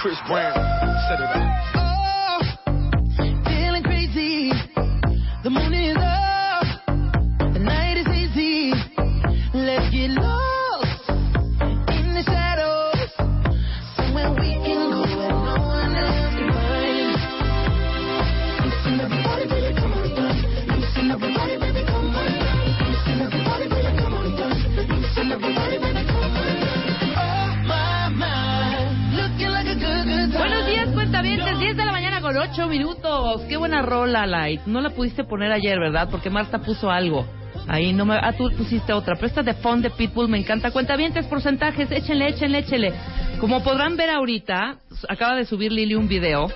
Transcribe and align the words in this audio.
Chris 0.00 0.18
Brown, 0.26 0.54
set 1.08 1.20
it 1.20 1.30
up. 1.30 1.51
8 32.50 32.66
minutos. 32.68 33.42
Qué 33.48 33.56
buena 33.56 33.82
rola, 33.82 34.26
Light. 34.26 34.62
No 34.66 34.80
la 34.80 34.90
pudiste 34.90 35.24
poner 35.24 35.52
ayer, 35.52 35.78
¿verdad? 35.78 36.08
Porque 36.10 36.30
Marta 36.30 36.58
puso 36.58 36.90
algo. 36.90 37.26
Ahí 37.68 37.92
no 37.92 38.04
me... 38.04 38.14
Ah, 38.16 38.32
tú 38.36 38.50
pusiste 38.56 38.92
otra. 38.92 39.14
Pero 39.14 39.26
esta 39.28 39.42
de 39.42 39.54
Fond 39.54 39.82
de 39.82 39.90
Pitbull 39.90 40.28
me 40.28 40.38
encanta. 40.38 40.70
Cuentavientes, 40.72 41.26
porcentajes. 41.26 41.90
Échenle, 41.90 42.28
échenle, 42.28 42.58
échenle. 42.58 42.92
Como 43.40 43.62
podrán 43.62 43.96
ver 43.96 44.10
ahorita, 44.10 44.76
acaba 45.08 45.36
de 45.36 45.44
subir 45.44 45.70
Lili 45.72 45.94
un 45.94 46.08
video. 46.08 46.48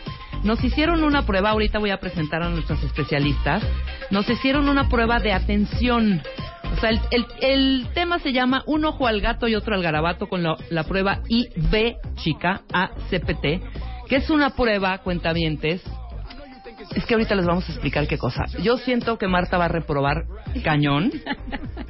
Nos 0.43 0.63
hicieron 0.63 1.03
una 1.05 1.23
prueba, 1.25 1.51
ahorita 1.51 1.79
voy 1.79 1.91
a 1.91 1.99
presentar 1.99 2.43
a 2.43 2.49
nuestros 2.51 2.83
especialistas. 2.83 3.63
Nos 4.11 4.29
hicieron 4.29 4.69
una 4.69 4.89
prueba 4.89 5.19
de 5.21 5.33
atención. 5.33 6.21
O 6.77 6.81
sea, 6.81 6.91
el, 6.91 7.01
el- 7.11 7.27
el 7.41 7.87
tema 7.95 8.19
se 8.19 8.33
llama 8.33 8.63
Un 8.67 8.85
ojo 8.85 9.07
al 9.07 9.21
gato 9.21 9.47
y 9.49 9.55
otro 9.55 9.75
al 9.75 9.83
garabato 9.83 10.29
con 10.29 10.43
la, 10.43 10.57
la 10.71 10.85
prueba 10.85 11.21
IB 11.29 11.97
chica 12.17 12.63
ACPT, 12.73 13.63
que 14.09 14.17
es 14.17 14.31
una 14.31 14.51
prueba, 14.51 14.99
cuentavientes. 14.99 15.83
Es 16.95 17.05
que 17.05 17.15
ahorita 17.15 17.35
les 17.35 17.47
vamos 17.47 17.69
a 17.69 17.73
explicar 17.73 18.07
qué 18.07 18.19
cosa. 18.19 18.45
Yo 18.63 18.77
siento 18.79 19.19
que 19.19 19.27
Marta 19.27 19.59
va 19.59 19.67
a 19.67 19.69
reprobar 19.69 20.25
cañón. 20.63 21.11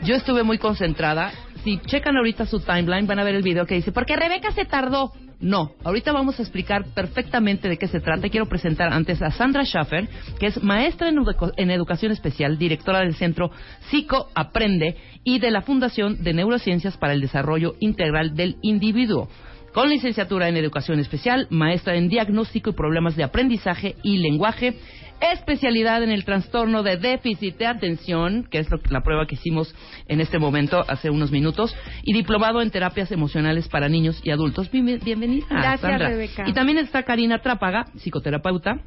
Yo 0.04 0.14
estuve 0.14 0.42
muy 0.42 0.58
concentrada. 0.58 1.32
Si 1.64 1.78
checan 1.78 2.16
ahorita 2.16 2.46
su 2.46 2.60
timeline, 2.60 3.06
van 3.06 3.18
a 3.18 3.24
ver 3.24 3.34
el 3.34 3.42
video 3.42 3.66
que 3.66 3.74
dice, 3.74 3.92
porque 3.92 4.16
Rebeca 4.16 4.52
se 4.52 4.64
tardó. 4.64 5.12
No, 5.38 5.72
ahorita 5.84 6.12
vamos 6.12 6.38
a 6.38 6.42
explicar 6.42 6.86
perfectamente 6.94 7.68
de 7.68 7.76
qué 7.76 7.88
se 7.88 8.00
trata. 8.00 8.28
Quiero 8.30 8.46
presentar 8.46 8.92
antes 8.92 9.20
a 9.20 9.30
Sandra 9.30 9.64
Schaffer, 9.64 10.08
que 10.38 10.46
es 10.46 10.62
maestra 10.62 11.08
en, 11.08 11.18
en 11.56 11.70
educación 11.70 12.12
especial, 12.12 12.56
directora 12.56 13.00
del 13.00 13.16
Centro 13.16 13.50
Psico 13.90 14.30
Aprende 14.34 14.96
y 15.24 15.38
de 15.38 15.50
la 15.50 15.60
Fundación 15.60 16.22
de 16.22 16.32
Neurociencias 16.32 16.96
para 16.96 17.12
el 17.12 17.20
Desarrollo 17.20 17.74
Integral 17.80 18.34
del 18.34 18.56
Individuo. 18.62 19.28
Con 19.76 19.90
licenciatura 19.90 20.48
en 20.48 20.56
Educación 20.56 21.00
Especial, 21.00 21.48
maestra 21.50 21.96
en 21.96 22.08
Diagnóstico 22.08 22.70
y 22.70 22.72
Problemas 22.72 23.14
de 23.14 23.24
Aprendizaje 23.24 23.94
y 24.02 24.16
Lenguaje, 24.16 24.78
especialidad 25.20 26.02
en 26.02 26.08
el 26.08 26.24
trastorno 26.24 26.82
de 26.82 26.96
déficit 26.96 27.58
de 27.58 27.66
atención, 27.66 28.48
que 28.50 28.58
es 28.60 28.70
lo- 28.70 28.80
la 28.88 29.02
prueba 29.02 29.26
que 29.26 29.34
hicimos 29.34 29.74
en 30.08 30.22
este 30.22 30.38
momento, 30.38 30.82
hace 30.88 31.10
unos 31.10 31.30
minutos, 31.30 31.76
y 32.04 32.14
diplomado 32.14 32.62
en 32.62 32.70
terapias 32.70 33.12
emocionales 33.12 33.68
para 33.68 33.90
niños 33.90 34.18
y 34.24 34.30
adultos. 34.30 34.70
Bien- 34.70 34.98
bienvenida, 35.04 35.44
Gracias, 35.50 35.80
Sandra. 35.82 36.08
Rebeca. 36.08 36.44
Y 36.48 36.54
también 36.54 36.78
está 36.78 37.02
Karina 37.02 37.42
Trápaga, 37.42 37.84
psicoterapeuta, 37.98 38.78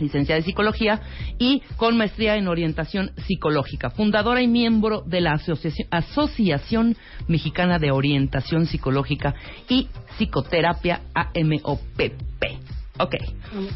licenciada 0.00 0.38
en 0.38 0.44
psicología 0.44 1.00
y 1.38 1.62
con 1.76 1.96
maestría 1.96 2.36
en 2.36 2.48
orientación 2.48 3.12
psicológica, 3.26 3.90
fundadora 3.90 4.42
y 4.42 4.48
miembro 4.48 5.02
de 5.02 5.20
la 5.20 5.32
Asociación, 5.32 5.88
Asociación 5.90 6.96
Mexicana 7.28 7.78
de 7.78 7.90
Orientación 7.90 8.66
Psicológica 8.66 9.34
y 9.68 9.88
Psicoterapia 10.16 11.00
AMOPP. 11.14 12.44
Ok, 12.98 13.14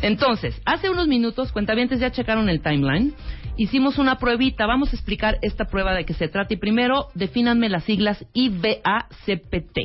entonces, 0.00 0.60
hace 0.64 0.88
unos 0.88 1.06
minutos, 1.06 1.52
cuentavientes 1.52 2.00
ya 2.00 2.10
checaron 2.10 2.48
el 2.48 2.62
timeline, 2.62 3.14
hicimos 3.58 3.98
una 3.98 4.16
pruebita, 4.16 4.66
vamos 4.66 4.92
a 4.92 4.96
explicar 4.96 5.36
esta 5.42 5.66
prueba 5.66 5.94
de 5.94 6.06
qué 6.06 6.14
se 6.14 6.28
trata 6.28 6.54
y 6.54 6.56
primero 6.56 7.08
defínanme 7.14 7.68
las 7.68 7.84
siglas 7.84 8.24
IBACPT. 8.32 9.78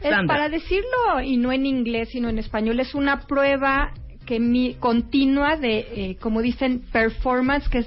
Es 0.00 0.26
para 0.26 0.48
decirlo 0.48 1.20
y 1.22 1.36
no 1.36 1.52
en 1.52 1.64
inglés 1.64 2.08
sino 2.10 2.28
en 2.28 2.38
español 2.38 2.80
es 2.80 2.94
una 2.94 3.20
prueba 3.26 3.92
que 4.26 4.40
mi, 4.40 4.74
continua 4.74 5.56
de 5.56 5.78
eh, 5.78 6.16
como 6.20 6.42
dicen 6.42 6.82
performance 6.92 7.68
que 7.68 7.78
es 7.78 7.86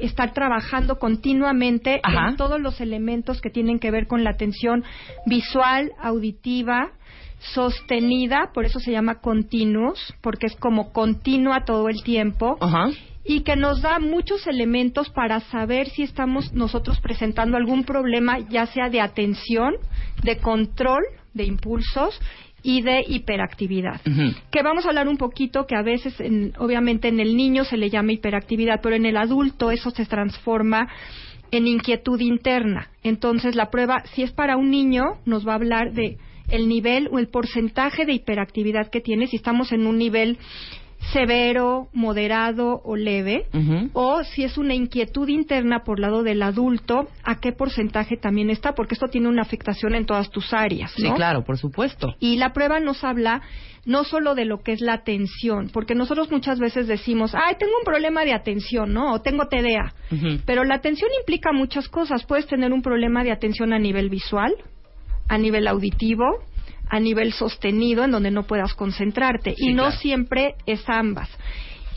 estar 0.00 0.32
trabajando 0.32 0.98
continuamente 0.98 2.00
Ajá. 2.02 2.30
en 2.30 2.36
todos 2.36 2.60
los 2.60 2.80
elementos 2.80 3.40
que 3.40 3.50
tienen 3.50 3.78
que 3.78 3.90
ver 3.90 4.06
con 4.06 4.24
la 4.24 4.30
atención 4.30 4.84
visual, 5.26 5.92
auditiva, 6.00 6.92
sostenida, 7.38 8.50
por 8.54 8.64
eso 8.64 8.80
se 8.80 8.92
llama 8.92 9.20
continuous, 9.20 10.14
porque 10.22 10.46
es 10.46 10.56
como 10.56 10.92
continua 10.92 11.64
todo 11.64 11.88
el 11.88 12.02
tiempo 12.02 12.56
Ajá. 12.60 12.88
y 13.24 13.40
que 13.40 13.56
nos 13.56 13.82
da 13.82 13.98
muchos 13.98 14.46
elementos 14.46 15.10
para 15.10 15.40
saber 15.40 15.88
si 15.90 16.02
estamos 16.02 16.52
nosotros 16.54 17.00
presentando 17.00 17.56
algún 17.56 17.84
problema, 17.84 18.38
ya 18.38 18.66
sea 18.66 18.88
de 18.88 19.00
atención, 19.00 19.74
de 20.22 20.38
control 20.38 21.02
de 21.34 21.44
impulsos 21.44 22.18
y 22.64 22.80
de 22.82 23.04
hiperactividad. 23.06 24.00
Que 24.50 24.62
vamos 24.62 24.84
a 24.84 24.88
hablar 24.88 25.06
un 25.06 25.18
poquito 25.18 25.66
que 25.66 25.76
a 25.76 25.82
veces, 25.82 26.18
en- 26.18 26.52
obviamente 26.58 27.08
en 27.08 27.20
el 27.20 27.36
niño 27.36 27.64
se 27.64 27.76
le 27.76 27.90
llama 27.90 28.12
hiperactividad, 28.12 28.80
pero 28.82 28.96
en 28.96 29.04
el 29.06 29.16
adulto 29.18 29.70
eso 29.70 29.90
se 29.90 30.06
transforma 30.06 30.88
en 31.50 31.66
inquietud 31.68 32.18
interna. 32.20 32.88
Entonces 33.02 33.54
la 33.54 33.70
prueba, 33.70 34.02
si 34.14 34.22
es 34.22 34.32
para 34.32 34.56
un 34.56 34.70
niño, 34.70 35.04
nos 35.26 35.46
va 35.46 35.52
a 35.52 35.56
hablar 35.56 35.92
de 35.92 36.16
el 36.48 36.68
nivel 36.68 37.08
o 37.12 37.18
el 37.18 37.28
porcentaje 37.28 38.04
de 38.06 38.14
hiperactividad 38.14 38.90
que 38.90 39.00
tiene, 39.00 39.26
si 39.26 39.36
estamos 39.36 39.70
en 39.70 39.86
un 39.86 39.98
nivel 39.98 40.38
severo, 41.12 41.88
moderado 41.92 42.80
o 42.84 42.96
leve, 42.96 43.46
o 43.92 44.24
si 44.24 44.44
es 44.44 44.58
una 44.58 44.74
inquietud 44.74 45.28
interna 45.28 45.84
por 45.84 46.00
lado 46.00 46.22
del 46.22 46.42
adulto, 46.42 47.08
a 47.22 47.40
qué 47.40 47.52
porcentaje 47.52 48.16
también 48.16 48.50
está, 48.50 48.74
porque 48.74 48.94
esto 48.94 49.08
tiene 49.08 49.28
una 49.28 49.42
afectación 49.42 49.94
en 49.94 50.06
todas 50.06 50.30
tus 50.30 50.52
áreas. 50.52 50.92
Sí, 50.96 51.08
¿no? 51.08 51.14
claro, 51.14 51.44
por 51.44 51.58
supuesto. 51.58 52.14
Y 52.20 52.36
la 52.36 52.52
prueba 52.52 52.80
nos 52.80 53.04
habla 53.04 53.42
no 53.86 54.04
solo 54.04 54.34
de 54.34 54.44
lo 54.44 54.62
que 54.62 54.72
es 54.72 54.80
la 54.80 54.94
atención, 54.94 55.70
porque 55.72 55.94
nosotros 55.94 56.30
muchas 56.30 56.58
veces 56.58 56.86
decimos, 56.86 57.34
ay, 57.34 57.56
tengo 57.58 57.72
un 57.78 57.84
problema 57.84 58.24
de 58.24 58.32
atención, 58.32 58.92
¿no? 58.92 59.12
O 59.12 59.20
tengo 59.20 59.46
TDA. 59.46 59.92
Pero 60.46 60.64
la 60.64 60.76
atención 60.76 61.10
implica 61.20 61.52
muchas 61.52 61.88
cosas. 61.88 62.24
Puedes 62.24 62.46
tener 62.46 62.72
un 62.72 62.82
problema 62.82 63.22
de 63.24 63.32
atención 63.32 63.72
a 63.72 63.78
nivel 63.78 64.08
visual, 64.08 64.54
a 65.28 65.38
nivel 65.38 65.66
auditivo, 65.66 66.24
a 66.88 67.00
nivel 67.00 67.32
sostenido, 67.32 68.04
en 68.04 68.10
donde 68.10 68.30
no 68.30 68.44
puedas 68.44 68.74
concentrarte. 68.74 69.54
Sí, 69.54 69.68
y 69.68 69.72
no 69.72 69.84
claro. 69.84 69.98
siempre 69.98 70.54
es 70.66 70.82
ambas. 70.88 71.28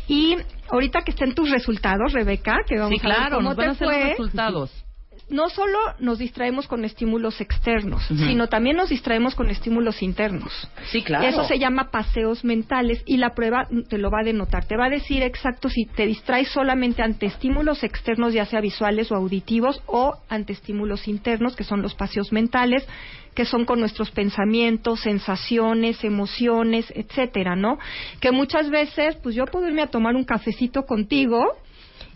Y 0.08 0.36
ahorita 0.70 1.02
que 1.02 1.12
estén 1.12 1.34
tus 1.34 1.50
resultados, 1.50 2.14
Rebeca, 2.14 2.60
que 2.66 2.78
vamos 2.78 3.00
Sí, 3.00 3.06
a 3.06 3.10
ver 3.10 3.18
claro, 3.18 3.36
cómo 3.38 3.50
nos 3.50 3.58
van 3.58 3.66
te 3.66 3.70
a 3.70 3.72
hacer 3.74 3.88
los 3.88 4.10
resultados. 4.10 4.87
No 5.30 5.50
solo 5.50 5.78
nos 6.00 6.20
distraemos 6.20 6.68
con 6.68 6.86
estímulos 6.86 7.42
externos, 7.42 8.02
sino 8.08 8.48
también 8.48 8.78
nos 8.78 8.90
distraemos 8.90 9.36
con 9.36 9.50
estímulos 9.50 10.02
internos. 10.02 10.70
Sí, 10.90 11.02
claro. 11.02 11.28
Eso 11.28 11.44
se 11.44 11.60
llama 11.60 11.92
paseos 11.92 12.46
mentales 12.46 13.04
y 13.06 13.18
la 13.18 13.36
prueba 13.36 13.68
te 13.90 13.98
lo 13.98 14.10
va 14.10 14.22
a 14.22 14.24
denotar. 14.24 14.66
Te 14.66 14.78
va 14.78 14.86
a 14.86 14.90
decir 14.90 15.24
exacto 15.24 15.70
si 15.70 15.86
te 15.86 16.06
distraes 16.06 16.50
solamente 16.50 17.02
ante 17.02 17.26
estímulos 17.26 17.84
externos, 17.84 18.34
ya 18.34 18.46
sea 18.46 18.62
visuales 18.62 19.12
o 19.12 19.16
auditivos, 19.16 19.82
o 19.86 20.16
ante 20.30 20.54
estímulos 20.54 21.08
internos, 21.10 21.58
que 21.58 21.66
son 21.66 21.82
los 21.82 21.94
paseos 21.94 22.32
mentales, 22.32 22.88
que 23.36 23.44
son 23.44 23.66
con 23.66 23.80
nuestros 23.82 24.10
pensamientos, 24.12 25.02
sensaciones, 25.02 26.04
emociones, 26.04 26.92
etcétera, 26.96 27.56
¿no? 27.56 27.78
Que 28.22 28.32
muchas 28.32 28.70
veces, 28.70 29.18
pues 29.18 29.36
yo 29.36 29.46
puedo 29.46 29.68
irme 29.68 29.82
a 29.82 29.88
tomar 29.88 30.16
un 30.16 30.24
cafecito 30.24 30.84
contigo 30.86 31.58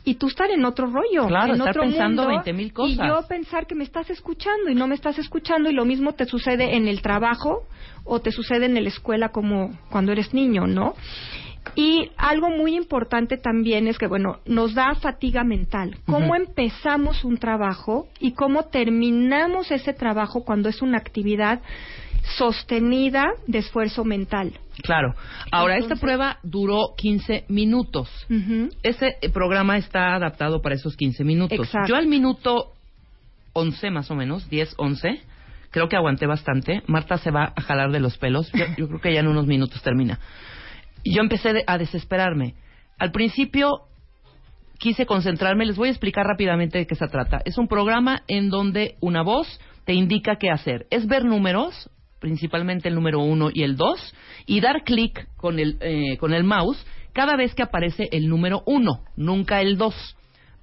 y 0.03 0.15
tú 0.15 0.27
estar 0.27 0.49
en 0.49 0.65
otro 0.65 0.87
rollo, 0.87 1.27
Claro, 1.27 1.53
en 1.53 1.59
estar 1.59 1.69
otro 1.69 1.83
pensando 1.83 2.23
mundo, 2.23 2.43
20,000 2.43 2.73
cosas. 2.73 3.05
Y 3.05 3.07
yo 3.07 3.27
pensar 3.27 3.67
que 3.67 3.75
me 3.75 3.83
estás 3.83 4.09
escuchando 4.09 4.69
y 4.69 4.75
no 4.75 4.87
me 4.87 4.95
estás 4.95 5.19
escuchando 5.19 5.69
y 5.69 5.73
lo 5.73 5.85
mismo 5.85 6.13
te 6.13 6.25
sucede 6.25 6.75
en 6.75 6.87
el 6.87 7.01
trabajo 7.01 7.63
o 8.03 8.19
te 8.19 8.31
sucede 8.31 8.65
en 8.65 8.73
la 8.73 8.89
escuela 8.89 9.29
como 9.29 9.77
cuando 9.89 10.11
eres 10.11 10.33
niño, 10.33 10.65
¿no? 10.65 10.95
Y 11.75 12.09
algo 12.17 12.49
muy 12.49 12.75
importante 12.75 13.37
también 13.37 13.87
es 13.87 13.99
que, 13.99 14.07
bueno, 14.07 14.39
nos 14.45 14.73
da 14.73 14.95
fatiga 14.95 15.43
mental. 15.43 15.97
¿Cómo 16.07 16.35
empezamos 16.35 17.23
un 17.23 17.37
trabajo 17.37 18.07
y 18.19 18.31
cómo 18.31 18.63
terminamos 18.63 19.69
ese 19.69 19.93
trabajo 19.93 20.43
cuando 20.43 20.69
es 20.69 20.81
una 20.81 20.97
actividad 20.97 21.61
sostenida 22.37 23.33
de 23.47 23.59
esfuerzo 23.59 24.03
mental. 24.03 24.53
Claro. 24.83 25.13
Ahora, 25.51 25.77
esta 25.77 25.95
prueba 25.95 26.37
duró 26.43 26.93
15 26.97 27.45
minutos. 27.49 28.09
Ese 28.83 29.15
eh, 29.21 29.29
programa 29.29 29.77
está 29.77 30.15
adaptado 30.15 30.61
para 30.61 30.75
esos 30.75 30.95
15 30.95 31.23
minutos. 31.23 31.57
Exacto. 31.57 31.87
Yo 31.89 31.95
al 31.95 32.07
minuto 32.07 32.73
11 33.53 33.89
más 33.91 34.09
o 34.11 34.15
menos, 34.15 34.49
10, 34.49 34.75
11, 34.77 35.19
creo 35.71 35.87
que 35.89 35.95
aguanté 35.95 36.25
bastante. 36.27 36.81
Marta 36.87 37.17
se 37.17 37.31
va 37.31 37.53
a 37.55 37.61
jalar 37.61 37.91
de 37.91 37.99
los 37.99 38.17
pelos. 38.17 38.51
Yo, 38.53 38.65
yo 38.77 38.87
creo 38.87 39.01
que 39.01 39.13
ya 39.13 39.19
en 39.19 39.27
unos 39.27 39.47
minutos 39.47 39.81
termina. 39.81 40.19
Yo 41.03 41.21
empecé 41.21 41.53
de- 41.53 41.63
a 41.67 41.77
desesperarme. 41.77 42.55
Al 42.97 43.11
principio 43.11 43.81
quise 44.77 45.05
concentrarme. 45.05 45.65
Les 45.65 45.75
voy 45.77 45.87
a 45.89 45.91
explicar 45.91 46.25
rápidamente 46.25 46.77
de 46.77 46.87
qué 46.87 46.95
se 46.95 47.07
trata. 47.07 47.41
Es 47.45 47.57
un 47.57 47.67
programa 47.67 48.23
en 48.27 48.49
donde 48.49 48.95
una 49.01 49.21
voz 49.21 49.59
te 49.85 49.93
indica 49.93 50.37
qué 50.37 50.49
hacer. 50.49 50.85
Es 50.91 51.07
ver 51.07 51.25
números, 51.25 51.89
principalmente 52.21 52.87
el 52.87 52.95
número 52.95 53.19
1 53.19 53.49
y 53.53 53.63
el 53.63 53.75
2, 53.75 54.13
y 54.45 54.61
dar 54.61 54.83
clic 54.85 55.27
con 55.35 55.59
el, 55.59 55.77
eh, 55.81 56.15
con 56.17 56.33
el 56.33 56.45
mouse 56.45 56.85
cada 57.11 57.35
vez 57.35 57.53
que 57.53 57.63
aparece 57.63 58.07
el 58.13 58.29
número 58.29 58.63
1, 58.65 59.03
nunca 59.17 59.59
el 59.59 59.77
2. 59.77 60.15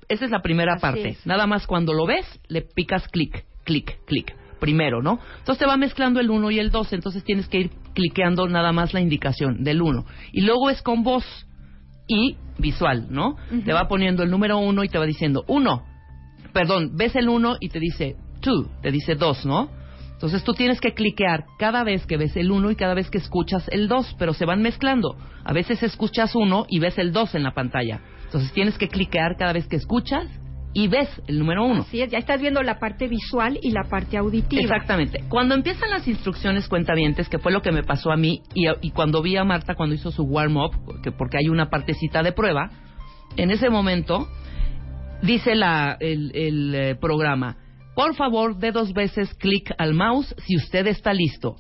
Esa 0.08 0.24
es 0.24 0.30
la 0.30 0.40
primera 0.40 0.74
Así 0.74 0.80
parte. 0.80 1.08
es. 1.10 1.26
Nada 1.26 1.46
más 1.46 1.66
cuando 1.66 1.92
lo 1.92 2.06
ves, 2.06 2.24
le 2.48 2.62
picas 2.62 3.06
clic, 3.08 3.44
clic, 3.64 3.98
clic. 4.06 4.34
Primero, 4.58 5.02
¿no? 5.02 5.20
Entonces 5.38 5.58
te 5.58 5.66
va 5.66 5.76
mezclando 5.76 6.18
el 6.18 6.30
1 6.30 6.50
y 6.50 6.58
el 6.58 6.70
2, 6.70 6.92
entonces 6.92 7.22
tienes 7.22 7.46
que 7.48 7.58
ir 7.58 7.70
cliqueando 7.94 8.48
nada 8.48 8.72
más 8.72 8.92
la 8.92 9.00
indicación 9.00 9.62
del 9.62 9.82
1. 9.82 10.04
Y 10.32 10.40
luego 10.40 10.70
es 10.70 10.82
con 10.82 11.04
voz 11.04 11.24
y 12.08 12.36
visual, 12.58 13.06
¿no? 13.08 13.36
Ujú. 13.52 13.60
Te 13.64 13.72
va 13.72 13.86
poniendo 13.86 14.24
el 14.24 14.30
número 14.30 14.58
1 14.58 14.82
y 14.82 14.88
te 14.88 14.98
va 14.98 15.06
diciendo 15.06 15.44
1. 15.46 15.84
Perdón, 16.52 16.96
ves 16.96 17.14
el 17.14 17.28
1 17.28 17.58
y 17.60 17.68
te 17.68 17.78
dice 17.78 18.16
2, 18.40 18.66
te 18.82 18.90
dice 18.90 19.14
2, 19.14 19.46
¿no? 19.46 19.70
Entonces 20.18 20.42
tú 20.42 20.52
tienes 20.52 20.80
que 20.80 20.94
cliquear 20.94 21.44
cada 21.60 21.84
vez 21.84 22.04
que 22.04 22.16
ves 22.16 22.36
el 22.36 22.50
1 22.50 22.72
y 22.72 22.74
cada 22.74 22.92
vez 22.92 23.08
que 23.08 23.18
escuchas 23.18 23.68
el 23.70 23.86
2, 23.86 24.16
pero 24.18 24.34
se 24.34 24.46
van 24.46 24.62
mezclando. 24.62 25.16
A 25.44 25.52
veces 25.52 25.80
escuchas 25.84 26.34
1 26.34 26.66
y 26.68 26.80
ves 26.80 26.98
el 26.98 27.12
2 27.12 27.36
en 27.36 27.44
la 27.44 27.52
pantalla. 27.52 28.00
Entonces 28.24 28.52
tienes 28.52 28.76
que 28.78 28.88
cliquear 28.88 29.36
cada 29.36 29.52
vez 29.52 29.68
que 29.68 29.76
escuchas 29.76 30.26
y 30.74 30.88
ves 30.88 31.08
el 31.28 31.38
número 31.38 31.64
1. 31.64 31.82
Así 31.82 32.02
es, 32.02 32.10
ya 32.10 32.18
estás 32.18 32.40
viendo 32.40 32.60
la 32.64 32.80
parte 32.80 33.06
visual 33.06 33.60
y 33.62 33.70
la 33.70 33.84
parte 33.84 34.16
auditiva. 34.16 34.60
Exactamente. 34.60 35.22
Cuando 35.28 35.54
empiezan 35.54 35.88
las 35.88 36.08
instrucciones 36.08 36.66
cuentavientes, 36.66 37.28
que 37.28 37.38
fue 37.38 37.52
lo 37.52 37.62
que 37.62 37.70
me 37.70 37.84
pasó 37.84 38.10
a 38.10 38.16
mí, 38.16 38.42
y, 38.54 38.66
y 38.82 38.90
cuando 38.90 39.22
vi 39.22 39.36
a 39.36 39.44
Marta 39.44 39.76
cuando 39.76 39.94
hizo 39.94 40.10
su 40.10 40.24
warm-up, 40.24 40.72
porque, 40.84 41.12
porque 41.12 41.38
hay 41.38 41.48
una 41.48 41.70
partecita 41.70 42.24
de 42.24 42.32
prueba, 42.32 42.70
en 43.36 43.52
ese 43.52 43.70
momento 43.70 44.26
dice 45.22 45.54
la, 45.54 45.96
el, 46.00 46.32
el, 46.34 46.74
eh, 46.74 46.94
programa, 46.96 47.56
por 47.98 48.14
favor, 48.14 48.56
dé 48.58 48.70
dos 48.70 48.92
veces 48.92 49.34
clic 49.34 49.72
al 49.76 49.92
mouse 49.92 50.32
si 50.46 50.54
usted 50.56 50.86
está 50.86 51.12
listo. 51.12 51.56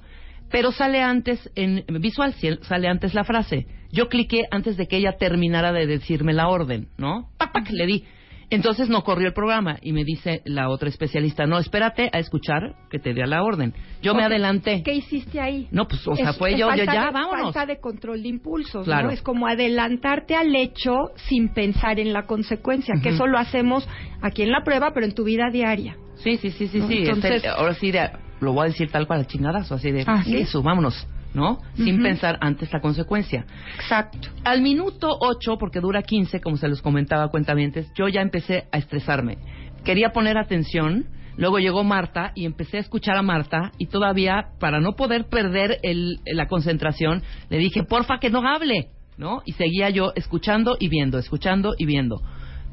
Pero 0.52 0.70
sale 0.70 1.02
antes, 1.02 1.50
en 1.56 1.84
visual, 2.00 2.32
sale 2.62 2.86
antes 2.86 3.12
la 3.12 3.24
frase. 3.24 3.66
Yo 3.90 4.08
cliqué 4.08 4.44
antes 4.52 4.76
de 4.76 4.86
que 4.86 4.98
ella 4.98 5.16
terminara 5.18 5.72
de 5.72 5.88
decirme 5.88 6.32
la 6.32 6.46
orden, 6.48 6.90
¿no? 6.96 7.28
¡Pac, 7.38 7.50
pac! 7.52 7.68
Le 7.72 7.86
di. 7.86 8.04
Entonces 8.50 8.88
no 8.88 9.02
corrió 9.02 9.26
el 9.26 9.34
programa 9.34 9.78
y 9.82 9.92
me 9.92 10.04
dice 10.04 10.42
la 10.44 10.68
otra 10.68 10.88
especialista, 10.88 11.44
no, 11.46 11.58
espérate 11.58 12.08
a 12.12 12.20
escuchar 12.20 12.76
que 12.88 13.00
te 13.00 13.14
dé 13.14 13.26
la 13.26 13.42
orden. 13.42 13.74
Yo 14.00 14.14
me 14.14 14.22
adelanté. 14.22 14.82
¿Qué 14.84 14.94
hiciste 14.94 15.40
ahí? 15.40 15.66
No, 15.72 15.88
pues, 15.88 16.06
o 16.06 16.14
sea, 16.14 16.30
Es- 16.30 16.38
fue 16.38 16.52
es 16.52 16.58
yo, 16.60 16.70
yo 16.72 16.84
ya, 16.84 17.06
de- 17.06 17.10
vámonos. 17.12 17.52
Falta 17.52 17.66
de 17.66 17.80
control 17.80 18.22
de 18.22 18.28
impulsos, 18.28 18.84
Claro. 18.84 19.08
¿no? 19.08 19.12
Es 19.12 19.22
como 19.22 19.48
adelantarte 19.48 20.36
al 20.36 20.54
hecho 20.54 21.10
sin 21.28 21.48
pensar 21.52 21.98
en 21.98 22.12
la 22.12 22.26
consecuencia, 22.26 22.94
que 23.02 23.08
eso 23.08 23.26
lo 23.26 23.38
hacemos 23.38 23.86
aquí 24.22 24.42
en 24.44 24.52
la 24.52 24.62
prueba, 24.62 24.92
pero 24.94 25.04
en 25.04 25.14
tu 25.14 25.24
vida 25.24 25.50
diaria. 25.52 25.96
Sí, 26.22 26.36
sí, 26.38 26.50
sí, 26.50 26.68
sí, 26.68 26.78
¿no? 26.78 26.88
sí. 26.88 26.98
Entonces- 26.98 27.32
Este, 27.36 27.48
ahora 27.48 27.74
sí, 27.74 27.90
de- 27.90 28.10
lo 28.40 28.52
voy 28.52 28.64
a 28.64 28.68
decir 28.68 28.90
tal 28.90 29.06
cual, 29.06 29.26
chingadazo, 29.26 29.74
así 29.74 29.90
de, 29.90 30.04
Ah, 30.06 30.22
¿sí? 30.24 30.36
eso, 30.36 30.62
vámonos, 30.62 31.06
¿no? 31.34 31.58
Sin 31.74 32.02
pensar 32.02 32.38
antes 32.40 32.72
la 32.72 32.80
consecuencia. 32.80 33.44
Exacto. 33.76 34.28
Al 34.44 34.62
minuto 34.62 35.08
8, 35.20 35.56
porque 35.58 35.80
dura 35.80 36.02
15, 36.02 36.40
como 36.40 36.56
se 36.56 36.68
los 36.68 36.80
comentaba 36.82 37.28
cuentavientes, 37.28 37.90
yo 37.94 38.08
ya 38.08 38.20
empecé 38.20 38.64
a 38.72 38.78
estresarme. 38.78 39.38
Quería 39.84 40.10
poner 40.10 40.38
atención, 40.38 41.06
luego 41.36 41.58
llegó 41.58 41.84
Marta 41.84 42.32
y 42.34 42.44
empecé 42.44 42.78
a 42.78 42.80
escuchar 42.80 43.16
a 43.16 43.22
Marta 43.22 43.72
y 43.78 43.86
todavía, 43.86 44.48
para 44.60 44.80
no 44.80 44.92
poder 44.96 45.26
perder 45.28 45.78
el- 45.82 46.18
la 46.26 46.46
concentración, 46.46 47.22
le 47.50 47.58
dije, 47.58 47.82
porfa, 47.84 48.18
que 48.20 48.30
no 48.30 48.46
hable, 48.46 48.88
¿no? 49.16 49.42
Y 49.44 49.52
seguía 49.52 49.90
yo 49.90 50.12
escuchando 50.14 50.76
y 50.78 50.88
viendo, 50.88 51.18
escuchando 51.18 51.74
y 51.76 51.86
viendo. 51.86 52.20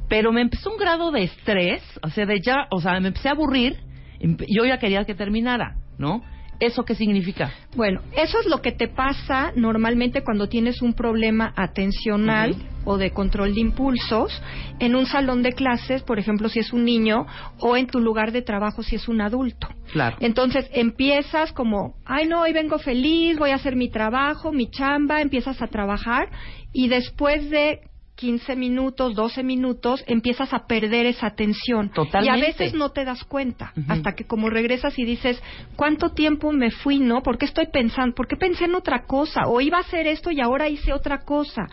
Pero 0.08 0.32
me 0.32 0.42
empezó 0.42 0.72
un 0.72 0.78
grado 0.78 1.12
de 1.12 1.24
estrés, 1.24 1.82
o 2.04 2.10
sea, 2.10 2.26
de 2.26 2.40
ya, 2.42 2.68
o 2.72 2.80
sea, 2.80 3.00
me 3.00 3.08
empecé 3.08 3.30
a 3.30 3.32
aburrir, 3.32 3.78
empe- 4.20 4.46
yo 4.50 4.66
ya 4.66 4.78
quería 4.78 5.06
que 5.06 5.16
terminara, 5.16 5.78
¿no? 5.98 6.22
¿Eso 6.58 6.86
qué 6.86 6.96
significa? 6.96 7.52
Bueno, 7.76 8.00
eso 8.16 8.40
es 8.40 8.46
lo 8.46 8.62
que 8.62 8.72
te 8.72 8.88
pasa 8.88 9.52
normalmente 9.58 10.24
cuando 10.24 10.48
tienes 10.48 10.82
un 10.82 10.94
problema 10.94 11.54
atencional 11.58 12.56
o 12.86 12.98
de 12.98 13.12
control 13.12 13.54
de 13.54 13.60
impulsos 13.60 14.42
en 14.80 14.96
un 14.96 15.06
salón 15.06 15.44
de 15.44 15.52
clases, 15.52 16.02
por 16.04 16.18
ejemplo, 16.18 16.48
si 16.48 16.60
es 16.60 16.72
un 16.72 16.86
niño, 16.86 17.26
o 17.60 17.76
en 17.76 17.88
tu 17.88 18.00
lugar 18.00 18.32
de 18.32 18.42
trabajo 18.42 18.84
si 18.84 18.96
es 18.96 19.10
un 19.10 19.20
adulto. 19.20 19.68
Claro. 19.92 20.16
Entonces 20.22 20.70
empiezas 20.72 21.52
como, 21.52 21.96
ay 22.06 22.26
no, 22.28 22.44
hoy 22.44 22.54
vengo 22.54 22.80
feliz, 22.80 23.38
voy 23.38 23.50
a 23.50 23.56
hacer 23.56 23.76
mi 23.76 23.90
trabajo, 23.90 24.54
mi 24.54 24.70
chamba, 24.72 25.22
empiezas 25.22 25.62
a 25.62 25.68
trabajar 25.68 26.30
y 26.72 26.88
después 26.88 27.50
de 27.50 27.82
15 28.16 28.56
minutos, 28.56 29.14
12 29.14 29.44
minutos, 29.44 30.04
empiezas 30.08 30.54
a 30.54 30.68
perder 30.68 31.06
esa 31.06 31.28
atención. 31.28 31.90
Totalmente. 31.92 32.26
Y 32.26 32.44
a 32.44 32.48
veces 32.48 32.74
no 32.74 32.90
te 32.92 33.04
das 33.04 33.24
cuenta, 33.26 33.74
hasta 33.88 34.14
que 34.14 34.26
como 34.26 34.50
regresas 34.50 34.98
y 34.98 35.06
dices, 35.06 35.42
¿cuánto 35.76 36.12
tiempo 36.12 36.52
me 36.52 36.72
fui, 36.72 37.00
no? 37.00 37.22
¿Por 37.22 37.38
qué 37.38 37.46
estoy 37.46 37.68
pensando? 37.68 38.16
¿Por 38.16 38.28
qué 38.28 38.38
pensé 38.38 38.66
en 38.66 38.76
otra 38.76 39.04
cosa? 39.06 39.48
O 39.48 39.60
iba 39.60 39.78
a 39.78 39.82
hacer 39.82 40.08
esto 40.08 40.32
y 40.32 40.40
ahora 40.40 40.70
hice 40.70 40.94
otra 40.94 41.20
cosa. 41.20 41.68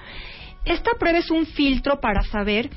Esta 0.64 0.92
prueba 0.98 1.18
es 1.18 1.30
un 1.30 1.46
filtro 1.46 2.00
para 2.00 2.22
saber 2.22 2.70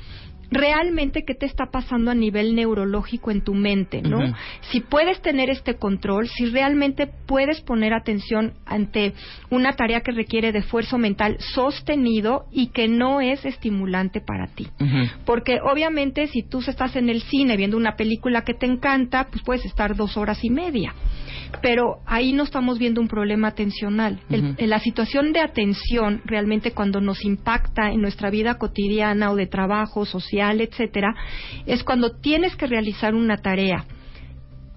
realmente 0.50 1.24
qué 1.24 1.34
te 1.34 1.46
está 1.46 1.66
pasando 1.66 2.10
a 2.10 2.14
nivel 2.14 2.54
neurológico 2.54 3.30
en 3.30 3.42
tu 3.42 3.54
mente, 3.54 4.02
¿no? 4.02 4.34
Si 4.70 4.80
puedes 4.80 5.20
tener 5.22 5.50
este 5.50 5.74
control, 5.74 6.28
si 6.28 6.46
realmente 6.46 7.06
puedes 7.26 7.60
poner 7.60 7.94
atención 7.94 8.54
ante 8.64 9.14
una 9.50 9.72
tarea 9.74 10.00
que 10.00 10.12
requiere 10.12 10.52
de 10.52 10.60
esfuerzo 10.60 10.98
mental 10.98 11.36
sostenido 11.40 12.46
y 12.52 12.68
que 12.68 12.88
no 12.88 13.20
es 13.20 13.44
estimulante 13.44 14.20
para 14.20 14.46
ti. 14.48 14.68
Porque 15.24 15.58
obviamente 15.62 16.26
si 16.28 16.42
tú 16.42 16.60
estás 16.66 16.96
en 16.96 17.08
el 17.08 17.22
cine 17.22 17.56
viendo 17.56 17.76
una 17.76 17.96
película 17.96 18.42
que 18.42 18.54
te 18.54 18.66
encanta, 18.66 19.28
pues 19.30 19.42
puedes 19.44 19.64
estar 19.64 19.96
dos 19.96 20.16
horas 20.16 20.44
y 20.44 20.50
media. 20.50 20.94
Pero 21.62 21.98
ahí 22.06 22.32
no 22.32 22.42
estamos 22.44 22.78
viendo 22.78 23.00
un 23.00 23.08
problema 23.08 23.48
atencional. 23.48 24.20
El- 24.30 24.54
la 24.58 24.78
situación 24.80 25.32
de 25.32 25.40
atención 25.40 26.22
realmente 26.24 26.72
cuando 26.72 27.00
nos 27.00 27.24
impacta 27.24 27.90
en 27.90 28.00
nuestra 28.00 28.30
vida 28.30 28.58
cotidiana 28.58 29.30
o 29.30 29.36
de 29.36 29.46
trabajo, 29.46 30.04
social, 30.04 30.60
etcétera, 30.60 31.14
es 31.66 31.82
cuando 31.84 32.16
tienes 32.18 32.56
que 32.56 32.66
realizar 32.66 33.14
una 33.14 33.36
tarea 33.38 33.84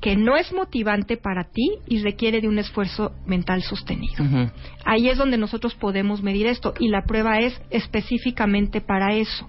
que 0.01 0.15
no 0.15 0.37
es 0.37 0.53
motivante 0.53 1.17
para 1.17 1.43
ti 1.51 1.71
y 1.85 1.99
requiere 2.01 2.39
de 2.39 2.47
un 2.47 2.57
esfuerzo 2.57 3.11
mental 3.25 3.61
sostenido. 3.63 4.23
Ahí 4.85 5.09
es 5.09 5.17
donde 5.17 5.37
nosotros 5.37 5.75
podemos 5.75 6.23
medir 6.23 6.47
esto 6.47 6.73
y 6.79 6.87
la 6.87 7.03
prueba 7.03 7.39
es 7.39 7.59
específicamente 7.69 8.79
para 8.79 9.13
eso. 9.15 9.45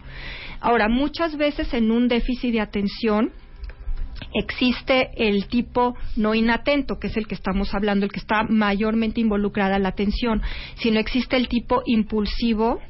Ahora, 0.60 0.88
muchas 0.88 1.36
veces 1.36 1.72
en 1.72 1.92
un 1.92 2.08
déficit 2.08 2.52
de 2.52 2.60
atención 2.60 3.30
existe 4.34 5.10
el 5.16 5.46
tipo 5.46 5.94
no 6.16 6.34
inatento, 6.34 6.98
que 6.98 7.08
es 7.08 7.16
el 7.16 7.26
que 7.26 7.34
estamos 7.34 7.74
hablando, 7.74 8.04
el 8.04 8.12
que 8.12 8.20
está 8.20 8.44
mayormente 8.44 9.20
involucrada 9.20 9.78
la 9.78 9.88
atención, 9.88 10.42
sino 10.76 10.98
existe 11.00 11.36
el 11.36 11.48
tipo 11.48 11.82
impulsivo, 11.86 12.80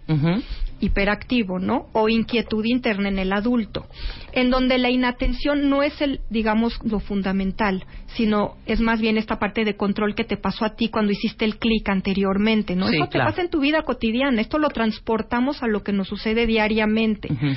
hiperactivo, 0.80 1.58
¿no? 1.58 1.86
O 1.92 2.08
inquietud 2.08 2.64
interna 2.64 3.08
en 3.08 3.18
el 3.18 3.32
adulto, 3.32 3.86
en 4.32 4.50
donde 4.50 4.78
la 4.78 4.90
inatención 4.90 5.68
no 5.68 5.82
es 5.82 6.00
el, 6.00 6.20
digamos, 6.30 6.78
lo 6.84 7.00
fundamental, 7.00 7.84
sino 8.14 8.56
es 8.66 8.80
más 8.80 9.00
bien 9.00 9.18
esta 9.18 9.38
parte 9.38 9.64
de 9.64 9.76
control 9.76 10.14
que 10.14 10.24
te 10.24 10.36
pasó 10.36 10.64
a 10.64 10.74
ti 10.74 10.88
cuando 10.88 11.12
hiciste 11.12 11.44
el 11.44 11.58
clic 11.58 11.88
anteriormente, 11.88 12.76
¿no? 12.76 12.88
Sí, 12.88 12.96
Eso 12.96 13.04
te 13.06 13.12
claro. 13.12 13.30
pasa 13.30 13.42
en 13.42 13.50
tu 13.50 13.60
vida 13.60 13.82
cotidiana, 13.82 14.40
esto 14.40 14.58
lo 14.58 14.68
transportamos 14.68 15.62
a 15.62 15.66
lo 15.66 15.82
que 15.82 15.92
nos 15.92 16.08
sucede 16.08 16.46
diariamente. 16.46 17.32
Ujú. 17.32 17.54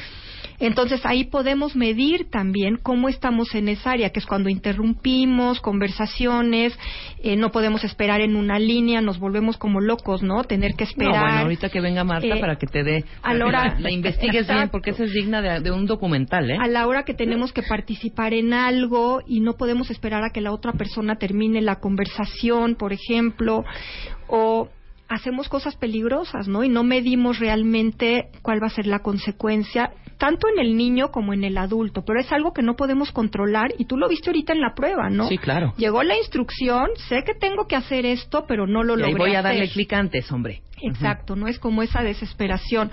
Entonces 0.66 1.02
ahí 1.06 1.26
podemos 1.26 1.76
medir 1.76 2.30
también 2.30 2.78
cómo 2.82 3.10
estamos 3.10 3.54
en 3.54 3.68
esa 3.68 3.92
área, 3.92 4.10
que 4.12 4.20
es 4.20 4.26
cuando 4.26 4.50
interrumpimos 4.50 5.60
conversaciones, 5.62 6.78
eh, 7.22 7.36
no 7.36 7.52
podemos 7.52 7.84
esperar 7.84 8.22
en 8.22 8.36
una 8.36 8.60
línea, 8.60 9.02
nos 9.02 9.20
volvemos 9.20 9.58
como 9.58 9.82
locos, 9.82 10.24
¿no? 10.24 10.44
Tener 10.44 10.76
que 10.76 10.86
No, 10.86 10.90
esperar. 10.90 11.22
bueno, 11.22 11.40
ahorita 11.42 11.70
que 11.70 11.82
venga 11.82 12.04
Marta 12.04 12.28
Eh, 12.36 12.40
para 12.40 12.56
que 12.56 12.68
te 12.68 12.84
dé, 12.84 13.04
a 13.22 13.34
la 13.34 13.46
hora- 13.46 13.74
la, 13.76 13.80
la 13.80 13.92
investigues 13.92 14.48
bien, 14.48 14.70
porque 14.70 14.92
esa 14.92 15.04
es 15.04 15.12
digna 15.14 15.42
de, 15.42 15.60
de 15.60 15.72
un 15.72 15.86
documental, 15.86 16.50
¿eh? 16.50 16.58
a 16.60 16.68
la 16.68 16.88
hora 16.88 17.04
que 17.04 17.14
tenemos 17.14 17.52
que 17.54 17.62
participar 17.64 18.34
en 18.34 18.54
algo 18.54 19.22
y 19.28 19.42
no 19.42 19.54
podemos 19.54 19.90
esperar 19.92 20.24
a 20.24 20.30
que 20.32 20.42
la 20.42 20.52
otra 20.54 20.72
persona 20.74 21.16
termine 21.18 21.62
la 21.62 21.76
conversación, 21.82 22.76
por 22.76 22.94
ejemplo, 22.94 23.64
o 24.28 24.70
hacemos 25.10 25.50
cosas 25.50 25.76
peligrosas, 25.76 26.48
¿no? 26.48 26.64
Y 26.64 26.70
no 26.70 26.84
medimos 26.84 27.40
realmente 27.40 28.30
cuál 28.42 28.62
va 28.62 28.68
a 28.68 28.72
ser 28.72 28.88
la 28.88 29.00
consecuencia, 29.00 29.92
tanto 30.18 30.48
en 30.48 30.60
el 30.60 30.76
niño 30.78 31.12
como 31.12 31.34
en 31.34 31.44
el 31.44 31.58
adulto, 31.58 32.04
pero 32.06 32.20
es 32.20 32.32
algo 32.32 32.54
que 32.54 32.62
no 32.62 32.76
podemos 32.76 33.12
controlar 33.12 33.74
y 33.78 33.86
tú 33.86 33.98
lo 33.98 34.08
viste 34.08 34.30
ahorita 34.30 34.54
en 34.54 34.62
la 34.62 34.74
prueba, 34.74 35.10
¿no? 35.10 35.28
Sí, 35.28 35.38
claro. 35.38 35.74
Llegó 35.78 36.04
la 36.04 36.18
instrucción, 36.18 36.88
sé 37.10 37.24
que 37.26 37.34
tengo 37.36 37.68
que 37.68 37.76
hacer 37.76 38.06
esto, 38.06 38.46
pero 38.48 38.66
no 38.68 38.84
lo 38.84 38.96
Y 38.96 39.02
logré 39.02 39.16
voy 39.18 39.36
a 39.36 39.42
darle 39.42 39.64
hacer. 39.64 39.74
clic 39.74 39.94
antes, 39.94 40.32
hombre. 40.32 40.62
Exacto, 40.82 41.36
no 41.36 41.48
es 41.48 41.60
como 41.60 41.82
esa 41.82 42.02
desesperación. 42.04 42.92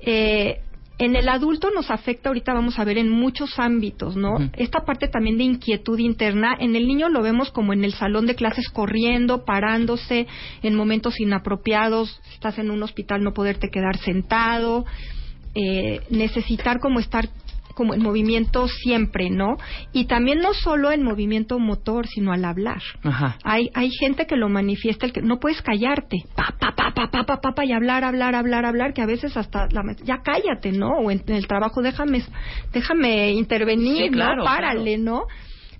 Eh, 0.00 0.60
en 1.04 1.16
el 1.16 1.28
adulto 1.28 1.70
nos 1.74 1.90
afecta, 1.90 2.28
ahorita 2.28 2.54
vamos 2.54 2.78
a 2.78 2.84
ver, 2.84 2.98
en 2.98 3.08
muchos 3.08 3.58
ámbitos, 3.58 4.16
¿no? 4.16 4.36
Esta 4.52 4.84
parte 4.84 5.08
también 5.08 5.36
de 5.36 5.44
inquietud 5.44 5.98
interna, 5.98 6.56
en 6.58 6.76
el 6.76 6.86
niño 6.86 7.08
lo 7.08 7.22
vemos 7.22 7.50
como 7.50 7.72
en 7.72 7.84
el 7.84 7.92
salón 7.92 8.26
de 8.26 8.36
clases 8.36 8.68
corriendo, 8.68 9.44
parándose, 9.44 10.26
en 10.62 10.74
momentos 10.74 11.18
inapropiados, 11.20 12.20
si 12.28 12.34
estás 12.34 12.58
en 12.58 12.70
un 12.70 12.82
hospital 12.82 13.22
no 13.22 13.32
poderte 13.34 13.68
quedar 13.68 13.96
sentado, 13.98 14.84
eh, 15.54 16.00
necesitar 16.08 16.78
como 16.78 16.98
estar 16.98 17.28
como 17.74 17.94
en 17.94 18.02
movimiento 18.02 18.68
siempre, 18.68 19.30
¿no? 19.30 19.56
Y 19.92 20.06
también 20.06 20.40
no 20.40 20.54
solo 20.54 20.90
en 20.92 21.02
movimiento 21.02 21.58
motor, 21.58 22.06
sino 22.06 22.32
al 22.32 22.44
hablar. 22.44 22.82
Ajá. 23.02 23.38
Hay, 23.44 23.70
hay 23.74 23.90
gente 23.90 24.26
que 24.26 24.36
lo 24.36 24.48
manifiesta, 24.48 25.06
el 25.06 25.12
que 25.12 25.22
no 25.22 25.38
puedes 25.38 25.62
callarte, 25.62 26.24
pa, 26.34 26.54
pa, 26.58 26.74
pa, 26.74 26.92
pa, 26.94 27.10
pa, 27.10 27.40
pa, 27.40 27.52
pa, 27.54 27.64
y 27.64 27.72
hablar, 27.72 28.04
hablar, 28.04 28.34
hablar, 28.34 28.64
hablar, 28.64 28.92
que 28.92 29.02
a 29.02 29.06
veces 29.06 29.36
hasta 29.36 29.68
la, 29.70 29.82
ya 30.04 30.18
cállate, 30.22 30.72
¿no? 30.72 30.98
O 30.98 31.10
en, 31.10 31.22
el 31.26 31.46
trabajo 31.46 31.82
déjame, 31.82 32.22
déjame 32.72 33.32
intervenir, 33.32 34.12
¿no? 34.12 34.44
Párale, 34.44 34.98
¿no? 34.98 35.26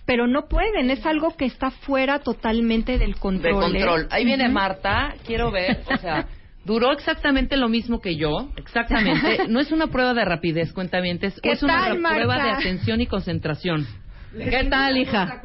pero 0.04 0.26
no 0.26 0.48
pueden, 0.48 0.90
es 0.90 1.06
algo 1.06 1.36
que 1.36 1.44
está 1.44 1.70
fuera 1.70 2.18
totalmente 2.18 2.98
del 2.98 3.16
control. 3.16 3.72
Del 3.72 3.72
control. 3.72 4.08
Ahí 4.10 4.24
viene 4.24 4.48
Marta, 4.48 5.14
quiero 5.24 5.50
ver, 5.50 5.82
o 5.86 5.96
sea, 5.96 6.26
duró 6.64 6.92
exactamente 6.92 7.56
lo 7.56 7.68
mismo 7.68 8.00
que 8.00 8.16
yo, 8.16 8.50
exactamente. 8.56 9.40
No 9.48 9.60
es 9.60 9.72
una 9.72 9.88
prueba 9.88 10.14
de 10.14 10.24
rapidez, 10.24 10.72
cuentavientes, 10.72 11.40
¿Qué 11.42 11.52
es 11.52 11.62
una 11.62 11.90
prueba 11.90 12.42
de 12.42 12.50
atención 12.50 13.00
y 13.00 13.06
concentración. 13.06 13.86
¿Qué 14.32 14.64
tal, 14.70 14.96
hija? 14.96 15.40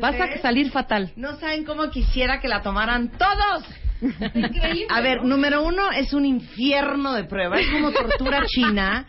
Vas 0.00 0.20
a 0.20 0.38
salir 0.38 0.70
fatal. 0.70 1.12
No 1.16 1.36
saben 1.36 1.64
cómo 1.64 1.90
quisiera 1.90 2.40
que 2.40 2.48
la 2.48 2.62
tomaran 2.62 3.10
todos. 3.10 3.64
A 4.88 5.00
ver, 5.02 5.24
número 5.24 5.62
uno, 5.62 5.90
es 5.90 6.14
un 6.14 6.24
infierno 6.24 7.12
de 7.12 7.24
prueba, 7.24 7.60
es 7.60 7.66
como 7.68 7.92
tortura 7.92 8.44
china. 8.46 9.06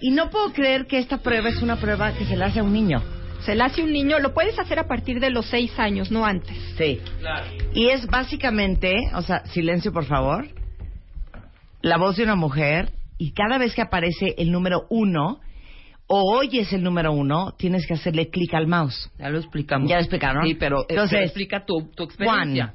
Y 0.00 0.10
no 0.10 0.30
puedo 0.30 0.52
creer 0.52 0.86
que 0.86 0.98
esta 0.98 1.18
prueba 1.18 1.48
es 1.48 1.62
una 1.62 1.76
prueba 1.76 2.12
que 2.12 2.24
se 2.24 2.36
le 2.36 2.44
hace 2.44 2.58
a 2.58 2.64
un 2.64 2.72
niño. 2.72 3.00
Se 3.44 3.54
le 3.54 3.62
hace 3.62 3.82
un 3.82 3.92
niño, 3.92 4.18
lo 4.18 4.34
puedes 4.34 4.58
hacer 4.58 4.80
a 4.80 4.88
partir 4.88 5.20
de 5.20 5.30
los 5.30 5.46
seis 5.46 5.78
años, 5.78 6.10
no 6.10 6.24
antes. 6.24 6.56
Sí. 6.76 7.00
Y 7.74 7.88
es 7.88 8.06
básicamente, 8.06 8.96
o 9.14 9.22
sea, 9.22 9.44
silencio 9.46 9.92
por 9.92 10.06
favor, 10.06 10.46
la 11.82 11.98
voz 11.98 12.16
de 12.16 12.24
una 12.24 12.36
mujer 12.36 12.92
y 13.18 13.32
cada 13.32 13.58
vez 13.58 13.74
que 13.74 13.82
aparece 13.82 14.34
el 14.38 14.50
número 14.50 14.86
uno 14.88 15.40
o 16.06 16.36
oyes 16.36 16.72
el 16.72 16.82
número 16.82 17.12
uno, 17.12 17.54
tienes 17.56 17.86
que 17.86 17.94
hacerle 17.94 18.28
clic 18.28 18.52
al 18.54 18.66
mouse. 18.66 19.10
Ya 19.18 19.30
lo 19.30 19.38
explicamos. 19.38 19.88
Ya 19.88 19.96
lo 19.96 20.02
explicaron. 20.02 20.46
Sí, 20.46 20.54
pero, 20.54 20.82
eh, 20.82 20.86
Entonces, 20.90 21.16
pero 21.16 21.24
explica 21.24 21.64
tu, 21.64 21.90
tu 21.94 22.04
experiencia. 22.04 22.74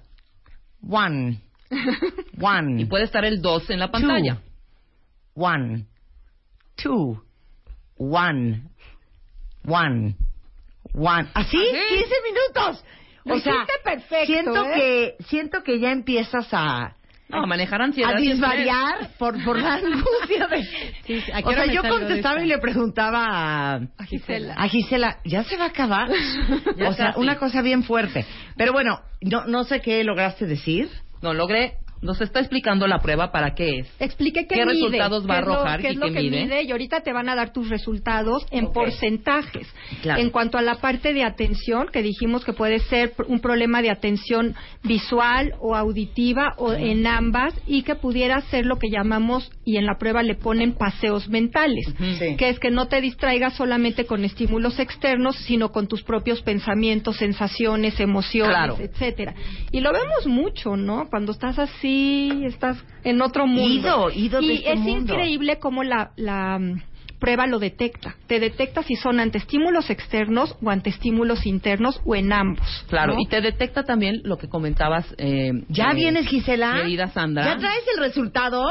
One. 0.87 1.41
One. 2.41 2.81
Y 2.81 2.85
puede 2.85 3.03
estar 3.03 3.25
el 3.25 3.41
2 3.41 3.69
en 3.69 3.79
la 3.79 3.91
pantalla. 3.91 4.41
One. 5.35 5.85
Two. 6.75 7.21
One. 7.97 8.63
One. 9.65 10.15
One. 10.93 11.29
¿Así? 11.33 11.57
15 11.57 12.15
minutos. 12.23 12.83
O 13.29 13.39
sea, 13.39 13.65
perfecto, 13.83 14.25
siento 14.25 14.65
¿eh? 14.65 15.15
que 15.17 15.23
siento 15.25 15.63
que 15.63 15.79
ya 15.79 15.91
empiezas 15.91 16.47
a 16.53 16.96
No, 17.29 17.45
manejar 17.45 17.81
ansiedad. 17.81 18.15
a 18.15 18.19
disvariar 18.19 19.09
por, 19.17 19.43
por 19.43 19.59
la 19.59 19.73
angustia 19.83 20.47
de... 20.47 20.63
Sí, 21.05 21.21
sí, 21.21 21.31
¿a 21.33 21.41
qué 21.41 21.49
o 21.49 21.51
sea, 21.51 21.65
yo 21.65 21.81
contestaba 21.83 22.35
esta? 22.35 22.45
y 22.45 22.47
le 22.47 22.57
preguntaba 22.59 23.25
a, 23.25 23.75
A 23.97 24.05
Gisela. 24.05 24.53
a 24.53 24.67
Gisela, 24.69 25.17
¿ya 25.25 25.43
se 25.43 25.57
va 25.57 25.65
a 25.65 25.67
acabar? 25.67 26.09
O 26.87 26.93
sea, 26.93 27.13
una 27.17 27.37
cosa 27.37 27.61
bien 27.61 27.83
fuerte. 27.83 28.25
Pero 28.55 28.71
bueno, 28.71 29.01
no, 29.21 29.45
no 29.45 29.63
sé 29.65 29.81
qué 29.81 30.03
lograste 30.03 30.45
decir. 30.45 30.89
No, 31.21 31.33
logré. 31.33 31.73
Nos 32.01 32.21
está 32.21 32.39
explicando 32.39 32.85
la 32.87 32.99
prueba 32.99 33.31
para 33.31 33.55
qué 33.55 33.79
es. 33.79 33.87
Expliqué 33.99 34.45
qué, 34.47 34.55
¿Qué 34.55 34.65
mide, 34.65 34.73
resultados 34.73 35.27
va 35.27 35.33
a 35.33 35.37
qué 35.37 35.41
es 35.41 35.47
lo- 35.47 35.53
arrojar 35.53 35.81
qué 35.81 35.87
es 35.87 35.93
y 35.93 35.97
lo 35.97 36.05
qué 36.07 36.13
que 36.13 36.19
mide? 36.21 36.43
mide 36.43 36.63
y 36.63 36.71
ahorita 36.71 37.01
te 37.01 37.11
van 37.11 37.27
a 37.29 37.35
dar 37.35 37.51
tus 37.53 37.69
resultados 37.69 38.45
en 38.51 38.71
porcentajes. 38.71 39.67
Claro. 40.01 40.21
En 40.21 40.29
cuanto 40.29 40.57
a 40.57 40.61
la 40.61 40.75
parte 40.75 41.13
de 41.13 41.23
atención, 41.23 41.87
que 41.91 42.03
dijimos 42.03 42.45
que 42.45 42.53
puede 42.53 42.79
ser 42.79 43.13
un 43.27 43.39
problema 43.39 43.81
de 43.81 43.89
atención 43.89 44.55
visual 44.83 45.53
o 45.59 45.75
auditiva 45.75 46.53
o 46.57 46.73
en 46.73 47.07
ambas 47.07 47.53
y 47.65 47.81
que 47.83 47.95
pudiera 47.95 48.39
ser 48.41 48.65
lo 48.65 48.77
que 48.77 48.89
llamamos 48.89 49.49
y 49.65 49.77
en 49.77 49.85
la 49.85 49.97
prueba 49.97 50.21
le 50.23 50.35
ponen 50.35 50.73
paseos 50.73 51.27
mentales, 51.29 51.85
Sí. 52.19 52.35
que 52.37 52.49
es 52.49 52.59
que 52.59 52.69
no 52.71 52.87
te 52.87 53.01
distraigas 53.01 53.55
solamente 53.55 54.05
con 54.05 54.23
estímulos 54.23 54.79
externos, 54.79 55.35
sino 55.37 55.71
con 55.71 55.87
tus 55.87 56.03
propios 56.03 56.41
pensamientos, 56.41 57.17
sensaciones, 57.17 57.99
emociones, 57.99 58.55
Claro. 58.55 58.77
etcétera. 58.79 59.33
Y 59.71 59.79
lo 59.81 59.91
vemos 59.91 60.27
mucho, 60.27 60.77
¿no? 60.77 61.07
Cuando 61.09 61.31
estás 61.31 61.57
así, 61.57 61.86
estás 62.45 62.77
en 63.03 63.21
otro 63.21 63.47
mundo. 63.47 64.09
Ido, 64.09 64.11
ido 64.11 64.39
de 64.41 64.45
y 64.47 64.51
este 64.57 64.73
es 64.73 64.79
mundo. 64.79 65.13
increíble 65.13 65.59
cómo 65.59 65.83
la, 65.83 66.11
la 66.15 66.57
mm, 66.59 66.81
prueba 67.19 67.47
lo 67.47 67.59
detecta. 67.59 68.15
Te 68.27 68.39
detecta 68.39 68.83
si 68.83 68.95
son 68.95 69.19
ante 69.19 69.37
estímulos 69.37 69.89
externos 69.89 70.55
o 70.61 70.69
ante 70.69 70.89
estímulos 70.89 71.45
internos 71.45 71.99
o 72.05 72.15
en 72.15 72.31
ambos. 72.33 72.85
Claro, 72.89 73.13
¿no? 73.15 73.19
y 73.19 73.27
te 73.27 73.41
detecta 73.41 73.83
también 73.83 74.21
lo 74.23 74.37
que 74.37 74.47
comentabas. 74.49 75.05
Eh, 75.17 75.51
¿Ya 75.69 75.91
eh, 75.91 75.95
vienes, 75.95 76.27
Gisela? 76.27 76.73
Querida 76.81 77.07
Sandra. 77.09 77.45
¿Ya 77.45 77.57
traes 77.57 77.83
el 77.95 77.99
resultado? 78.03 78.63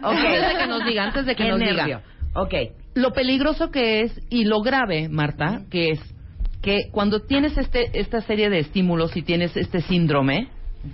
Antes 0.00 0.48
de 0.48 0.58
que 0.58 0.66
nos 0.66 0.84
diga, 0.84 1.04
antes 1.04 1.26
de 1.26 1.34
que 1.36 1.44
Qué 1.44 1.50
nos 1.50 1.58
nervio. 1.60 1.84
diga. 1.84 2.02
Ok. 2.34 2.54
Lo 2.94 3.12
peligroso 3.12 3.70
que 3.70 4.02
es 4.02 4.20
y 4.30 4.44
lo 4.44 4.60
grave, 4.60 5.08
Marta, 5.08 5.62
que 5.70 5.90
es 5.92 6.00
que 6.60 6.88
cuando 6.92 7.20
tienes 7.20 7.56
este 7.56 7.98
esta 7.98 8.20
serie 8.20 8.48
de 8.50 8.58
estímulos 8.60 9.16
y 9.16 9.22
tienes 9.22 9.56
este 9.56 9.80
síndrome, 9.80 10.48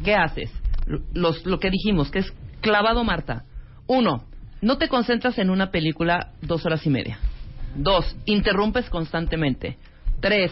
¿qué 0.05 0.15
haces? 0.15 0.51
Los, 1.13 1.45
lo 1.47 1.59
que 1.59 1.71
dijimos, 1.71 2.11
que 2.11 2.21
es 2.21 2.33
clavado, 2.61 3.05
Marta. 3.05 3.45
Uno, 3.87 4.25
no 4.61 4.79
te 4.79 4.89
concentras 4.89 5.39
en 5.39 5.51
una 5.51 5.71
película 5.71 6.33
dos 6.43 6.65
horas 6.67 6.87
y 6.87 6.91
media. 6.91 7.19
Dos, 7.77 8.17
interrumpes 8.25 8.89
constantemente. 8.91 9.77
Tres, 10.21 10.51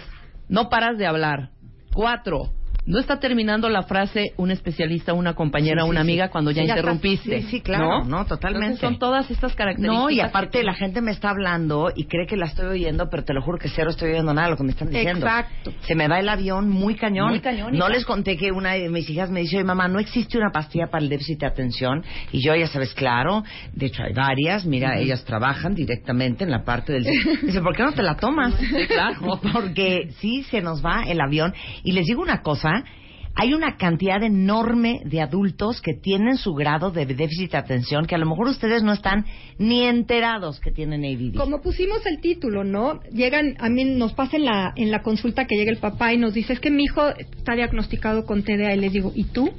no 0.48 0.68
paras 0.68 0.98
de 0.98 1.06
hablar. 1.06 1.50
Cuatro, 1.92 2.52
no 2.86 3.00
está 3.00 3.18
terminando 3.18 3.68
la 3.68 3.82
frase 3.82 4.32
un 4.36 4.50
especialista, 4.50 5.12
una 5.12 5.34
compañera, 5.34 5.82
Sí, 5.82 5.86
sí, 5.86 5.90
una 5.90 6.00
amiga 6.00 6.28
cuando 6.30 6.52
ya 6.52 6.62
interrumpiste. 6.62 7.42
Sí, 7.42 7.48
sí, 7.50 7.60
claro. 7.60 8.04
No, 8.04 8.24
totalmente. 8.24 8.74
Entonces 8.74 8.88
son 8.88 8.98
todas 8.98 9.30
estas 9.30 9.54
características. 9.54 10.04
No, 10.04 10.10
y 10.10 10.16
que 10.16 10.22
aparte 10.22 10.62
la 10.62 10.74
gente 10.74 11.00
me 11.00 11.10
está 11.10 11.30
hablando 11.30 11.90
y 11.94 12.04
cree 12.04 12.26
que 12.26 12.36
la 12.36 12.46
estoy 12.46 12.66
oyendo, 12.66 13.08
pero 13.10 13.24
te 13.24 13.34
lo 13.34 13.42
juro 13.42 13.58
que 13.58 13.68
cero 13.68 13.90
estoy 13.90 14.10
oyendo 14.10 14.32
nada 14.32 14.46
de 14.46 14.50
lo 14.52 14.56
que 14.56 14.62
me 14.62 14.70
están 14.70 14.88
diciendo. 14.88 15.26
Exacto. 15.26 15.72
Se 15.80 15.94
me 15.96 16.06
va 16.06 16.20
el 16.20 16.28
avión 16.28 16.68
muy 16.68 16.94
cañón. 16.94 17.30
Muy 17.30 17.40
cañón, 17.40 17.76
No 17.76 17.88
les 17.88 18.04
conté 18.04 18.36
que 18.36 18.52
una 18.52 18.74
de 18.74 18.88
mis 18.88 19.10
hijas 19.10 19.30
me 19.30 19.40
dice, 19.40 19.56
oye 19.56 19.64
mamá, 19.64 19.88
no 19.88 19.98
existe 19.98 20.38
una 20.38 20.50
pastilla 20.50 20.86
para 20.86 21.02
el 21.02 21.10
déficit 21.10 21.40
de 21.40 21.46
atención. 21.46 22.04
Y 22.30 22.44
yo, 22.44 22.54
ya 22.54 22.68
sabes, 22.68 22.94
claro, 22.94 23.42
de 23.72 23.86
hecho 23.86 24.04
hay 24.04 24.12
varias. 24.12 24.64
Mira, 24.64 24.98
ellas 24.98 25.24
trabajan 25.24 25.74
directamente 25.74 26.44
en 26.44 26.50
la 26.50 26.64
parte 26.64 26.92
del... 26.92 27.04
Dice, 27.42 27.60
¿por 27.60 27.74
qué 27.74 27.82
no 27.82 27.92
te 27.92 28.02
la 28.02 28.16
tomas? 28.16 28.54
Sí, 28.54 28.86
claro. 28.86 29.40
Porque 29.52 30.10
sí 30.20 30.44
se 30.44 30.60
nos 30.60 30.84
va 30.84 31.02
el 31.06 31.20
avión. 31.20 31.52
Y 31.82 31.92
les 31.92 32.06
digo 32.06 32.22
una 32.22 32.42
cosa, 32.42 32.75
hay 33.38 33.52
una 33.52 33.76
cantidad 33.76 34.22
enorme 34.22 35.02
de 35.04 35.20
adultos 35.20 35.82
que 35.82 35.92
tienen 35.92 36.38
su 36.38 36.54
grado 36.54 36.90
de 36.90 37.04
déficit 37.04 37.52
de 37.52 37.58
atención 37.58 38.06
que 38.06 38.14
a 38.14 38.18
lo 38.18 38.24
mejor 38.24 38.48
ustedes 38.48 38.82
no 38.82 38.94
están 38.94 39.26
ni 39.58 39.84
enterados 39.84 40.58
que 40.58 40.70
tienen 40.70 41.04
ADD. 41.04 41.36
Como 41.36 41.60
pusimos 41.60 42.04
el 42.06 42.20
título, 42.22 42.64
¿no? 42.64 43.00
Llegan, 43.12 43.56
a 43.58 43.68
mí 43.68 43.84
nos 43.84 44.14
pasa 44.14 44.38
en 44.38 44.46
la, 44.46 44.72
en 44.74 44.90
la 44.90 45.02
consulta 45.02 45.44
que 45.44 45.54
llega 45.54 45.70
el 45.70 45.76
papá 45.76 46.14
y 46.14 46.16
nos 46.16 46.32
dice, 46.32 46.54
es 46.54 46.60
que 46.60 46.70
mi 46.70 46.84
hijo 46.84 47.08
está 47.08 47.54
diagnosticado 47.54 48.24
con 48.24 48.42
TDA. 48.42 48.74
Y 48.74 48.80
les 48.80 48.92
digo, 48.92 49.12
¿y 49.14 49.24
tú? 49.24 49.50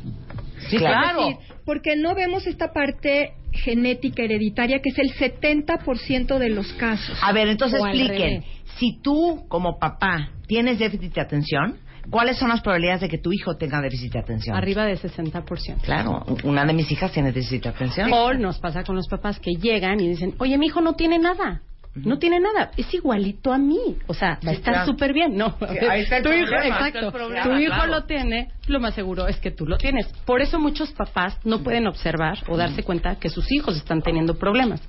Sí, 0.69 0.77
claro. 0.77 1.27
Decir, 1.27 1.37
porque 1.63 1.95
no 1.95 2.15
vemos 2.15 2.47
esta 2.47 2.73
parte 2.73 3.33
genética 3.51 4.23
hereditaria 4.23 4.79
que 4.81 4.89
es 4.89 4.97
el 4.97 5.13
70% 5.13 6.39
de 6.39 6.49
los 6.49 6.73
casos. 6.73 7.15
A 7.21 7.31
ver, 7.31 7.47
entonces 7.47 7.79
expliquen. 7.79 8.43
Si 8.79 8.99
tú, 9.01 9.45
como 9.49 9.77
papá, 9.77 10.31
tienes 10.47 10.79
déficit 10.79 11.13
de 11.13 11.21
atención, 11.21 11.77
¿cuáles 12.09 12.37
son 12.37 12.49
las 12.49 12.61
probabilidades 12.61 13.01
de 13.01 13.09
que 13.09 13.17
tu 13.17 13.31
hijo 13.31 13.57
tenga 13.57 13.81
déficit 13.81 14.13
de 14.13 14.19
atención? 14.19 14.55
Arriba 14.55 14.85
de 14.85 14.97
60%. 14.97 15.81
Claro, 15.81 16.25
una 16.43 16.65
de 16.65 16.73
mis 16.73 16.91
hijas 16.91 17.11
tiene 17.11 17.31
déficit 17.31 17.63
de 17.63 17.69
atención. 17.69 18.11
O 18.13 18.33
nos 18.33 18.59
pasa 18.59 18.83
con 18.83 18.95
los 18.95 19.07
papás 19.07 19.39
que 19.39 19.51
llegan 19.55 19.99
y 19.99 20.09
dicen, 20.09 20.35
oye, 20.39 20.57
mi 20.57 20.67
hijo 20.67 20.81
no 20.81 20.93
tiene 20.93 21.19
nada. 21.19 21.61
No 22.05 22.19
tiene 22.19 22.39
nada, 22.39 22.71
es 22.77 22.93
igualito 22.93 23.51
a 23.51 23.57
mí. 23.57 23.97
O 24.07 24.13
sea, 24.13 24.33
estar 24.41 24.61
claro. 24.61 24.85
súper 24.85 25.13
bien. 25.13 25.35
No, 25.35 25.55
ahí 25.89 26.01
está 26.01 26.17
el 26.17 26.23
tu 26.23 26.29
hijo, 26.31 26.47
problema. 26.47 26.65
Está 26.65 26.87
el 26.87 26.95
exacto. 26.95 27.11
problema, 27.11 27.43
tu 27.43 27.57
hijo 27.57 27.73
claro. 27.73 27.91
lo 27.91 28.03
tiene, 28.03 28.51
lo 28.67 28.79
más 28.79 28.93
seguro 28.93 29.27
es 29.27 29.37
que 29.37 29.51
tú 29.51 29.65
lo 29.65 29.77
tienes. 29.77 30.07
Por 30.25 30.41
eso 30.41 30.59
muchos 30.59 30.91
papás 30.91 31.37
no 31.43 31.63
pueden 31.63 31.87
observar 31.87 32.37
o 32.47 32.57
darse 32.57 32.83
cuenta 32.83 33.15
que 33.15 33.29
sus 33.29 33.51
hijos 33.51 33.77
están 33.77 34.01
teniendo 34.01 34.37
problemas, 34.37 34.81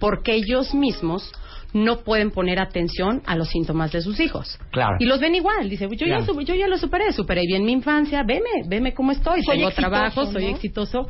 porque 0.00 0.34
ellos 0.34 0.74
mismos 0.74 1.30
no 1.74 1.98
pueden 1.98 2.30
poner 2.30 2.58
atención 2.60 3.20
a 3.26 3.36
los 3.36 3.48
síntomas 3.48 3.92
de 3.92 4.00
sus 4.00 4.18
hijos. 4.20 4.58
Claro. 4.70 4.96
Y 5.00 5.04
los 5.04 5.20
ven 5.20 5.34
igual. 5.34 5.68
Dice, 5.68 5.86
yo, 5.90 6.06
Claro. 6.06 6.20
ya, 6.20 6.26
su- 6.26 6.40
yo 6.40 6.54
ya 6.54 6.68
lo 6.68 6.78
superé, 6.78 7.12
superé 7.12 7.42
bien 7.46 7.64
mi 7.64 7.72
infancia, 7.72 8.22
veme, 8.22 8.62
veme 8.66 8.94
cómo 8.94 9.10
estoy, 9.12 9.42
Soy 9.42 9.56
tengo 9.56 9.68
exitoso, 9.68 9.90
trabajo, 9.90 10.26
soy 10.32 10.46
exitoso. 10.46 11.08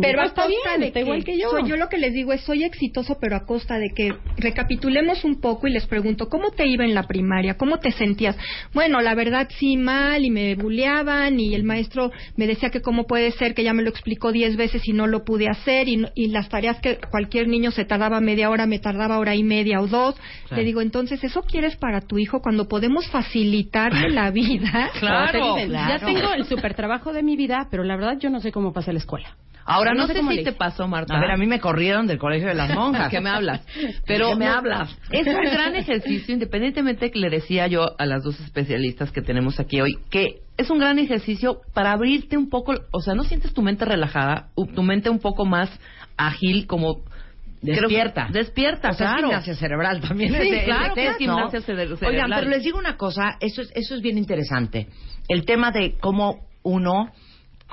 Pero 0.00 0.20
a 0.20 0.24
costa 0.24 0.46
bien, 0.46 0.80
de 0.80 0.86
está 0.88 0.98
que, 1.00 1.04
igual 1.04 1.24
que 1.24 1.38
yo. 1.38 1.50
soy- 1.50 1.68
yo 1.68 1.76
lo 1.76 1.88
que 1.88 1.98
les 1.98 2.12
digo 2.12 2.32
es 2.32 2.40
soy 2.42 2.64
exitoso, 2.64 3.18
pero 3.20 3.36
a 3.36 3.44
costa 3.46 3.78
de 3.78 3.90
que 3.94 4.12
recapitulemos 4.36 5.24
un 5.24 5.40
poco 5.40 5.66
y 5.66 5.72
les 5.72 5.86
pregunto 5.86 6.28
cómo 6.28 6.50
te 6.50 6.66
iba 6.66 6.84
en 6.84 6.94
la 6.94 7.04
primaria, 7.04 7.56
cómo 7.56 7.78
te 7.78 7.92
sentías. 7.92 8.36
Bueno, 8.72 9.00
la 9.00 9.14
verdad 9.14 9.48
sí 9.58 9.76
mal 9.76 10.24
y 10.24 10.30
me 10.30 10.54
buleaban 10.54 11.38
y 11.40 11.54
el 11.54 11.64
maestro 11.64 12.10
me 12.36 12.46
decía 12.46 12.70
que 12.70 12.80
cómo 12.82 13.06
puede 13.06 13.30
ser 13.32 13.54
que 13.54 13.62
ya 13.64 13.72
me 13.74 13.82
lo 13.82 13.90
explicó 13.90 14.32
diez 14.32 14.56
veces 14.56 14.82
y 14.86 14.92
no 14.92 15.06
lo 15.06 15.24
pude 15.24 15.48
hacer 15.48 15.88
y, 15.88 15.96
no- 15.98 16.08
y 16.14 16.28
las 16.28 16.48
tareas 16.48 16.80
que 16.80 16.98
cualquier 17.10 17.48
niño 17.48 17.70
se 17.70 17.84
tardaba 17.84 18.20
media 18.20 18.50
hora 18.50 18.66
me 18.66 18.78
tardaba 18.78 19.18
hora 19.18 19.34
y 19.34 19.42
media 19.44 19.80
o 19.80 19.86
dos. 19.86 20.14
Claro. 20.14 20.56
Le 20.60 20.64
digo 20.64 20.80
entonces 20.80 21.22
eso 21.24 21.42
quieres 21.42 21.76
para 21.76 22.00
tu 22.00 22.18
hijo 22.18 22.40
cuando 22.40 22.68
podemos 22.68 23.08
facilitarle 23.10 24.10
la 24.10 24.30
vida. 24.30 24.90
Claro, 25.00 25.56
Ya 25.58 25.98
tengo 26.04 26.32
el 26.32 26.44
super 26.46 26.74
trabajo 26.74 27.12
de 27.12 27.22
mi 27.22 27.36
vida, 27.36 27.68
pero 27.70 27.84
la 27.84 27.96
verdad 27.96 28.18
yo 28.18 28.30
no 28.30 28.40
sé 28.40 28.52
cómo 28.52 28.72
pasa 28.72 28.92
la 28.92 28.98
escuela. 28.98 29.36
Ahora 29.66 29.94
no, 29.94 30.06
sé, 30.06 30.14
si 30.22 30.44
te 30.44 30.52
pasó, 30.52 30.86
Marta. 30.88 31.16
A 31.16 31.20
ver, 31.20 31.30
a 31.30 31.36
mí 31.36 31.46
me 31.46 31.58
corrieron 31.60 32.06
del 32.06 32.18
colegio 32.18 32.48
de 32.48 32.54
las 32.54 32.68
monjas. 32.74 33.08
¿Qué 33.10 33.20
me 33.20 33.30
hablas? 33.30 33.64
Pero 34.06 34.28
¿Qué 34.30 34.36
me 34.36 34.46
no, 34.46 34.52
hablas? 34.52 34.96
Es 35.10 35.26
un 35.26 35.34
gran 35.42 35.74
ejercicio, 35.76 36.34
independientemente 36.34 37.10
que 37.10 37.18
le 37.18 37.30
decía 37.30 37.66
yo 37.66 37.86
a 37.98 38.06
las 38.06 38.22
dos 38.22 38.38
especialistas 38.40 39.10
que 39.10 39.22
tenemos 39.22 39.58
aquí 39.60 39.80
hoy, 39.80 39.98
que 40.10 40.40
es 40.56 40.70
un 40.70 40.78
gran 40.78 40.98
ejercicio 40.98 41.60
para 41.72 41.92
abrirte 41.92 42.36
un 42.36 42.48
poco, 42.50 42.74
o 42.92 43.00
sea, 43.00 43.14
no 43.14 43.24
sientes 43.24 43.52
tu 43.54 43.62
mente 43.62 43.84
relajada, 43.84 44.48
tu 44.74 44.82
mente 44.82 45.08
un 45.10 45.18
poco 45.18 45.44
más 45.46 45.70
ágil, 46.16 46.66
como 46.66 47.02
que- 47.04 47.72
Despierta. 47.72 48.28
despierta, 48.30 48.90
O 48.90 48.92
sea, 48.92 49.06
es 49.06 49.12
claro. 49.14 49.28
gimnasia 49.28 49.54
cerebral 49.54 50.00
también. 50.02 50.30
Sí, 50.34 50.36
es 50.42 50.50
de- 50.50 50.64
claro 50.64 50.92
es 50.96 51.16
gimnasia 51.16 51.60
cere- 51.60 51.84
Oigan, 51.84 51.96
cerebral. 51.98 52.32
pero 52.40 52.50
les 52.50 52.62
digo 52.62 52.78
una 52.78 52.98
cosa, 52.98 53.38
eso 53.40 53.62
es, 53.62 53.72
eso 53.74 53.94
es 53.94 54.02
bien 54.02 54.18
interesante. 54.18 54.88
El 55.28 55.46
tema 55.46 55.70
de 55.70 55.94
cómo 55.98 56.40
uno, 56.62 57.10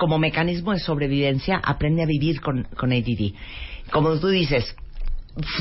como 0.02 0.18
mecanismo 0.18 0.72
de 0.72 0.80
sobrevivencia, 0.80 1.60
aprende 1.62 2.02
a 2.02 2.06
vivir 2.06 2.40
con, 2.40 2.64
con 2.76 2.90
ADD. 2.90 3.34
Como 3.92 4.18
tú 4.18 4.30
dices, 4.30 4.74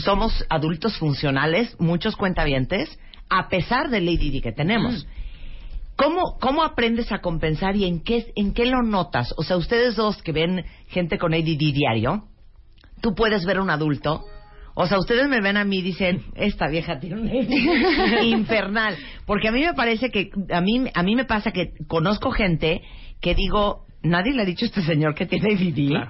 somos 0.04 0.44
adultos 0.50 0.98
funcionales, 0.98 1.80
muchos 1.80 2.16
cuentavientes, 2.16 2.90
a 3.30 3.50
pesar 3.50 3.92
del 3.92 4.10
ADD 4.10 4.42
que 4.42 4.52
tenemos. 4.52 5.06
¿Cómo, 5.96 6.40
¿Cómo 6.42 6.64
aprendes 6.64 7.12
a 7.12 7.20
compensar 7.20 7.76
y 7.76 7.86
en 7.86 8.02
qué, 8.02 8.34
en 8.36 8.56
qué 8.56 8.66
lo 8.66 8.82
notas? 8.82 9.32
O 9.38 9.44
sea, 9.44 9.58
ustedes 9.58 9.96
dos 9.96 10.24
que 10.24 10.32
ven 10.32 10.66
gente 10.88 11.20
con 11.20 11.36
ADD 11.36 11.60
diario, 11.60 12.24
tú 13.00 13.14
puedes 13.14 13.46
ver 13.46 13.58
a 13.58 13.62
un 13.62 13.70
adulto. 13.70 14.26
O 14.74 14.88
sea, 14.88 14.98
ustedes 14.98 15.30
me 15.30 15.40
ven 15.40 15.58
a 15.58 15.66
mí 15.66 15.78
y 15.78 15.84
dicen, 15.84 16.24
esta 16.34 16.68
vieja 16.68 17.00
tiene 17.00 17.22
un 17.22 17.28
ADD 17.28 18.24
infernal. 18.24 18.98
Porque 19.28 19.50
a 19.50 19.52
mí 19.52 19.62
me 19.62 19.76
parece 19.76 20.10
que, 20.10 20.32
a 20.52 20.62
mí, 20.62 20.86
a 20.92 21.04
mí 21.04 21.16
me 21.16 21.26
pasa 21.26 21.52
que 21.52 21.74
conozco 21.88 22.32
gente 22.32 22.82
que 23.22 23.36
digo, 23.36 23.86
nadie 24.04 24.34
le 24.34 24.42
ha 24.42 24.46
dicho 24.46 24.66
a 24.66 24.68
este 24.68 24.82
señor 24.82 25.16
que 25.16 25.26
tiene 25.26 25.54
ADD. 25.54 26.10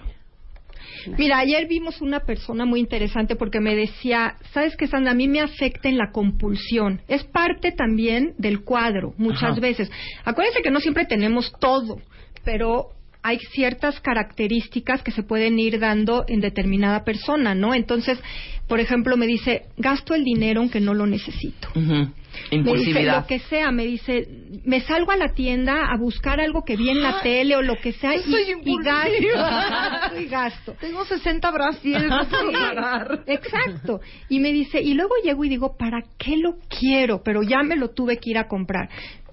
Mira, 1.18 1.40
ayer 1.40 1.68
vimos 1.68 2.02
una 2.02 2.22
persona 2.22 2.66
muy 2.66 2.80
interesante 2.80 3.36
porque 3.36 3.60
me 3.60 3.76
decía, 3.76 4.36
¿sabes 4.54 4.76
qué, 4.76 4.88
Sandra? 4.88 5.12
A 5.12 5.16
mí 5.16 5.28
me 5.28 5.42
afecta 5.42 5.90
en 5.90 5.98
la 5.98 6.12
compulsión. 6.12 7.02
Es 7.08 7.24
parte 7.24 7.72
también 7.72 8.34
del 8.38 8.64
cuadro, 8.64 9.14
muchas 9.18 9.52
Ajá. 9.52 9.60
veces. 9.60 9.92
Acuérdense 10.26 10.62
que 10.62 10.72
no 10.72 10.80
siempre 10.80 11.06
tenemos 11.06 11.52
todo, 11.60 12.00
pero 12.44 12.90
hay 13.24 13.40
ciertas 13.52 14.00
características 14.00 15.04
que 15.04 15.12
se 15.12 15.24
pueden 15.24 15.60
ir 15.60 15.80
dando 15.80 16.26
en 16.28 16.42
determinada 16.42 17.04
persona, 17.04 17.54
¿no? 17.56 17.74
Entonces, 17.74 18.20
por 18.68 18.80
ejemplo, 18.80 19.18
me 19.18 19.28
dice, 19.28 19.64
gasto 19.78 20.16
el 20.16 20.24
dinero 20.24 20.62
aunque 20.62 20.80
no 20.80 20.94
lo 20.94 21.06
necesito. 21.06 21.70
Ujú. 21.76 22.12
Me 22.52 22.74
dice 22.74 23.04
lo 23.04 23.26
que 23.28 23.40
sea, 23.40 23.72
me 23.72 23.86
dice, 23.86 24.28
me 24.66 24.82
salgo 24.82 25.12
a 25.12 25.18
la 25.18 25.34
tienda 25.34 25.86
a 25.92 25.98
buscar 25.98 26.40
algo 26.40 26.64
que 26.64 26.76
vi 26.76 26.90
en 26.90 27.02
la 27.02 27.22
tele 27.22 27.56
o 27.56 27.62
lo 27.62 27.76
que 27.78 27.92
sea 27.94 28.16
y, 28.16 28.20
gasto, 28.20 28.52
impulsiva. 28.52 30.12
y 30.20 30.26
gasto. 30.26 30.74
Tengo 30.80 31.06
60 31.06 31.52
brasieres, 31.52 32.08
no 32.10 32.28
puedo 32.30 32.50
Sí, 32.52 32.56
pagar. 32.56 33.24
Exacto. 33.28 34.02
Y 34.30 34.40
me 34.40 34.52
dice, 34.52 34.82
y 34.82 34.94
luego 34.94 35.16
llego 35.24 35.44
y 35.46 35.50
digo, 35.50 35.76
¿para 35.78 36.02
qué 36.18 36.38
lo 36.38 36.56
quiero? 36.70 37.22
Pero 37.24 37.42
ya 37.44 37.64
me 37.64 37.76
lo 37.76 37.90
tuve 37.90 38.18
que 38.18 38.32
ir 38.32 38.38
a 38.38 38.48
comprar. 38.48 38.90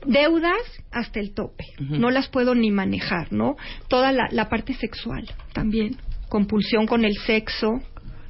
Deudas 0.07 0.63
hasta 0.93 1.19
el 1.21 1.35
tope. 1.35 1.65
No 1.81 2.11
las 2.11 2.29
puedo 2.29 2.55
ni 2.55 2.71
manejar, 2.71 3.33
¿no? 3.33 3.57
Toda 3.89 4.13
la, 4.13 4.29
la 4.31 4.49
parte 4.49 4.75
sexual 4.75 5.25
también. 5.53 5.97
Compulsión 6.29 6.87
con 6.87 7.05
el 7.05 7.15
sexo. 7.27 7.81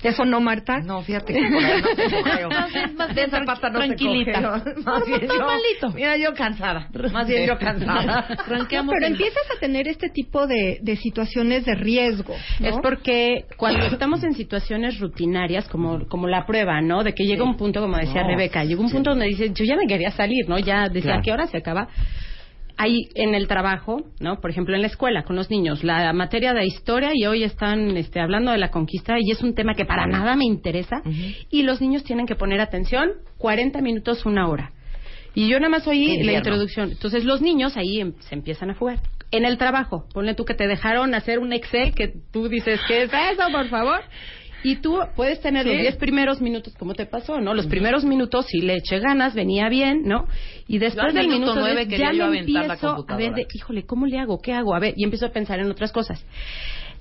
¿Eso 0.03 0.25
no, 0.25 0.41
Marta? 0.41 0.79
No, 0.79 1.03
fíjate 1.03 1.33
que 1.33 1.41
por 1.41 1.65
ahí 1.65 1.83
no 1.83 1.89
te 1.95 2.47
más 2.95 3.09
De 3.09 3.15
bien 3.15 3.27
esa 3.27 3.41
pata 3.45 3.69
no 3.71 3.81
te 3.81 3.87
tranquilita. 3.87 4.41
Más 4.85 5.07
bien 5.07 5.21
yo, 5.23 5.91
mira, 5.91 6.17
yo 6.17 6.35
cansada. 6.35 6.89
Más 7.13 7.27
bien 7.27 7.47
yo 7.47 7.59
cansada. 7.59 8.29
Ranqueamos 8.47 8.95
Pero 8.95 9.07
empiezas 9.07 9.43
a 9.57 9.59
tener 9.59 9.89
este 9.89 10.09
tipo 10.09 10.47
de, 10.47 10.79
de 10.83 10.97
situaciones 10.97 11.65
de 11.65 11.75
riesgo. 11.75 12.35
¿no? 12.61 12.69
Es 12.69 12.77
porque 12.83 13.47
cuando 13.57 13.87
estamos 13.87 14.23
en 14.23 14.35
situaciones 14.35 15.01
rutinarias, 15.01 15.69
como, 15.69 16.07
como 16.07 16.29
la 16.29 16.47
prueba, 16.47 16.81
¿no? 16.81 17.03
De 17.03 17.13
que 17.13 17.25
llega 17.25 17.43
un 17.43 17.57
punto, 17.57 17.81
como 17.81 17.97
decía 17.97 18.23
No, 18.23 18.29
Rebeca, 18.29 18.65
llegó 18.65 18.83
un 18.83 18.91
punto 18.91 19.11
donde 19.11 19.27
dice, 19.27 19.51
yo 19.53 19.65
ya 19.65 19.77
me 19.77 19.87
quería 19.87 20.11
salir, 20.13 20.49
¿no? 20.49 20.59
Ya 20.59 20.89
decía, 20.89 21.09
Claro. 21.09 21.21
¿a 21.21 21.23
qué 21.23 21.33
hora 21.33 21.47
se 21.47 21.57
acaba? 21.59 21.89
Hay 22.79 23.09
en 23.15 23.35
el 23.35 23.49
trabajo, 23.49 24.05
¿no? 24.21 24.41
Por 24.41 24.51
ejemplo, 24.51 24.75
en 24.77 24.83
la 24.83 24.87
escuela, 24.87 25.25
con 25.25 25.35
los 25.35 25.51
niños, 25.51 25.83
la 25.83 26.13
materia 26.13 26.55
de 26.55 26.65
historia 26.65 27.11
y 27.13 27.27
hoy 27.27 27.43
están 27.43 27.97
este, 27.97 28.21
hablando 28.21 28.53
de 28.53 28.59
la 28.59 28.71
conquista 28.71 29.17
y 29.21 29.33
es 29.33 29.43
un 29.43 29.55
tema 29.55 29.75
que 29.75 29.85
para 29.85 30.07
nada 30.07 30.37
me 30.37 30.45
interesa 30.45 31.03
y 31.51 31.63
los 31.63 31.81
niños 31.81 32.05
tienen 32.05 32.27
que 32.27 32.37
poner 32.37 32.61
atención 32.61 33.11
40 33.39 33.81
minutos, 33.83 34.25
una 34.25 34.49
hora. 34.49 34.71
Y 35.35 35.49
yo 35.49 35.59
nada 35.59 35.71
más 35.71 35.87
oí 35.87 36.05
Invierno. 36.05 36.25
la 36.33 36.39
introducción. 36.39 36.91
Entonces 36.93 37.25
los 37.25 37.43
niños 37.43 37.77
ahí 37.77 38.01
em- 38.01 38.15
se 38.21 38.35
empiezan 38.35 38.71
a 38.71 38.75
jugar. 38.75 39.01
En 39.31 39.45
el 39.45 39.59
trabajo, 39.59 40.07
ponle 40.15 40.35
tú 40.35 40.45
que 40.45 40.55
te 40.55 40.67
dejaron 40.67 41.15
hacer 41.15 41.39
un 41.39 41.53
Excel 41.53 41.95
que 41.95 42.13
tú 42.33 42.49
dices, 42.49 42.81
¿qué 42.89 43.03
es 43.03 43.11
eso, 43.13 43.51
por 43.53 43.69
favor? 43.69 44.01
Y 44.63 44.77
tú 44.77 44.99
puedes 45.15 45.41
tener 45.41 45.67
los 45.67 45.77
10 45.77 45.97
primeros 45.97 46.41
minutos, 46.41 46.75
como 46.79 46.95
te 46.95 47.07
pasó, 47.07 47.41
¿no? 47.41 47.55
Los 47.55 47.67
primeros 47.67 48.05
minutos 48.05 48.47
sí 48.49 48.61
le 48.61 48.77
eché 48.77 48.99
ganas, 48.99 49.35
venía 49.35 49.69
bien, 49.69 50.03
¿no? 50.05 50.27
Y 50.67 50.79
después 50.79 51.15
del 51.15 51.29
minuto 51.29 51.55
minuto 51.55 51.61
nueve 51.61 51.87
10 51.87 51.89
quería 51.89 52.13
ya 52.13 52.29
me 52.29 52.35
la 52.35 52.41
empiezo 52.41 53.05
a 53.09 53.17
ver 53.17 53.35
de, 53.35 53.47
híjole, 53.53 53.85
¿cómo 53.85 54.07
le 54.07 54.19
hago? 54.19 54.39
¿Qué 54.41 54.53
hago? 54.53 54.75
A 54.75 54.81
ver, 54.81 54.95
y 54.97 55.05
empiezo 55.05 55.27
a 55.27 55.31
pensar 55.31 55.61
en 55.61 55.71
otras 55.71 55.93
cosas. 55.93 56.25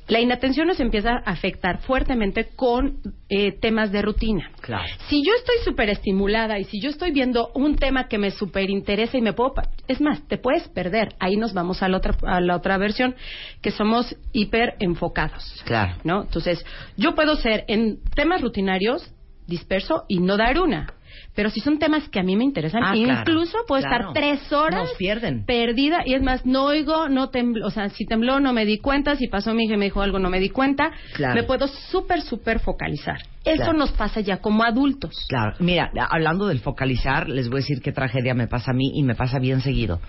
La 0.08 0.20
inatención 0.20 0.68
nos 0.68 0.80
empieza 0.80 1.12
a 1.12 1.32
afectar 1.32 1.80
fuertemente 1.80 2.48
con 2.56 3.00
eh, 3.30 3.52
temas 3.60 3.92
de 3.92 4.02
rutina. 4.02 4.52
Claro. 4.62 4.88
Si 5.10 5.22
yo 5.24 5.34
estoy 5.34 5.56
súper 5.66 5.90
estimulada 5.90 6.60
y 6.60 6.64
si 6.64 6.80
yo 6.80 6.90
estoy 6.90 7.12
viendo 7.12 7.52
un 7.54 7.76
tema 7.76 8.08
que 8.08 8.18
me 8.18 8.32
súper 8.32 8.70
interesa 8.70 9.18
y 9.18 9.22
me 9.22 9.34
puedo... 9.34 9.54
Es 9.88 10.00
más, 10.00 10.26
te 10.28 10.38
puedes 10.38 10.68
perder. 10.70 11.16
Ahí 11.20 11.36
nos 11.36 11.54
vamos 11.54 11.84
a 11.84 11.90
la 11.90 11.98
otra, 11.98 12.16
a 12.24 12.40
la 12.40 12.56
otra 12.56 12.78
versión, 12.78 13.16
que 13.62 13.72
somos 13.72 14.16
hiper 14.32 14.76
enfocados. 14.80 15.62
Claro. 15.66 15.96
¿No? 16.04 16.24
Entonces, 16.24 16.66
yo 16.96 17.14
puedo 17.14 17.36
ser 17.36 17.66
en 17.68 18.00
temas 18.16 18.42
rutinarios 18.42 19.14
disperso 19.48 20.06
y 20.08 20.20
no 20.20 20.38
dar 20.38 20.60
una. 20.60 20.94
Pero 21.38 21.52
si 21.52 21.60
son 21.62 21.78
temas 21.78 22.10
que 22.10 22.20
a 22.20 22.24
mí 22.24 22.36
me 22.36 22.44
interesan, 22.44 22.82
Ah, 22.84 22.94
claro, 22.94 23.20
incluso 23.22 23.60
puedo 23.68 23.84
claro. 23.84 24.08
estar 24.10 24.14
tres 24.14 24.52
horas 24.52 24.90
Nos 24.90 24.98
pierden. 24.98 25.46
perdida 25.46 26.02
y 26.04 26.16
es 26.16 26.22
más, 26.24 26.46
no 26.48 26.66
oigo, 26.66 27.08
no 27.10 27.30
tembló, 27.30 27.68
o 27.68 27.70
sea, 27.70 27.90
si 27.90 28.06
tembló 28.08 28.40
no 28.40 28.54
me 28.54 28.66
di 28.66 28.80
cuenta, 28.80 29.16
si 29.16 29.28
pasó 29.28 29.54
mi 29.54 29.66
hija 29.66 29.76
y 29.76 29.78
me 29.78 29.86
dijo 29.86 30.02
algo 30.02 30.18
no 30.18 30.32
me 30.32 30.40
di 30.40 30.50
cuenta, 30.50 30.92
Claro. 31.14 31.36
me 31.36 31.44
puedo 31.44 31.68
súper, 31.68 32.22
súper 32.22 32.60
focalizar. 32.60 33.20
Eso 33.46 33.56
Claro. 33.58 33.74
nos 33.74 33.92
pasa 33.92 34.20
ya 34.20 34.38
como 34.38 34.64
adultos. 34.64 35.14
Claro, 35.30 35.54
mira, 35.60 35.92
hablando 36.10 36.48
del 36.48 36.60
focalizar, 36.60 37.30
les 37.30 37.48
voy 37.50 37.58
a 37.60 37.62
decir 37.62 37.82
qué 37.84 37.92
tragedia 37.92 38.34
me 38.34 38.48
pasa 38.48 38.72
a 38.72 38.74
mí 38.74 38.92
y 38.96 39.04
me 39.04 39.14
pasa 39.14 39.38
bien 39.38 39.62
seguido. 39.62 40.02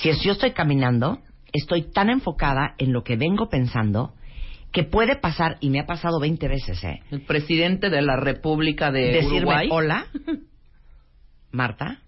Si 0.00 0.10
es- 0.10 0.22
yo 0.22 0.30
estoy 0.30 0.52
caminando, 0.52 1.18
estoy 1.52 1.90
tan 1.90 2.08
enfocada 2.08 2.74
en 2.78 2.92
lo 2.92 3.02
que 3.02 3.16
vengo 3.16 3.48
pensando 3.48 4.12
que 4.70 4.84
puede 4.84 5.16
pasar, 5.16 5.58
y 5.60 5.68
me 5.68 5.80
ha 5.80 5.86
pasado 5.86 6.18
20 6.18 6.48
veces, 6.48 6.82
¿eh? 6.82 7.00
El 7.10 7.20
presidente 7.26 7.90
de 7.90 8.00
la 8.00 8.16
República 8.16 8.90
de 8.90 9.08
Decirme 9.12 9.36
Uruguay. 9.38 9.68
hola, 9.70 10.06
Marta, 11.52 11.98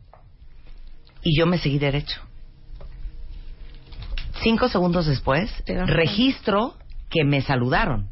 y 1.22 1.38
yo 1.38 1.46
me 1.46 1.58
seguí 1.58 1.78
derecho. 1.78 2.20
Cinco 4.42 4.68
segundos 4.68 5.06
después, 5.06 5.50
registro 5.66 6.74
que 7.08 7.24
me 7.24 7.40
saludaron. 7.40 8.08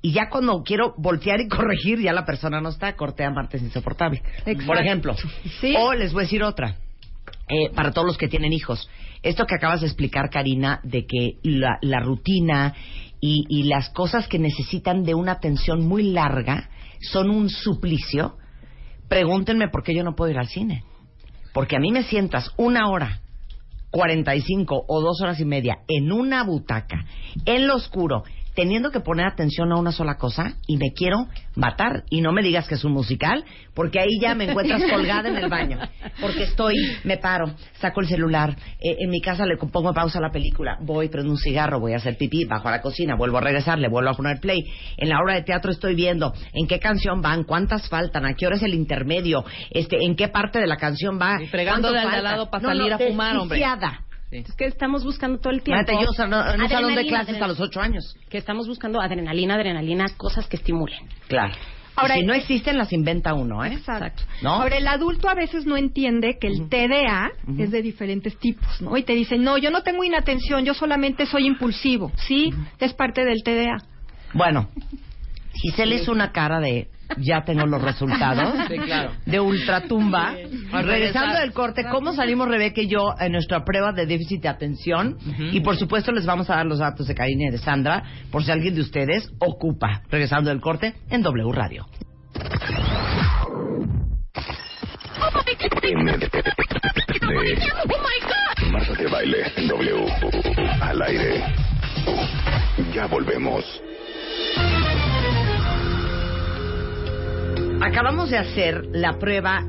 Y 0.00 0.12
ya 0.12 0.28
cuando 0.28 0.62
quiero 0.62 0.94
voltear 0.96 1.40
y 1.40 1.48
corregir, 1.48 2.00
ya 2.00 2.12
la 2.12 2.24
persona 2.24 2.60
no 2.60 2.68
está, 2.68 2.94
cortea 2.96 3.30
martes 3.30 3.62
insoportable. 3.62 4.22
Exacto. 4.44 4.66
Por 4.66 4.78
ejemplo. 4.78 5.14
Sí. 5.60 5.74
O 5.76 5.92
les 5.92 6.12
voy 6.12 6.22
a 6.22 6.24
decir 6.24 6.42
otra. 6.42 6.76
Eh, 7.48 7.70
para 7.74 7.92
todos 7.92 8.06
los 8.06 8.18
que 8.18 8.28
tienen 8.28 8.52
hijos. 8.52 8.88
Esto 9.22 9.46
que 9.46 9.54
acabas 9.54 9.80
de 9.80 9.86
explicar, 9.86 10.30
Karina, 10.30 10.80
de 10.82 11.06
que 11.06 11.38
la, 11.42 11.78
la 11.82 12.00
rutina 12.00 12.74
y, 13.20 13.46
y 13.48 13.64
las 13.64 13.90
cosas 13.90 14.28
que 14.28 14.38
necesitan 14.38 15.02
de 15.02 15.14
una 15.14 15.32
atención 15.32 15.86
muy 15.86 16.04
larga 16.04 16.68
son 17.00 17.30
un 17.30 17.48
suplicio. 17.48 18.36
Pregúntenme 19.08 19.68
por 19.68 19.82
qué 19.82 19.94
yo 19.94 20.04
no 20.04 20.14
puedo 20.14 20.30
ir 20.30 20.38
al 20.38 20.48
cine. 20.48 20.84
Porque 21.52 21.76
a 21.76 21.80
mí 21.80 21.90
me 21.90 22.02
sientas 22.02 22.50
una 22.56 22.88
hora 22.88 23.20
45 23.90 24.84
o 24.86 25.00
dos 25.00 25.20
horas 25.22 25.40
y 25.40 25.44
media 25.44 25.78
en 25.88 26.12
una 26.12 26.44
butaca, 26.44 27.06
en 27.46 27.66
lo 27.66 27.76
oscuro, 27.76 28.22
teniendo 28.58 28.90
que 28.90 28.98
poner 28.98 29.24
atención 29.24 29.70
a 29.70 29.76
una 29.76 29.92
sola 29.92 30.16
cosa 30.16 30.54
y 30.66 30.78
me 30.78 30.92
quiero 30.92 31.28
matar. 31.54 32.02
Y 32.10 32.22
no 32.22 32.32
me 32.32 32.42
digas 32.42 32.66
que 32.66 32.74
es 32.74 32.82
un 32.82 32.90
musical, 32.90 33.44
porque 33.72 34.00
ahí 34.00 34.18
ya 34.20 34.34
me 34.34 34.50
encuentras 34.50 34.82
colgada 34.90 35.28
en 35.28 35.36
el 35.36 35.48
baño. 35.48 35.78
Porque 36.20 36.42
estoy, 36.42 36.74
me 37.04 37.18
paro, 37.18 37.54
saco 37.74 38.00
el 38.00 38.08
celular, 38.08 38.56
eh, 38.80 38.96
en 38.98 39.10
mi 39.10 39.20
casa 39.20 39.46
le 39.46 39.56
pongo 39.58 39.94
pausa 39.94 40.18
a 40.18 40.22
la 40.22 40.32
película, 40.32 40.76
voy, 40.80 41.08
prendo 41.08 41.30
un 41.30 41.38
cigarro, 41.38 41.78
voy 41.78 41.92
a 41.92 41.98
hacer 41.98 42.16
pipí, 42.16 42.46
bajo 42.46 42.66
a 42.66 42.72
la 42.72 42.80
cocina, 42.80 43.14
vuelvo 43.14 43.38
a 43.38 43.42
regresar, 43.42 43.78
le 43.78 43.88
vuelvo 43.88 44.10
a 44.10 44.14
poner 44.14 44.40
play. 44.40 44.64
En 44.96 45.08
la 45.08 45.20
obra 45.22 45.36
de 45.36 45.42
teatro 45.42 45.70
estoy 45.70 45.94
viendo 45.94 46.34
en 46.52 46.66
qué 46.66 46.80
canción 46.80 47.22
van, 47.22 47.44
cuántas 47.44 47.88
faltan, 47.88 48.26
a 48.26 48.34
qué 48.34 48.44
hora 48.48 48.56
es 48.56 48.64
el 48.64 48.74
intermedio, 48.74 49.44
este, 49.70 49.98
en 50.04 50.16
qué 50.16 50.26
parte 50.26 50.58
de 50.58 50.66
la 50.66 50.78
canción 50.78 51.16
va. 51.16 51.40
Y 51.40 51.46
al 51.56 51.82
de 51.82 51.98
al 52.00 52.24
lado 52.24 52.50
para 52.50 52.62
No, 52.62 52.68
salir 52.70 52.88
no, 52.88 52.96
a 52.96 52.98
fumar, 52.98 53.36
hombre. 53.36 53.60
Desquiciada. 54.30 54.48
Es 54.48 54.56
que 54.56 54.64
estamos 54.66 55.04
buscando 55.04 55.38
todo 55.38 55.52
el 55.52 55.62
tiempo. 55.62 55.80
Fíjate, 55.84 55.92
yo 55.94 56.00
en 56.02 56.08
un 56.08 56.14
salón 56.14 56.40
de 56.58 56.64
Adrenalina, 56.64 57.02
clases 57.02 57.12
a 57.12 57.20
adrenalina. 57.20 57.46
los 57.48 57.60
ocho 57.60 57.80
años. 57.80 58.16
Que 58.28 58.38
estamos 58.38 58.66
buscando 58.68 59.00
adrenalina, 59.00 59.54
adrenalina, 59.54 60.06
cosas 60.16 60.46
que 60.48 60.56
estimulen. 60.56 61.00
Claro. 61.28 61.54
Ahora- 61.96 62.14
si 62.14 62.22
no 62.24 62.32
existen, 62.32 62.78
las 62.78 62.92
inventa 62.92 63.34
uno, 63.34 63.64
¿eh? 63.64 63.72
Exacto. 63.74 64.22
¿No? 64.40 64.50
Ahora, 64.50 64.76
el 64.76 64.86
adulto 64.86 65.28
a 65.28 65.34
veces 65.34 65.66
no 65.66 65.76
entiende 65.76 66.38
que 66.40 66.46
el 66.46 66.68
TDA 66.68 67.32
es 67.58 67.72
de 67.72 67.82
diferentes 67.82 68.38
tipos, 68.38 68.80
¿no? 68.80 68.96
Y 68.96 69.02
te 69.02 69.14
dicen, 69.14 69.42
no, 69.42 69.58
yo 69.58 69.72
no 69.72 69.82
tengo 69.82 70.04
inatención, 70.04 70.64
yo 70.64 70.74
solamente 70.74 71.26
soy 71.26 71.46
impulsivo. 71.46 72.12
Sí, 72.14 72.52
es 72.78 72.94
parte 72.94 73.24
del 73.24 73.42
TDA. 73.42 73.78
Bueno, 74.32 74.68
Giselle 75.54 75.96
hizo 75.96 76.12
una 76.12 76.30
cara 76.30 76.60
de 76.60 76.88
ya 77.16 77.42
tengo 77.44 77.66
los 77.66 77.80
resultados 77.82 78.54
Sí, 78.68 78.76
claro. 78.78 79.12
de 79.24 79.40
ultratumba. 79.40 80.34
Regresando 80.72 81.38
del 81.40 81.52
corte, 81.52 81.84
¿cómo 81.90 82.12
salimos 82.12 82.48
Rebeca 82.48 82.80
y 82.82 82.88
yo 82.88 83.14
en 83.18 83.32
nuestra 83.32 83.64
prueba 83.64 83.92
de 83.92 84.06
déficit 84.06 84.42
de 84.42 84.48
atención? 84.48 85.16
Y 85.52 85.60
por 85.60 85.76
supuesto 85.76 86.12
les 86.12 86.26
vamos 86.26 86.50
a 86.50 86.56
dar 86.56 86.66
los 86.66 86.78
datos 86.78 87.06
de 87.06 87.14
Karina 87.14 87.48
y 87.48 87.52
de 87.52 87.58
Sandra 87.58 88.02
por 88.30 88.44
si 88.44 88.50
alguien 88.50 88.74
de 88.74 88.82
ustedes 88.82 89.30
ocupa. 89.38 90.02
Regresando 90.10 90.50
del 90.50 90.60
corte 90.60 90.94
en 91.10 91.22
W 91.22 91.52
Radio. 91.52 91.86
Marta 98.70 98.92
de 98.94 99.06
baile 99.08 99.52
en 99.56 99.68
W. 99.68 100.06
Al 100.80 101.02
aire. 101.02 101.42
Ya 102.94 103.06
volvemos. 103.06 103.64
Acabamos 107.80 108.30
de 108.30 108.38
hacer 108.38 108.86
la 108.92 109.18
prueba 109.18 109.64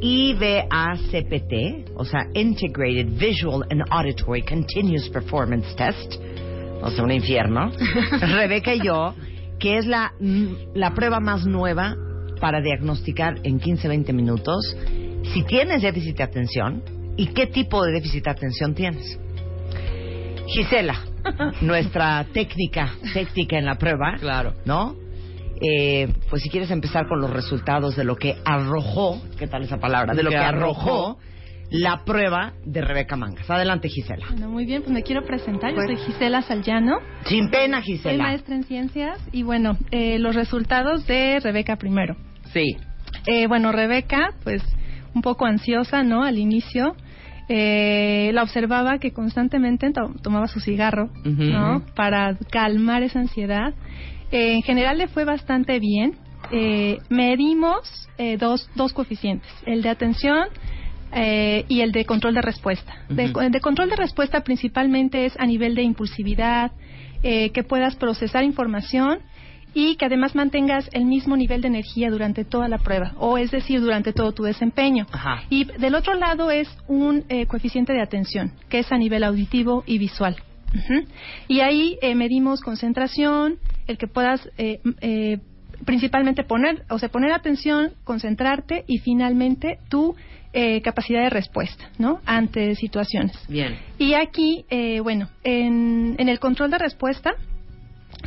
IVACPT, 0.00 1.90
o 1.96 2.04
sea, 2.04 2.26
Integrated 2.34 3.06
Visual 3.18 3.64
and 3.70 3.82
Auditory 3.90 4.42
Continuous 4.42 5.08
Performance 5.08 5.74
Test, 5.74 6.14
o 6.82 6.90
sea, 6.90 7.04
un 7.04 7.10
infierno. 7.10 7.70
Rebeca 8.20 8.74
y 8.74 8.80
yo, 8.84 9.14
que 9.58 9.78
es 9.78 9.86
la, 9.86 10.12
la 10.74 10.94
prueba 10.94 11.18
más 11.18 11.46
nueva 11.46 11.96
para 12.40 12.60
diagnosticar 12.60 13.36
en 13.42 13.58
15-20 13.58 14.12
minutos 14.12 14.76
si 15.32 15.42
tienes 15.44 15.82
déficit 15.82 16.18
de 16.18 16.22
atención 16.24 16.82
y 17.16 17.28
qué 17.28 17.46
tipo 17.46 17.82
de 17.84 17.92
déficit 17.92 18.24
de 18.24 18.30
atención 18.30 18.74
tienes. 18.74 19.18
Gisela, 20.46 21.00
nuestra 21.62 22.24
técnica, 22.32 22.92
técnica 23.12 23.58
en 23.58 23.64
la 23.64 23.76
prueba, 23.76 24.16
Claro. 24.20 24.52
¿no? 24.64 24.94
Eh, 25.60 26.08
pues 26.30 26.42
si 26.42 26.50
quieres 26.50 26.70
empezar 26.70 27.06
con 27.08 27.20
los 27.20 27.30
resultados 27.30 27.96
de 27.96 28.04
lo 28.04 28.16
que 28.16 28.36
arrojó, 28.44 29.20
¿qué 29.38 29.46
tal 29.46 29.62
esa 29.62 29.78
palabra? 29.78 30.14
De 30.14 30.22
lo 30.22 30.30
Que 30.30 30.36
que 30.36 30.42
arrojó 30.42 31.18
la 31.70 32.04
prueba 32.04 32.52
de 32.64 32.80
Rebeca 32.80 33.16
Mangas. 33.16 33.50
Adelante, 33.50 33.88
Gisela. 33.88 34.26
Bueno, 34.30 34.48
muy 34.48 34.64
bien, 34.64 34.82
pues 34.82 34.92
me 34.92 35.02
quiero 35.02 35.24
presentar. 35.24 35.74
Yo 35.74 35.82
soy 35.82 35.96
Gisela 35.96 36.40
Salllano, 36.42 36.98
Sin 37.26 37.50
pena, 37.50 37.82
soy 37.82 37.96
Gisela. 37.96 38.24
maestra 38.24 38.54
en 38.54 38.64
ciencias 38.64 39.18
y 39.32 39.42
bueno, 39.42 39.76
eh, 39.90 40.18
los 40.18 40.34
resultados 40.34 41.06
de 41.06 41.40
Rebeca 41.40 41.76
primero. 41.76 42.16
Sí. 42.52 42.76
Eh, 43.26 43.46
bueno, 43.48 43.70
Rebeca, 43.72 44.30
pues 44.44 44.62
un 45.14 45.20
poco 45.22 45.44
ansiosa, 45.46 46.02
¿no? 46.02 46.22
Al 46.24 46.38
inicio. 46.38 46.94
Eh, 47.50 48.30
la 48.34 48.42
observaba 48.42 48.98
que 48.98 49.12
constantemente 49.12 49.90
to- 49.90 50.12
tomaba 50.22 50.48
su 50.48 50.60
cigarro. 50.60 51.08
¿no? 51.24 51.82
Para 51.94 52.36
calmar 52.50 53.02
esa 53.02 53.20
ansiedad. 53.20 53.74
Eh, 54.30 54.54
en 54.54 54.62
general 54.62 54.98
le 54.98 55.08
fue 55.08 55.24
bastante 55.24 55.78
bien. 55.78 56.16
Eh, 56.52 56.98
medimos 57.08 58.08
eh, 58.16 58.36
dos, 58.36 58.68
dos 58.74 58.92
coeficientes, 58.92 59.50
el 59.66 59.82
de 59.82 59.88
atención 59.90 60.46
eh, 61.12 61.64
y 61.68 61.80
el 61.80 61.92
de 61.92 62.04
control 62.04 62.34
de 62.34 62.42
respuesta. 62.42 62.94
De- 63.08 63.32
el 63.40 63.50
de 63.52 63.60
control 63.60 63.90
de 63.90 63.96
respuesta 63.96 64.42
principalmente 64.42 65.26
es 65.26 65.38
a 65.38 65.46
nivel 65.46 65.74
de 65.74 65.82
impulsividad, 65.82 66.72
eh, 67.22 67.50
que 67.50 67.64
puedas 67.64 67.96
procesar 67.96 68.44
información 68.44 69.18
y 69.74 69.96
que 69.96 70.06
además 70.06 70.34
mantengas 70.34 70.88
el 70.92 71.04
mismo 71.04 71.36
nivel 71.36 71.60
de 71.60 71.68
energía 71.68 72.10
durante 72.10 72.44
toda 72.44 72.68
la 72.68 72.78
prueba, 72.78 73.12
o 73.18 73.36
es 73.36 73.50
decir, 73.50 73.80
durante 73.80 74.12
todo 74.12 74.32
tu 74.32 74.44
desempeño. 74.44 75.06
Ajá. 75.12 75.42
Y 75.50 75.64
del 75.64 75.94
otro 75.94 76.14
lado 76.14 76.50
es 76.50 76.68
un 76.86 77.24
eh, 77.28 77.46
coeficiente 77.46 77.92
de 77.92 78.00
atención, 78.00 78.52
que 78.70 78.78
es 78.78 78.90
a 78.92 78.96
nivel 78.96 79.24
auditivo 79.24 79.82
y 79.86 79.98
visual. 79.98 80.36
Y 81.48 81.60
ahí 81.60 81.98
eh, 82.02 82.14
medimos 82.14 82.60
concentración, 82.60 83.56
el 83.88 83.98
que 83.98 84.06
puedas 84.06 84.48
eh, 84.58 84.80
eh, 85.00 85.38
principalmente 85.84 86.44
poner, 86.44 86.84
o 86.88 86.98
sea, 86.98 87.08
poner 87.08 87.32
atención, 87.32 87.92
concentrarte 88.04 88.84
y 88.86 88.98
finalmente 88.98 89.78
tu 89.88 90.14
eh, 90.52 90.80
capacidad 90.82 91.22
de 91.22 91.30
respuesta, 91.30 91.90
¿no? 91.98 92.20
Ante 92.24 92.74
situaciones. 92.74 93.36
Bien. 93.48 93.78
Y 93.98 94.14
aquí, 94.14 94.64
eh, 94.70 95.00
bueno, 95.00 95.28
en, 95.44 96.16
en 96.18 96.28
el 96.28 96.38
control 96.40 96.70
de 96.70 96.78
respuesta 96.78 97.34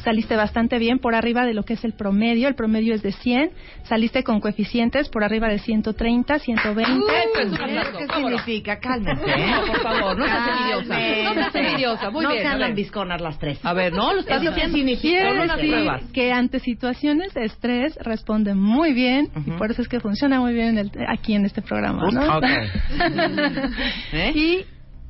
saliste 0.03 0.35
bastante 0.35 0.77
bien 0.79 0.99
por 0.99 1.15
arriba 1.15 1.45
de 1.45 1.53
lo 1.53 1.63
que 1.63 1.73
es 1.73 1.83
el 1.83 1.93
promedio. 1.93 2.47
El 2.47 2.55
promedio 2.55 2.93
es 2.93 3.01
de 3.01 3.11
100. 3.11 3.51
Saliste 3.83 4.23
con 4.23 4.39
coeficientes 4.41 5.09
por 5.09 5.23
arriba 5.23 5.47
de 5.47 5.59
130, 5.59 6.39
120. 6.39 6.91
Eso 7.33 7.39
es 7.39 7.51
un 7.51 7.57
¿Qué 7.97 8.13
significa? 8.15 8.79
Cálmense, 8.79 9.23
¿eh? 9.25 9.45
No, 9.51 9.65
por 9.67 9.81
favor, 9.81 10.17
no 10.17 10.25
seas 10.25 10.49
envidiosa. 10.49 11.23
No 11.23 11.33
seas 11.33 11.55
envidiosa. 11.55 12.09
Muy 12.11 12.23
no 12.23 12.31
bien, 12.31 12.41
sean 12.43 12.53
a 12.53 12.57
ver. 12.57 12.67
lambisconas 12.67 13.21
las 13.21 13.39
tres. 13.39 13.59
A 13.63 13.73
ver, 13.73 13.93
no, 13.93 14.13
lo 14.13 14.19
estás 14.21 14.41
¿Eso 14.41 14.53
qué 14.53 14.67
diciendo. 14.67 14.77
significa? 14.77 15.99
Que 16.13 16.31
ante 16.31 16.59
situaciones 16.59 17.33
de 17.33 17.45
estrés 17.45 17.95
responde 18.01 18.53
muy 18.55 18.93
bien 18.93 19.29
y 19.45 19.51
por 19.51 19.71
eso 19.71 19.81
es 19.81 19.87
que 19.87 19.99
funciona 19.99 20.39
muy 20.39 20.53
bien 20.53 20.69
en 20.69 20.77
el- 20.79 20.91
aquí 21.07 21.33
en 21.33 21.45
este 21.45 21.61
programa, 21.61 22.03
¿no? 22.11 22.37
Ok. 22.37 22.43
¿Eh? 24.13 24.31
Y 24.35 24.65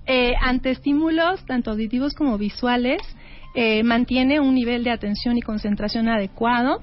eh, 0.06 0.34
ante 0.42 0.72
estímulos 0.72 1.46
tanto 1.46 1.72
auditivos 1.72 2.14
como 2.14 2.38
visuales 2.38 3.02
eh, 3.56 3.84
mantiene 3.84 4.40
un 4.40 4.56
nivel 4.56 4.84
de 4.84 4.92
atención 4.92 5.38
y 5.38 5.42
concentración 5.42 6.08
adecuado. 6.08 6.82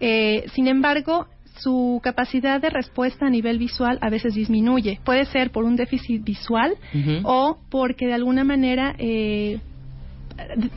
Eh, 0.00 0.44
sin 0.54 0.68
embargo, 0.68 1.26
su 1.60 2.00
capacidad 2.04 2.60
de 2.60 2.70
respuesta 2.70 3.26
a 3.26 3.30
nivel 3.30 3.58
visual 3.58 3.98
a 4.00 4.10
veces 4.10 4.34
disminuye. 4.34 5.00
Puede 5.04 5.24
ser 5.26 5.50
por 5.50 5.64
un 5.64 5.74
déficit 5.76 6.22
visual 6.24 6.74
o 7.24 7.58
porque 7.68 8.06
de 8.06 8.14
alguna 8.14 8.44
manera 8.44 8.94
eh, 8.98 9.58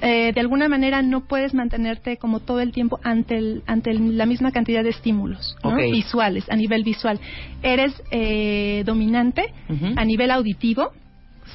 eh, 0.01 0.31
de 0.33 0.39
alguna 0.41 0.67
manera 0.67 1.03
no 1.03 1.21
puedes 1.27 1.53
mantenerte 1.53 2.17
como 2.17 2.39
todo 2.39 2.61
el 2.61 2.71
tiempo 2.71 2.99
ante 3.03 3.37
el- 3.37 3.61
ante 3.67 3.91
el- 3.91 4.17
la 4.17 4.25
misma 4.25 4.51
cantidad 4.51 4.83
de 4.83 4.89
estímulos 4.89 5.55
visuales 5.91 6.49
a 6.49 6.55
nivel 6.55 6.83
visual. 6.83 7.19
Eres 7.61 7.93
eh, 8.11 8.81
dominante 8.85 9.53
a 9.97 10.03
nivel 10.03 10.31
auditivo 10.31 10.91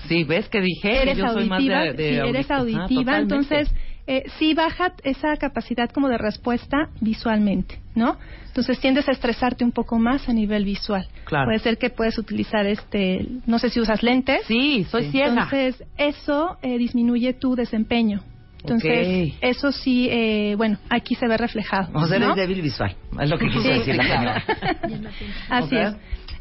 Sí, 0.09 0.25
¿ves 0.25 0.49
que 0.49 0.61
dije? 0.61 1.01
que 1.05 1.15
yo 1.15 1.29
soy 1.29 1.47
más 1.49 1.63
de- 1.65 1.93
de 1.95 2.09
sí, 2.23 2.29
eres 2.29 2.51
Ah, 2.51 2.57
auditiva, 2.59 2.87
totalmente. 2.89 3.21
entonces 3.35 3.75
eh, 4.09 4.23
sí 4.39 4.55
baja 4.55 4.93
esa 5.03 5.37
capacidad 5.37 5.91
como 5.91 6.09
de 6.09 6.17
respuesta 6.17 6.91
visualmente, 7.01 7.79
¿no? 7.97 8.17
Entonces 8.47 8.79
tiendes 8.79 9.09
a 9.09 9.13
estresarte 9.13 9.65
un 9.65 9.73
poco 9.73 9.99
más 9.99 10.29
a 10.29 10.33
nivel 10.33 10.65
visual. 10.65 11.07
Claro. 11.25 11.47
Puede 11.47 11.59
ser 11.59 11.77
que 11.77 11.91
puedes 11.91 12.17
utilizar 12.17 12.67
este, 12.67 13.27
no 13.47 13.59
sé 13.59 13.69
si 13.69 13.81
usas 13.81 14.03
lentes. 14.05 14.43
Sí, 14.47 14.85
soy 14.91 15.11
ciega. 15.11 15.29
Entonces 15.31 15.83
eso 15.99 16.57
eh, 16.63 16.79
disminuye 16.79 17.33
tu 17.35 17.57
desempeño. 17.57 18.23
Entonces 18.61 19.29
Ok. 19.33 19.39
eso 19.43 19.73
sí, 19.73 20.09
eh, 20.11 20.55
bueno, 20.57 20.79
aquí 20.89 21.15
se 21.17 21.27
ve 21.29 21.37
reflejado. 21.37 21.89
O 21.95 22.07
sea, 22.07 22.19
¿no? 22.19 22.27
eres 22.33 22.37
débil 22.37 22.63
visual. 22.63 22.95
Es 23.21 23.29
lo 23.31 23.39
que 23.39 23.47
quise 23.49 23.63
Sí, 23.63 23.79
decir 23.79 23.97
la 23.97 24.05
claro. 24.05 24.41
señora. 24.83 25.11
Así 25.51 25.77
es. 25.77 25.95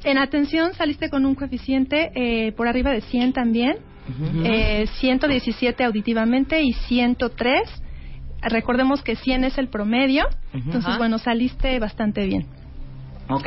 En 0.06 0.20
atención 0.20 0.74
saliste 0.76 1.10
con 1.10 1.26
un 1.26 1.34
coeficiente 1.36 2.12
eh, 2.14 2.52
por 2.54 2.68
arriba 2.68 2.92
de 2.92 3.02
100 3.02 3.34
también, 3.34 3.78
eh, 4.44 4.86
117 5.00 5.84
auditivamente 5.84 6.62
y 6.62 6.74
103. 6.74 7.62
Recordemos 8.44 9.02
que 9.02 9.16
100 9.16 9.46
es 9.46 9.58
el 9.58 9.68
promedio, 9.70 10.26
entonces 10.54 10.98
bueno, 11.00 11.18
saliste 11.18 11.80
bastante 11.80 12.26
bien. 12.26 12.46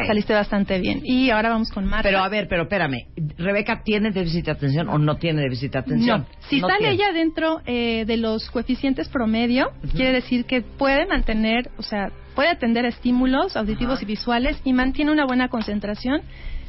Saliste 0.08 0.32
bastante 0.34 0.80
bien. 0.80 1.02
Y 1.04 1.30
ahora 1.30 1.50
vamos 1.50 1.70
con 1.70 1.84
Marta. 1.86 2.02
Pero 2.02 2.18
a 2.18 2.28
ver, 2.28 2.48
pero 2.48 2.62
espérame. 2.64 3.06
¿Rebeca 3.36 3.82
tiene 3.84 4.10
déficit 4.10 4.46
de 4.46 4.50
atención 4.50 4.88
o 4.88 4.98
no 4.98 5.16
tiene 5.18 5.42
déficit 5.42 5.74
de 5.74 5.78
atención? 5.78 6.20
No. 6.22 6.26
Si 6.48 6.60
No 6.60 6.66
sale 6.66 6.78
tiene. 6.80 6.94
ella 6.94 7.12
dentro 7.12 7.60
eh, 7.64 8.04
de 8.04 8.16
los 8.16 8.50
coeficientes 8.50 9.08
promedio, 9.08 9.70
quiere 9.94 10.10
decir 10.12 10.46
que 10.46 10.62
puede 10.62 11.06
mantener, 11.06 11.70
o 11.78 11.82
sea, 11.82 12.10
puede 12.38 12.50
atender 12.50 12.84
estímulos 12.84 13.56
auditivos 13.56 14.00
y 14.00 14.04
visuales 14.04 14.60
y 14.62 14.72
mantiene 14.72 15.10
una 15.10 15.26
buena 15.26 15.48
concentración 15.48 16.22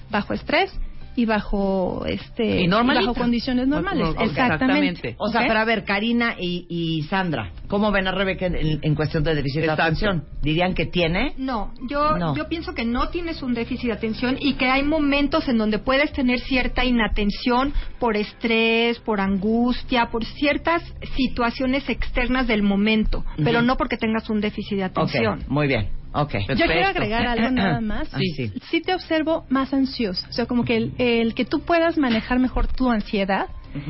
bajo 0.09 0.33
estrés 0.33 0.71
y 1.15 1.25
bajo 1.25 2.05
este 2.05 2.61
Y 2.61 2.67
bajo 2.67 3.13
condiciones 3.13 3.67
normales. 3.67 4.07
Ok, 4.09 4.21
Exactamente. 4.21 5.09
exactamente. 5.09 5.15
O 5.17 5.29
sea, 5.29 5.41
¿Ok? 5.41 5.47
pero 5.47 5.59
a 5.59 5.65
ver, 5.65 5.83
Karina 5.83 6.35
y, 6.39 6.65
y 6.69 7.01
Sandra, 7.03 7.51
¿cómo 7.67 7.91
ven 7.91 8.07
a 8.07 8.11
Rebeca 8.11 8.45
en, 8.45 8.79
en 8.81 8.95
cuestión 8.95 9.23
de 9.23 9.35
déficit 9.35 9.61
de 9.61 9.71
atención? 9.71 10.23
¿Dirían 10.41 10.73
que 10.73 10.85
tiene? 10.85 11.33
No, 11.37 11.73
yo, 11.89 12.17
No. 12.17 12.35
yo 12.35 12.47
pienso 12.47 12.73
que 12.73 12.85
no 12.85 13.09
tienes 13.09 13.41
un 13.41 13.53
déficit 13.53 13.87
de 13.87 13.93
atención 13.93 14.37
y 14.39 14.53
que 14.53 14.65
hay 14.69 14.83
momentos 14.83 15.47
en 15.49 15.57
donde 15.57 15.79
puedes 15.79 16.11
tener 16.13 16.39
cierta 16.39 16.85
inatención 16.85 17.73
por 17.99 18.15
estrés, 18.15 18.99
por 18.99 19.19
angustia, 19.19 20.07
por 20.11 20.23
ciertas 20.25 20.81
situaciones 21.15 21.87
externas 21.89 22.47
del 22.47 22.63
momento, 22.63 23.25
pero 23.43 23.61
no 23.61 23.77
porque 23.77 23.97
tengas 23.97 24.29
un 24.29 24.41
déficit 24.41 24.77
de 24.77 24.83
atención. 24.85 25.43
Muy 25.47 25.67
bien. 25.67 25.89
Ok. 26.11 26.33
Yo 26.57 26.65
quiero 26.65 26.87
agregar 26.87 27.27
algo 27.27 27.51
nada 27.51 27.81
más. 27.81 28.07
Sí, 28.09 28.33
sí. 28.35 28.51
Sí 28.69 28.81
te 28.81 28.93
observo 28.95 29.45
más 29.49 29.73
ansiosa. 29.73 30.27
O 30.29 30.33
sea, 30.33 30.45
como 30.45 30.65
que 30.65 30.75
el, 30.77 30.93
el 30.97 31.33
que 31.35 31.45
tú 31.45 31.61
puedas 31.61 31.97
manejar 31.97 32.39
mejor 32.39 32.67
tu 32.67 32.89
ansiedad 32.89 33.47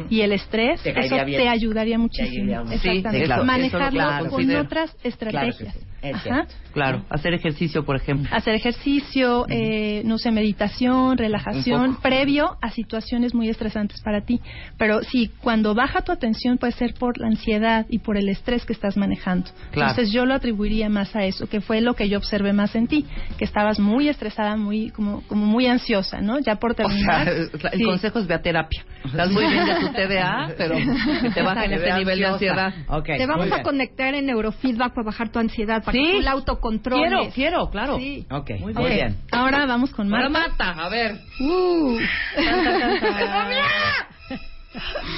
y 0.09 0.21
el 0.21 0.33
estrés, 0.33 0.81
Te 0.81 0.89
eso 0.99 1.23
bien. 1.25 1.41
te 1.41 1.47
ayudaría 1.47 1.95
Te 1.95 1.99
muchísimo. 2.01 2.43
ayudaría 2.43 2.63
mucho. 2.63 2.77
Sí, 2.79 2.89
Exactamente. 2.89 3.19
sí, 3.19 3.25
claro. 3.25 3.43
Manejarlo 3.45 3.87
Eso 3.87 3.87
lo- 3.87 3.91
claro, 4.07 4.23
con 4.25 4.29
considero. 4.33 4.61
otras 4.61 4.95
estrategias. 5.03 5.75
Es 6.01 6.15
Ajá. 6.15 6.23
cierto. 6.23 6.53
Claro, 6.73 7.03
hacer 7.09 7.33
ejercicio, 7.33 7.83
por 7.83 7.95
ejemplo. 7.95 8.29
Hacer 8.31 8.55
ejercicio, 8.55 9.45
eh, 9.49 10.01
no 10.05 10.17
sé, 10.17 10.31
meditación, 10.31 11.17
relajación, 11.17 11.97
previo 12.01 12.57
a 12.61 12.69
situaciones 12.71 13.33
muy 13.33 13.49
estresantes 13.49 14.01
para 14.01 14.21
ti. 14.21 14.39
Pero 14.77 15.01
sí, 15.03 15.31
cuando 15.41 15.73
baja 15.75 16.01
tu 16.01 16.11
atención 16.11 16.57
puede 16.57 16.73
ser 16.73 16.93
por 16.93 17.17
la 17.17 17.27
ansiedad 17.27 17.85
y 17.89 17.99
por 17.99 18.17
el 18.17 18.29
estrés 18.29 18.65
que 18.65 18.73
estás 18.73 18.97
manejando. 18.97 19.49
Claro. 19.71 19.91
Entonces 19.91 20.13
yo 20.13 20.25
lo 20.25 20.33
atribuiría 20.35 20.89
más 20.89 21.15
a 21.15 21.25
eso, 21.25 21.47
que 21.47 21.59
fue 21.59 21.81
lo 21.81 21.95
que 21.95 22.07
yo 22.07 22.17
observé 22.17 22.53
más 22.53 22.75
en 22.75 22.87
ti, 22.87 23.05
que 23.37 23.45
estabas 23.45 23.79
muy 23.79 24.07
estresada, 24.07 24.55
muy 24.55 24.89
como, 24.91 25.21
como 25.27 25.45
muy 25.45 25.65
ansiosa, 25.67 26.21
¿no? 26.21 26.39
Ya 26.39 26.55
por 26.55 26.71
O 26.71 26.75
sea, 26.75 26.85
terminar. 26.85 27.27
el 27.29 27.49
sí. 27.79 27.83
consejo 27.83 28.19
es 28.19 28.27
ve 28.27 28.35
a 28.35 28.41
terapia. 28.41 28.85
Estás 29.03 29.31
muy 29.31 29.45
bien 29.47 29.65
de 29.65 29.75
tu 29.75 29.87
TDA, 29.93 30.51
pero 30.57 30.75
que 31.21 31.29
te 31.31 31.41
bajen 31.41 31.73
ese 31.73 31.93
nivel 31.93 32.19
de 32.19 32.25
ansiedad. 32.25 32.73
Te 33.05 33.25
vamos 33.25 33.51
a 33.51 33.63
conectar 33.63 34.13
en 34.13 34.27
neurofeedback 34.27 34.93
para 34.93 35.05
bajar 35.05 35.29
tu 35.31 35.39
ansiedad, 35.39 35.83
para 35.91 36.21
Sí. 36.21 36.27
autocontroles. 36.27 37.09
Quiero, 37.09 37.29
quiero, 37.33 37.69
claro. 37.69 37.97
Sí. 37.97 38.25
Ok, 38.29 38.51
Muy 38.59 38.73
bien. 38.73 38.89
bien. 38.89 39.17
Ahora 39.31 39.65
vamos 39.65 39.91
con 39.91 40.13
Ahora 40.13 40.29
Marta. 40.29 40.69
a 40.71 40.89
ver. 40.89 41.19
Uh. 41.39 41.97
bueno, 42.37 43.61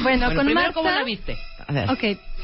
Bueno, 0.03 0.25
con 0.27 0.45
primero, 0.45 0.55
Marta. 0.61 0.73
¿cómo 0.73 0.89
la 0.89 1.03
viste? 1.03 1.37
A 1.67 1.73
ver. 1.73 1.89
Ok. 1.89 2.03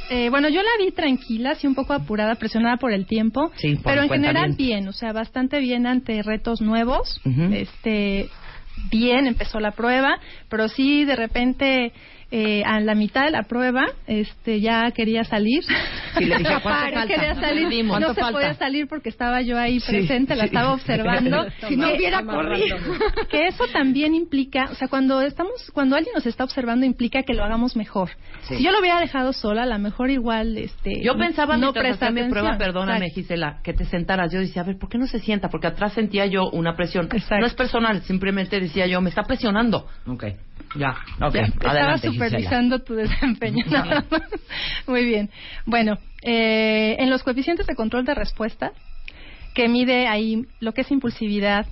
Eh, 0.09 0.29
bueno, 0.29 0.47
yo 0.49 0.61
la 0.61 0.69
vi 0.79 0.91
tranquila, 0.91 1.55
sí 1.55 1.67
un 1.67 1.75
poco 1.75 1.93
apurada, 1.93 2.35
presionada 2.35 2.77
por 2.77 2.93
el 2.93 3.05
tiempo, 3.05 3.51
Sí, 3.57 3.75
por 3.75 3.83
pero 3.91 4.03
en 4.03 4.09
general 4.09 4.53
bien, 4.57 4.87
o 4.87 4.93
sea, 4.93 5.11
bastante 5.11 5.59
bien 5.59 5.85
ante 5.85 6.21
retos 6.23 6.61
nuevos. 6.61 7.19
Ujú. 7.25 7.49
Este, 7.53 8.29
bien, 8.89 9.27
empezó 9.27 9.59
la 9.59 9.71
prueba, 9.71 10.19
pero 10.49 10.69
sí 10.69 11.03
de 11.03 11.15
repente 11.17 11.91
eh, 12.29 12.61
a 12.65 12.79
la 12.81 12.93
mitad 12.95 13.23
de 13.25 13.31
la 13.31 13.43
prueba, 13.43 13.85
este, 14.05 14.59
ya 14.59 14.91
quería 14.91 15.23
salir. 15.23 15.63
Sí, 16.17 16.25
le 16.25 16.37
dije, 16.37 16.43
¿cuánto 16.61 16.69
Pare, 16.69 16.93
falta? 16.95 17.13
quería 17.13 17.35
salir, 17.35 17.85
no 17.85 17.89
¿Cuánto 17.91 18.13
se 18.13 18.21
falta? 18.21 18.31
podía 18.39 18.53
salir 18.55 18.87
porque 18.87 19.09
estaba 19.09 19.41
yo 19.41 19.57
ahí 19.57 19.79
Sí, 19.79 19.91
presente, 19.91 20.35
la 20.35 20.43
sí. 20.43 20.47
estaba 20.47 20.73
observando. 20.73 21.45
Si 21.67 21.75
no 21.77 21.87
Que- 21.87 21.95
hubiera 21.95 22.23
corrido. 22.25 22.77
que 23.29 23.47
eso 23.47 23.65
también 23.71 24.13
implica, 24.15 24.69
o 24.71 24.75
sea, 24.75 24.87
cuando 24.87 25.21
estamos, 25.21 25.51
cuando 25.73 25.95
alguien 25.95 26.13
nos 26.15 26.25
está 26.25 26.43
observando 26.43 26.85
implica 26.85 27.23
que 27.23 27.33
lo 27.33 27.43
hagamos 27.43 27.75
mejor. 27.75 28.09
Sí. 28.47 28.55
Si 28.57 28.63
yo 28.63 28.71
lo 28.71 28.79
hubiera 28.79 28.99
dejado 28.99 29.31
sola, 29.33 29.63
a 29.63 29.65
lo 29.65 29.79
mejor 29.79 30.09
igual, 30.09 30.57
este, 30.57 31.01
Yo 31.01 31.17
pensaba 31.17 31.55
no 31.55 31.71
mientras 31.71 31.83
presta 31.97 32.07
hacía 32.07 32.23
mi 32.25 32.29
prueba, 32.29 32.57
perdóname 32.57 33.05
Exacto. 33.07 33.15
Gisela, 33.21 33.59
que 33.63 33.73
te 33.73 33.85
sentaras. 33.85 34.31
Yo 34.33 34.39
decía, 34.39 34.61
a 34.63 34.65
ver, 34.65 34.77
¿por 34.77 34.89
qué 34.89 34.97
no 34.97 35.07
se 35.07 35.19
sienta? 35.19 35.49
Porque 35.49 35.67
atrás 35.67 35.93
sentía 35.93 36.25
yo 36.25 36.49
una 36.51 36.75
presión. 36.75 37.05
Exacto. 37.05 37.37
No 37.39 37.45
es 37.47 37.53
personal, 37.53 38.01
simplemente 38.03 38.59
decía 38.59 38.85
yo, 38.87 39.01
me 39.01 39.09
está 39.09 39.23
presionando. 39.23 39.87
Ok. 40.07 40.25
Ya. 40.75 40.97
Ok, 41.21 41.35
Ya, 41.35 41.41
estaba 41.43 41.97
supervisando 41.97 42.79
tu 42.79 42.95
desempeño. 42.95 43.65
nada 43.69 44.05
más. 44.09 44.21
Muy 44.87 45.05
bien. 45.05 45.29
Bueno, 45.65 45.99
eh, 46.21 46.95
en 46.99 47.09
los 47.09 47.23
coeficientes 47.23 47.67
de 47.67 47.75
control 47.75 48.05
de 48.05 48.15
respuesta, 48.15 48.71
que 49.53 49.67
mide 49.67 50.07
ahí 50.07 50.45
lo 50.59 50.73
que 50.73 50.81
es 50.81 50.91
impulsividad, 50.91 51.67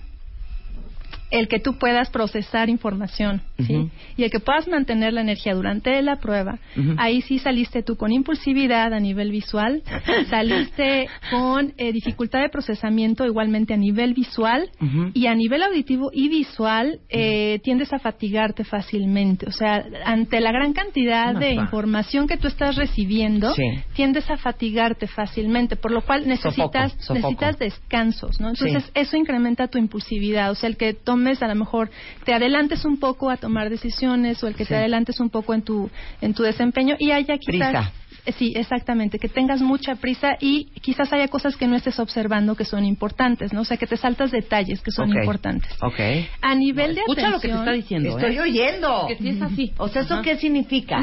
el 1.40 1.48
que 1.48 1.60
tú 1.60 1.78
puedas 1.78 2.10
procesar 2.10 2.70
información, 2.70 3.42
¿sí? 3.60 3.90
Y 4.18 4.24
el 4.24 4.32
que 4.32 4.40
puedas 4.40 4.68
mantener 4.68 5.14
la 5.14 5.22
energía 5.22 5.54
durante 5.54 6.02
la 6.02 6.18
prueba. 6.18 6.60
Ahí 6.98 7.22
sí 7.22 7.40
saliste 7.40 7.84
tú 7.84 7.96
con 7.98 8.12
impulsividad 8.12 8.94
a 8.94 9.00
nivel 9.00 9.32
visual, 9.32 9.82
saliste 10.30 11.08
con 11.32 11.74
eh, 11.78 11.92
dificultad 11.92 12.42
de 12.42 12.50
procesamiento 12.50 13.26
igualmente 13.26 13.74
a 13.74 13.78
nivel 13.78 14.14
visual 14.14 14.70
y 15.14 15.28
a 15.28 15.36
nivel 15.36 15.64
auditivo 15.64 16.10
y 16.14 16.30
visual 16.30 17.00
eh, 17.10 17.60
tiendes 17.64 17.92
a 17.94 18.00
fatigarte 18.00 18.64
fácilmente. 18.64 19.48
O 19.48 19.52
sea, 19.52 19.84
ante 20.06 20.40
la 20.40 20.52
gran 20.52 20.74
cantidad 20.74 21.36
de 21.36 21.56
va. 21.56 21.62
información 21.64 22.28
que 22.28 22.38
tú 22.38 22.48
estás 22.48 22.76
recibiendo, 22.76 23.54
Sí. 23.56 23.64
tiendes 23.94 24.30
a 24.30 24.38
fatigarte 24.38 25.08
fácilmente, 25.08 25.76
por 25.76 25.92
lo 25.92 26.02
cual 26.02 26.28
necesitas, 26.28 26.92
Sofoco, 26.94 27.04
sofoco. 27.04 27.14
necesitas 27.16 27.60
descansos, 27.60 28.40
¿no? 28.40 28.50
Entonces, 28.50 28.84
Sí. 28.86 28.92
eso 28.96 29.18
incrementa 29.18 29.68
tu 29.68 29.78
impulsividad. 29.78 30.52
O 30.52 30.56
sea, 30.56 30.70
el 30.70 30.78
que 30.78 30.94
tomes 31.26 31.42
a 31.42 31.48
lo 31.48 31.56
mejor, 31.56 31.90
te 32.24 32.34
adelantes 32.34 32.86
un 32.86 33.00
poco 33.00 33.30
a 33.32 33.38
tomar 33.38 33.70
decisiones 33.70 34.44
o 34.44 34.48
el 34.48 34.56
que 34.56 34.64
Sí. 34.66 34.70
te 34.70 34.76
adelantes 34.76 35.20
un 35.20 35.30
poco 35.30 35.54
en 35.56 35.64
tu, 35.64 35.90
en 36.22 36.34
tu 36.34 36.44
desempeño 36.44 36.96
y 37.00 37.12
haya 37.12 37.38
quizás... 37.38 37.70
Prisa. 37.72 37.92
Sí, 38.40 38.54
exactamente, 38.56 39.20
que 39.20 39.30
tengas 39.30 39.62
mucha 39.62 39.96
prisa 39.98 40.36
y 40.42 40.66
quizás 40.82 41.14
haya 41.14 41.28
cosas 41.28 41.56
que 41.58 41.68
no 41.68 41.76
estés 41.76 42.00
observando 42.00 42.56
que 42.56 42.66
son 42.66 42.84
importantes, 42.84 43.54
¿no? 43.54 43.62
O 43.62 43.66
sea, 43.66 43.78
que 43.78 43.86
te 43.86 43.98
saltas 43.98 44.32
detalles 44.32 44.82
que 44.82 44.90
son 44.90 45.10
importantes. 45.16 45.72
Ok. 45.80 46.00
A 46.42 46.56
nivel 46.56 46.96
de 46.96 47.02
Escucha 47.02 47.30
lo 47.30 47.40
que 47.40 47.50
te 47.50 47.54
atención- 47.54 47.60
está 47.60 47.72
diciendo. 47.74 48.18
Estoy 48.18 48.36
¿eh? 48.38 48.42
oyendo. 48.42 49.06
Que 49.08 49.16
sí 49.18 49.30
es 49.30 49.42
así. 49.44 49.74
O 49.78 49.90
sea, 49.90 50.02
¿eso 50.02 50.16
Ajá. 50.16 50.24
qué 50.24 50.38
significa? 50.38 51.02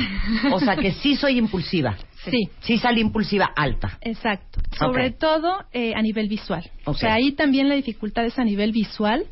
O 0.52 0.58
sea, 0.58 0.74
que 0.74 0.90
sí 0.94 1.14
soy 1.14 1.38
impulsiva. 1.38 1.96
Sí. 2.28 2.48
Sí 2.60 2.78
salí 2.78 3.00
impulsiva 3.00 3.52
alta. 3.54 3.98
Exacto. 4.00 4.60
Sobre 4.76 5.12
todo 5.12 5.58
eh, 5.72 5.92
a 5.94 6.02
nivel 6.02 6.26
visual. 6.28 6.68
O 6.86 6.90
Ok. 6.90 6.96
sea, 6.98 7.14
ahí 7.14 7.32
también 7.32 7.68
la 7.68 7.76
dificultad 7.76 8.24
es 8.26 8.36
a 8.40 8.42
nivel 8.44 8.72
visual. 8.72 9.26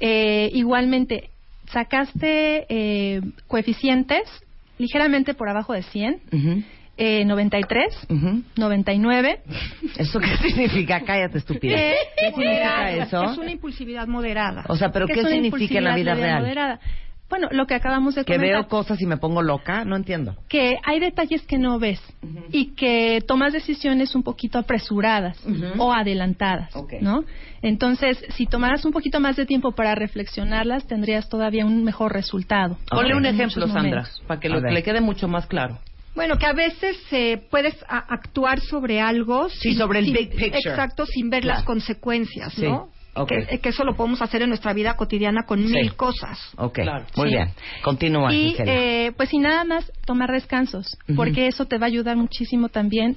Eh, 0.00 0.50
igualmente, 0.52 1.30
sacaste 1.72 2.66
eh, 2.68 3.20
coeficientes 3.46 4.22
ligeramente 4.78 5.34
por 5.34 5.48
abajo 5.48 5.72
de 5.72 5.82
100, 5.82 6.20
Ujú, 6.32 6.62
eh, 6.96 7.24
93, 7.24 8.06
ujú. 8.08 8.42
99. 8.56 9.40
¿Eso 9.96 10.20
qué 10.20 10.36
significa? 10.48 11.00
Cállate, 11.00 11.38
estúpida. 11.38 11.76
¿Qué? 11.76 11.94
¿Qué 12.18 12.30
significa 12.32 12.90
eso? 12.90 13.22
Es 13.24 13.38
una 13.38 13.50
impulsividad 13.52 14.06
moderada. 14.06 14.64
O 14.68 14.76
sea, 14.76 14.90
¿pero 14.90 15.06
qué 15.06 15.24
significa 15.24 15.78
en 15.78 15.84
la 15.84 15.94
vida 15.94 16.10
impulsividad 16.12 16.16
real? 16.16 16.40
moderada. 16.40 16.80
Bueno, 17.30 17.48
lo 17.50 17.66
que 17.66 17.74
acabamos 17.74 18.14
de 18.14 18.24
Que 18.24 18.34
comentar. 18.34 18.60
veo 18.60 18.68
cosas 18.68 19.00
y 19.00 19.06
me 19.06 19.16
pongo 19.16 19.42
loca, 19.42 19.84
no 19.84 19.96
entiendo. 19.96 20.36
que 20.48 20.76
hay 20.84 21.00
detalles 21.00 21.42
que 21.42 21.58
no 21.58 21.78
ves 21.78 22.00
y 22.52 22.74
que 22.74 23.22
tomas 23.26 23.52
decisiones 23.52 24.14
un 24.14 24.22
poquito 24.22 24.58
apresuradas 24.58 25.38
o 25.78 25.92
adelantadas. 25.92 26.70
¿no? 27.00 27.24
Entonces, 27.62 28.22
si 28.36 28.46
tomaras 28.46 28.84
un 28.84 28.92
poquito 28.92 29.20
más 29.20 29.36
de 29.36 29.46
tiempo 29.46 29.72
para 29.72 29.94
reflexionarlas, 29.94 30.86
tendrías 30.86 31.28
todavía 31.28 31.64
un 31.64 31.82
mejor 31.82 32.12
resultado. 32.12 32.76
Ponle 32.90 33.14
Ok. 33.14 33.18
un 33.20 33.26
ejemplo, 33.26 33.68
Sandra, 33.68 34.04
para 34.26 34.38
que 34.40 34.48
A 34.48 34.50
lo- 34.50 34.60
le 34.60 34.82
quede 34.82 35.00
mucho 35.00 35.26
más 35.26 35.46
claro. 35.46 35.78
Bueno, 36.14 36.36
que 36.36 36.46
a 36.46 36.52
veces 36.52 36.96
eh, 37.10 37.42
puedes 37.50 37.74
a- 37.88 37.98
actuar 38.14 38.60
sobre 38.60 39.00
algo. 39.00 39.48
Sí, 39.48 39.74
sobre 39.74 39.98
el 39.98 40.12
big 40.12 40.30
picture. 40.30 40.58
Exacto, 40.58 41.06
sin 41.06 41.28
ver 41.28 41.42
Claro. 41.42 41.56
las 41.58 41.64
consecuencias, 41.66 42.52
Sí, 42.52 42.66
¿no? 43.16 43.22
ok. 43.22 43.28
Que, 43.48 43.58
que 43.60 43.68
eso 43.68 43.84
lo 43.84 43.94
podemos 43.96 44.20
hacer 44.22 44.42
en 44.42 44.48
nuestra 44.48 44.72
vida 44.72 44.94
cotidiana 44.96 45.44
con 45.46 45.66
Sí. 45.66 45.72
mil 45.72 45.94
cosas. 45.96 46.38
Ok, 46.56 46.80
Claro. 46.82 47.06
muy 47.16 47.28
Sí. 47.30 47.34
bien. 47.36 47.48
Continúa, 47.82 48.32
Y 48.34 48.54
eh, 48.58 49.12
pues 49.16 49.32
y 49.32 49.38
nada 49.38 49.64
más 49.64 49.90
tomar 50.06 50.30
descansos, 50.30 50.96
Ujú. 51.08 51.16
porque 51.16 51.46
eso 51.48 51.66
te 51.66 51.78
va 51.78 51.86
a 51.86 51.88
ayudar 51.88 52.16
muchísimo 52.16 52.68
también 52.68 53.16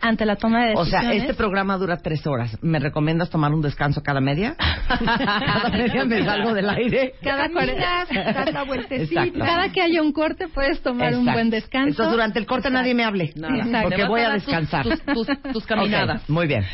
ante 0.00 0.24
la 0.24 0.36
toma 0.36 0.64
de 0.66 0.74
O 0.76 0.84
decisiones. 0.84 1.08
sea, 1.10 1.20
este 1.22 1.34
programa 1.34 1.76
dura 1.76 1.96
tres 1.96 2.24
horas. 2.24 2.56
¿Me 2.62 2.78
recomiendas 2.78 3.30
tomar 3.30 3.52
un 3.52 3.60
descanso 3.62 4.00
cada 4.00 4.20
media? 4.20 4.54
cada 4.88 5.70
media 5.70 6.04
me 6.04 6.24
salgo 6.24 6.54
del 6.54 6.68
aire. 6.70 7.14
cada, 7.20 7.48
cuare- 7.48 7.74
das 7.76 8.52
la 8.52 8.62
vueltecita. 8.62 9.24
Exacto. 9.24 9.44
cada 9.44 9.72
que 9.72 9.80
haya 9.82 10.00
un 10.00 10.12
corte 10.12 10.46
puedes 10.48 10.80
tomar 10.82 11.08
un 11.14 11.20
Exacto. 11.20 11.32
buen 11.32 11.50
descanso. 11.50 11.88
Entonces, 11.88 12.12
durante 12.12 12.38
el 12.38 12.46
corte 12.46 12.70
nadie 12.70 12.94
me 12.94 13.02
hable. 13.04 13.32
Nada. 13.34 13.56
Exacto. 13.56 13.88
Porque 13.88 14.04
voy 14.04 14.20
a 14.20 14.30
descansar. 14.30 14.84
Tus, 14.84 15.02
tus- 15.02 15.52
tus 15.52 15.66
caminadas. 15.66 16.22
Ok, 16.22 16.28
muy 16.28 16.46
bien. 16.46 16.64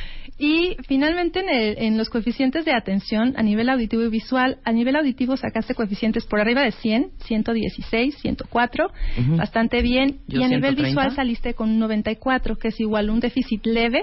Y 0.46 0.76
finalmente 0.86 1.40
en, 1.40 1.48
el- 1.48 1.76
en 1.78 1.96
los 1.96 2.10
coeficientes 2.10 2.64
de 2.66 2.72
atención 2.72 3.32
a 3.36 3.42
nivel 3.42 3.68
auditivo 3.70 4.02
y 4.02 4.08
visual, 4.10 4.58
a 4.64 4.72
nivel 4.72 4.94
auditivo 4.96 5.36
sacaste 5.38 5.74
coeficientes 5.74 6.26
por 6.26 6.38
arriba 6.40 6.62
de 6.62 6.72
100, 6.72 7.12
116, 7.24 8.16
104, 8.20 8.86
Ujú. 9.20 9.36
bastante 9.36 9.80
bien. 9.80 10.18
Yo 10.28 10.40
y 10.40 10.44
a 10.44 10.48
nivel 10.48 10.74
130. 10.74 10.82
visual 10.88 11.14
saliste 11.16 11.54
con 11.54 11.70
un 11.70 11.78
94, 11.78 12.56
que 12.56 12.68
es 12.68 12.80
igual 12.80 13.08
un 13.10 13.20
déficit 13.20 13.64
leve. 13.64 14.02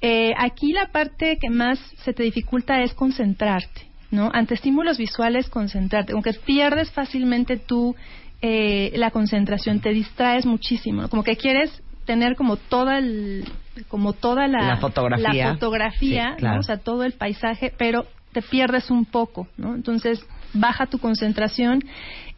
Eh, 0.00 0.32
aquí 0.36 0.72
la 0.72 0.86
parte 0.90 1.38
que 1.40 1.50
más 1.50 1.78
se 2.04 2.12
te 2.12 2.22
dificulta 2.24 2.82
es 2.82 2.92
concentrarte, 2.94 3.82
¿no? 4.10 4.30
Ante 4.32 4.54
estímulos 4.54 4.98
visuales, 4.98 5.48
concentrarte. 5.48 6.12
Aunque 6.12 6.32
pierdes 6.34 6.90
fácilmente 6.92 7.56
tú 7.56 7.94
eh, 8.42 8.92
la 8.96 9.10
concentración, 9.10 9.80
te 9.80 9.90
distraes 9.90 10.44
muchísimo, 10.46 11.02
¿no? 11.02 11.08
Como 11.08 11.22
que 11.24 11.36
quieres 11.36 11.70
tener 12.04 12.36
como 12.36 12.56
toda 12.56 12.98
el, 12.98 13.44
como 13.86 14.12
toda 14.12 14.46
la, 14.48 14.62
La 14.66 14.76
fotografía. 14.78 15.46
la 15.48 15.52
fotografía, 15.54 16.30
Sí, 16.32 16.38
claro. 16.38 16.54
¿no? 16.56 16.60
o 16.60 16.62
sea, 16.64 16.78
todo 16.78 17.04
el 17.04 17.12
paisaje, 17.12 17.72
pero 17.76 18.06
te 18.32 18.42
pierdes 18.42 18.90
un 18.90 19.04
poco, 19.04 19.48
¿no? 19.56 19.74
Entonces, 19.74 20.24
baja 20.54 20.86
tu 20.86 20.98
concentración 20.98 21.82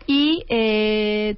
y 0.06 0.44
eh, 0.48 1.36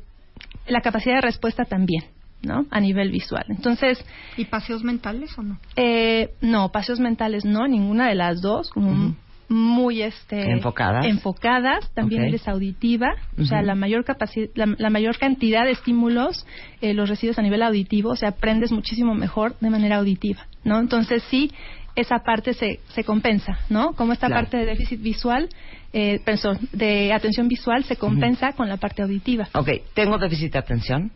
la 0.67 0.81
capacidad 0.81 1.17
de 1.17 1.21
respuesta 1.23 1.65
también, 1.65 2.05
¿no? 2.43 2.67
A 2.71 2.81
nivel 2.81 3.11
visual. 3.11 3.45
Entonces, 3.49 4.05
¿Y 4.37 4.45
paseos 4.47 4.83
mentales 4.85 5.37
o 5.39 5.43
no? 5.43 5.59
eh, 5.77 6.31
no, 6.41 6.71
paseos 6.71 7.01
mentales 7.01 7.45
no, 7.45 7.67
ninguna 7.67 8.09
de 8.09 8.15
las 8.15 8.41
dos, 8.41 8.71
como 8.71 9.15
muy 9.53 10.03
este 10.03 10.51
Enfocadas. 10.51 11.07
enfocadas, 11.07 11.91
también 11.95 12.23
Ok. 12.23 12.29
eres 12.29 12.49
auditiva, 12.49 13.15
o 13.41 13.45
sea, 13.45 13.63
la 13.63 13.75
mayor 13.75 14.05
capacidad, 14.05 14.49
la, 14.55 14.75
la 14.79 14.91
mayor 14.91 15.19
cantidad 15.19 15.65
de 15.65 15.73
estímulos 15.73 16.47
eh, 16.81 16.95
los 16.95 17.09
recibes 17.09 17.39
a 17.39 17.43
nivel 17.43 17.63
auditivo, 17.63 18.11
o 18.11 18.17
sea, 18.17 18.31
aprendes 18.31 18.73
muchísimo 18.73 19.15
mejor 19.15 19.57
de 19.61 19.71
manera 19.71 19.97
auditiva, 19.97 20.47
¿no? 20.65 20.79
Entonces 20.81 21.23
sí, 21.31 21.53
esa 21.95 22.21
parte 22.21 22.55
se, 22.55 22.81
se 22.89 23.05
compensa, 23.05 23.59
¿no? 23.69 23.93
Como 23.93 24.13
esta 24.13 24.27
Claro. 24.29 24.43
parte 24.43 24.57
de 24.59 24.65
déficit 24.67 25.01
visual, 25.03 25.49
eh, 25.93 26.21
perdón, 26.25 26.59
de 26.73 27.13
atención 27.13 27.49
visual 27.49 27.85
se 27.85 27.97
compensa 27.97 28.53
con 28.53 28.69
la 28.69 28.79
parte 28.79 29.03
auditiva. 29.03 29.49
Ok, 29.55 29.69
¿tengo 29.95 30.17
déficit 30.19 30.53
de 30.53 30.59
atención? 30.59 31.11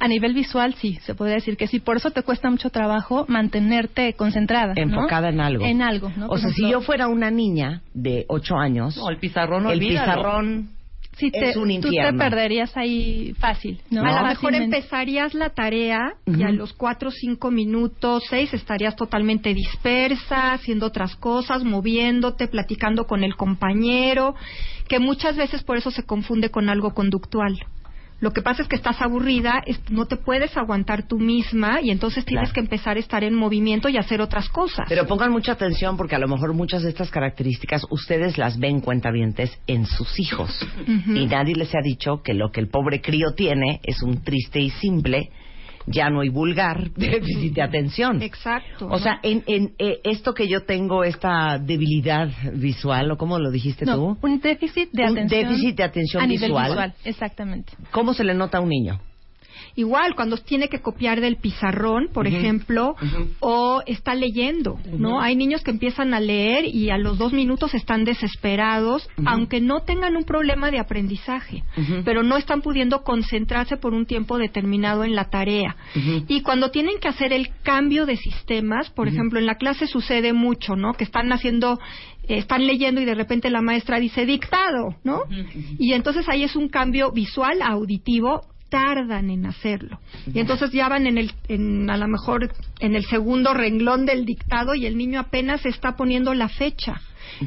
A 0.00 0.08
nivel 0.08 0.32
visual, 0.32 0.74
sí, 0.74 0.98
se 1.02 1.14
podría 1.14 1.34
decir 1.36 1.56
que 1.58 1.66
sí. 1.66 1.80
Por 1.80 1.96
eso 1.96 2.10
te 2.12 2.22
cuesta 2.22 2.48
mucho 2.50 2.70
trabajo 2.70 3.26
mantenerte 3.28 4.14
concentrada. 4.14 4.72
¿no? 4.74 4.80
Enfocada 4.82 5.28
en 5.28 5.40
algo. 5.40 5.64
En 5.66 5.82
algo, 5.82 6.10
¿no? 6.16 6.26
O 6.26 6.28
Por 6.30 6.40
sea, 6.40 6.50
si 6.50 6.68
yo 6.70 6.80
fuera 6.80 7.08
una 7.08 7.30
niña 7.30 7.82
de 7.92 8.24
8 8.28 8.56
años, 8.56 8.96
No, 8.96 9.10
el 9.10 9.18
pizarrón, 9.18 9.66
el 9.66 9.72
olvídalo. 9.72 10.12
pizarrón 10.22 10.68
sí 11.26 11.30
te- 11.30 11.50
es 11.50 11.56
un 11.56 11.68
tú 11.80 11.88
te 11.90 11.96
infierno. 11.96 12.18
perderías 12.18 12.76
ahí 12.76 13.32
fácil. 13.38 13.80
¿no? 13.90 14.04
A 14.04 14.22
lo 14.22 14.28
mejor 14.28 14.54
empezarías 14.54 15.34
la 15.34 15.50
tarea 15.50 16.14
y 16.26 16.42
a 16.42 16.50
los 16.50 16.72
cuatro, 16.72 17.10
cinco 17.10 17.50
minutos, 17.50 18.24
seis, 18.28 18.52
estarías 18.54 18.96
totalmente 18.96 19.54
dispersa, 19.54 20.52
haciendo 20.52 20.86
otras 20.86 21.16
cosas, 21.16 21.64
moviéndote, 21.64 22.48
platicando 22.48 23.06
con 23.06 23.24
el 23.24 23.36
compañero, 23.36 24.34
que 24.88 24.98
muchas 24.98 25.36
veces 25.36 25.62
por 25.62 25.76
eso 25.76 25.90
se 25.90 26.02
confunde 26.04 26.50
con 26.50 26.68
algo 26.68 26.92
conductual. 26.94 27.58
Lo 28.22 28.30
que 28.30 28.40
pasa 28.40 28.62
es 28.62 28.68
que 28.68 28.76
estás 28.76 29.02
aburrida, 29.02 29.64
no 29.90 30.06
te 30.06 30.16
puedes 30.16 30.56
aguantar 30.56 31.02
tú 31.08 31.18
misma 31.18 31.80
y 31.82 31.90
entonces 31.90 32.24
tienes 32.24 32.50
Claro. 32.50 32.54
que 32.54 32.60
empezar 32.60 32.96
a 32.96 33.00
estar 33.00 33.24
en 33.24 33.34
movimiento 33.34 33.88
y 33.88 33.96
hacer 33.96 34.20
otras 34.20 34.48
cosas. 34.48 34.86
Pero 34.88 35.08
pongan 35.08 35.32
mucha 35.32 35.52
atención 35.52 35.96
porque 35.96 36.14
a 36.14 36.20
lo 36.20 36.28
mejor 36.28 36.54
muchas 36.54 36.82
de 36.84 36.90
estas 36.90 37.10
características 37.10 37.84
ustedes 37.90 38.38
las 38.38 38.60
ven 38.60 38.80
cuentavientes 38.80 39.58
en 39.66 39.86
sus 39.86 40.20
hijos. 40.20 40.56
Y 41.08 41.26
nadie 41.26 41.56
les 41.56 41.74
ha 41.74 41.80
dicho 41.82 42.22
que 42.22 42.32
lo 42.32 42.52
que 42.52 42.60
el 42.60 42.68
pobre 42.68 43.00
crío 43.00 43.32
tiene 43.34 43.80
es 43.82 44.00
un 44.02 44.22
triste 44.22 44.60
y 44.60 44.70
simple, 44.70 45.30
llano 45.86 46.22
y 46.24 46.28
vulgar 46.28 46.90
déficit 46.96 47.54
de 47.54 47.62
atención. 47.62 48.22
Exacto. 48.22 48.88
O 48.90 48.98
sea, 48.98 49.18
en, 49.22 49.42
en 49.46 49.74
eh, 49.78 50.00
esto 50.04 50.34
que 50.34 50.48
yo 50.48 50.64
tengo, 50.64 51.04
esta 51.04 51.58
debilidad 51.58 52.28
visual, 52.54 53.10
o 53.10 53.16
cómo 53.16 53.38
lo 53.38 53.50
dijiste 53.50 53.84
No, 53.84 53.96
tú, 53.96 54.18
un 54.22 54.40
déficit 54.40 54.90
de 54.92 55.02
Un 55.04 55.10
atención. 55.18 55.48
déficit 55.48 55.76
de 55.76 55.84
atención 55.84 56.22
a 56.22 56.26
nivel 56.26 56.50
visual. 56.50 56.68
visual. 56.70 56.94
Exactamente. 57.04 57.72
¿cómo 57.90 58.14
se 58.14 58.24
le 58.24 58.34
nota 58.34 58.58
a 58.58 58.60
un 58.60 58.68
niño? 58.68 59.00
Igual, 59.74 60.14
cuando 60.14 60.36
tiene 60.36 60.68
que 60.68 60.80
copiar 60.80 61.20
del 61.20 61.36
pizarrón, 61.36 62.08
por 62.12 62.26
ejemplo, 62.26 62.94
o 63.40 63.82
está 63.86 64.14
leyendo, 64.14 64.78
¿no? 64.98 65.20
Hay 65.20 65.36
niños 65.36 65.62
que 65.62 65.70
empiezan 65.70 66.14
a 66.14 66.20
leer 66.20 66.64
y 66.66 66.90
a 66.90 66.98
los 66.98 67.18
dos 67.18 67.32
minutos 67.32 67.74
están 67.74 68.04
desesperados, 68.04 69.08
aunque 69.24 69.60
no 69.60 69.80
tengan 69.80 70.16
un 70.16 70.24
problema 70.24 70.70
de 70.70 70.78
aprendizaje, 70.78 71.62
pero 72.04 72.22
no 72.22 72.36
están 72.36 72.62
pudiendo 72.62 73.02
concentrarse 73.02 73.76
por 73.76 73.94
un 73.94 74.06
tiempo 74.06 74.38
determinado 74.38 75.04
en 75.04 75.14
la 75.14 75.30
tarea. 75.30 75.76
Y 76.28 76.42
cuando 76.42 76.70
tienen 76.70 76.98
que 77.00 77.08
hacer 77.08 77.32
el 77.32 77.48
cambio 77.62 78.06
de 78.06 78.16
sistemas, 78.16 78.90
por 78.90 79.08
ejemplo, 79.08 79.38
en 79.38 79.46
la 79.46 79.56
clase 79.56 79.86
sucede 79.86 80.32
mucho, 80.32 80.76
¿no? 80.76 80.94
Que 80.94 81.04
están 81.04 81.32
haciendo, 81.32 81.78
eh, 82.28 82.38
están 82.38 82.66
leyendo 82.66 83.00
y 83.00 83.04
de 83.04 83.14
repente 83.14 83.50
la 83.50 83.62
maestra 83.62 83.98
dice 83.98 84.26
dictado, 84.26 84.96
¿no? 85.04 85.22
Y 85.78 85.92
entonces 85.92 86.28
ahí 86.28 86.44
es 86.44 86.56
un 86.56 86.68
cambio 86.68 87.10
visual, 87.12 87.62
auditivo, 87.62 88.42
tardan 88.72 89.28
en 89.28 89.44
hacerlo. 89.44 90.00
Y 90.32 90.40
entonces 90.40 90.72
ya 90.72 90.88
van 90.88 91.06
en 91.06 91.18
el, 91.18 91.30
en, 91.48 91.90
a 91.90 91.98
lo 91.98 92.08
mejor 92.08 92.50
en 92.80 92.96
el 92.96 93.04
segundo 93.04 93.52
renglón 93.52 94.06
del 94.06 94.24
dictado 94.24 94.74
y 94.74 94.86
el 94.86 94.96
niño 94.96 95.20
apenas 95.20 95.66
está 95.66 95.94
poniendo 95.94 96.32
la 96.32 96.48
fecha. 96.48 96.94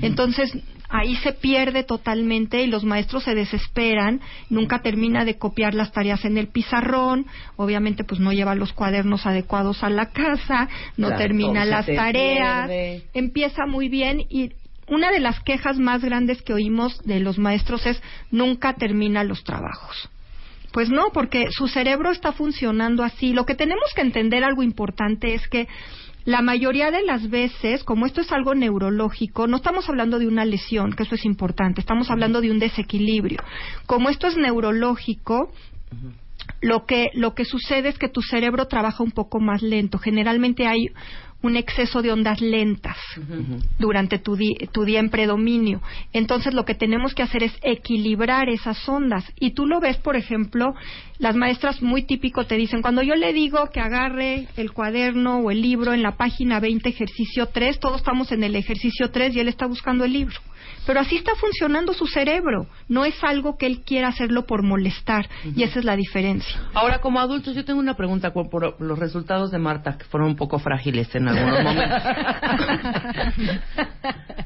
Entonces 0.03 0.55
ahí 0.87 1.15
se 1.15 1.33
pierde 1.33 1.83
totalmente 1.83 2.61
y 2.61 2.67
los 2.67 2.83
maestros 2.83 3.23
se 3.23 3.33
desesperan, 3.33 4.21
nunca 4.51 4.83
termina 4.83 5.25
de 5.25 5.39
copiar 5.39 5.73
las 5.73 5.91
tareas 5.91 6.23
en 6.25 6.37
el 6.37 6.47
pizarrón, 6.47 7.25
obviamente 7.55 8.03
pues 8.03 8.21
no 8.21 8.31
lleva 8.31 8.53
los 8.53 8.71
cuadernos 8.71 9.25
adecuados 9.25 9.83
a 9.83 9.89
la 9.89 10.11
casa, 10.11 10.69
no 10.95 11.07
Claro, 11.07 11.21
termina 11.23 11.65
las 11.65 11.87
tareas, 11.87 12.67
pierde. 12.67 13.03
empieza 13.15 13.65
muy 13.65 13.89
bien 13.89 14.25
y 14.29 14.51
una 14.87 15.09
de 15.09 15.19
las 15.19 15.39
quejas 15.39 15.79
más 15.79 16.03
grandes 16.03 16.43
que 16.43 16.53
oímos 16.53 16.99
de 17.03 17.19
los 17.19 17.39
maestros 17.39 17.83
es 17.87 17.99
nunca 18.29 18.73
termina 18.73 19.23
los 19.23 19.43
trabajos. 19.43 20.09
Pues 20.75 20.89
no, 20.89 21.11
porque 21.13 21.47
su 21.51 21.69
cerebro 21.69 22.11
está 22.11 22.33
funcionando 22.33 23.01
así. 23.03 23.31
Lo 23.31 23.45
que 23.45 23.55
tenemos 23.55 23.93
que 23.95 24.01
entender 24.01 24.43
algo 24.43 24.61
importante 24.61 25.33
es 25.33 25.47
que 25.47 25.69
la 26.25 26.41
mayoría 26.41 26.91
de 26.91 27.01
las 27.01 27.29
veces, 27.29 27.85
como 27.85 28.05
esto 28.05 28.19
es 28.19 28.29
algo 28.33 28.55
neurológico, 28.55 29.47
no 29.47 29.55
estamos 29.55 29.87
hablando 29.87 30.19
de 30.19 30.27
una 30.27 30.43
lesión, 30.43 30.91
que 30.91 31.03
eso 31.03 31.15
es 31.15 31.23
importante, 31.23 31.79
estamos 31.79 32.11
hablando 32.11 32.41
de 32.41 32.51
un 32.51 32.59
desequilibrio. 32.59 33.39
Como 33.85 34.09
esto 34.09 34.27
es 34.27 34.35
neurológico, 34.35 35.49
lo 36.59 36.85
que 36.85 37.09
lo 37.13 37.35
que 37.35 37.45
sucede 37.45 37.87
es 37.87 37.97
que 37.97 38.09
tu 38.09 38.21
cerebro 38.21 38.67
trabaja 38.67 39.01
un 39.01 39.11
poco 39.11 39.39
más 39.39 39.61
lento. 39.61 39.97
Generalmente 39.97 40.67
hay 40.67 40.89
un 41.45 41.55
exceso 41.57 42.01
de 42.01 42.11
ondas 42.11 42.41
lentas 42.41 42.97
durante 43.79 44.19
tu, 44.19 44.35
di- 44.35 44.55
tu 44.71 44.83
día 44.83 44.99
en 44.99 45.09
predominio. 45.09 45.81
Entonces 46.13 46.53
lo 46.53 46.65
que 46.65 46.75
tenemos 46.75 47.13
que 47.13 47.23
hacer 47.23 47.43
es 47.43 47.53
equilibrar 47.61 48.49
esas 48.49 48.87
ondas. 48.89 49.23
Y 49.39 49.51
tú 49.51 49.65
lo 49.65 49.79
ves, 49.79 49.97
por 49.97 50.15
ejemplo, 50.15 50.73
las 51.19 51.35
maestras 51.35 51.81
muy 51.81 52.03
típico 52.03 52.45
te 52.45 52.55
dicen, 52.57 52.81
cuando 52.81 53.01
yo 53.01 53.15
le 53.15 53.33
digo 53.33 53.69
que 53.71 53.79
agarre 53.79 54.47
el 54.57 54.71
cuaderno 54.73 55.39
o 55.39 55.51
el 55.51 55.61
libro 55.61 55.93
en 55.93 56.01
la 56.03 56.17
página 56.17 56.59
20, 56.59 56.89
ejercicio 56.89 57.47
3, 57.47 57.79
todos 57.79 57.97
estamos 57.97 58.31
en 58.31 58.43
el 58.43 58.55
ejercicio 58.55 59.11
3 59.11 59.35
y 59.35 59.39
él 59.39 59.47
está 59.47 59.65
buscando 59.67 60.03
el 60.05 60.13
libro. 60.13 60.35
Pero 60.85 60.99
así 60.99 61.15
está 61.15 61.33
funcionando 61.35 61.93
su 61.93 62.05
cerebro. 62.07 62.67
No 62.87 63.05
es 63.05 63.15
algo 63.23 63.57
que 63.57 63.65
él 63.65 63.81
quiera 63.85 64.09
hacerlo 64.09 64.45
por 64.45 64.63
molestar. 64.63 65.27
Y 65.55 65.63
esa 65.63 65.79
es 65.79 65.85
la 65.85 65.95
diferencia. 65.95 66.59
Ahora, 66.73 66.99
como 66.99 67.19
adultos, 67.19 67.55
yo 67.55 67.65
tengo 67.65 67.79
una 67.79 67.95
pregunta 67.95 68.31
por, 68.33 68.49
por 68.49 68.79
los 68.81 68.99
resultados 68.99 69.51
de 69.51 69.57
Marta, 69.59 69.97
que 69.97 70.05
fueron 70.05 70.29
un 70.29 70.35
poco 70.35 70.59
frágiles 70.59 71.13
en 71.15 71.27
algunos 71.27 71.63
momentos. 71.63 72.01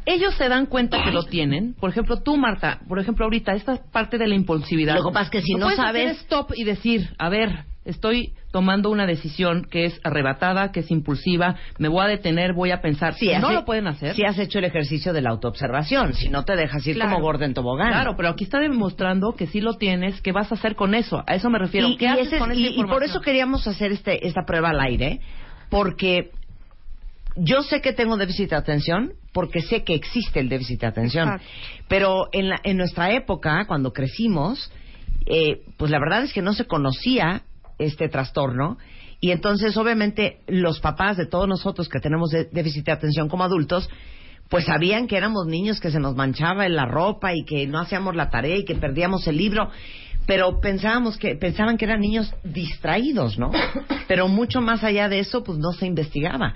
Ellos 0.05 0.33
se 0.35 0.49
dan 0.49 0.65
cuenta 0.65 1.03
que 1.03 1.11
lo 1.11 1.23
tienen. 1.23 1.73
Por 1.79 1.89
ejemplo, 1.89 2.21
tú, 2.21 2.37
Marta, 2.37 2.79
por 2.87 2.99
ejemplo, 2.99 3.25
ahorita, 3.25 3.53
esta 3.53 3.77
parte 3.91 4.17
de 4.17 4.27
la 4.27 4.35
impulsividad. 4.35 4.95
Lo 4.95 5.05
que 5.09 5.13
pasa 5.13 5.25
es 5.25 5.29
que 5.29 5.41
si 5.41 5.53
no 5.53 5.65
puedes 5.67 5.77
sabes- 5.79 6.05
hacer 6.11 6.21
stop 6.23 6.51
y 6.55 6.63
decir, 6.63 7.09
a 7.17 7.29
ver, 7.29 7.65
estoy 7.85 8.33
tomando 8.51 8.89
una 8.89 9.05
decisión 9.05 9.65
que 9.69 9.85
es 9.85 9.99
arrebatada, 10.03 10.71
que 10.71 10.79
es 10.79 10.89
impulsiva, 10.89 11.55
me 11.77 11.87
voy 11.87 12.03
a 12.03 12.07
detener, 12.07 12.53
voy 12.53 12.71
a 12.71 12.81
pensar. 12.81 13.13
Si 13.13 13.29
no 13.37 13.51
lo 13.51 13.63
pueden 13.65 13.85
hacer. 13.87 14.15
Si 14.15 14.23
has 14.25 14.39
hecho 14.39 14.57
el 14.59 14.65
ejercicio 14.65 15.13
de 15.13 15.21
la 15.21 15.29
autoobservación, 15.29 16.13
si 16.13 16.29
no 16.29 16.45
te 16.45 16.55
dejas 16.55 16.85
ir 16.87 16.95
Claro. 16.95 17.11
como 17.11 17.23
gorda 17.23 17.45
en 17.45 17.53
tobogán. 17.53 17.89
Claro, 17.91 18.15
pero 18.17 18.29
aquí 18.29 18.45
está 18.45 18.59
demostrando 18.59 19.33
que 19.33 19.45
sí 19.47 19.61
lo 19.61 19.73
tienes, 19.75 20.19
¿qué 20.21 20.31
vas 20.31 20.51
a 20.51 20.55
hacer 20.55 20.75
con 20.75 20.95
eso? 20.95 21.23
A 21.27 21.35
eso 21.35 21.49
me 21.49 21.59
refiero. 21.59 21.87
Y, 21.89 21.97
¿Qué 21.97 22.05
y 22.05 22.07
haces 22.07 22.27
ese 22.27 22.39
con 22.39 22.51
esa 22.51 22.59
y- 22.59 22.79
y 22.79 22.83
por 22.85 23.03
eso 23.03 23.21
queríamos 23.21 23.67
hacer 23.67 23.91
este, 23.91 24.25
esta 24.27 24.41
prueba 24.47 24.69
al 24.71 24.79
aire, 24.81 25.19
porque 25.69 26.31
yo 27.35 27.61
sé 27.61 27.81
que 27.81 27.93
tengo 27.93 28.17
déficit 28.17 28.49
de 28.49 28.55
atención, 28.55 29.13
porque 29.31 29.61
sé 29.61 29.83
que 29.83 29.93
existe 29.93 30.39
el 30.39 30.49
déficit 30.49 30.81
de 30.81 30.87
atención. 30.87 31.27
Exacto. 31.29 31.47
Pero 31.87 32.29
en, 32.31 32.49
la- 32.49 32.59
en 32.63 32.77
nuestra 32.77 33.11
época, 33.11 33.65
cuando 33.67 33.93
crecimos, 33.93 34.71
eh, 35.27 35.61
pues 35.77 35.91
la 35.91 35.99
verdad 35.99 36.23
es 36.23 36.33
que 36.33 36.41
no 36.41 36.53
se 36.53 36.65
conocía 36.65 37.43
este 37.79 38.09
trastorno. 38.09 38.77
Y 39.19 39.31
entonces, 39.31 39.75
obviamente, 39.77 40.41
los 40.47 40.79
papás 40.79 41.17
de 41.17 41.25
todos 41.25 41.47
nosotros 41.47 41.89
que 41.89 41.99
tenemos 41.99 42.29
déficit 42.29 42.85
de 42.85 42.91
atención 42.91 43.27
como 43.27 43.43
adultos, 43.43 43.89
pues 44.49 44.65
sabían 44.65 45.07
que 45.07 45.17
éramos 45.17 45.45
niños 45.47 45.79
que 45.79 45.91
se 45.91 45.99
nos 45.99 46.15
manchaba 46.15 46.65
en 46.65 46.75
la 46.75 46.85
ropa 46.85 47.33
y 47.33 47.43
que 47.45 47.67
no 47.67 47.79
hacíamos 47.79 48.15
la 48.15 48.29
tarea 48.29 48.57
y 48.57 48.65
que 48.65 48.75
perdíamos 48.75 49.27
el 49.27 49.37
libro, 49.37 49.69
pero 50.25 50.59
pensábamos 50.59 51.17
que 51.17 51.35
pensaban 51.35 51.77
que 51.77 51.85
eran 51.85 52.01
niños 52.01 52.33
distraídos, 52.43 53.37
¿no? 53.37 53.51
Pero 54.07 54.27
mucho 54.27 54.61
más 54.61 54.83
allá 54.83 55.09
de 55.09 55.19
eso, 55.19 55.43
pues 55.43 55.57
no 55.57 55.71
se 55.71 55.85
investigaba. 55.85 56.55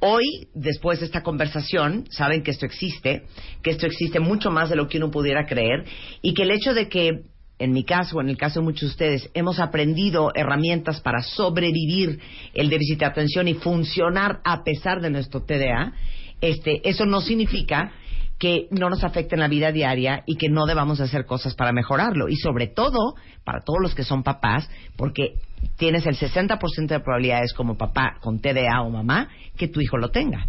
Hoy, 0.00 0.48
después 0.54 1.00
de 1.00 1.06
esta 1.06 1.22
conversación, 1.22 2.06
saben 2.10 2.42
que 2.42 2.50
esto 2.50 2.64
existe, 2.64 3.24
que 3.62 3.70
esto 3.70 3.86
existe 3.86 4.20
mucho 4.20 4.50
más 4.50 4.70
de 4.70 4.76
lo 4.76 4.88
que 4.88 4.96
uno 4.96 5.10
pudiera 5.10 5.44
creer 5.44 5.84
y 6.22 6.32
que 6.32 6.42
el 6.42 6.50
hecho 6.50 6.72
de 6.72 6.88
que 6.88 7.24
en 7.60 7.72
mi 7.72 7.84
caso 7.84 8.16
o 8.16 8.20
en 8.20 8.30
el 8.30 8.36
caso 8.36 8.60
de 8.60 8.64
muchos 8.64 8.80
de 8.80 8.86
ustedes, 8.86 9.30
hemos 9.34 9.60
aprendido 9.60 10.32
herramientas 10.34 11.00
para 11.00 11.22
sobrevivir 11.22 12.18
el 12.54 12.70
déficit 12.70 13.00
de 13.00 13.06
atención 13.06 13.46
y 13.48 13.54
funcionar 13.54 14.40
a 14.44 14.64
pesar 14.64 15.00
de 15.00 15.10
nuestro 15.10 15.42
TDA, 15.42 15.92
este, 16.40 16.88
eso 16.88 17.04
no 17.04 17.20
significa 17.20 17.92
que 18.40 18.68
no 18.70 18.88
nos 18.88 19.04
afecte 19.04 19.34
en 19.34 19.40
la 19.40 19.48
vida 19.48 19.70
diaria 19.70 20.22
y 20.26 20.36
que 20.36 20.48
no 20.48 20.64
debamos 20.64 20.98
hacer 21.00 21.26
cosas 21.26 21.54
para 21.54 21.72
mejorarlo. 21.72 22.30
Y 22.30 22.36
sobre 22.36 22.68
todo, 22.68 23.14
para 23.44 23.60
todos 23.60 23.80
los 23.82 23.94
que 23.94 24.02
son 24.02 24.22
papás, 24.22 24.66
porque 24.96 25.34
tienes 25.76 26.06
el 26.06 26.16
60% 26.16 26.86
de 26.86 27.00
probabilidades 27.00 27.52
como 27.52 27.76
papá 27.76 28.16
con 28.22 28.40
TDA 28.40 28.80
o 28.80 28.88
mamá 28.88 29.28
que 29.58 29.68
tu 29.68 29.82
hijo 29.82 29.98
lo 29.98 30.08
tenga. 30.08 30.46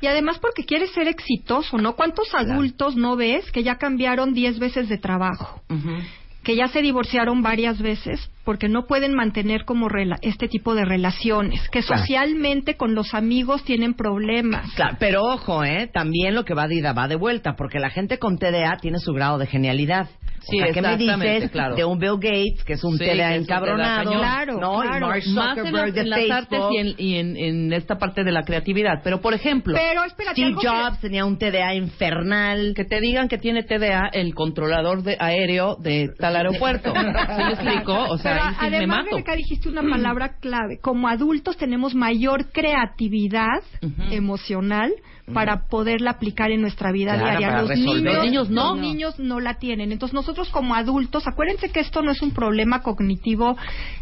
Y 0.00 0.06
además 0.06 0.38
porque 0.38 0.64
quieres 0.64 0.92
ser 0.92 1.08
exitoso, 1.08 1.78
¿no? 1.78 1.96
¿Cuántos 1.96 2.32
adultos 2.32 2.94
no 2.94 3.16
ves 3.16 3.50
que 3.50 3.64
ya 3.64 3.76
cambiaron 3.76 4.34
10 4.34 4.60
veces 4.60 4.88
de 4.88 4.98
trabajo? 4.98 5.62
Que 6.42 6.56
ya 6.56 6.68
se 6.68 6.82
divorciaron 6.82 7.42
varias 7.42 7.80
veces 7.80 8.30
porque 8.44 8.68
no 8.68 8.86
pueden 8.86 9.14
mantener 9.14 9.64
como 9.64 9.88
rela- 9.88 10.18
este 10.22 10.48
tipo 10.48 10.74
de 10.74 10.84
relaciones, 10.84 11.68
que 11.70 11.80
Claro. 11.82 12.00
socialmente 12.02 12.76
con 12.76 12.94
los 12.94 13.14
amigos 13.14 13.62
tienen 13.64 13.94
problemas. 13.94 14.72
Claro, 14.74 14.96
pero 14.98 15.22
ojo, 15.22 15.62
¿eh? 15.64 15.88
También 15.92 16.34
lo 16.34 16.44
que 16.44 16.54
va 16.54 16.66
de 16.66 16.74
ida 16.76 16.92
va 16.92 17.06
de 17.06 17.14
vuelta, 17.16 17.54
porque 17.56 17.78
la 17.78 17.90
gente 17.90 18.18
con 18.18 18.38
TDA 18.38 18.78
tiene 18.80 18.98
su 18.98 19.12
grado 19.12 19.38
de 19.38 19.46
genialidad. 19.46 20.08
Sí, 20.48 20.60
o 20.60 20.64
sea, 20.64 20.72
¿qué 20.72 20.82
me 20.82 20.96
dices 20.96 21.50
claro. 21.50 21.74
de 21.76 21.84
un 21.84 21.98
Bill 21.98 22.16
Gates, 22.20 22.64
que 22.64 22.74
es 22.74 22.84
un 22.84 22.98
Sí, 22.98 23.04
un 23.04 23.20
encabronado. 23.20 24.10
Claro, 24.12 24.58
¿no? 24.60 24.80
claro. 24.80 25.06
Y 25.06 25.08
Mark 25.08 25.22
Más 25.34 25.58
en 25.58 25.64
Zuckerberg 25.64 25.92
de 25.94 26.00
en 26.00 26.10
las 26.10 26.30
artes 26.30 26.60
y, 26.72 26.76
en, 26.78 26.94
y 26.98 27.16
en, 27.16 27.36
en 27.36 27.72
esta 27.72 27.96
parte 27.98 28.24
de 28.24 28.32
la 28.32 28.42
creatividad. 28.42 29.00
Pero, 29.04 29.20
por 29.20 29.34
ejemplo, 29.34 29.74
Pero 29.76 30.04
espérate, 30.04 30.34
Steve 30.34 30.48
algo 30.48 30.60
que- 30.60 30.68
Jobs 30.68 31.00
tenía 31.00 31.24
un 31.24 31.38
TDA 31.38 31.74
infernal. 31.74 32.72
que 32.74 32.84
te 32.84 33.00
digan 33.00 33.28
que 33.28 33.38
tiene 33.38 33.62
TDA 33.62 34.08
el 34.12 34.34
controlador 34.34 35.02
de 35.02 35.16
aéreo 35.18 35.76
de 35.76 36.10
tal 36.18 36.36
aeropuerto. 36.36 36.92
¿Sí 36.94 37.42
me 37.42 37.52
explico? 37.52 37.94
O 38.10 38.18
sea, 38.18 38.32
Pero 38.32 38.44
ahí 38.44 38.54
sí 38.54 38.70
me 38.70 38.76
además, 38.76 38.98
mato. 39.04 39.10
Rebeca, 39.12 39.36
dijiste 39.36 39.68
una 39.68 39.82
palabra 39.82 40.36
clave. 40.40 40.78
Como 40.80 41.08
adultos 41.08 41.56
tenemos 41.56 41.94
mayor 41.94 42.50
creatividad 42.52 43.62
Ujú. 43.82 44.02
emocional 44.12 44.92
para 45.32 45.66
poderla 45.68 46.10
aplicar 46.12 46.50
en 46.50 46.60
nuestra 46.60 46.90
vida 46.92 47.14
Claro, 47.14 47.28
diaria. 47.38 47.48
para 47.48 47.60
Los 47.60 47.68
resolver. 47.70 47.94
niños, 48.02 48.14
Los 48.14 48.24
niños 48.24 48.50
no. 48.50 48.70
los 48.74 48.78
niños 48.80 49.18
no 49.18 49.40
la 49.40 49.54
tienen. 49.54 49.92
Entonces 49.92 50.14
nosotros 50.14 50.48
como 50.50 50.74
adultos, 50.74 51.26
acuérdense 51.28 51.70
que 51.70 51.80
esto 51.80 52.02
no 52.02 52.10
es 52.10 52.20
un 52.22 52.32
problema 52.32 52.82
cognitivo 52.82 53.56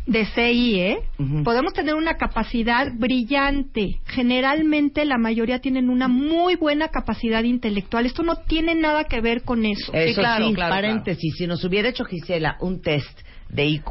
de 0.07 0.25
CI, 0.27 0.81
¿eh? 0.81 0.99
Podemos 1.45 1.73
tener 1.75 1.95
una 1.95 2.15
capacidad 2.15 2.91
brillante. 2.95 3.99
Generalmente 4.07 5.05
la 5.05 5.19
mayoría 5.19 5.59
tienen 5.61 5.91
una 5.91 6.09
muy 6.09 6.57
buena 6.57 6.89
capacidad 6.89 7.43
intelectual. 7.45 8.07
Esto 8.07 8.23
no 8.23 8.37
tiene 8.37 8.75
nada 8.75 9.05
que 9.05 9.21
ver 9.21 9.43
con 9.43 9.65
eso. 9.67 9.93
Eso 9.93 10.21
claro, 10.21 10.49
sí, 10.49 10.55
claro, 10.55 10.75
paréntesis, 10.75 11.35
si 11.37 11.47
nos 11.47 11.63
hubiera 11.65 11.89
hecho 11.91 12.05
Gisela 12.05 12.57
un 12.61 12.81
test 12.81 13.21
de 13.49 13.67
IQ, 13.67 13.91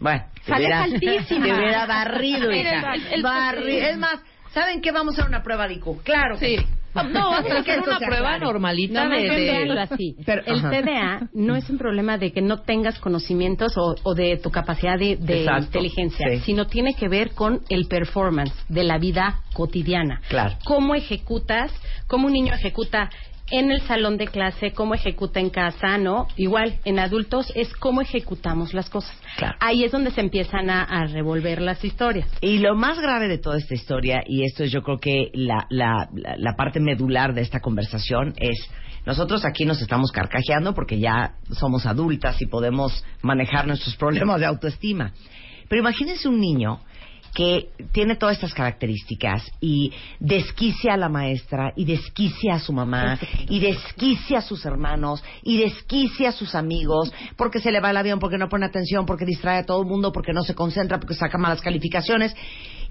bueno, 0.00 0.24
te 0.34 0.42
Sales 0.50 0.58
hubiera, 0.66 0.82
altísima. 0.82 1.44
te 1.46 1.54
hubiera 1.54 1.86
barrido, 1.86 2.52
hija. 2.52 2.94
el- 2.94 3.06
el- 3.12 3.68
Es 3.68 3.96
más, 3.98 4.20
¿saben 4.54 4.80
qué? 4.80 4.92
Vamos 4.92 5.14
a 5.14 5.22
hacer 5.22 5.28
una 5.28 5.42
prueba 5.42 5.68
de 5.68 5.74
IQ. 5.74 6.02
Claro. 6.04 6.36
Sí. 6.38 6.56
No, 6.94 7.30
vas 7.30 7.40
a 7.40 7.62
Que 7.64 7.72
hacer 7.72 7.80
una 7.80 7.98
prueba 7.98 8.28
claro. 8.36 8.46
normalita 8.46 9.04
No, 9.08 9.14
de, 9.16 9.22
de- 9.28 9.80
así. 9.80 10.16
Pero, 10.24 10.42
el 10.46 10.58
ajá. 10.60 10.70
TDA 10.70 11.28
no 11.34 11.56
es 11.56 11.68
un 11.68 11.76
problema 11.76 12.18
de 12.18 12.32
que 12.32 12.40
no 12.40 12.58
tengas 12.62 12.98
conocimientos 13.00 13.76
o, 13.76 13.96
o 14.04 14.14
de 14.14 14.36
tu 14.38 14.50
capacidad 14.50 14.96
de, 14.96 15.18
inteligencia, 15.58 16.28
sí. 16.30 16.38
sino 16.44 16.66
tiene 16.66 16.94
que 16.94 17.08
ver 17.08 17.32
con 17.32 17.62
el 17.68 17.86
performance 17.88 18.54
de 18.68 18.84
la 18.84 18.98
vida 18.98 19.40
cotidiana. 19.52 20.20
Claro. 20.28 20.56
Cómo 20.64 20.94
ejecutas, 20.94 21.72
cómo 22.06 22.28
un 22.28 22.32
niño 22.32 22.54
ejecuta 22.54 23.10
en 23.50 23.70
el 23.70 23.82
salón 23.82 24.16
de 24.16 24.26
clase, 24.26 24.72
cómo 24.72 24.94
ejecuta 24.94 25.40
en 25.40 25.50
casa, 25.50 25.98
¿no? 25.98 26.28
Igual, 26.36 26.78
en 26.84 26.98
adultos 26.98 27.52
es 27.54 27.72
cómo 27.74 28.00
ejecutamos 28.00 28.72
las 28.72 28.88
cosas. 28.88 29.16
Claro. 29.36 29.56
Ahí 29.60 29.84
es 29.84 29.92
donde 29.92 30.10
se 30.10 30.20
empiezan 30.20 30.70
a, 30.70 30.82
a 30.82 31.06
revolver 31.06 31.60
las 31.60 31.84
historias. 31.84 32.28
Y 32.40 32.58
lo 32.58 32.74
más 32.74 32.98
grave 33.00 33.28
de 33.28 33.38
toda 33.38 33.58
esta 33.58 33.74
historia, 33.74 34.22
y 34.26 34.44
esto 34.44 34.64
es 34.64 34.72
yo 34.72 34.82
creo 34.82 34.98
que 34.98 35.30
la, 35.34 35.66
la, 35.68 36.08
la, 36.14 36.36
la 36.36 36.56
parte 36.56 36.80
medular 36.80 37.34
de 37.34 37.42
esta 37.42 37.60
conversación, 37.60 38.34
es 38.38 38.58
nosotros 39.06 39.44
aquí 39.44 39.66
nos 39.66 39.82
estamos 39.82 40.10
carcajeando 40.10 40.74
porque 40.74 40.98
ya 40.98 41.34
somos 41.50 41.84
adultas 41.84 42.40
y 42.40 42.46
podemos 42.46 43.04
manejar 43.20 43.66
nuestros 43.66 43.96
problemas 43.96 44.40
de 44.40 44.46
autoestima. 44.46 45.12
Pero 45.68 45.80
imagínense 45.80 46.28
un 46.28 46.40
niño 46.40 46.80
que 47.34 47.70
tiene 47.92 48.16
todas 48.16 48.36
estas 48.36 48.54
características 48.54 49.42
y 49.60 49.92
desquicia 50.20 50.94
a 50.94 50.96
la 50.96 51.08
maestra 51.08 51.72
y 51.76 51.84
desquicia 51.84 52.54
a 52.54 52.60
su 52.60 52.72
mamá 52.72 53.18
y 53.48 53.58
desquicia 53.58 54.38
a 54.38 54.42
sus 54.42 54.64
hermanos 54.64 55.22
y 55.42 55.58
desquicia 55.58 56.28
a 56.28 56.32
sus 56.32 56.54
amigos 56.54 57.12
porque 57.36 57.58
se 57.58 57.72
le 57.72 57.80
va 57.80 57.90
el 57.90 57.96
avión, 57.96 58.20
porque 58.20 58.38
no 58.38 58.48
pone 58.48 58.66
atención, 58.66 59.04
porque 59.04 59.24
distrae 59.24 59.58
a 59.58 59.66
todo 59.66 59.82
el 59.82 59.88
mundo, 59.88 60.12
porque 60.12 60.32
no 60.32 60.42
se 60.42 60.54
concentra, 60.54 61.00
porque 61.00 61.14
saca 61.14 61.36
malas 61.36 61.60
calificaciones. 61.60 62.34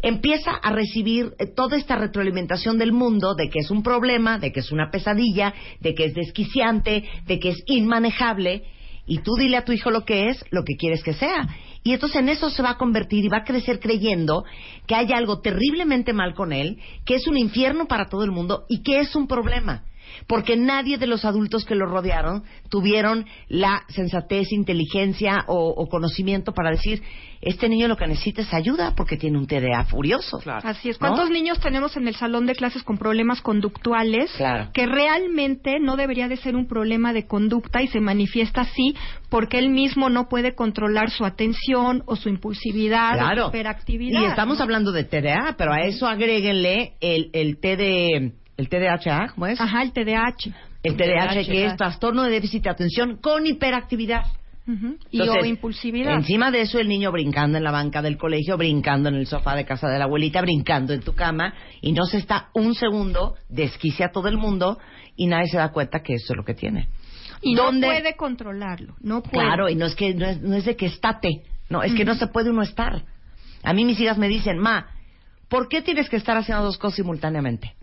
Empieza 0.01 0.51
a 0.51 0.71
recibir 0.71 1.33
eh, 1.39 1.45
toda 1.47 1.77
esta 1.77 1.95
retroalimentación 1.95 2.77
del 2.77 2.91
mundo 2.91 3.35
de 3.35 3.49
que 3.49 3.59
es 3.59 3.71
un 3.71 3.81
problema, 3.81 4.37
de 4.37 4.51
que 4.51 4.59
es 4.59 4.71
una 4.73 4.91
pesadilla, 4.91 5.53
de 5.79 5.95
que 5.95 6.05
es 6.05 6.13
desquiciante, 6.13 7.05
de 7.25 7.39
que 7.39 7.49
es 7.49 7.63
inmanejable 7.67 8.63
y 9.05 9.19
tú 9.19 9.35
dile 9.37 9.57
a 9.57 9.65
tu 9.65 9.71
hijo 9.71 9.91
lo 9.91 10.05
que 10.05 10.29
es, 10.29 10.43
lo 10.49 10.63
que 10.63 10.75
quieres 10.75 11.03
que 11.03 11.13
sea. 11.13 11.47
Y 11.84 11.93
entonces 11.93 12.21
en 12.21 12.29
eso 12.29 12.49
se 12.49 12.63
va 12.63 12.71
a 12.71 12.77
convertir 12.77 13.25
y 13.25 13.29
va 13.29 13.39
a 13.39 13.43
crecer 13.43 13.79
creyendo 13.79 14.45
que 14.88 14.95
hay 14.95 15.11
algo 15.11 15.41
terriblemente 15.41 16.13
mal 16.13 16.34
con 16.34 16.53
él, 16.53 16.79
que 17.05 17.15
es 17.15 17.27
un 17.27 17.38
infierno 17.38 17.88
para 17.88 18.07
todo 18.07 18.23
el 18.23 18.31
mundo 18.31 18.65
y 18.69 18.84
que 18.84 18.99
es 18.99 19.15
un 19.15 19.27
problema. 19.27 19.84
Porque 20.28 20.55
nadie 20.55 20.97
de 20.97 21.07
los 21.07 21.26
adultos 21.26 21.66
que 21.66 21.76
lo 21.76 21.86
rodearon 21.86 22.43
tuvieron 22.70 23.26
la 23.47 23.84
sensatez, 23.89 24.51
inteligencia 24.51 25.45
o, 25.47 25.70
o 25.70 25.88
conocimiento 25.88 26.53
para 26.53 26.72
decir, 26.72 27.01
este 27.41 27.68
niño 27.68 27.88
lo 27.89 27.97
que 27.97 28.07
necesita 28.07 28.41
es 28.41 28.53
ayuda 28.53 28.93
porque 28.95 29.18
tiene 29.18 29.38
un 29.38 29.47
TDA 29.47 29.84
furioso. 29.86 30.39
Así 30.45 30.89
es. 30.89 30.99
¿No? 31.01 31.07
¿Cuántos 31.09 31.30
niños 31.30 31.59
tenemos 31.59 31.97
en 31.97 32.07
el 32.07 32.16
salón 32.16 32.45
de 32.45 32.55
clases 32.55 32.84
con 32.84 32.97
problemas 32.97 33.41
conductuales? 33.41 34.32
Claro. 34.38 34.70
Que 34.74 34.86
realmente 34.86 35.80
no 35.80 35.97
debería 35.97 36.28
de 36.30 36.38
ser 36.38 36.55
un 36.55 36.68
problema 36.68 37.11
de 37.11 37.28
conducta 37.28 37.82
y 37.82 37.88
se 37.88 37.99
manifiesta 37.99 38.61
así 38.61 38.95
porque 39.30 39.57
él 39.59 39.70
mismo 39.70 40.09
no 40.09 40.30
puede 40.30 40.55
controlar 40.55 41.09
su 41.09 41.26
atención 41.26 42.03
o 42.05 42.16
su 42.16 42.30
impulsividad 42.30 43.16
o 43.16 43.18
Claro. 43.18 43.43
su 43.43 43.49
hiperactividad. 43.49 44.22
Y 44.22 44.26
estamos 44.26 44.61
hablando 44.61 44.91
de 44.91 45.03
TDA, 45.03 45.55
pero 45.57 45.74
a 45.74 45.82
eso 45.82 46.07
agréguenle 46.07 46.93
el, 47.01 47.30
el 47.34 47.57
TD, 47.57 48.34
el 48.57 48.69
TDAH, 48.69 49.33
¿cómo 49.33 49.47
es? 49.47 49.59
Ajá, 49.59 49.81
el 49.83 49.91
TDAH. 49.93 50.53
El 50.83 50.97
TDAH, 50.97 51.45
que 51.45 51.65
es 51.65 51.75
trastorno 51.75 52.23
de 52.23 52.29
déficit 52.31 52.63
de 52.63 52.69
atención 52.69 53.17
con 53.17 53.45
hiperactividad. 53.45 54.25
Y 55.11 55.19
Entonces, 55.19 55.43
o 55.43 55.45
impulsividad. 55.45 56.13
Encima 56.13 56.49
de 56.49 56.61
eso, 56.61 56.79
el 56.79 56.87
niño 56.87 57.11
brincando 57.11 57.57
en 57.57 57.65
la 57.65 57.71
banca 57.71 58.01
del 58.01 58.17
colegio, 58.17 58.57
brincando 58.57 59.09
en 59.09 59.15
el 59.15 59.27
sofá 59.27 59.55
de 59.55 59.65
casa 59.65 59.89
de 59.89 59.99
la 59.99 60.05
abuelita, 60.05 60.41
brincando 60.41 60.93
en 60.93 61.01
tu 61.01 61.13
cama, 61.13 61.53
y 61.81 61.91
no 61.91 62.05
se 62.05 62.17
está 62.17 62.49
un 62.53 62.73
segundo, 62.73 63.35
desquicia 63.49 64.05
a 64.05 64.11
todo 64.11 64.29
el 64.29 64.37
mundo, 64.37 64.77
y 65.17 65.27
nadie 65.27 65.47
se 65.49 65.57
da 65.57 65.71
cuenta 65.71 66.01
que 66.01 66.13
eso 66.13 66.31
es 66.31 66.37
lo 66.37 66.45
que 66.45 66.53
tiene. 66.53 66.87
Y 67.41 67.55
no 67.55 67.63
¿Dónde- 67.63 67.87
puede 67.87 68.15
controlarlo. 68.15 68.95
No 69.01 69.21
puede. 69.21 69.45
Claro, 69.45 69.67
y 69.67 69.75
no 69.75 69.85
es 69.85 69.95
que 69.95 70.13
no 70.13 70.25
es, 70.25 70.41
no 70.41 70.55
es 70.55 70.63
de 70.63 70.77
que 70.77 70.85
estate, 70.85 71.43
no, 71.69 71.83
es 71.83 71.93
que 71.93 72.05
no 72.05 72.15
se 72.15 72.27
puede 72.27 72.49
uno 72.49 72.61
estar. 72.61 73.03
A 73.63 73.73
mí 73.73 73.83
mis 73.83 73.99
hijas 73.99 74.17
me 74.17 74.29
dicen, 74.29 74.59
ma, 74.59 74.87
¿por 75.49 75.67
qué 75.67 75.81
tienes 75.81 76.09
que 76.09 76.15
estar 76.15 76.37
haciendo 76.37 76.63
dos 76.63 76.77
cosas 76.77 76.95
simultáneamente? 76.95 77.73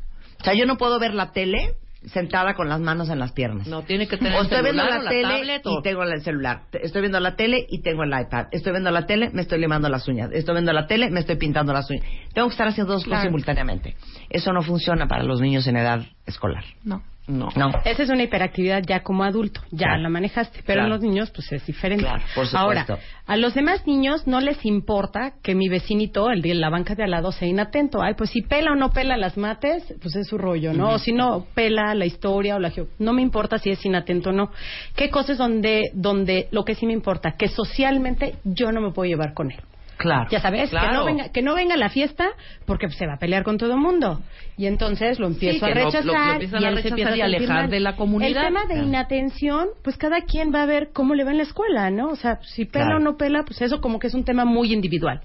O 0.40 0.44
sea, 0.44 0.54
yo 0.54 0.66
no 0.66 0.76
puedo 0.76 0.98
ver 0.98 1.14
la 1.14 1.32
tele 1.32 1.74
sentada 2.06 2.54
con 2.54 2.68
las 2.70 2.80
manos 2.80 3.10
en 3.10 3.18
las 3.18 3.32
piernas. 3.32 3.66
No, 3.66 3.82
tiene 3.82 4.08
que 4.08 4.16
tener 4.16 4.32
O 4.32 4.38
el 4.38 4.44
estoy 4.44 4.62
viendo 4.62 4.82
la, 4.84 5.00
tele 5.10 5.22
tablet 5.22 5.66
o- 5.66 5.78
y 5.78 5.82
tengo 5.82 6.02
el 6.02 6.22
celular. 6.22 6.62
Estoy 6.72 7.02
viendo 7.02 7.20
la 7.20 7.36
tele 7.36 7.66
y 7.68 7.82
tengo 7.82 8.04
el 8.04 8.08
iPad. 8.18 8.46
Estoy 8.52 8.72
viendo 8.72 8.90
la 8.90 9.04
tele, 9.04 9.28
me 9.34 9.42
estoy 9.42 9.60
limando 9.60 9.88
las 9.90 10.08
uñas. 10.08 10.30
Estoy 10.32 10.54
viendo 10.54 10.72
la 10.72 10.86
tele, 10.86 11.10
me 11.10 11.20
estoy 11.20 11.36
pintando 11.36 11.74
las 11.74 11.90
uñas. 11.90 12.04
Tengo 12.32 12.48
que 12.48 12.52
estar 12.52 12.68
haciendo 12.68 12.94
dos 12.94 13.04
cosas 13.04 13.24
simultáneamente. 13.24 13.96
Eso 14.30 14.52
no 14.54 14.62
funciona 14.62 15.06
para 15.08 15.24
los 15.24 15.42
niños 15.42 15.66
en 15.66 15.76
edad 15.76 16.00
escolar. 16.24 16.64
No. 16.84 17.02
No. 17.26 17.48
No. 17.54 17.70
Esa 17.84 18.02
es 18.02 18.08
una 18.10 18.24
hiperactividad 18.24 18.82
ya 18.84 19.02
como 19.02 19.22
adulto, 19.22 19.60
ya 19.70 19.86
Claro. 19.88 20.02
la 20.02 20.08
manejaste, 20.08 20.60
pero 20.66 20.80
Claro. 20.80 20.84
en 20.86 20.90
los 20.90 21.00
niños 21.00 21.30
pues 21.30 21.52
es 21.52 21.64
diferente. 21.64 22.04
Claro, 22.04 22.22
por 22.34 22.46
supuesto. 22.46 22.58
Ahora, 22.58 22.86
a 23.26 23.36
los 23.36 23.54
demás 23.54 23.86
niños 23.86 24.26
no 24.26 24.40
les 24.40 24.64
importa 24.66 25.34
que 25.42 25.54
mi 25.54 25.68
vecinito, 25.68 26.30
el 26.30 26.42
de 26.42 26.54
la 26.54 26.70
banca 26.70 26.94
de 26.96 27.04
al 27.04 27.12
lado, 27.12 27.30
sea 27.30 27.46
inatento. 27.46 28.02
Ay, 28.02 28.14
pues 28.14 28.30
si 28.30 28.42
pela 28.42 28.72
o 28.72 28.74
no 28.74 28.90
pela 28.90 29.16
las 29.16 29.36
mates, 29.36 29.94
pues 30.02 30.16
es 30.16 30.26
su 30.26 30.38
rollo, 30.38 30.72
¿no? 30.72 30.90
O 30.90 30.98
si 30.98 31.12
no 31.12 31.46
pela 31.54 31.94
la 31.94 32.06
historia 32.06 32.56
o 32.56 32.58
la 32.58 32.70
geo... 32.70 32.88
No 32.98 33.12
me 33.12 33.22
importa 33.22 33.58
si 33.58 33.70
es 33.70 33.84
inatento 33.84 34.30
o 34.30 34.32
no. 34.32 34.50
¿Qué 34.96 35.10
cosas 35.10 35.38
donde, 35.38 35.90
donde 35.94 36.48
lo 36.50 36.64
que 36.64 36.74
sí 36.74 36.86
me 36.86 36.92
importa? 36.92 37.36
Que 37.38 37.46
socialmente 37.48 38.34
yo 38.44 38.72
no 38.72 38.80
me 38.80 38.90
puedo 38.90 39.08
llevar 39.08 39.34
con 39.34 39.52
él. 39.52 39.60
Claro. 40.00 40.30
Ya 40.30 40.40
sabes, 40.40 40.70
que, 40.70 40.76
no 40.94 41.04
venga, 41.04 41.28
que 41.28 41.42
no 41.42 41.54
venga 41.54 41.74
a 41.74 41.76
la 41.76 41.90
fiesta 41.90 42.30
porque 42.64 42.88
se 42.88 43.06
va 43.06 43.14
a 43.14 43.18
pelear 43.18 43.42
con 43.44 43.58
todo 43.58 43.74
el 43.74 43.78
mundo. 43.80 44.20
Y 44.56 44.64
entonces 44.66 45.18
lo 45.20 45.26
empiezo 45.26 45.58
Sí, 45.58 45.64
a 45.64 45.68
que 45.68 45.74
lo- 45.74 45.80
lo- 45.80 45.90
rechazar 45.90 46.06
lo 46.26 46.32
empiezan 46.32 46.62
y 46.62 46.64
a 46.64 46.68
él 46.70 46.76
se 46.76 46.82
rechazar 46.82 46.98
empieza 46.98 47.22
a 47.22 47.26
alejar 47.26 47.56
mal. 47.62 47.70
de 47.70 47.80
la 47.80 47.96
comunidad. 47.96 48.30
El 48.42 48.46
tema 48.48 48.60
de 48.62 48.74
Claro. 48.74 48.86
inatención, 48.88 49.68
pues 49.84 49.98
cada 49.98 50.22
quien 50.22 50.54
va 50.54 50.62
a 50.62 50.66
ver 50.66 50.88
cómo 50.94 51.14
le 51.14 51.24
va 51.24 51.32
en 51.32 51.36
la 51.36 51.42
escuela, 51.42 51.90
¿no? 51.90 52.08
O 52.08 52.16
sea, 52.16 52.38
si 52.42 52.64
pela 52.64 52.86
Claro. 52.86 52.96
o 53.00 53.04
no 53.04 53.16
pela, 53.18 53.42
pues 53.44 53.60
eso 53.60 53.82
como 53.82 53.98
que 53.98 54.06
es 54.06 54.14
un 54.14 54.24
tema 54.24 54.46
muy 54.46 54.72
individual. 54.72 55.20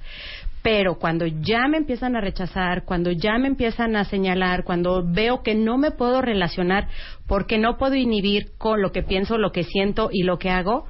Pero 0.61 0.95
cuando 0.95 1.26
ya 1.28 1.67
me 1.69 1.78
empiezan 1.78 2.15
a 2.17 2.21
rechazar, 2.21 2.84
cuando 2.86 3.11
ya 3.11 3.38
me 3.38 3.47
empiezan 3.47 3.95
a 3.95 4.03
señalar, 4.03 4.63
cuando 4.65 5.03
veo 5.05 5.41
que 5.43 5.55
no 5.55 5.78
me 5.78 5.91
puedo 5.91 6.21
relacionar 6.21 6.88
porque 7.28 7.57
no 7.59 7.78
puedo 7.78 7.95
inhibir 7.95 8.47
con 8.57 8.82
lo 8.82 8.91
que 8.91 9.03
pienso, 9.03 9.38
lo 9.38 9.51
que 9.51 9.63
siento 9.63 10.09
y 10.11 10.23
lo 10.23 10.38
que 10.39 10.49
hago, 10.49 10.86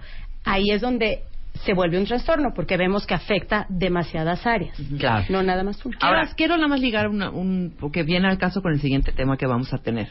ahí 0.46 0.72
es 0.72 0.82
donde 0.82 1.24
se 1.66 1.74
vuelve 1.74 1.98
un 1.98 2.06
trastorno 2.06 2.54
porque 2.56 2.78
vemos 2.78 3.06
que 3.06 3.14
afecta 3.14 3.66
demasiadas 3.70 4.46
áreas. 4.46 4.78
Claro. 5.00 5.26
No 5.30 5.42
nada 5.44 5.64
más 5.64 5.84
una. 5.86 5.98
Ahora, 6.02 6.30
quiero 6.38 6.56
nada 6.56 6.68
más 6.68 6.80
ligar 6.80 7.08
una, 7.08 7.30
un, 7.32 7.76
porque 7.80 8.04
viene 8.04 8.28
al 8.28 8.38
caso 8.38 8.62
con 8.62 8.74
el 8.74 8.80
siguiente 8.80 9.12
tema 9.12 9.36
que 9.38 9.48
vamos 9.48 9.74
a 9.74 9.80
tener. 9.80 10.10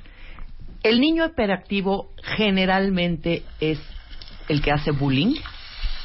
El 0.82 1.00
niño 1.00 1.24
hiperactivo 1.24 2.10
generalmente 2.22 3.42
es 3.60 3.80
el 4.48 4.60
que 4.60 4.70
hace 4.72 4.90
bullying. 4.90 5.34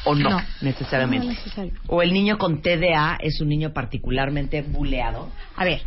¿O 0.06 0.16
no, 0.16 0.30
No. 0.30 0.41
necesariamente? 0.62 1.26
No 1.28 1.34
necesario. 1.34 1.74
¿O 1.88 2.02
el 2.02 2.14
niño 2.14 2.38
con 2.38 2.62
TDA 2.62 3.18
es 3.22 3.41
un 3.41 3.50
niño 3.50 3.74
particularmente 3.74 4.62
buleado? 4.62 5.30
A 5.58 5.66
ver, 5.66 5.82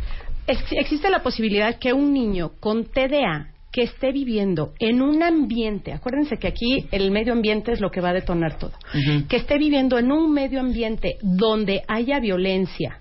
ex- 0.45 0.71
existe 0.73 1.09
la 1.09 1.23
posibilidad 1.23 1.79
que 1.79 1.93
un 1.93 2.13
niño 2.13 2.51
con 2.59 2.85
TDA 2.85 3.47
que 3.73 3.81
esté 3.81 4.11
viviendo 4.11 4.71
en 4.79 5.01
un 5.01 5.23
ambiente, 5.23 5.91
acuérdense 5.93 6.37
que 6.37 6.47
aquí 6.47 6.85
el 6.91 7.09
medio 7.11 7.33
ambiente 7.33 7.71
es 7.73 7.81
lo 7.81 7.89
que 7.91 7.99
va 8.01 8.09
a 8.09 8.13
detonar 8.13 8.57
todo, 8.59 8.71
que 9.27 9.35
esté 9.37 9.57
viviendo 9.57 9.97
en 9.97 10.11
un 10.11 10.31
medio 10.31 10.59
ambiente 10.59 11.17
donde 11.23 11.81
haya 11.87 12.19
violencia, 12.19 12.99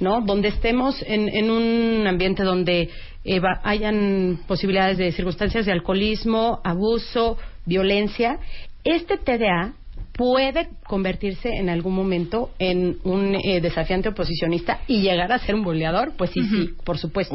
¿no? 0.00 0.20
Donde 0.20 0.48
estemos 0.48 1.02
en, 1.06 1.28
en 1.28 1.50
un 1.50 2.06
ambiente 2.06 2.44
donde 2.44 2.88
eh, 3.24 3.40
va- 3.40 3.60
hayan 3.64 4.38
posibilidades 4.46 4.96
de 4.96 5.10
circunstancias 5.12 5.66
de 5.66 5.72
alcoholismo, 5.72 6.60
abuso, 6.64 7.36
violencia, 7.66 8.38
este 8.84 9.16
TDA 9.18 9.74
puede 10.14 10.68
convertirse 10.86 11.48
en 11.48 11.68
algún 11.68 11.94
momento 11.94 12.50
en 12.60 12.98
un 13.04 13.34
eh, 13.34 13.60
desafiante 13.60 14.08
oposicionista 14.08 14.80
y 14.86 15.00
llegar 15.02 15.32
a 15.32 15.38
ser 15.38 15.54
un 15.56 15.62
boleador, 15.64 16.12
pues 16.16 16.30
sí, 16.30 16.40
sí, 16.48 16.70
por 16.84 16.96
supuesto. 16.98 17.34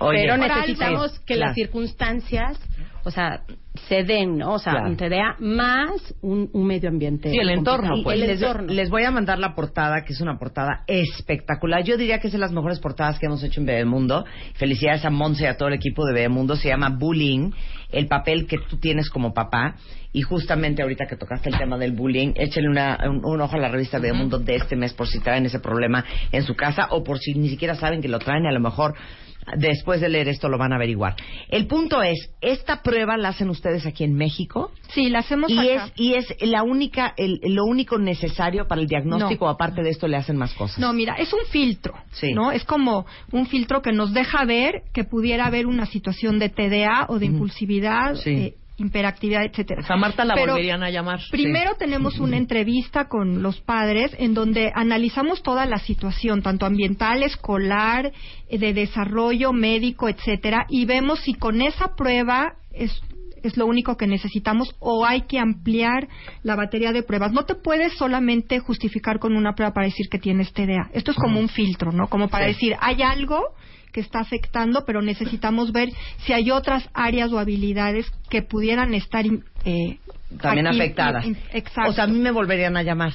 Pero 0.00 0.36
necesitamos 0.36 1.18
que 1.20 1.34
Claro. 1.34 1.48
las 1.48 1.54
circunstancias, 1.54 2.58
o 3.04 3.10
sea, 3.10 3.42
se 3.88 4.02
den, 4.02 4.38
¿no? 4.38 4.54
O 4.54 4.58
sea, 4.58 4.72
Claro. 4.72 4.96
TDA 4.96 5.36
más 5.38 6.14
un, 6.22 6.50
un 6.52 6.66
medio 6.66 6.88
ambiente. 6.88 7.30
Sí, 7.30 7.38
el 7.38 7.50
entorno, 7.50 8.02
pues. 8.02 8.20
El 8.20 8.26
les, 8.26 8.42
entorno. 8.42 8.72
les 8.72 8.90
voy 8.90 9.04
a 9.04 9.10
mandar 9.10 9.38
la 9.38 9.54
portada, 9.54 10.02
que 10.04 10.12
es 10.12 10.20
una 10.20 10.38
portada 10.38 10.82
espectacular. 10.86 11.84
Yo 11.84 11.96
diría 11.96 12.18
que 12.18 12.26
es 12.26 12.32
de 12.32 12.38
las 12.38 12.52
mejores 12.52 12.80
portadas 12.80 13.18
que 13.18 13.26
hemos 13.26 13.42
hecho 13.44 13.60
en 13.60 13.66
Bebemundo. 13.66 14.24
Felicidades 14.54 15.04
a 15.04 15.10
Monse 15.10 15.44
y 15.44 15.46
a 15.46 15.56
todo 15.56 15.68
el 15.68 15.74
equipo 15.74 16.04
de 16.04 16.12
Bebemundo. 16.14 16.56
Se 16.56 16.68
llama 16.68 16.90
Bullying, 16.90 17.52
el 17.90 18.06
papel 18.08 18.46
que 18.46 18.58
tú 18.68 18.78
tienes 18.78 19.08
como 19.08 19.32
papá. 19.32 19.76
Y 20.12 20.22
justamente 20.22 20.82
ahorita 20.82 21.06
que 21.06 21.16
tocaste 21.16 21.50
el 21.50 21.56
tema 21.58 21.78
del 21.78 21.92
bullying, 21.92 22.32
échale 22.34 22.68
una, 22.68 22.98
un, 23.08 23.24
un 23.24 23.40
ojo 23.40 23.54
a 23.54 23.60
la 23.60 23.68
revista 23.68 24.00
Bebemundo 24.00 24.40
de 24.40 24.56
este 24.56 24.74
mes 24.74 24.92
por 24.92 25.06
si 25.06 25.20
traen 25.20 25.46
ese 25.46 25.60
problema 25.60 26.04
en 26.32 26.42
su 26.42 26.56
casa 26.56 26.88
o 26.90 27.04
por 27.04 27.20
si 27.20 27.34
ni 27.34 27.48
siquiera 27.48 27.76
saben 27.76 28.02
que 28.02 28.08
lo 28.08 28.18
traen 28.18 28.44
y 28.44 28.48
a 28.48 28.52
lo 28.52 28.58
mejor 28.58 28.94
después 29.56 30.00
de 30.00 30.08
leer 30.08 30.28
esto 30.28 30.48
lo 30.48 30.58
van 30.58 30.72
a 30.72 30.76
averiguar. 30.76 31.16
El 31.48 31.66
punto 31.66 32.02
es, 32.02 32.30
esta 32.40 32.82
prueba 32.82 33.16
la 33.16 33.30
hacen 33.30 33.50
ustedes 33.50 33.86
aquí 33.86 34.04
en 34.04 34.14
México. 34.14 34.70
Sí, 34.94 35.08
la 35.08 35.20
hacemos 35.20 35.50
Y 35.50 35.58
acá. 35.58 35.86
es, 35.86 35.92
y 35.96 36.14
es 36.14 36.34
la 36.40 36.62
única, 36.62 37.14
el, 37.16 37.40
lo 37.44 37.64
único 37.64 37.98
necesario 37.98 38.66
para 38.68 38.80
el 38.80 38.86
diagnóstico, 38.86 39.46
No. 39.46 39.50
aparte 39.52 39.82
de 39.82 39.90
esto 39.90 40.08
le 40.08 40.16
hacen 40.16 40.36
más 40.36 40.52
cosas. 40.54 40.78
No, 40.78 40.92
mira, 40.92 41.14
es 41.14 41.32
un 41.32 41.40
filtro, 41.50 41.94
Sí. 42.12 42.32
¿no? 42.32 42.52
Es 42.52 42.64
como 42.64 43.06
un 43.32 43.46
filtro 43.46 43.82
que 43.82 43.92
nos 43.92 44.12
deja 44.12 44.44
ver 44.44 44.82
que 44.92 45.04
pudiera 45.04 45.46
haber 45.46 45.66
una 45.66 45.86
situación 45.86 46.38
de 46.38 46.48
TDA 46.48 47.06
o 47.08 47.18
de 47.18 47.26
impulsividad, 47.26 48.14
Sí. 48.16 48.30
eh, 48.30 48.54
hiperactividad, 48.80 49.44
etcétera. 49.44 49.82
O 49.82 49.86
sea, 49.86 49.96
Marta 49.96 50.24
la 50.24 50.34
Pero 50.34 50.52
volverían 50.52 50.82
a 50.82 50.90
llamar. 50.90 51.20
Primero 51.30 51.74
tenemos 51.78 52.18
una 52.18 52.36
entrevista 52.36 53.08
con 53.08 53.42
los 53.42 53.60
padres 53.60 54.14
en 54.18 54.34
donde 54.34 54.72
analizamos 54.74 55.42
toda 55.42 55.66
la 55.66 55.78
situación, 55.78 56.42
tanto 56.42 56.66
ambiental, 56.66 57.22
escolar, 57.22 58.12
eh, 58.48 58.58
de 58.58 58.72
desarrollo, 58.72 59.52
médico, 59.52 60.08
etcétera, 60.08 60.66
y 60.68 60.84
vemos 60.86 61.20
si 61.20 61.34
con 61.34 61.62
esa 61.62 61.94
prueba 61.94 62.54
es 62.72 63.00
es 63.42 63.56
lo 63.56 63.64
único 63.64 63.96
que 63.96 64.06
necesitamos 64.06 64.74
o 64.80 65.06
hay 65.06 65.22
que 65.22 65.38
ampliar 65.38 66.08
la 66.42 66.56
batería 66.56 66.92
de 66.92 67.02
pruebas. 67.02 67.32
No 67.32 67.44
te 67.46 67.54
puedes 67.54 67.94
solamente 67.94 68.58
justificar 68.58 69.18
con 69.18 69.34
una 69.34 69.54
prueba 69.54 69.72
para 69.72 69.86
decir 69.86 70.08
que 70.10 70.18
tienes 70.18 70.52
TDA. 70.52 70.90
Esto 70.92 71.12
es 71.12 71.16
como 71.16 71.40
un 71.40 71.48
filtro, 71.48 71.90
¿no? 71.90 72.08
Como 72.08 72.28
para 72.28 72.46
Sí. 72.46 72.52
decir, 72.52 72.76
hay 72.80 73.00
algo 73.02 73.54
que 73.90 74.00
está 74.00 74.20
afectando, 74.20 74.84
pero 74.86 75.02
necesitamos 75.02 75.72
ver 75.72 75.90
si 76.24 76.32
hay 76.32 76.50
otras 76.50 76.88
áreas 76.94 77.32
o 77.32 77.38
habilidades 77.38 78.06
que 78.28 78.42
pudieran 78.42 78.94
estar 78.94 79.24
eh, 79.64 79.98
También 80.40 80.66
aquí, 80.66 80.80
afectadas. 80.80 81.24
in- 81.24 81.36
Exacto. 81.52 81.90
O 81.90 81.92
sea, 81.94 82.04
a 82.04 82.06
mí 82.06 82.18
me 82.18 82.30
volverían 82.30 82.76
a 82.76 82.82
llamar. 82.82 83.12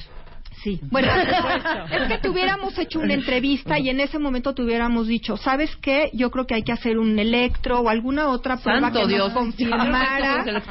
Sí. 0.66 0.80
Bueno, 0.90 1.08
es 1.92 2.08
que 2.08 2.18
tuviéramos 2.18 2.76
hecho 2.76 2.98
una 2.98 3.14
entrevista 3.14 3.78
y 3.78 3.88
en 3.88 4.00
ese 4.00 4.18
momento 4.18 4.52
tuviéramos 4.52 5.06
dicho, 5.06 5.36
¿sabes 5.36 5.70
qué? 5.76 6.10
Yo 6.12 6.32
creo 6.32 6.44
que 6.44 6.54
hay 6.56 6.64
que 6.64 6.72
hacer 6.72 6.98
un 6.98 7.16
electro 7.20 7.78
o 7.78 7.88
alguna 7.88 8.26
otra 8.30 8.56
prueba 8.56 8.80
Santo 8.80 9.02
que 9.02 9.06
Dios. 9.14 9.28
nos 9.28 9.32
confirmara. 9.32 10.44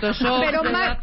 Pero, 0.46 0.64
más- 0.66 0.98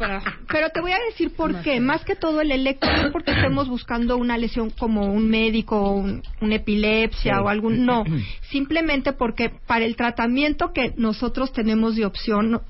pero 0.47 0.69
te 0.69 0.79
voy 0.79 0.91
a 0.91 0.99
decir 1.09 1.35
por 1.35 1.61
qué. 1.63 1.79
Más 1.79 2.05
que 2.05 2.15
todo 2.15 2.39
el 2.41 2.51
electro 2.51 2.91
no 2.95 3.07
es 3.07 3.11
porque 3.11 3.31
estemos 3.31 3.67
buscando 3.67 4.15
una 4.17 4.37
lesión 4.37 4.69
como 4.69 5.05
un 5.07 5.27
médico 5.27 5.75
o 5.81 5.91
un, 5.93 6.21
una 6.41 6.55
epilepsia 6.55 7.33
Sí. 7.35 7.39
o 7.43 7.49
algún... 7.49 7.83
No, 7.85 8.03
simplemente 8.51 9.13
porque 9.13 9.49
para 9.65 9.85
el 9.85 9.95
tratamiento 9.95 10.71
que 10.71 10.93
nosotros 10.97 11.51
tenemos 11.51 11.95
de 11.95 12.05
opción, 12.05 12.61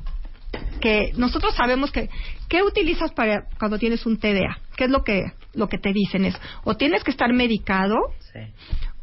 que 0.80 1.12
nosotros 1.18 1.54
sabemos 1.56 1.92
que 1.92 2.10
qué 2.48 2.64
utilizas 2.64 3.12
para 3.12 3.46
cuando 3.60 3.78
tienes 3.78 4.06
un 4.06 4.18
TDA, 4.18 4.58
qué 4.78 4.86
es 4.86 4.90
lo 4.90 5.04
que 5.04 5.24
lo 5.54 5.68
que 5.70 5.78
te 5.78 5.94
dicen 5.94 6.26
es 6.26 6.36
o 6.64 6.76
tienes 6.76 7.04
que 7.04 7.12
estar 7.12 7.32
medicado 7.34 7.96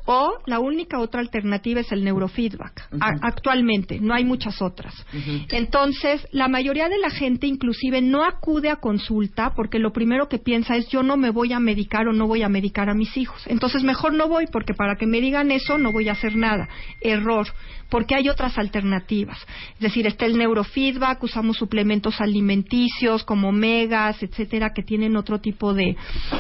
o 0.07 0.39
la 0.47 0.59
única 0.59 0.99
otra 0.99 1.21
alternativa 1.21 1.81
es 1.81 1.93
el 1.93 2.03
neurofeedback. 2.03 2.89
Actualmente, 3.23 4.01
no 4.01 4.13
hay 4.13 4.25
muchas 4.25 4.61
otras. 4.61 4.95
Entonces, 5.51 6.27
la 6.33 6.49
mayoría 6.49 6.89
de 6.89 6.99
la 6.99 7.11
gente 7.11 7.47
inclusive 7.47 8.01
no 8.01 8.25
acude 8.25 8.71
a 8.71 8.77
consulta 8.77 9.53
porque 9.55 9.79
lo 9.79 9.93
primero 9.93 10.29
que 10.29 10.39
piensa 10.39 10.75
es 10.77 10.89
yo 10.89 11.05
no 11.05 11.17
me 11.17 11.31
voy 11.31 11.53
a 11.53 11.61
medicar 11.61 12.09
o 12.09 12.13
no 12.13 12.27
voy 12.27 12.43
a 12.43 12.49
medicar 12.49 12.89
a 12.89 12.95
mis 12.95 13.17
hijos. 13.17 13.41
Entonces, 13.47 13.85
mejor 13.85 14.13
no 14.15 14.27
voy 14.27 14.47
porque 14.51 14.75
para 14.75 14.97
que 14.97 15.07
me 15.07 15.21
digan 15.21 15.53
eso 15.53 15.79
no 15.79 15.93
voy 15.93 16.09
a 16.09 16.13
hacer 16.13 16.35
nada. 16.35 16.69
Error, 17.01 17.47
porque 17.91 18.15
hay 18.15 18.29
otras 18.29 18.57
alternativas. 18.59 19.39
Es 19.75 19.81
decir, 19.81 20.07
está 20.07 20.27
el 20.27 20.39
neurofeedback, 20.39 21.23
usamos 21.23 21.57
suplementos 21.57 22.21
alimenticios 22.21 23.25
como 23.25 23.53
megas, 23.53 24.23
etcétera, 24.23 24.73
que 24.75 24.83
tienen 24.83 25.17
otro 25.17 25.41
tipo 25.41 25.75
de, 25.75 25.97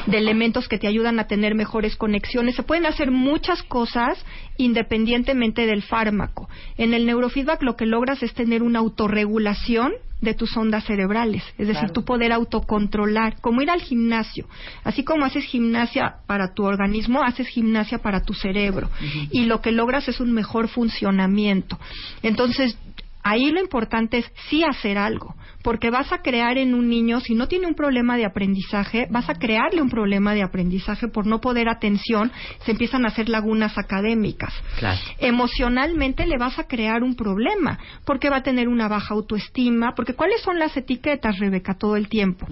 de 0.07 0.19
elementos 0.19 0.69
que 0.69 0.79
te 0.79 0.87
ayudan 0.87 1.19
a 1.19 1.27
tener 1.27 1.55
mejores 1.55 1.97
conexiones. 1.97 2.57
Se 2.57 2.63
pueden 2.63 2.87
hacer 2.87 3.11
muchas 3.11 3.63
cosas 3.63 4.25
independientemente 4.57 5.67
del 5.67 5.83
fármaco. 5.83 6.49
En 6.77 6.95
el 6.95 7.07
neurofeedback 7.07 7.63
lo 7.63 7.77
que 7.77 7.87
logras 7.87 8.23
es 8.23 8.33
tener 8.35 8.63
una 8.63 8.79
autorregulación 8.79 9.93
de 10.21 10.35
tus 10.35 10.57
ondas 10.57 10.85
cerebrales, 10.85 11.43
es 11.57 11.69
decir, 11.69 11.91
tu 11.91 12.05
poder 12.05 12.33
autocontrolar, 12.33 13.41
como 13.41 13.63
ir 13.63 13.71
al 13.71 13.81
gimnasio. 13.81 14.47
Así 14.85 15.03
como 15.03 15.25
haces 15.25 15.45
gimnasia 15.45 16.17
para 16.27 16.53
tu 16.53 16.65
organismo, 16.65 17.23
haces 17.23 17.49
gimnasia 17.49 17.99
para 17.99 18.23
tu 18.23 18.35
cerebro. 18.35 18.91
Y 19.31 19.47
lo 19.47 19.61
que 19.61 19.73
logras 19.73 20.09
es 20.09 20.21
un 20.21 20.33
mejor 20.33 20.69
funcionamiento. 20.69 21.79
Entonces, 22.23 22.79
ahí 23.23 23.51
lo 23.51 23.61
importante 23.61 24.19
es 24.19 24.31
sí 24.49 24.63
hacer 24.65 24.99
algo, 24.99 25.35
porque 25.63 25.91
vas 25.91 26.13
a 26.13 26.23
crear 26.23 26.59
en 26.59 26.75
un 26.75 26.89
niño, 26.89 27.21
si 27.21 27.35
no 27.35 27.49
tiene 27.49 27.67
un 27.67 27.75
problema 27.75 28.17
de 28.17 28.25
aprendizaje, 28.25 29.07
vas 29.11 29.29
a 29.29 29.35
crearle 29.35 29.83
un 29.83 29.91
problema 29.91 30.35
de 30.35 30.43
aprendizaje 30.43 31.09
por 31.09 31.27
no 31.27 31.41
poder 31.41 31.69
atención, 31.69 32.31
se 32.65 32.73
empiezan 32.73 33.05
a 33.05 33.09
hacer 33.09 33.29
lagunas 33.29 33.77
académicas. 33.79 34.53
Claro. 34.79 35.01
Emocionalmente 35.19 36.27
le 36.27 36.39
vas 36.39 36.59
a 36.59 36.65
crear 36.65 37.03
un 37.03 37.17
problema, 37.17 37.79
porque 38.05 38.31
va 38.31 38.37
a 38.37 38.43
tener 38.43 38.69
una 38.69 38.89
baja 38.89 39.15
autoestima, 39.15 39.95
porque 39.95 40.15
¿cuáles 40.15 40.41
son 40.43 40.59
las 40.59 40.77
etiquetas, 40.77 41.39
Rebeca, 41.39 41.75
todo 41.75 41.97
el 41.97 42.09
tiempo? 42.09 42.47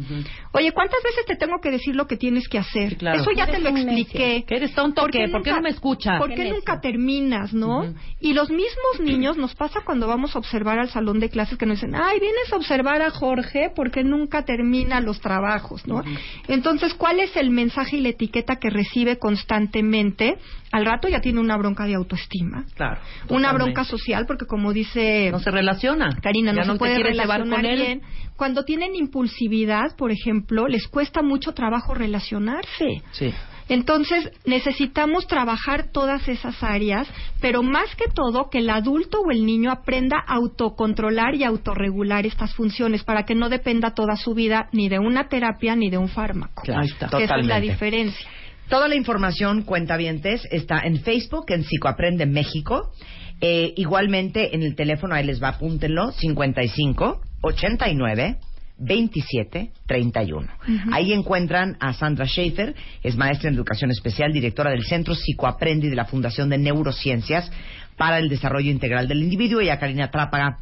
Oye, 0.53 0.73
¿cuántas 0.73 1.03
veces 1.03 1.27
te 1.27 1.37
tengo 1.37 1.61
que 1.61 1.71
decir 1.71 1.95
lo 1.95 2.07
que 2.07 2.17
tienes 2.17 2.49
que 2.49 2.59
hacer? 2.59 2.91
Sí, 2.91 2.97
claro. 2.97 3.21
Eso 3.21 3.31
ya 3.33 3.47
te 3.47 3.61
lo 3.61 3.71
expliqué. 3.71 4.45
¿Que 4.47 4.57
eres 4.57 4.75
tonto 4.75 5.05
o 5.05 5.07
qué? 5.09 5.29
¿Por 5.29 5.43
qué 5.43 5.53
no 5.53 5.61
me 5.61 5.71
escuchas? 5.71 6.19
¿Por 6.19 6.31
qué 6.31 6.39
Qué 6.39 6.51
nunca 6.51 6.81
terminas, 6.81 7.53
no? 7.53 7.93
Y 8.21 8.33
los 8.33 8.51
mismos 8.51 9.01
niños 9.01 9.37
nos 9.37 9.55
pasa 9.55 9.81
cuando 9.85 10.07
vamos 10.07 10.35
a 10.35 10.39
observar 10.39 10.79
al 10.79 10.89
salón 10.89 11.21
de 11.21 11.29
clases 11.29 11.59
que 11.59 11.67
nos 11.67 11.79
dicen, 11.79 11.95
ay, 11.95 12.21
vienes 12.21 12.53
a 12.53 12.57
observar 12.57 12.97
a 13.03 13.11
Jorge 13.11 13.70
porque 13.74 14.05
nunca 14.05 14.44
termina 14.44 15.01
los 15.01 15.20
trabajos, 15.20 15.86
¿no? 15.86 16.03
Entonces, 16.46 16.94
¿cuál 16.94 17.20
es 17.20 17.36
el 17.36 17.51
mensaje 17.51 17.96
y 17.96 18.01
la 18.01 18.11
etiqueta 18.11 18.57
que 18.57 18.70
recibe 18.70 19.18
constantemente? 19.18 20.36
Al 20.72 20.84
rato 20.84 21.09
ya 21.09 21.20
tiene 21.20 21.40
una 21.40 21.57
bronca 21.57 21.86
de 21.86 21.94
autoestima. 21.94 22.64
Claro. 22.74 23.01
Una 23.30 23.53
bronca 23.53 23.84
social, 23.84 24.26
porque 24.26 24.46
como 24.46 24.72
dice 24.72 25.30
No 25.30 25.38
se 25.38 25.51
relaciona. 25.51 26.16
Karina, 26.22 26.53
no, 26.53 26.64
se 26.64 26.78
puede 26.78 27.03
relacionar 27.03 27.49
con 27.49 27.64
él. 27.64 27.80
bien. 27.80 28.03
Cuando 28.36 28.64
tienen 28.64 28.94
impulsividad, 28.94 29.96
por 29.96 30.12
ejemplo, 30.12 30.68
les 30.68 30.86
cuesta 30.88 31.22
mucho 31.22 31.53
trabajo 31.53 31.94
relacionarse. 31.94 33.03
Sí. 33.12 33.32
Entonces, 33.69 34.31
necesitamos 34.47 35.27
trabajar 35.27 35.93
todas 35.93 36.27
esas 36.29 36.62
áreas, 36.62 37.07
pero 37.41 37.62
más 37.62 37.95
que 37.97 38.11
todo, 38.12 38.49
que 38.51 38.59
el 38.59 38.71
adulto 38.71 39.21
o 39.21 39.31
el 39.31 39.45
niño 39.45 39.71
aprenda 39.71 40.16
a 40.27 40.37
autocontrolar 40.37 41.35
y 41.35 41.45
autorregular 41.45 42.27
estas 42.27 42.55
funciones 42.55 43.05
para 43.05 43.25
que 43.25 43.35
no 43.35 43.49
dependa 43.49 43.95
toda 43.95 44.16
su 44.16 44.35
vida 44.35 44.69
ni 44.73 44.89
de 44.89 44.99
una 44.99 45.29
terapia 45.29 45.77
ni 45.77 45.91
de 45.91 45.99
un 45.99 46.09
fármaco. 46.09 46.62
Claro, 46.62 46.81
Ahí 46.81 46.89
está. 46.89 47.09
Que 47.09 47.25
esa 47.25 47.25
es 47.25 47.31
la 47.31 47.37
totalmente. 47.37 47.73
diferencia. 47.73 48.27
Toda 48.69 48.89
la 48.89 48.97
información, 48.97 49.62
cuentavientes, 49.62 50.47
está 50.51 50.81
en 50.81 51.01
Facebook, 51.01 51.47
en 51.49 51.64
Psicoaprende 51.64 52.27
México. 52.27 52.93
Eh, 53.41 53.73
igualmente, 53.77 54.55
en 54.55 54.62
el 54.62 54.75
teléfono, 54.75 55.14
ahí 55.14 55.25
les 55.25 55.43
va, 55.43 55.49
apúntenlo, 55.49 56.11
55 56.12 57.21
89 57.43 58.39
27 58.79 59.72
31. 59.87 60.49
Ahí 60.93 61.12
encuentran 61.12 61.76
a 61.81 61.93
Sandra 61.93 62.26
Schaefer, 62.26 62.74
es 63.03 63.16
maestra 63.16 63.49
en 63.49 63.57
educación 63.57 63.91
especial, 63.91 64.33
directora 64.33 64.70
del 64.70 64.85
Centro 64.85 65.14
Psicoaprende 65.14 65.87
y 65.87 65.91
de 65.91 65.97
la 65.97 66.05
Fundación 66.05 66.49
de 66.49 66.59
Neurociencias 66.59 67.51
para 67.97 68.18
el 68.18 68.29
Desarrollo 68.29 68.70
Integral 68.70 69.09
del 69.09 69.22
Individuo, 69.22 69.61
y 69.61 69.68
a 69.68 69.79
Karina 69.79 70.11
Trápaga, 70.11 70.59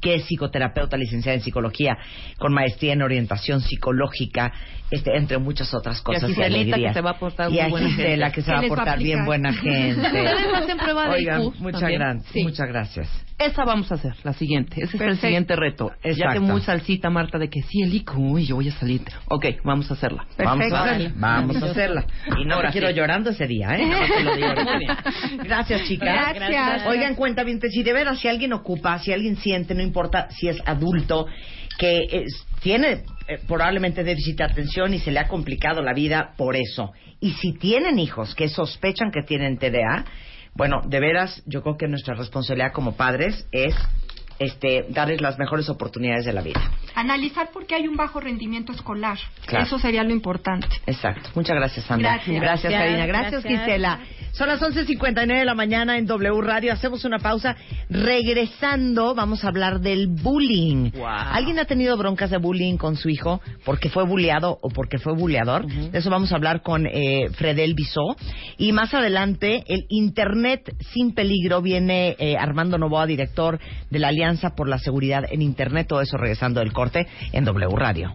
que 0.00 0.16
es 0.16 0.24
psicoterapeuta 0.24 0.96
licenciada 0.96 1.36
en 1.36 1.42
psicología, 1.42 1.96
con 2.38 2.52
maestría 2.52 2.92
en 2.92 3.02
orientación 3.02 3.60
psicológica, 3.60 4.52
este, 4.90 5.16
entre 5.16 5.38
muchas 5.38 5.72
otras 5.74 6.00
cosas. 6.00 6.24
a 6.24 6.26
Giselita, 6.28 6.46
alegrías. 6.76 6.90
que 6.92 6.94
se 6.94 7.00
va 7.00 7.10
a 7.10 7.18
portar 7.18 7.50
y 7.52 7.58
a 7.60 7.68
buena 7.68 7.88
Gisela, 7.88 8.26
gente. 8.26 8.34
que 8.34 8.42
se 8.42 8.52
va 8.52 8.58
a 8.58 8.60
a 8.60 8.68
portar 8.68 8.98
bien 8.98 9.24
buena 9.24 9.52
gente. 9.52 10.28
Hacen 10.54 10.78
prueba 10.78 11.04
de 11.08 11.10
Oigan, 11.16 11.42
IQ 11.42 11.54
muchas, 11.60 11.90
gran- 11.90 12.20
Sí. 12.32 12.42
muchas 12.44 12.68
gracias. 12.68 13.08
Esa 13.38 13.64
vamos 13.64 13.90
a 13.92 13.96
hacer, 13.96 14.14
la 14.24 14.32
siguiente. 14.32 14.82
Ese 14.82 14.96
es 14.96 15.00
el 15.02 15.18
siguiente 15.18 15.56
reto. 15.56 15.90
Ya 16.02 16.10
Exacto. 16.10 16.32
que 16.34 16.40
muy 16.40 16.60
salsita, 16.62 17.10
Marta, 17.10 17.36
de 17.38 17.50
que 17.50 17.60
sí, 17.62 17.82
el 17.82 17.92
IQ, 17.92 18.38
y 18.38 18.46
yo 18.46 18.54
voy 18.56 18.68
a 18.68 18.72
salir. 18.72 19.02
Ok, 19.28 19.44
vamos 19.62 19.90
a 19.90 19.94
hacerla. 19.94 20.24
Vamos 20.38 20.72
a 20.72 20.84
hacerla. 20.84 21.12
Vamos 21.16 21.62
a 21.62 21.66
hacerla. 21.66 22.06
Y 22.38 22.44
no 22.46 22.54
Ahora 22.54 22.70
quiero 22.70 22.88
llorando 22.90 23.28
ese 23.30 23.46
día, 23.46 23.76
¿eh? 23.76 23.84
Nada 23.86 24.00
más 24.00 24.08
te 24.10 24.22
lo 24.24 24.36
digo. 24.36 24.48
Muy 24.64 24.78
bien. 24.78 24.96
Gracias, 25.44 25.82
chicas. 25.86 26.34
Gracias. 26.34 26.86
Oigan, 26.86 27.14
cuenta 27.14 27.44
bien, 27.44 27.60
si 27.60 27.82
de 27.82 27.92
veras, 27.92 28.18
si 28.20 28.28
alguien 28.28 28.54
ocupa, 28.54 28.98
si 29.00 29.12
alguien 29.12 29.36
siente, 29.36 29.74
no 29.74 29.82
importa 29.86 30.28
si 30.30 30.48
es 30.48 30.58
adulto, 30.66 31.26
que 31.78 32.00
es- 32.10 32.46
tiene 32.60 33.04
eh, 33.28 33.38
probablemente 33.46 34.04
déficit 34.04 34.38
de 34.38 34.44
atención 34.44 34.94
y 34.94 34.98
se 35.00 35.10
le 35.10 35.18
ha 35.18 35.26
complicado 35.28 35.82
la 35.82 35.92
vida 35.92 36.32
por 36.36 36.54
eso. 36.56 36.92
Y 37.20 37.32
si 37.32 37.52
tienen 37.54 37.98
hijos 37.98 38.34
que 38.34 38.48
sospechan 38.48 39.10
que 39.10 39.22
tienen 39.22 39.58
TDA, 39.58 40.04
bueno, 40.54 40.80
de 40.86 41.00
veras, 41.00 41.42
yo 41.46 41.62
creo 41.62 41.76
que 41.76 41.88
nuestra 41.88 42.14
responsabilidad 42.14 42.72
como 42.72 42.96
padres 42.96 43.46
es 43.52 43.74
este, 44.38 44.86
darles 44.90 45.20
las 45.20 45.38
mejores 45.38 45.68
oportunidades 45.68 46.24
de 46.24 46.32
la 46.32 46.42
vida. 46.42 46.60
Analizar 46.94 47.50
por 47.50 47.66
qué 47.66 47.74
hay 47.74 47.88
un 47.88 47.96
bajo 47.96 48.20
rendimiento 48.20 48.72
escolar. 48.72 49.18
Claro. 49.46 49.64
Eso 49.64 49.78
sería 49.78 50.02
lo 50.02 50.12
importante. 50.12 50.68
Exacto. 50.86 51.30
Muchas 51.34 51.56
gracias, 51.56 51.86
Sandra. 51.86 52.14
Gracias. 52.14 52.40
Gracias, 52.40 52.72
Karina. 52.72 53.06
Gracias, 53.06 53.42
Gracias. 53.42 53.64
Gisela. 53.64 54.00
Son 54.32 54.48
las 54.48 54.60
11.59 54.60 55.38
de 55.38 55.44
la 55.46 55.54
mañana 55.54 55.96
en 55.96 56.04
W 56.06 56.42
Radio. 56.42 56.72
Hacemos 56.72 57.06
una 57.06 57.18
pausa. 57.18 57.56
Regresando, 57.88 59.14
vamos 59.14 59.44
a 59.44 59.48
hablar 59.48 59.80
del 59.80 60.08
bullying. 60.08 60.90
Wow. 60.92 61.06
¿Alguien 61.06 61.58
ha 61.58 61.64
tenido 61.64 61.96
broncas 61.96 62.30
de 62.30 62.36
bullying 62.36 62.76
con 62.76 62.96
su 62.96 63.08
hijo 63.08 63.40
porque 63.64 63.88
fue 63.88 64.04
bulleado 64.04 64.58
o 64.60 64.68
porque 64.68 64.98
fue 64.98 65.14
bulleador? 65.14 65.66
De 65.66 65.98
eso 65.98 66.10
vamos 66.10 66.32
a 66.32 66.36
hablar 66.36 66.60
con 66.62 66.86
eh, 66.86 67.30
Fredel 67.32 67.72
Bisó. 67.74 68.14
Y 68.58 68.72
más 68.72 68.92
adelante, 68.92 69.64
el 69.68 69.86
Internet 69.88 70.70
sin 70.92 71.14
peligro. 71.14 71.62
Viene 71.62 72.16
eh, 72.18 72.36
Armando 72.38 72.76
Novoa, 72.76 73.06
director 73.06 73.58
de 73.90 73.98
la 73.98 74.08
Alianza 74.08 74.25
por 74.56 74.68
la 74.68 74.78
Seguridad 74.78 75.24
en 75.30 75.42
Internet. 75.42 75.86
Todo 75.88 76.00
eso 76.00 76.16
regresando 76.16 76.60
del 76.60 76.72
corte 76.72 77.06
en 77.32 77.44
W 77.44 77.76
Radio. 77.76 78.14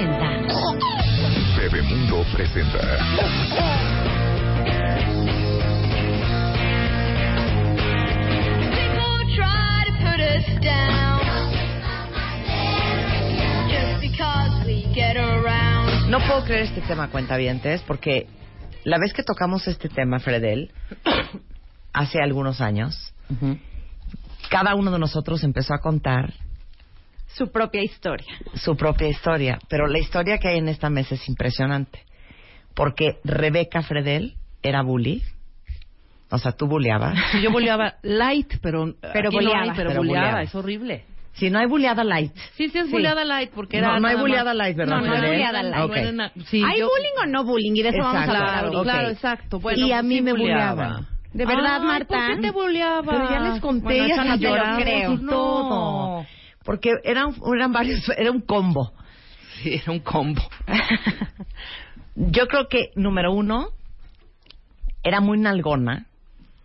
presenta. 0.00 0.28
Bebemundo 1.56 2.24
presenta. 2.32 2.78
People 8.70 9.34
try 9.34 9.84
to 9.84 9.92
put 10.00 10.20
us 10.20 10.46
down 10.62 11.20
just 13.68 14.00
because 14.00 14.66
we 14.66 14.86
get 14.94 15.16
around. 15.16 16.10
No 16.10 16.18
puedo 16.20 16.44
creer 16.44 16.62
este 16.62 16.80
tema, 16.80 17.08
cuentavientes, 17.10 17.82
porque 17.82 18.26
la 18.84 18.98
vez 18.98 19.12
que 19.12 19.22
tocamos 19.22 19.68
este 19.68 19.88
tema, 19.88 20.18
Fredel, 20.18 20.72
hace 21.92 22.20
algunos 22.22 22.60
años, 22.62 23.12
cada 24.48 24.74
uno 24.74 24.90
de 24.90 24.98
nosotros 24.98 25.44
empezó 25.44 25.74
a 25.74 25.78
contar 25.80 26.32
Su 27.34 27.50
propia 27.50 27.82
historia. 27.82 28.26
su 28.54 28.76
propia 28.76 29.08
historia, 29.08 29.58
pero 29.68 29.86
la 29.86 29.98
historia 29.98 30.38
que 30.38 30.48
hay 30.48 30.58
en 30.58 30.68
esta 30.68 30.90
mesa 30.90 31.14
es 31.14 31.28
impresionante, 31.28 32.00
porque 32.74 33.18
Rebeca 33.24 33.82
Fredel 33.82 34.34
era 34.62 34.82
bully, 34.82 35.22
o 36.30 36.38
sea, 36.38 36.52
tú 36.52 36.66
bulleabas. 36.66 37.16
Sí, 37.32 37.40
yo 37.42 37.50
boleaba 37.50 37.94
light, 38.02 38.54
pero... 38.62 38.94
Pero 39.12 39.30
no 39.30 39.38
hay, 39.54 39.70
pero, 39.74 39.90
Pero 39.90 40.38
es 40.40 40.54
horrible. 40.54 41.04
Si 41.32 41.48
no 41.50 41.58
hay 41.60 41.66
bulleada 41.66 42.04
light. 42.04 42.32
Sí, 42.56 42.68
sí 42.68 42.78
es 42.78 42.86
Sí. 42.90 42.92
light, 43.24 43.50
porque 43.54 43.78
era... 43.78 43.94
No, 43.94 44.00
no 44.00 44.08
hay 44.08 44.16
más- 44.16 44.54
light, 44.54 44.76
¿verdad, 44.76 44.96
No, 45.00 45.06
no 45.06 45.12
hay 45.12 45.18
Fredel? 45.18 45.34
bulleada 45.36 45.62
light. 45.62 45.84
Ok. 45.84 45.96
era 45.96 46.12
na- 46.12 46.32
sí, 46.46 46.62
¿Hay 46.64 46.80
yo- 46.80 46.88
bullying 46.88 47.22
o 47.22 47.26
no 47.26 47.44
bullying? 47.44 47.72
Y 47.76 47.82
de 47.82 47.88
eso 47.90 47.98
vamos 47.98 48.14
a 48.16 48.24
Exacto. 48.24 48.38
hablar 48.42 48.52
Claro, 48.60 48.66
ahorita. 48.78 48.82
claro, 48.92 49.08
exacto. 49.10 49.60
Bueno, 49.60 49.86
Y 49.86 49.92
a 49.92 49.96
pues 49.96 50.04
mí 50.04 50.16
sí 50.16 50.22
me 50.22 50.32
buleaba. 50.32 50.72
buleaban. 50.74 51.06
¿De 51.32 51.46
verdad, 51.46 51.78
Ay, 51.80 51.86
Marta? 51.86 52.06
¿Por 52.26 52.34
qué 52.36 52.42
te 52.42 52.50
buleaba? 52.50 53.02
Pero 53.12 53.30
ya 53.30 53.40
les 53.40 53.60
conté, 53.60 53.84
Bueno, 53.84 54.06
ya 54.08 54.16
no 54.16 54.22
te 54.22 54.28
lo 54.44 54.50
lloramos 54.50 54.82
creo. 54.82 55.12
y 55.12 55.26
todo. 55.26 56.26
Porque 56.70 56.92
eran, 57.02 57.34
eran 57.52 57.72
varios, 57.72 58.08
era 58.16 58.30
un 58.30 58.42
combo. 58.42 58.92
Sí, 59.60 59.74
era 59.74 59.90
un 59.90 59.98
combo. 59.98 60.40
Yo 62.14 62.46
creo 62.46 62.68
que, 62.68 62.90
número 62.94 63.32
uno, 63.32 63.70
era 65.02 65.20
muy 65.20 65.36
nalgona 65.36 66.06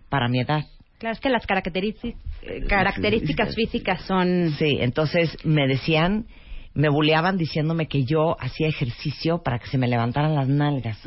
para 0.09 0.27
mi 0.27 0.41
edad. 0.41 0.63
Claro, 0.99 1.13
es 1.15 1.19
que 1.19 1.29
las 1.29 1.47
características, 1.47 2.21
características 2.69 3.55
físicas 3.55 4.03
son... 4.03 4.51
Sí, 4.59 4.77
entonces 4.79 5.35
me 5.43 5.65
decían, 5.67 6.27
me 6.75 6.89
buleaban 6.89 7.37
diciéndome 7.37 7.87
que 7.87 8.05
yo 8.05 8.37
hacía 8.39 8.67
ejercicio 8.67 9.41
para 9.41 9.57
que 9.57 9.65
se 9.69 9.79
me 9.79 9.87
levantaran 9.87 10.35
las 10.35 10.47
nalgas. 10.47 10.99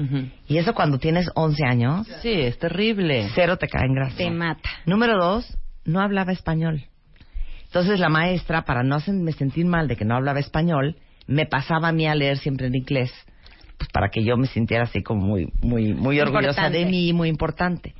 Y 0.48 0.58
eso 0.58 0.74
cuando 0.74 0.98
tienes 0.98 1.30
11 1.36 1.64
años, 1.64 2.08
Sí, 2.20 2.32
es 2.32 2.58
terrible. 2.58 3.28
cero 3.36 3.58
te 3.58 3.68
cae 3.68 3.86
en 3.86 3.94
grasa. 3.94 4.16
Te 4.16 4.28
mata. 4.32 4.68
Número 4.86 5.16
dos, 5.16 5.56
no 5.84 6.00
hablaba 6.00 6.32
español. 6.32 6.82
Entonces 7.68 8.00
la 8.00 8.08
maestra, 8.08 8.62
para 8.64 8.82
no 8.82 8.96
hacerme 8.96 9.32
sentir 9.32 9.64
mal 9.66 9.88
de 9.88 9.96
que 9.96 10.04
no 10.04 10.16
hablaba 10.16 10.40
español, 10.40 10.96
me 11.26 11.46
pasaba 11.46 11.88
a 11.88 11.92
mí 11.92 12.06
a 12.06 12.14
leer 12.14 12.38
siempre 12.38 12.66
en 12.66 12.74
inglés, 12.74 13.12
pues 13.76 13.90
para 13.92 14.08
que 14.08 14.24
yo 14.24 14.36
me 14.36 14.46
sintiera 14.46 14.84
así 14.84 15.02
como 15.02 15.24
muy, 15.24 15.52
muy, 15.62 15.92
muy 15.94 16.18
orgullosa 16.20 16.48
Importante. 16.48 16.78
de 16.78 16.86
mí, 16.86 17.12
muy 17.12 17.28
importante. 17.28 17.94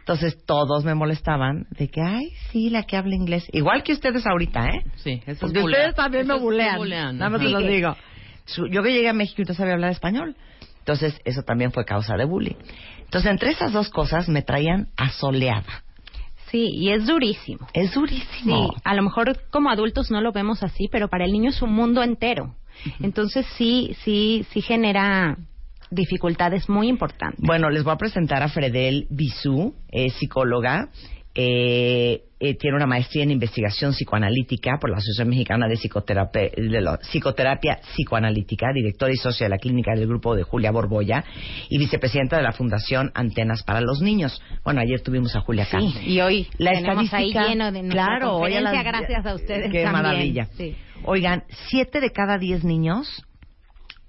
Entonces 0.00 0.36
todos 0.46 0.84
me 0.84 0.94
molestaban 0.94 1.66
de 1.70 1.88
que, 1.88 2.00
ay, 2.00 2.30
sí, 2.52 2.70
la 2.70 2.84
que 2.84 2.96
habla 2.96 3.14
inglés. 3.16 3.44
Igual 3.52 3.82
que 3.82 3.92
ustedes 3.92 4.24
ahorita, 4.26 4.68
¿eh? 4.68 4.84
Sí, 4.96 5.20
eso 5.26 5.40
Porque 5.40 5.58
es 5.58 5.64
ustedes 5.64 5.94
también 5.96 6.26
me 6.28 6.34
Eso 6.34 6.42
bulean. 6.44 6.76
bulean, 6.78 7.18
Nada 7.18 7.30
más 7.30 7.40
se 7.40 7.48
los 7.48 7.66
digo. 7.66 7.96
Yo 8.70 8.82
que 8.84 8.92
llegué 8.92 9.08
a 9.08 9.12
México 9.12 9.42
y 9.42 9.44
no 9.46 9.54
sabía 9.54 9.72
hablar 9.74 9.90
español. 9.90 10.36
Entonces, 10.78 11.18
eso 11.24 11.42
también 11.42 11.72
fue 11.72 11.84
causa 11.84 12.14
de 12.16 12.24
bullying. 12.24 12.54
Entonces, 13.02 13.28
entre 13.32 13.50
esas 13.50 13.72
dos 13.72 13.88
cosas 13.88 14.28
me 14.28 14.42
traían 14.42 14.88
asoleada. 14.96 15.82
Sí, 16.56 16.70
y 16.72 16.90
es 16.90 17.06
durísimo. 17.06 17.66
Es 17.74 17.92
durísimo. 17.92 18.70
Sí, 18.72 18.80
a 18.82 18.94
lo 18.94 19.02
mejor 19.02 19.38
como 19.50 19.68
adultos 19.68 20.10
no 20.10 20.22
lo 20.22 20.32
vemos 20.32 20.62
así, 20.62 20.88
pero 20.90 21.08
para 21.08 21.26
el 21.26 21.32
niño 21.32 21.50
es 21.50 21.60
un 21.60 21.74
mundo 21.74 22.02
entero. 22.02 22.54
Entonces 23.00 23.44
sí, 23.58 23.94
sí, 24.04 24.46
sí 24.52 24.62
genera 24.62 25.36
dificultades 25.90 26.70
muy 26.70 26.88
importantes. 26.88 27.38
Bueno, 27.42 27.68
les 27.68 27.84
voy 27.84 27.92
a 27.92 27.96
presentar 27.96 28.42
a 28.42 28.48
Fredel 28.48 29.06
Bisú, 29.10 29.74
es 29.88 30.14
psicóloga. 30.14 30.88
Eh, 31.38 32.22
eh, 32.40 32.54
tiene 32.56 32.76
una 32.76 32.86
maestría 32.86 33.22
en 33.24 33.30
investigación 33.30 33.92
psicoanalítica 33.92 34.78
por 34.80 34.88
la 34.90 34.96
Asociación 34.96 35.28
Mexicana 35.28 35.68
de 35.68 35.76
Psicoterapia, 35.76 36.50
de 36.56 36.80
la 36.80 36.96
Psicoterapia 36.98 37.78
Psicoanalítica, 37.94 38.68
directora 38.74 39.12
y 39.12 39.16
socia 39.16 39.44
de 39.46 39.50
la 39.50 39.58
clínica 39.58 39.92
del 39.94 40.06
grupo 40.08 40.34
de 40.34 40.42
Julia 40.44 40.70
Borboya 40.70 41.24
y 41.68 41.78
vicepresidenta 41.78 42.36
de 42.38 42.42
la 42.42 42.52
Fundación 42.52 43.10
Antenas 43.14 43.62
para 43.64 43.80
los 43.82 44.00
Niños. 44.00 44.40
Bueno, 44.64 44.80
ayer 44.80 45.02
tuvimos 45.02 45.36
a 45.36 45.40
Julia 45.40 45.64
acá. 45.64 45.78
Sí, 45.80 45.94
y 46.06 46.20
hoy 46.20 46.48
La 46.58 46.72
tenemos 46.72 47.12
ahí 47.12 47.32
lleno 47.32 47.70
de 47.70 47.86
claro, 47.88 48.36
hoy 48.36 48.54
a 48.54 48.60
las- 48.62 48.84
gracias 48.84 49.26
a 49.26 49.34
ustedes 49.34 49.70
Qué 49.70 49.82
también. 49.84 49.92
maravilla. 49.92 50.46
Sí. 50.56 50.74
Oigan, 51.04 51.44
siete 51.68 52.00
de 52.00 52.10
cada 52.12 52.38
diez 52.38 52.64
niños 52.64 53.22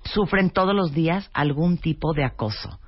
sufren 0.06 0.50
todos 0.50 0.74
los 0.74 0.94
días 0.94 1.30
algún 1.34 1.78
tipo 1.78 2.14
de 2.14 2.24
acoso. 2.24 2.80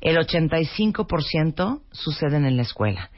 El 0.00 0.16
85% 0.18 1.82
suceden 1.92 2.44
en 2.44 2.56
la 2.56 2.62
escuela. 2.62 3.10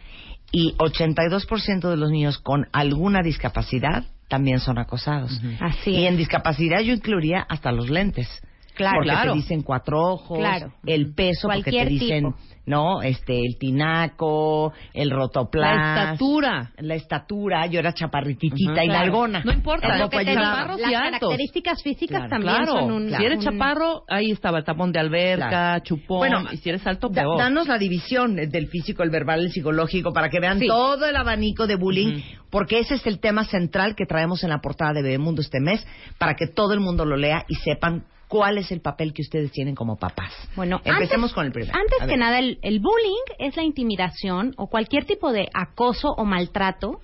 Y 0.52 0.74
82% 0.78 1.90
de 1.90 1.96
los 1.96 2.10
niños 2.10 2.38
con 2.38 2.66
alguna 2.72 3.22
discapacidad 3.22 4.04
también 4.28 4.58
son 4.60 4.78
acosados. 4.78 5.40
Así 5.60 5.90
y 5.90 6.04
es. 6.04 6.10
en 6.10 6.16
discapacidad 6.16 6.80
yo 6.80 6.92
incluiría 6.94 7.40
hasta 7.48 7.72
los 7.72 7.90
lentes. 7.90 8.28
Claro. 8.74 8.96
porque 8.98 9.10
Claro. 9.10 9.32
te 9.32 9.38
dicen 9.38 9.62
cuatro 9.62 10.00
ojos, 10.02 10.38
Claro. 10.38 10.72
el 10.84 11.14
peso, 11.14 11.48
porque 11.48 11.62
te 11.62 11.70
Cualquier 11.70 11.88
dicen, 11.88 12.24
tipo. 12.32 12.36
No, 12.66 13.00
este, 13.02 13.40
el 13.40 13.56
tinaco, 13.58 14.72
el 14.92 15.10
rotoplas. 15.10 15.76
La 15.76 16.02
estatura. 16.12 16.72
La 16.78 16.94
estatura, 16.94 17.66
yo 17.66 17.78
era 17.78 17.92
chaparrititita 17.92 18.84
y 18.84 18.88
claro. 18.88 19.00
nalgona. 19.04 19.42
No 19.44 19.52
importa, 19.52 19.96
lo 19.98 20.08
que 20.10 20.18
te 20.24 20.34
chaparros 20.34 20.80
Las 20.80 20.90
y 20.90 20.94
altos. 20.94 21.20
características 21.20 21.82
físicas 21.82 22.18
Claro, 22.26 22.28
también 22.30 22.56
claro. 22.56 22.72
son 22.80 22.92
un... 22.92 23.10
Si 23.10 23.24
eres 23.24 23.44
chaparro, 23.44 24.02
ahí 24.08 24.30
estaba 24.30 24.58
el 24.58 24.64
tapón 24.64 24.92
de 24.92 24.98
alberca, 25.00 25.48
Claro. 25.48 25.84
chupón. 25.84 26.18
Bueno, 26.18 26.44
y 26.52 26.56
si 26.58 26.68
eres 26.68 26.86
alto, 26.86 27.08
Da- 27.08 27.22
peor. 27.22 27.38
danos 27.38 27.68
la 27.68 27.78
división 27.78 28.34
del 28.36 28.68
físico, 28.68 29.02
el 29.02 29.10
verbal, 29.10 29.40
el 29.40 29.50
psicológico, 29.52 30.12
para 30.12 30.28
que 30.28 30.40
vean 30.40 30.58
Sí. 30.58 30.66
todo 30.66 31.06
el 31.06 31.16
abanico 31.16 31.66
de 31.66 31.76
bullying, 31.76 32.20
porque 32.50 32.80
ese 32.80 32.94
es 32.94 33.06
el 33.06 33.20
tema 33.20 33.44
central 33.44 33.94
que 33.94 34.06
traemos 34.06 34.42
en 34.44 34.50
la 34.50 34.58
portada 34.58 34.92
de 34.92 35.02
Bebemundo 35.02 35.40
este 35.40 35.60
mes, 35.60 35.86
para 36.18 36.34
que 36.34 36.46
todo 36.46 36.72
el 36.72 36.80
mundo 36.80 37.04
lo 37.04 37.16
lea 37.16 37.44
y 37.48 37.54
sepan 37.56 38.04
cuál 38.28 38.58
es 38.58 38.70
el 38.72 38.80
papel 38.80 39.12
que 39.12 39.22
ustedes 39.22 39.52
tienen 39.52 39.74
como 39.74 39.96
papás. 39.96 40.32
Bueno, 40.56 40.80
empecemos 40.84 41.30
antes- 41.30 41.34
con 41.34 41.46
el 41.46 41.52
primero. 41.52 41.72
Antes 41.78 42.08
que 42.08 42.16
nada, 42.16 42.38
el, 42.38 42.58
el 42.62 42.80
bullying 42.80 43.22
es 43.38 43.56
la 43.56 43.62
intimidación 43.62 44.54
o 44.56 44.66
cualquier 44.68 45.04
tipo 45.04 45.32
de 45.32 45.48
acoso 45.54 46.08
o 46.16 46.24
maltrato 46.24 47.00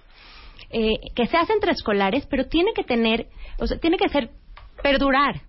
eh, 0.70 0.94
que 1.14 1.26
se 1.26 1.36
hace 1.36 1.52
entre 1.52 1.72
escolares, 1.72 2.26
pero 2.26 2.46
tiene 2.46 2.72
que 2.74 2.82
tener, 2.82 3.26
o 3.58 3.66
sea, 3.66 3.78
tiene 3.78 3.98
que 3.98 4.08
ser 4.08 4.30
perdurar. 4.82 5.42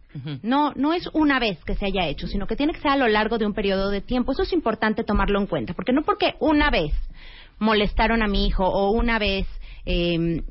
No, 0.43 0.73
no 0.75 0.93
es 0.93 1.09
una 1.13 1.39
vez 1.39 1.57
que 1.65 1.75
se 1.75 1.87
haya 1.87 2.07
hecho, 2.07 2.27
sino 2.27 2.45
que 2.45 2.55
tiene 2.55 2.71
que 2.73 2.79
ser 2.81 2.91
a 2.91 2.97
lo 2.97 3.07
largo 3.07 3.39
de 3.39 3.47
un 3.47 3.53
periodo 3.55 3.89
de 3.89 3.99
tiempo. 4.01 4.31
Eso 4.33 4.43
es 4.43 4.53
importante 4.53 5.03
tomarlo 5.03 5.39
en 5.39 5.47
cuenta, 5.47 5.73
porque 5.73 5.91
no 5.91 6.03
porque 6.03 6.35
una 6.39 6.69
vez 6.69 6.93
molestaron 7.57 8.21
a 8.21 8.27
mi 8.27 8.45
hijo 8.45 8.63
o 8.63 8.91
una 8.91 9.17
vez 9.17 9.47
eh, 9.87 10.43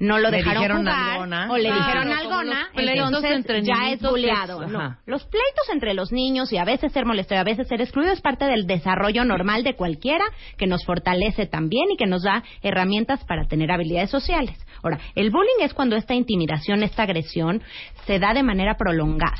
no 0.00 0.18
lo 0.18 0.30
Le 0.30 0.38
dejaron 0.38 0.62
dijeron 0.62 0.78
jugar 0.78 1.50
o 1.50 1.56
le 1.56 1.68
Claro, 1.68 1.76
dijeron 1.84 2.12
algona, 2.12 2.60
los 2.60 2.68
pleitos 2.74 3.06
entonces 3.06 3.32
entre 3.32 3.62
ya 3.62 3.90
es 3.92 4.00
buleado. 4.00 4.58
que 4.60 4.64
es- 4.66 4.70
No. 4.72 4.96
Los 5.06 5.22
pleitos 5.24 5.68
entre 5.72 5.94
los 5.94 6.10
niños 6.10 6.52
y 6.52 6.56
a 6.58 6.64
veces 6.64 6.90
ser 6.92 7.04
molesto 7.06 7.34
y 7.34 7.36
a 7.36 7.44
veces 7.44 7.68
ser 7.68 7.80
excluido 7.80 8.12
es 8.12 8.20
parte 8.20 8.46
del 8.46 8.66
desarrollo 8.66 9.24
normal 9.24 9.62
de 9.62 9.76
cualquiera 9.76 10.24
que 10.56 10.66
nos 10.66 10.84
fortalece 10.84 11.46
también 11.46 11.84
y 11.92 11.96
que 11.96 12.06
nos 12.06 12.22
da 12.22 12.42
herramientas 12.62 13.24
para 13.26 13.46
tener 13.46 13.70
habilidades 13.70 14.10
sociales. 14.10 14.56
Ahora, 14.82 14.98
el 15.14 15.30
bullying 15.30 15.60
es 15.62 15.74
cuando 15.74 15.96
esta 15.96 16.14
intimidación, 16.14 16.82
esta 16.82 17.02
agresión 17.02 17.62
se 18.06 18.18
da 18.18 18.32
de 18.34 18.42
manera 18.42 18.76
prolongada. 18.78 19.36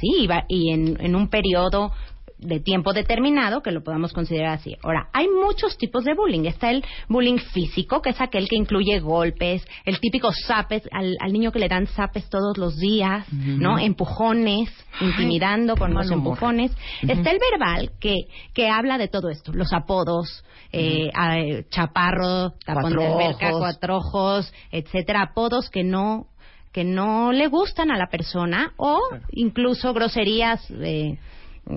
Sí, 0.00 0.08
y, 0.20 0.26
va- 0.26 0.44
y 0.48 0.72
en, 0.72 0.96
en 1.00 1.14
un 1.16 1.28
periodo 1.28 1.92
de 2.38 2.60
tiempo 2.60 2.92
determinado 2.92 3.62
que 3.62 3.70
lo 3.72 3.82
podamos 3.82 4.12
considerar 4.12 4.54
así. 4.54 4.76
Ahora, 4.82 5.08
hay 5.12 5.26
muchos 5.28 5.78
tipos 5.78 6.04
de 6.04 6.14
bullying. 6.14 6.44
Está 6.44 6.70
el 6.70 6.84
bullying 7.08 7.38
físico, 7.38 8.02
que 8.02 8.10
es 8.10 8.20
aquel 8.20 8.48
que 8.48 8.56
incluye 8.56 9.00
golpes, 9.00 9.66
el 9.84 9.98
típico 10.00 10.30
zapes, 10.46 10.82
al, 10.92 11.16
al 11.20 11.32
niño 11.32 11.50
que 11.52 11.58
le 11.58 11.68
dan 11.68 11.86
zapes 11.86 12.28
todos 12.28 12.58
los 12.58 12.76
días, 12.78 13.26
¿no? 13.32 13.78
Empujones, 13.78 14.70
intimidando 15.00 15.76
con 15.76 15.94
los 15.94 16.10
empujones. 16.10 16.72
Está 17.02 17.30
el 17.30 17.38
verbal, 17.50 17.92
que, 18.00 18.14
que 18.52 18.68
habla 18.68 18.98
de 18.98 19.08
todo 19.08 19.30
esto, 19.30 19.52
los 19.52 19.72
apodos, 19.72 20.44
eh, 20.72 21.08
eh, 21.10 21.64
chaparro, 21.70 22.50
tapón 22.64 22.82
Cuatro 22.94 23.00
de 23.00 23.06
alberca, 23.06 23.48
ojos. 23.48 23.60
cuatro 23.60 23.96
ojos, 23.96 24.52
etcétera, 24.70 25.22
apodos 25.22 25.70
que 25.70 25.84
no 25.84 26.26
que 26.72 26.84
no 26.84 27.32
le 27.32 27.46
gustan 27.46 27.90
a 27.90 27.96
la 27.96 28.08
persona 28.08 28.74
o 28.76 29.00
incluso 29.30 29.94
groserías, 29.94 30.60
eh, 30.70 31.18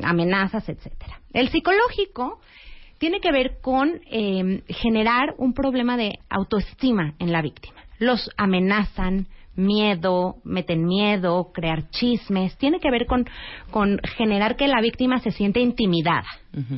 amenazas, 0.04 0.68
etcétera. 0.70 1.20
El 1.34 1.50
psicológico 1.50 2.40
tiene 2.98 3.20
que 3.20 3.32
ver 3.32 3.60
con 3.62 4.02
eh, 4.12 4.64
generar 4.68 5.34
un 5.38 5.54
problema 5.54 5.98
de 5.98 6.20
autoestima 6.30 7.14
en 7.20 7.32
la 7.32 7.42
víctima. 7.42 7.82
Los 7.98 8.30
amenazan, 8.38 9.28
miedo, 9.56 10.36
meten 10.44 10.86
miedo, 10.86 11.52
crear 11.54 11.90
chismes. 11.90 12.58
Tiene 12.58 12.80
que 12.80 12.92
ver 12.92 13.06
con, 13.06 13.26
con 13.72 14.00
generar 14.18 14.56
que 14.56 14.68
la 14.68 14.82
víctima 14.82 15.20
se 15.20 15.32
siente 15.32 15.60
intimidada, 15.60 16.28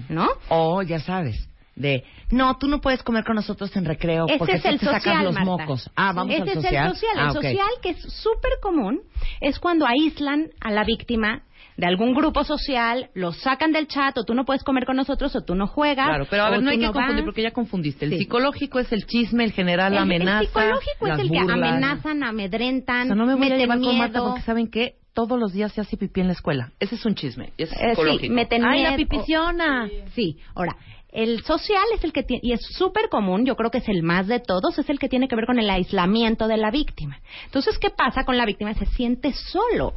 ¿no? 0.10 0.28
O, 0.50 0.82
ya 0.82 1.00
sabes, 1.00 1.48
de, 1.76 2.04
no, 2.32 2.58
tú 2.58 2.68
no 2.68 2.82
puedes 2.82 3.02
comer 3.04 3.24
con 3.24 3.36
nosotros 3.36 3.76
en 3.76 3.86
recreo 3.86 4.26
Ese 4.28 4.38
porque 4.38 4.56
es 4.56 4.66
el 4.66 4.80
te 4.80 4.86
sacas 4.86 5.04
social, 5.04 5.24
los 5.26 5.34
Marta. 5.34 5.46
mocos. 5.50 5.90
Ah, 5.96 6.12
vamos 6.14 6.34
Ese 6.34 6.42
al 6.44 6.48
es 6.50 6.54
social. 6.56 6.88
el 6.88 6.94
social. 6.94 7.12
Ah, 7.18 7.28
el 7.28 7.34
social, 7.34 7.70
que 7.82 7.90
es 7.92 8.02
súper 8.02 8.52
común, 8.62 9.02
es 9.40 9.60
cuando 9.60 9.86
aíslan 9.88 10.50
a 10.60 10.72
la 10.72 10.84
víctima 10.84 11.44
de 11.78 11.86
algún 11.88 12.14
grupo 12.14 12.44
social, 12.44 13.10
lo 13.14 13.32
sacan 13.34 13.72
del 13.72 13.88
chat, 13.88 14.18
o 14.18 14.24
tú 14.24 14.34
no 14.34 14.46
puedes 14.46 14.64
comer 14.64 14.86
con 14.86 14.96
nosotros, 14.98 15.36
o 15.36 15.42
tú 15.42 15.56
no 15.56 15.68
juegas. 15.68 16.08
Claro, 16.08 16.28
pero 16.30 16.44
a 16.44 16.50
ver, 16.50 16.62
no 16.62 16.70
hay 16.70 16.78
que 16.80 16.86
vas. 16.88 16.94
confundir 16.94 17.24
porque 17.26 17.42
ya 17.42 17.52
confundiste. 17.52 18.06
El 18.06 18.12
Sí. 18.12 18.18
psicológico 18.20 18.80
es 18.80 18.92
el 18.92 19.06
chisme, 19.06 19.44
el 19.44 19.52
general, 19.54 19.94
la 19.96 20.02
amenaza. 20.02 20.40
El 20.42 20.48
psicológico 20.48 21.06
es 21.06 21.10
las 21.10 21.20
el 21.20 21.32
que 21.32 21.40
amenazan, 21.40 22.24
amedrentan, 22.24 23.04
O 23.04 23.06
sea, 23.08 23.16
no 23.16 23.26
me 23.26 23.34
voy 23.36 23.42
a 23.42 23.50
meten 23.50 23.60
llevar 23.60 23.78
con 23.78 23.88
miedo. 23.88 23.98
Marta 23.98 24.20
porque 24.22 24.42
saben 24.42 24.68
que 24.70 24.96
todos 25.14 25.40
los 25.40 25.54
días 25.54 25.72
se 25.74 25.82
hace 25.82 25.98
pipí 25.98 26.22
en 26.22 26.28
la 26.28 26.34
escuela. 26.34 26.72
Ese 26.80 26.96
es 26.96 27.06
un 27.06 27.16
chisme. 27.16 27.52
Es 27.58 27.72
Eh, 27.74 27.90
psicológico. 27.92 28.22
sí, 28.24 28.30
meten 28.30 28.64
Ay, 28.66 28.84
la 28.84 28.92
miedo. 28.92 29.10
pipiciona. 29.10 29.90
Sí, 30.16 30.38
ahora, 30.56 30.76
el 31.12 31.42
social 31.44 31.84
es 31.96 32.04
el 32.06 32.14
que 32.14 32.24
tiene, 32.24 32.40
y 32.44 32.54
es 32.54 32.62
súper 32.78 33.10
común, 33.10 33.46
yo 33.46 33.56
creo 33.58 33.70
que 33.72 33.80
es 33.80 33.90
el 33.90 34.04
más 34.04 34.28
de 34.28 34.40
todos, 34.40 34.78
es 34.80 34.90
el 34.90 35.00
que 35.00 35.10
tiene 35.10 35.28
que 35.28 35.36
ver 35.36 35.46
con 35.46 35.60
el 35.60 35.70
aislamiento 35.70 36.48
de 36.48 36.56
la 36.56 36.72
víctima. 36.72 37.20
Entonces, 37.46 37.78
¿qué 37.80 37.90
pasa 37.90 38.24
con 38.24 38.38
la 38.38 38.46
víctima? 38.46 38.74
Se 38.76 38.86
siente 38.86 39.34
solo. 39.34 39.94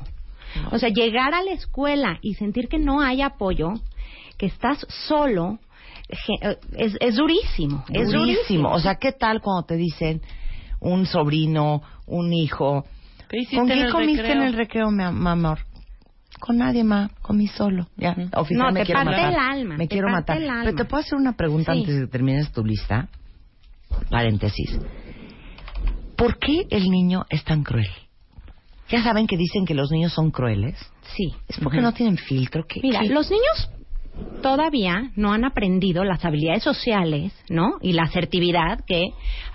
O 0.72 0.78
sea, 0.78 0.88
llegar 0.88 1.34
a 1.34 1.42
la 1.42 1.52
escuela 1.52 2.18
y 2.22 2.34
sentir 2.34 2.68
que 2.68 2.78
no 2.78 3.00
hay 3.00 3.22
apoyo, 3.22 3.72
que 4.38 4.46
estás 4.46 4.86
solo, 5.08 5.58
eh, 6.08 6.56
es, 6.76 6.96
es 7.00 7.16
durísimo. 7.16 7.84
Es 7.88 8.10
durísimo. 8.10 8.20
durísimo. 8.20 8.68
O 8.72 8.78
sea, 8.78 8.96
¿qué 8.96 9.12
tal 9.12 9.40
cuando 9.40 9.64
te 9.66 9.76
dicen 9.76 10.20
un 10.80 11.06
sobrino, 11.06 11.82
un 12.06 12.32
hijo? 12.32 12.84
¿Qué 13.28 13.38
hiciste 13.38 13.56
¿Con 13.56 13.70
en 13.70 13.74
quién 13.74 13.86
el 13.86 13.92
comiste 13.92 14.22
recreo? 14.22 14.42
en 14.42 14.48
el 14.48 14.54
recreo, 14.54 14.90
mi, 14.90 15.02
am- 15.04 15.22
mi 15.22 15.28
amor? 15.28 15.58
Con 16.40 16.58
nadie, 16.58 16.84
ma, 16.84 17.10
comí 17.22 17.46
solo. 17.46 17.86
Ya, 17.96 18.14
No, 18.50 18.70
me 18.72 18.80
te 18.80 18.86
quiero 18.86 19.00
parte 19.04 19.10
matar. 19.22 19.32
el 19.32 19.38
alma, 19.38 19.76
Me 19.76 19.84
te 19.86 19.94
quiero 19.94 20.08
matar. 20.10 20.36
el 20.36 20.50
alma. 20.50 20.64
Pero 20.64 20.76
te 20.76 20.84
puedo 20.84 21.00
hacer 21.02 21.14
una 21.18 21.32
pregunta 21.36 21.72
Sí. 21.72 21.78
antes 21.80 21.94
de 21.94 22.00
que 22.02 22.06
termines 22.08 22.52
tu 22.52 22.64
lista. 22.64 23.08
Paréntesis. 24.10 24.78
¿Por 26.16 26.38
qué 26.38 26.66
el 26.70 26.90
niño 26.90 27.24
es 27.30 27.44
tan 27.44 27.62
cruel? 27.62 27.88
Ya 28.90 29.02
saben 29.02 29.26
que 29.26 29.36
dicen 29.36 29.64
que 29.64 29.74
los 29.74 29.90
niños 29.90 30.12
son 30.12 30.30
crueles. 30.30 30.76
Sí. 31.16 31.34
Es 31.48 31.58
porque 31.60 31.80
no 31.80 31.92
tienen 31.92 32.16
filtro. 32.18 32.64
¿Qué- 32.68 32.80
Mira, 32.82 33.00
qué- 33.00 33.08
los 33.08 33.30
niños 33.30 33.70
todavía 34.42 35.10
no 35.16 35.32
han 35.32 35.44
aprendido 35.44 36.04
las 36.04 36.24
habilidades 36.24 36.62
sociales, 36.62 37.32
¿no? 37.48 37.78
Y 37.80 37.92
la 37.94 38.02
asertividad 38.02 38.80
que 38.86 39.06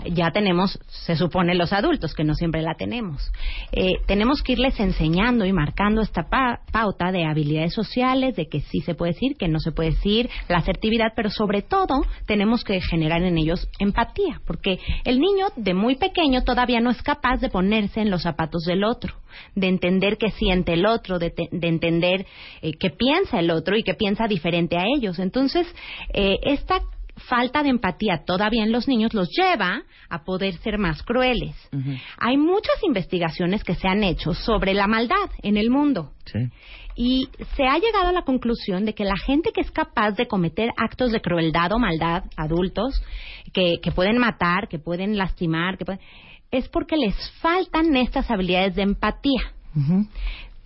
ya 0.10 0.32
tenemos, 0.32 0.80
se 0.88 1.16
supone, 1.16 1.54
los 1.54 1.74
adultos, 1.74 2.14
que 2.16 2.24
no 2.24 2.34
siempre 2.34 2.62
la 2.62 2.74
tenemos. 2.74 3.32
Eh, 3.72 3.94
tenemos 4.08 4.42
que 4.42 4.54
irles 4.54 4.80
enseñando 4.80 5.46
y 5.46 5.54
marcando 5.54 6.02
esta 6.02 6.24
pa- 6.24 6.62
pauta 6.72 7.12
de 7.12 7.26
habilidades 7.26 7.74
sociales, 7.74 8.36
de 8.36 8.48
que 8.48 8.62
sí 8.62 8.82
se 8.82 8.96
puede 8.96 9.14
decir, 9.14 9.36
que 9.38 9.48
no 9.48 9.60
se 9.60 9.72
puede 9.72 9.92
decir, 9.92 10.30
la 10.48 10.58
asertividad, 10.58 11.14
pero 11.16 11.30
sobre 11.30 11.62
todo 11.62 12.02
tenemos 12.26 12.64
que 12.64 12.82
generar 12.82 13.22
en 13.22 13.38
ellos 13.38 13.70
empatía, 13.80 14.42
porque 14.48 14.80
el 15.06 15.20
niño 15.20 15.48
de 15.56 15.74
muy 15.74 15.96
pequeño 15.98 16.44
todavía 16.44 16.80
no 16.80 16.90
es 16.90 17.02
capaz 17.04 17.38
de 17.42 17.50
ponerse 17.50 18.02
en 18.02 18.10
los 18.10 18.24
zapatos 18.24 18.64
del 18.64 18.84
otro, 18.84 19.14
de 19.56 19.68
entender 19.68 20.18
qué 20.18 20.32
siente 20.32 20.74
el 20.74 20.86
otro, 20.86 21.20
de, 21.20 21.32
te- 21.32 21.50
de 21.52 21.68
entender 21.68 22.26
eh, 22.62 22.72
qué 22.80 22.90
piensa 22.90 23.40
el 23.40 23.52
otro 23.52 23.76
y 23.78 23.84
qué 23.84 23.94
piensa 23.94 24.28
diferente 24.28 24.78
a 24.78 24.86
ellos. 24.86 25.20
Entonces, 25.20 25.68
eh, 26.14 26.38
esta 26.44 26.82
falta 27.28 27.64
de 27.64 27.70
empatía 27.70 28.24
todavía 28.26 28.64
en 28.64 28.72
los 28.72 28.88
niños 28.88 29.14
los 29.14 29.28
lleva 29.30 29.82
a 30.10 30.24
poder 30.24 30.54
ser 30.60 30.78
más 30.78 31.04
crueles. 31.04 31.54
Hay 32.18 32.38
muchas 32.38 32.82
investigaciones 32.84 33.64
que 33.66 33.76
se 33.76 33.90
han 33.90 34.04
hecho 34.06 34.34
sobre 34.34 34.74
la 34.74 34.88
maldad 34.88 35.30
en 35.44 35.58
el 35.58 35.70
mundo. 35.70 36.12
Y 36.96 37.28
se 37.56 37.64
ha 37.64 37.78
llegado 37.78 38.08
a 38.08 38.12
la 38.14 38.24
conclusión 38.24 38.84
de 38.86 38.94
que 38.94 39.04
la 39.06 39.18
gente 39.18 39.52
que 39.54 39.62
es 39.62 39.72
capaz 39.72 40.12
de 40.12 40.28
cometer 40.28 40.70
actos 40.78 41.12
de 41.12 41.22
crueldad 41.22 41.72
o 41.74 41.80
maldad, 41.80 42.24
adultos, 42.38 43.02
que, 43.54 43.80
que 43.82 43.92
pueden 43.92 44.18
matar, 44.18 44.68
que 44.70 44.80
pueden 44.80 45.18
lastimar, 45.18 45.78
que 45.78 45.86
pueden- 45.86 46.02
es 46.52 46.68
porque 46.70 46.98
les 46.98 47.16
faltan 47.42 47.96
estas 47.96 48.30
habilidades 48.32 48.76
de 48.76 48.82
empatía. 48.84 49.42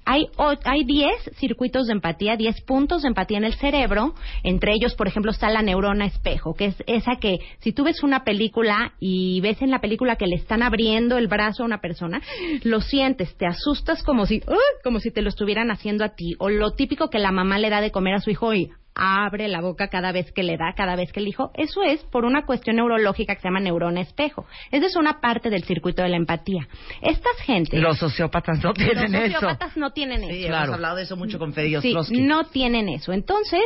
Hay, 0.05 0.27
o- 0.35 0.55
hay 0.65 0.83
10 0.83 1.13
circuitos 1.39 1.87
de 1.87 1.93
empatía, 1.93 2.35
10 2.35 2.59
puntos 2.61 3.03
de 3.03 3.07
empatía 3.07 3.37
en 3.37 3.45
el 3.45 3.53
cerebro. 3.53 4.13
Entre 4.43 4.73
ellos, 4.73 4.95
por 4.95 5.07
ejemplo, 5.07 5.31
está 5.31 5.49
la 5.49 5.61
neurona 5.61 6.05
espejo, 6.05 6.55
que 6.55 6.65
es 6.65 6.83
esa 6.87 7.15
que 7.21 7.37
si 7.59 7.71
tú 7.71 7.85
ves 7.85 8.03
una 8.03 8.25
película 8.25 8.93
y 8.99 9.39
ves 9.39 9.61
en 9.61 9.71
la 9.71 9.79
película 9.79 10.17
que 10.17 10.27
le 10.27 10.35
están 10.35 10.61
abriendo 10.61 11.17
el 11.17 11.27
brazo 11.29 11.63
a 11.63 11.65
una 11.65 11.79
persona, 11.79 12.21
lo 12.63 12.81
sientes, 12.81 13.37
te 13.37 13.45
asustas 13.45 14.03
como 14.03 14.25
si, 14.25 14.41
¡ah! 14.47 14.55
como 14.83 14.99
si 14.99 15.09
te 15.09 15.21
lo 15.21 15.29
estuvieran 15.29 15.71
haciendo 15.71 16.03
a 16.03 16.09
ti. 16.15 16.35
O 16.37 16.49
lo 16.49 16.71
típico 16.71 17.09
que 17.09 17.19
la 17.19 17.31
mamá 17.31 17.57
le 17.57 17.69
da 17.69 17.79
de 17.79 17.91
comer 17.91 18.15
a 18.15 18.19
su 18.19 18.29
hijo 18.29 18.53
y 18.53 18.71
abre 18.95 19.47
la 19.47 19.61
boca 19.61 19.87
cada 19.87 20.11
vez 20.11 20.31
que 20.31 20.43
le 20.43 20.57
da, 20.57 20.73
cada 20.75 20.95
vez 20.95 21.11
que 21.11 21.19
el 21.19 21.27
hijo. 21.27 21.51
Eso 21.55 21.81
es 21.83 22.03
por 22.05 22.25
una 22.25 22.45
cuestión 22.45 22.75
neurológica 22.75 23.35
que 23.35 23.41
se 23.41 23.47
llama 23.47 23.59
neurona 23.59 24.01
espejo. 24.01 24.45
Esa 24.71 24.85
es 24.85 24.95
una 24.95 25.19
parte 25.19 25.49
del 25.49 25.63
circuito 25.63 26.03
de 26.03 26.09
la 26.09 26.17
empatía. 26.17 26.67
Estas 27.01 27.37
gentes... 27.43 27.79
Los 27.81 27.97
sociópatas 27.99 28.63
no 28.63 28.73
tienen 28.73 29.11
los 29.11 29.21
eso. 29.21 29.33
sociópatas 29.39 29.77
no 29.77 29.91
tienen 29.91 30.21
Sí, 30.29 30.45
eso. 30.45 30.53
hemos 30.53 30.69
hablado 30.69 30.95
de 30.97 31.03
eso 31.03 31.15
mucho 31.17 31.39
con 31.39 31.53
Fede 31.53 31.81
Sí, 31.81 31.95
no 32.21 32.45
tienen 32.45 32.89
eso. 32.89 33.13
Entonces, 33.13 33.63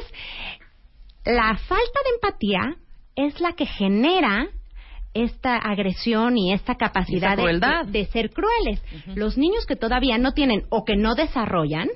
la 1.25 1.57
falta 1.57 1.99
de 2.05 2.15
empatía 2.15 2.75
es 3.15 3.39
la 3.41 3.53
que 3.53 3.65
genera 3.65 4.47
esta 5.24 5.57
agresión 5.57 6.38
y 6.38 6.53
esta 6.53 6.76
capacidad 6.76 7.38
de, 7.38 8.05
ser 8.05 8.32
crueles. 8.32 8.82
Los 9.15 9.38
niños 9.38 9.65
que 9.65 9.76
todavía 9.76 10.18
no 10.18 10.34
tienen 10.34 10.63
o 10.70 10.84
que 10.86 10.95
no 10.95 11.15
desarrollan 11.15 11.89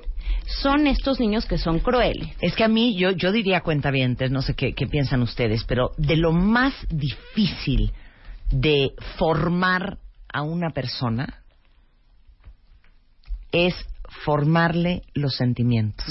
son 0.46 0.86
estos 0.86 1.20
niños 1.20 1.46
que 1.46 1.58
son 1.58 1.78
crueles. 1.78 2.28
Es 2.40 2.54
que 2.54 2.64
a 2.64 2.68
mí, 2.68 2.96
yo, 2.96 3.10
yo 3.10 3.32
diría 3.32 3.60
cuentavientes, 3.60 4.30
no 4.30 4.42
sé 4.42 4.54
qué, 4.54 4.72
qué 4.74 4.86
piensan 4.86 5.22
ustedes, 5.22 5.64
pero 5.64 5.92
de 5.96 6.16
lo 6.16 6.32
más 6.32 6.74
difícil 6.90 7.92
de 8.50 8.92
formar 9.18 9.98
a 10.32 10.42
una 10.42 10.70
persona 10.70 11.42
es 13.50 13.74
formarle 14.24 15.02
los 15.14 15.36
sentimientos. 15.36 16.06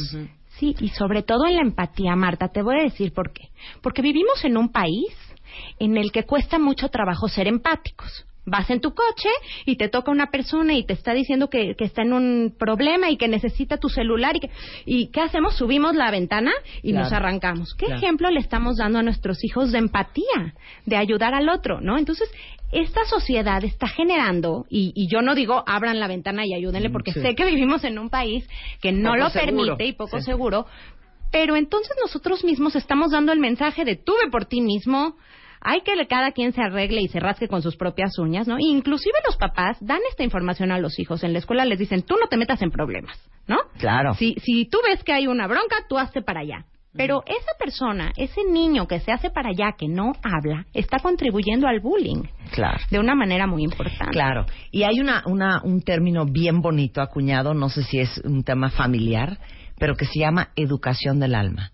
Sí, 0.58 0.76
y 0.80 0.90
sobre 0.90 1.24
todo 1.24 1.46
en 1.46 1.56
la 1.56 1.62
empatía, 1.62 2.16
Marta, 2.16 2.50
te 2.50 2.62
voy 2.62 2.80
a 2.80 2.84
decir 2.84 3.14
por 3.14 3.32
qué. 3.32 3.50
Porque 3.82 4.02
vivimos 4.02 4.44
en 4.44 4.58
un 4.58 4.70
país 4.72 5.16
en 5.80 5.98
el 5.98 6.12
que 6.12 6.24
cuesta 6.24 6.60
mucho 6.60 6.90
trabajo 6.90 7.28
ser 7.28 7.48
empáticos. 7.48 8.26
Vas 8.44 8.72
en 8.72 8.82
tu 8.82 8.96
coche 8.96 9.30
y 9.68 9.76
te 9.76 9.88
toca 9.88 10.10
una 10.10 10.32
persona 10.32 10.74
y 10.74 10.84
te 10.84 10.94
está 10.94 11.14
diciendo 11.14 11.48
que, 11.48 11.76
que 11.78 11.84
está 11.86 12.02
en 12.02 12.12
un 12.12 12.56
problema 12.58 13.12
y 13.12 13.18
que 13.18 13.28
necesita 13.28 13.78
tu 13.78 13.88
celular 13.88 14.36
y 14.36 14.40
que, 14.40 14.50
y 14.84 15.08
¿qué 15.12 15.22
hacemos? 15.22 15.56
Subimos 15.56 15.96
la 15.96 16.10
ventana 16.10 16.52
y 16.82 16.90
Claro. 16.90 17.04
nos 17.04 17.14
arrancamos. 17.14 17.76
¿Qué 17.76 17.86
Claro. 17.86 18.02
ejemplo 18.02 18.32
le 18.32 18.40
estamos 18.40 18.78
dando 18.78 18.98
a 18.98 19.04
nuestros 19.04 19.44
hijos 19.44 19.72
de 19.72 19.78
empatía, 19.78 20.56
de 20.88 20.96
ayudar 20.98 21.36
al 21.36 21.50
otro, 21.50 21.82
no? 21.82 22.00
Entonces, 22.00 22.32
esta 22.72 23.06
sociedad 23.06 23.64
está 23.64 23.88
generando, 23.88 24.66
y, 24.72 24.92
y 24.96 25.08
yo 25.08 25.22
no 25.22 25.36
digo 25.36 25.64
abran 25.68 26.00
la 26.00 26.08
ventana 26.08 26.44
y 26.44 26.56
ayúdenle, 26.56 26.90
porque 26.90 27.14
sí. 27.14 27.22
sé 27.22 27.36
que 27.36 27.46
vivimos 27.46 27.84
en 27.84 28.00
un 28.00 28.10
país 28.10 28.50
que 28.82 28.92
no 28.92 29.12
Poco 29.12 29.18
lo 29.24 29.30
seguro. 29.30 29.56
permite 29.66 29.86
y 29.86 29.94
poco 29.94 30.18
Sí. 30.18 30.26
seguro, 30.26 30.66
pero 31.32 31.56
entonces 31.56 31.96
nosotros 32.02 32.44
mismos 32.44 32.76
estamos 32.76 33.12
dando 33.12 33.32
el 33.34 33.40
mensaje 33.40 33.86
de 33.86 33.98
tú 33.98 34.14
ve 34.24 34.32
por 34.32 34.46
ti 34.46 34.62
mismo, 34.62 35.16
hay 35.62 35.82
que 35.82 35.92
cada 36.08 36.32
quien 36.32 36.52
se 36.54 36.62
arregle 36.62 37.02
y 37.02 37.08
se 37.08 37.20
rasque 37.20 37.48
con 37.48 37.62
sus 37.62 37.76
propias 37.78 38.18
uñas, 38.18 38.48
¿no? 38.48 38.58
Inclusive 38.60 39.14
los 39.26 39.38
papás 39.38 39.78
dan 39.80 40.00
esta 40.10 40.24
información 40.24 40.72
a 40.72 40.80
los 40.80 41.00
hijos. 41.00 41.24
En 41.24 41.34
la 41.34 41.40
escuela 41.40 41.64
les 41.66 41.80
dicen, 41.80 42.02
tú 42.02 42.16
no 42.20 42.28
te 42.28 42.38
metas 42.38 42.62
en 42.62 42.72
problemas, 42.72 43.18
¿no? 43.48 43.58
Claro. 43.78 44.14
Si, 44.16 44.36
si 44.44 44.66
tú 44.66 44.80
ves 44.84 45.04
que 45.04 45.14
hay 45.14 45.28
una 45.28 45.48
bronca, 45.48 45.86
tú 45.88 45.98
hazte 45.98 46.22
para 46.22 46.42
allá. 46.42 46.66
Pero 46.94 47.24
esa 47.26 47.52
persona, 47.58 48.12
ese 48.18 48.44
niño 48.44 48.86
que 48.86 49.00
se 49.00 49.14
hace 49.14 49.30
para 49.30 49.50
allá, 49.52 49.76
que 49.78 49.88
no 49.88 50.12
habla, 50.24 50.66
está 50.74 51.00
contribuyendo 51.00 51.66
al 51.68 51.80
bullying 51.80 52.24
Claro. 52.52 52.80
de 52.90 53.00
una 53.00 53.16
manera 53.16 53.48
muy 53.48 53.64
importante. 53.64 54.12
Claro. 54.12 54.46
Y 54.72 54.84
hay 54.84 55.00
una, 55.00 55.24
una, 55.26 55.62
un 55.64 55.82
término 55.84 56.26
bien 56.26 56.60
bonito 56.62 57.02
acuñado, 57.02 57.54
no 57.54 57.70
sé 57.70 57.84
si 57.84 58.00
es 58.00 58.18
un 58.26 58.44
tema 58.44 58.72
familiar, 58.72 59.38
pero 59.82 59.96
que 59.96 60.06
se 60.06 60.20
llama 60.20 60.50
educación 60.56 61.20
del 61.20 61.34
alma. 61.34 61.72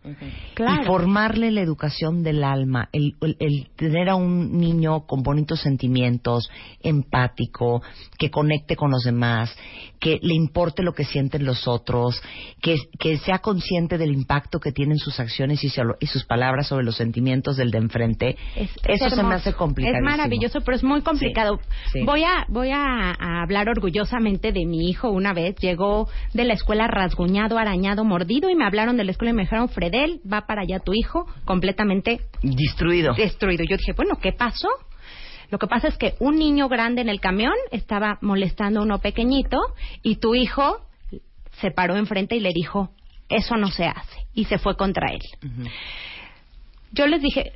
Claro. 0.53 0.81
Y 0.81 0.85
formarle 0.85 1.51
la 1.51 1.59
educación 1.59 2.23
del 2.23 2.41
alma, 2.41 2.87
el, 2.93 3.15
el- 3.21 3.35
el 3.39 3.67
tener 3.75 4.07
a 4.07 4.15
un 4.15 4.57
niño 4.57 5.01
con 5.05 5.23
bonitos 5.23 5.59
sentimientos, 5.59 6.49
empático, 6.81 7.81
que 8.17 8.31
conecte 8.31 8.77
con 8.77 8.91
los 8.91 9.03
demás, 9.03 9.53
que 9.99 10.19
le 10.21 10.35
importe 10.35 10.83
lo 10.83 10.93
que 10.93 11.03
sienten 11.03 11.45
los 11.45 11.67
otros, 11.67 12.21
que, 12.61 12.77
que 12.97 13.17
sea 13.17 13.39
consciente 13.39 13.97
del 13.97 14.13
impacto 14.13 14.59
que 14.59 14.71
tienen 14.71 14.97
sus 14.99 15.19
acciones 15.19 15.61
y, 15.63 15.67
y 15.99 16.05
sus 16.07 16.23
palabras 16.23 16.67
sobre 16.67 16.85
los 16.85 16.95
sentimientos 16.95 17.57
del 17.57 17.71
de 17.71 17.77
enfrente. 17.79 18.37
Es 18.55 18.69
Eso 18.85 19.09
se 19.09 19.23
me 19.23 19.35
hace 19.35 19.53
complicado. 19.53 19.97
Es 19.97 20.03
maravilloso, 20.03 20.61
pero 20.61 20.77
es 20.77 20.83
muy 20.83 21.01
complicado. 21.01 21.59
sí. 21.91 22.03
Voy 22.05 22.23
a 22.23 22.45
voy 22.47 22.69
a, 22.71 23.11
a 23.19 23.41
hablar 23.43 23.67
orgullosamente 23.69 24.53
de 24.53 24.65
mi 24.65 24.89
hijo. 24.89 25.09
Una 25.09 25.33
vez 25.33 25.55
llegó 25.59 26.07
de 26.33 26.45
la 26.45 26.53
escuela 26.53 26.87
rasguñado, 26.87 27.57
arañado, 27.57 27.96
mordido 28.03 28.49
y 28.49 28.55
me 28.55 28.65
hablaron 28.65 28.97
de 28.97 29.03
la 29.03 29.11
escuela 29.11 29.31
y 29.31 29.33
me 29.35 29.43
dijeron, 29.43 29.69
Fredel, 29.69 30.21
va 30.31 30.45
para 30.47 30.61
allá 30.61 30.79
tu 30.79 30.93
hijo 30.93 31.25
completamente 31.45 32.21
Destruido. 32.41 33.13
destruido. 33.13 33.63
Yo 33.69 33.77
dije, 33.77 33.93
bueno, 33.93 34.17
¿qué 34.21 34.33
pasó? 34.33 34.69
Lo 35.49 35.57
que 35.59 35.67
pasa 35.67 35.87
es 35.87 35.97
que 35.97 36.15
un 36.19 36.35
niño 36.35 36.67
grande 36.67 37.01
en 37.01 37.09
el 37.09 37.19
camión 37.21 37.53
estaba 37.71 38.17
molestando 38.21 38.81
a 38.81 38.83
uno 38.83 38.99
pequeñito 38.99 39.57
y 40.03 40.17
tu 40.17 40.35
hijo 40.35 40.81
se 41.61 41.71
paró 41.71 41.95
enfrente 41.95 42.35
y 42.35 42.39
le 42.41 42.51
dijo, 42.53 42.89
eso 43.29 43.55
no 43.55 43.67
se 43.71 43.85
hace. 43.85 44.27
Y 44.33 44.45
se 44.45 44.57
fue 44.57 44.75
contra 44.75 45.07
él. 45.11 45.21
Yo 46.91 47.07
les 47.07 47.21
dije, 47.21 47.53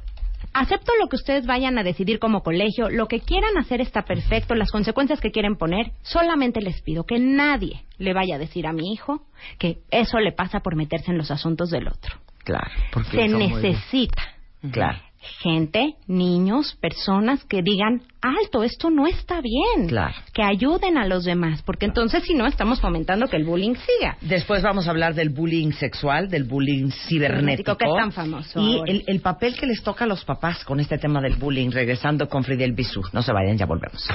acepto 0.54 0.92
lo 1.00 1.08
que 1.08 1.16
ustedes 1.16 1.46
vayan 1.46 1.78
a 1.78 1.84
decidir 1.84 2.20
como 2.20 2.44
colegio, 2.44 2.90
lo 2.90 3.08
que 3.08 3.20
quieran 3.20 3.58
hacer 3.58 3.82
está 3.82 4.04
perfecto, 4.04 4.56
las 4.56 4.72
consecuencias 4.72 5.20
que 5.20 5.32
quieren 5.32 5.56
poner, 5.56 5.92
solamente 6.02 6.62
les 6.62 6.82
pido 6.82 7.06
que 7.06 7.20
nadie 7.20 7.86
le 7.98 8.14
vaya 8.14 8.36
a 8.36 8.40
decir 8.40 8.68
a 8.68 8.74
mi 8.74 8.94
hijo 8.94 9.26
que 9.58 9.80
eso 9.90 10.20
le 10.20 10.32
pasa 10.32 10.60
por 10.60 10.76
meterse 10.76 11.12
en 11.12 11.18
los 11.18 11.32
asuntos 11.32 11.70
del 11.70 11.88
otro. 11.88 12.16
Claro. 12.44 12.72
porque 12.92 13.12
Se 13.12 13.28
necesita 13.28 14.24
Claro. 14.70 15.00
Gente, 15.42 15.96
niños, 16.08 16.78
personas 16.82 17.44
que 17.46 17.62
digan, 17.62 18.02
alto, 18.22 18.64
esto 18.64 18.90
no 18.90 19.08
está 19.08 19.42
bien. 19.42 19.88
Claro. 19.88 20.16
Que 20.34 20.44
ayuden 20.44 20.98
a 20.98 21.06
los 21.06 21.24
demás, 21.24 21.62
porque 21.64 21.86
entonces 21.86 22.24
si 22.24 22.34
no 22.34 22.46
estamos 22.48 22.80
fomentando 22.82 23.28
que 23.28 23.38
el 23.38 23.44
bullying 23.44 23.76
siga. 23.76 24.18
Después 24.22 24.64
vamos 24.64 24.88
a 24.88 24.92
hablar 24.92 25.14
del 25.14 25.30
bullying 25.30 25.72
sexual, 25.72 26.30
del 26.30 26.44
bullying 26.44 26.90
cibernético. 27.08 27.78
Que 27.78 27.86
es 27.86 27.96
tan 27.96 28.12
famoso 28.12 28.62
Y 28.62 29.04
el 29.08 29.22
papel 29.22 29.56
que 29.56 29.66
les 29.66 29.82
toca 29.84 30.06
a 30.06 30.08
los 30.08 30.24
papás 30.26 30.64
con 30.64 30.80
este 30.80 30.98
tema 30.98 31.22
del 31.22 31.36
bullying, 31.36 31.72
regresando 31.72 32.28
con 32.28 32.44
Fidel 32.44 32.74
Bisú. 32.74 33.02
No 33.14 33.22
se 33.22 33.32
vayan, 33.32 33.58
ya 33.58 33.66
volvemos. 33.66 34.08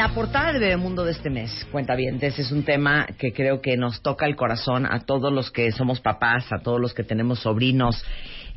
La 0.00 0.14
portada 0.14 0.54
de 0.54 0.58
Bebemundo 0.58 1.04
de 1.04 1.12
este 1.12 1.28
mes, 1.28 1.52
cuenta 1.70 1.94
bien, 1.94 2.18
es 2.22 2.50
un 2.52 2.62
tema 2.62 3.06
que 3.18 3.34
creo 3.34 3.60
que 3.60 3.76
nos 3.76 4.00
toca 4.00 4.24
el 4.24 4.34
corazón 4.34 4.86
a 4.86 5.00
todos 5.00 5.30
los 5.30 5.50
que 5.50 5.70
somos 5.72 6.00
papás, 6.00 6.50
a 6.52 6.62
todos 6.62 6.80
los 6.80 6.94
que 6.94 7.04
tenemos 7.04 7.40
sobrinos, 7.40 8.02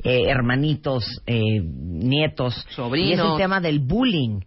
eh, 0.05 0.29
hermanitos, 0.29 1.03
eh, 1.27 1.59
nietos. 1.61 2.65
Sobrinos. 2.69 3.09
Y 3.09 3.13
es 3.15 3.19
el 3.19 3.37
tema 3.37 3.59
del 3.59 3.79
bullying. 3.79 4.39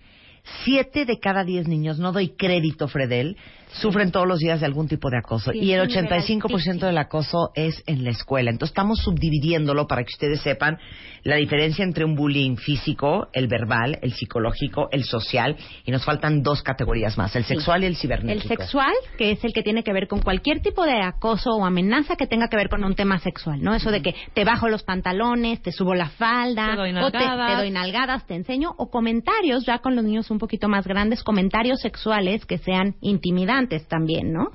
Siete 0.65 1.05
de 1.05 1.21
cada 1.21 1.45
diez 1.45 1.69
niños, 1.69 1.99
no 1.99 2.13
doy 2.13 2.31
crédito, 2.31 2.89
Fredel, 2.89 3.37
sufren 3.81 4.11
todos 4.11 4.27
los 4.27 4.39
días 4.39 4.61
de 4.61 4.67
algún 4.67 4.89
tipo 4.89 5.11
de 5.11 5.19
acoso. 5.19 5.53
Sí, 5.53 5.59
y 5.59 5.73
el 5.73 5.83
es 5.89 5.97
un 5.97 6.03
nivel 6.05 6.21
85% 6.21 6.87
del 6.87 6.99
acoso 6.99 7.51
es 7.55 7.83
en 7.87 8.05
la 8.05 8.11
escuela. 8.11 8.51
Entonces 8.51 8.73
estamos 8.73 8.99
subdividiéndolo 9.01 9.87
para 9.87 10.03
que 10.03 10.13
ustedes 10.13 10.41
sepan 10.41 10.79
la 11.25 11.37
diferencia 11.37 11.85
entre 11.85 12.05
un 12.05 12.15
bullying 12.15 12.57
físico, 12.57 13.29
el 13.33 13.49
verbal, 13.49 13.99
el 14.03 14.13
psicológico, 14.13 14.89
el 14.93 15.05
social. 15.05 15.57
Y 15.85 15.91
nos 15.91 16.05
faltan 16.05 16.43
dos 16.43 16.63
categorías 16.63 17.19
más, 17.19 17.35
el 17.37 17.43
Sí. 17.45 17.55
sexual 17.55 17.83
y 17.83 17.87
el 17.87 17.93
El 17.93 17.97
cibernético. 17.99 18.49
sexual, 18.49 18.93
que 19.19 19.33
es 19.33 19.45
el 19.45 19.53
que 19.53 19.63
tiene 19.63 19.83
que 19.83 19.93
ver 19.93 20.07
con 20.09 20.21
cualquier 20.21 20.61
tipo 20.61 20.85
de 20.85 21.01
acoso 21.03 21.51
o 21.51 21.65
amenaza 21.65 22.17
que 22.17 22.27
tenga 22.27 22.49
que 22.49 22.57
ver 22.57 22.69
con 22.69 22.85
un 22.85 22.95
tema 22.95 23.19
sexual, 23.19 23.61
¿no? 23.63 23.75
Eso 23.75 23.91
de 23.91 24.03
que 24.03 24.15
te 24.35 24.45
bajo 24.45 24.69
los 24.69 24.83
pantalones, 24.85 25.61
te 25.63 25.73
subo 25.73 25.95
la 25.95 26.09
falda, 26.11 26.71
Te 26.71 26.77
doy 26.77 26.91
o 26.93 27.11
te, 27.11 27.19
nalgadas. 27.19 27.51
te 27.51 27.57
doy 27.57 27.71
nalgadas, 27.71 28.27
te 28.27 28.35
enseño, 28.35 28.73
o 28.79 28.91
comentarios, 28.91 29.65
ya 29.67 29.79
con 29.79 29.97
los 29.97 30.05
niños 30.05 30.31
un 30.31 30.39
poquito 30.39 30.69
más 30.69 30.87
grandes, 30.87 31.23
comentarios 31.25 31.81
sexuales 31.81 32.47
que 32.47 32.59
sean 32.59 32.95
intimidantes 33.01 33.66
también, 33.89 34.33
¿no? 34.33 34.49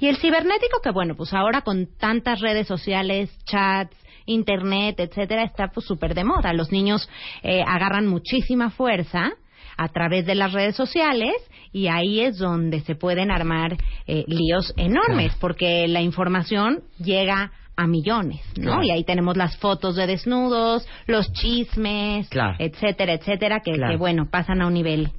Y 0.00 0.08
el 0.08 0.16
cibernético, 0.16 0.80
que 0.82 0.90
bueno, 0.90 1.14
pues 1.16 1.32
ahora 1.32 1.62
con 1.62 1.88
tantas 1.98 2.40
redes 2.40 2.66
sociales, 2.66 3.30
chats, 3.44 3.96
internet, 4.26 5.00
etcétera, 5.00 5.42
está 5.44 5.68
pues 5.68 5.86
súper 5.86 6.14
de 6.14 6.24
moda. 6.24 6.52
Los 6.52 6.70
niños 6.72 7.08
eh, 7.42 7.62
agarran 7.66 8.06
muchísima 8.06 8.70
fuerza 8.70 9.30
a 9.76 9.88
través 9.88 10.26
de 10.26 10.34
las 10.34 10.52
redes 10.52 10.76
sociales 10.76 11.34
y 11.72 11.88
ahí 11.88 12.20
es 12.20 12.38
donde 12.38 12.80
se 12.80 12.94
pueden 12.94 13.30
armar 13.30 13.76
eh, 14.06 14.24
líos 14.26 14.74
enormes 14.76 15.34
porque 15.40 15.88
la 15.88 16.02
información 16.02 16.82
llega 16.98 17.52
a 17.76 17.86
millones, 17.86 18.42
¿no? 18.58 18.72
Claro. 18.72 18.82
Y 18.82 18.90
ahí 18.90 19.04
tenemos 19.04 19.38
las 19.38 19.56
fotos 19.56 19.96
de 19.96 20.06
desnudos, 20.06 20.86
los 21.06 21.32
chismes, 21.32 22.28
Claro. 22.28 22.56
etcétera, 22.58 23.14
etcétera, 23.14 23.60
que, 23.60 23.96
bueno, 23.96 24.28
pasan 24.30 24.60
a 24.60 24.66
un 24.66 24.74
nivel 24.74 25.10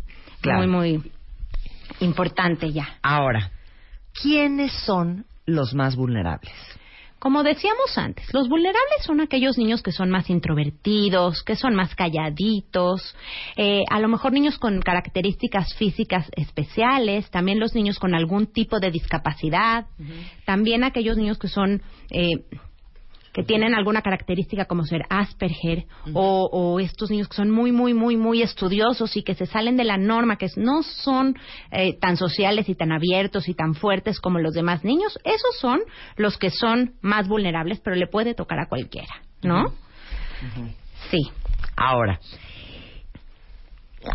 muy, 0.44 0.68
muy 0.68 1.12
importante 2.02 2.72
ya. 2.72 2.97
Ahora, 3.02 3.52
¿quiénes 4.14 4.72
son 4.86 5.26
los 5.45 5.74
más 5.74 5.95
vulnerables? 5.95 6.54
Como 7.22 7.43
decíamos 7.43 7.95
antes, 7.99 8.34
los 8.34 8.49
vulnerables 8.49 9.04
son 9.06 9.22
aquellos 9.22 9.56
niños 9.56 9.84
que 9.84 9.91
son 9.91 10.10
más 10.10 10.28
introvertidos, 10.32 11.43
que 11.43 11.56
son 11.56 11.76
más 11.76 11.93
calladitos, 11.93 13.16
eh, 13.56 13.84
a 13.91 13.99
lo 13.99 14.08
mejor 14.08 14.32
niños 14.32 14.58
con 14.58 14.82
características 14.82 15.76
físicas 15.76 16.28
especiales, 16.36 17.30
también 17.30 17.60
los 17.60 17.76
niños 17.76 17.99
con 17.99 18.16
algún 18.16 18.47
tipo 18.47 18.80
de 18.80 18.89
discapacidad, 18.89 19.86
también 20.47 20.84
aquellos 20.84 21.16
niños 21.16 21.38
que 21.38 21.47
son 21.47 21.84
eh, 22.10 22.43
que 23.34 23.44
tienen 23.44 23.74
alguna 23.74 24.02
característica 24.02 24.66
como 24.66 24.84
ser 24.84 25.04
Asperger 25.10 25.86
o, 26.14 26.50
o 26.52 26.80
estos 26.80 27.10
niños 27.10 27.30
que 27.30 27.36
son 27.36 27.50
muy, 27.50 27.72
muy, 27.72 27.94
muy, 27.94 28.18
muy 28.18 28.42
estudiosos 28.42 29.16
y 29.16 29.24
que 29.24 29.36
se 29.36 29.46
salen 29.46 29.78
de 29.78 29.84
la 29.84 29.98
norma, 29.98 30.38
que 30.38 30.48
no 30.58 30.84
son 30.84 31.36
eh, 31.72 31.98
tan 32.00 32.18
sociales 32.18 32.68
y 32.68 32.76
tan 32.76 32.92
abiertos 32.92 33.48
y 33.48 33.54
tan 33.54 33.74
fuertes 33.74 34.20
como 34.20 34.40
los 34.40 34.54
demás 34.54 34.84
niños, 34.84 35.18
esos 35.24 35.58
son 35.60 35.80
los 36.18 36.38
que 36.38 36.50
son 36.50 36.96
más 37.02 37.28
vulnerables, 37.28 37.80
pero 37.80 37.96
le 37.96 38.08
puede 38.08 38.34
tocar 38.34 38.60
a 38.60 38.68
cualquiera, 38.68 39.22
¿no? 39.42 39.74
Sí. 41.10 41.32
Ahora, 41.76 42.20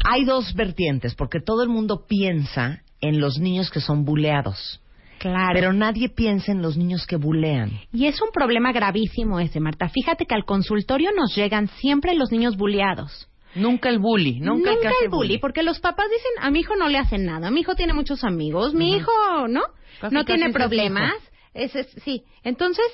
hay 0.04 0.24
dos 0.24 0.54
vertientes, 0.54 1.14
porque 1.14 1.40
todo 1.40 1.62
el 1.62 1.68
mundo 1.68 2.04
piensa 2.06 2.82
en 3.00 3.20
los 3.20 3.38
niños 3.38 3.70
que 3.70 3.80
son 3.80 4.04
buleados. 4.04 4.80
Claro. 5.18 5.52
Pero 5.54 5.72
nadie 5.72 6.08
piensa 6.08 6.52
en 6.52 6.62
los 6.62 6.76
niños 6.76 7.06
que 7.06 7.16
bulean. 7.16 7.70
Y 7.92 8.06
es 8.06 8.20
un 8.20 8.28
problema 8.32 8.72
gravísimo 8.72 9.40
ese, 9.40 9.60
Marta. 9.60 9.88
Fíjate 9.88 10.26
que 10.26 10.34
al 10.34 10.44
consultorio 10.44 11.10
nos 11.12 11.34
llegan 11.34 11.68
siempre 11.68 12.14
los 12.14 12.30
niños 12.32 12.56
buleados. 12.56 13.28
Nunca 13.54 13.88
el 13.88 13.98
bully, 13.98 14.38
nunca, 14.40 14.72
el, 14.72 14.80
que 14.80 14.88
hace 14.88 15.04
el 15.04 15.08
bully, 15.10 15.38
porque 15.38 15.62
los 15.62 15.80
papás 15.80 16.06
dicen, 16.10 16.44
a 16.44 16.50
mi 16.50 16.60
hijo 16.60 16.76
no 16.76 16.88
le 16.90 16.98
hacen 16.98 17.24
nada, 17.24 17.50
mi 17.50 17.60
hijo 17.60 17.74
tiene 17.74 17.94
muchos 17.94 18.22
amigos, 18.22 18.74
mi 18.74 18.94
hijo, 18.96 19.48
¿no? 19.48 19.62
Casi, 19.98 20.14
no 20.14 20.24
casi 20.26 20.38
tiene 20.38 20.52
problemas. 20.52 21.12
es- 21.54 21.88
sí, 22.04 22.22
entonces 22.44 22.84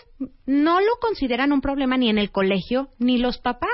no 0.46 0.80
lo 0.80 0.92
consideran 1.00 1.52
un 1.52 1.60
problema 1.60 1.96
ni 1.96 2.08
en 2.10 2.18
el 2.18 2.30
colegio 2.30 2.86
ni 3.00 3.18
los 3.18 3.38
papás. 3.38 3.68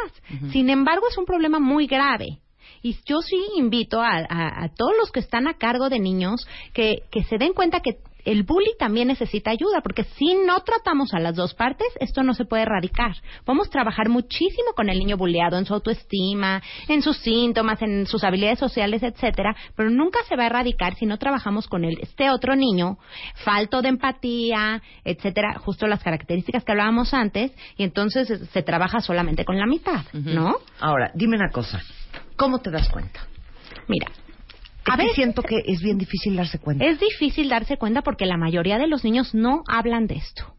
Sin 0.51 0.71
embargo, 0.71 1.07
es 1.11 1.19
un 1.19 1.27
problema 1.27 1.59
muy 1.59 1.87
grave. 1.87 2.39
Y 2.81 2.97
yo 3.07 3.21
sí 3.21 3.37
invito 3.57 4.01
a, 4.01 4.09
a- 4.27 4.65
a 4.65 4.69
todos 4.75 4.93
los 4.99 5.13
que 5.13 5.21
están 5.21 5.47
a 5.47 5.55
cargo 5.59 5.91
de 5.91 5.99
niños 5.99 6.47
que, 6.73 7.03
que 7.11 7.23
se 7.25 7.37
den 7.37 7.53
cuenta 7.53 7.81
que 7.81 7.99
el 8.25 8.43
bully 8.43 8.73
también 8.79 9.09
necesita 9.09 9.51
ayuda, 9.51 9.81
porque 9.83 10.05
si 10.05 10.35
no 10.47 10.61
tratamos 10.61 11.14
a 11.14 11.21
las 11.21 11.35
dos 11.37 11.55
partes, 11.55 11.87
esto 12.01 12.23
no 12.23 12.35
se 12.35 12.45
puede 12.45 12.62
erradicar. 12.64 13.12
Podemos 13.45 13.71
trabajar 13.71 14.09
muchísimo 14.09 14.73
con 14.75 14.89
el 14.91 14.99
niño 14.99 15.16
bulleado 15.16 15.57
en 15.57 15.64
su 15.66 15.75
autoestima, 15.75 16.62
en 16.89 17.01
sus 17.03 17.16
síntomas, 17.19 17.81
en 17.83 18.07
sus 18.07 18.25
habilidades 18.25 18.59
sociales, 18.59 19.03
etcétera, 19.03 19.57
pero 19.77 19.91
nunca 19.91 20.19
se 20.29 20.37
va 20.37 20.43
a 20.45 20.47
erradicar 20.47 20.95
si 20.97 21.07
no 21.07 21.16
trabajamos 21.19 21.69
con 21.69 21.85
el, 21.85 21.99
este 22.01 22.31
otro 22.31 22.55
niño, 22.57 22.99
falto 23.45 23.83
de 23.83 23.89
empatía, 23.89 24.83
etcétera, 25.05 25.55
justo 25.59 25.87
las 25.87 26.03
características 26.03 26.64
que 26.64 26.73
hablábamos 26.73 27.14
antes, 27.14 27.53
y 27.77 27.85
entonces 27.85 28.29
se- 28.53 28.62
trabaja 28.62 29.01
solamente 29.01 29.45
con 29.45 29.59
la 29.59 29.66
mitad, 29.66 30.03
¿no? 30.12 30.57
Ahora, 30.81 31.11
dime 31.14 31.37
una 31.37 31.51
cosa. 31.51 31.81
¿Cómo 32.37 32.59
te 32.59 32.71
das 32.71 32.89
cuenta? 32.91 33.21
Mira, 33.89 34.09
a 34.91 34.97
veces- 34.97 35.14
siento 35.14 35.43
que 35.43 35.62
es 35.66 35.80
bien 35.82 35.99
difícil 35.99 36.36
darse 36.36 36.59
cuenta. 36.59 36.84
Es 36.84 36.99
difícil 37.01 37.49
darse 37.49 37.76
cuenta 37.76 38.03
porque 38.03 38.26
la 38.26 38.36
mayoría 38.36 38.78
de 38.78 38.86
los 38.86 39.05
niños 39.05 39.34
no 39.34 39.62
hablan 39.66 40.07
de 40.07 40.16
esto. 40.16 40.55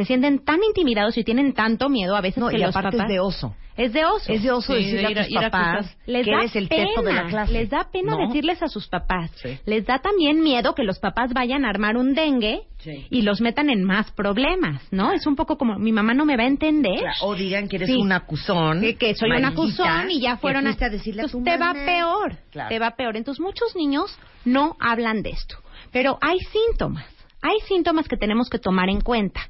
Se 0.00 0.06
sienten 0.06 0.38
tan 0.42 0.60
intimidados 0.64 1.18
y 1.18 1.24
tienen 1.24 1.52
tanto 1.52 1.90
miedo 1.90 2.16
a 2.16 2.22
veces 2.22 2.38
No, 2.38 2.48
que 2.48 2.56
y 2.56 2.60
los 2.60 2.74
aparte 2.74 2.96
papás... 2.96 3.10
es 3.10 3.12
de 3.14 3.20
oso. 3.20 3.54
Es 3.76 3.92
de 3.92 4.04
oso. 4.04 4.32
Es 4.32 4.42
de 4.42 4.50
oso 4.50 4.74
Sí, 4.74 4.78
decirle 4.84 5.02
de 5.06 5.10
ir 5.12 5.18
a 5.18 5.20
a- 5.20 5.24
tus 5.24 5.30
ir 5.32 5.38
a 5.38 5.50
papás 5.50 5.96
les 6.06 6.24
que 6.26 6.30
da 6.32 6.38
eres 6.38 6.56
el 6.56 6.68
pena, 6.68 6.86
teto 6.88 7.02
de 7.02 7.12
la 7.12 7.26
clase. 7.26 7.52
Les 7.52 7.70
da 7.70 7.88
pena 7.92 8.12
¿no? 8.16 8.26
decirles 8.26 8.62
a 8.62 8.68
sus 8.68 8.88
papás. 8.88 9.30
Sí. 9.42 9.58
Les 9.66 9.84
da 9.86 9.98
también 9.98 10.40
miedo 10.42 10.74
que 10.74 10.84
los 10.84 10.98
papás 10.98 11.32
vayan 11.34 11.64
a 11.64 11.68
armar 11.70 11.96
un 11.98 12.14
dengue 12.14 12.62
Sí. 12.78 13.06
y 13.10 13.22
los 13.22 13.40
metan 13.42 13.68
en 13.68 13.84
más 13.84 14.10
problemas, 14.12 14.82
¿no? 14.90 15.12
Es 15.12 15.26
un 15.26 15.36
poco 15.36 15.58
como, 15.58 15.78
mi 15.78 15.92
mamá 15.92 16.14
no 16.14 16.24
me 16.24 16.36
va 16.38 16.44
a 16.44 16.46
entender. 16.46 16.98
Claro, 16.98 17.14
O 17.22 17.34
digan 17.34 17.68
que 17.68 17.76
eres 17.76 17.88
Sí. 17.90 17.96
un 17.96 18.10
acusón. 18.12 18.80
Que, 18.80 18.96
que 18.96 19.14
soy 19.14 19.30
un 19.30 19.44
acusón 19.44 20.10
y 20.10 20.20
ya 20.20 20.38
fueron 20.38 20.66
a 20.66 20.72
decirle 20.74 21.22
a 21.22 21.28
tu 21.28 21.42
te 21.44 21.56
va 21.58 21.72
peor, 21.74 22.36
Claro. 22.50 22.68
te 22.70 22.78
va 22.78 22.92
peor. 22.96 23.16
Entonces 23.18 23.40
muchos 23.40 23.76
niños 23.76 24.18
no 24.46 24.76
hablan 24.80 25.22
de 25.22 25.30
esto, 25.30 25.56
pero 25.92 26.18
hay 26.22 26.38
síntomas, 26.38 27.06
hay 27.42 27.58
síntomas 27.68 28.08
que 28.08 28.16
tenemos 28.16 28.48
que 28.50 28.58
tomar 28.58 28.88
en 28.90 29.00
cuenta. 29.00 29.40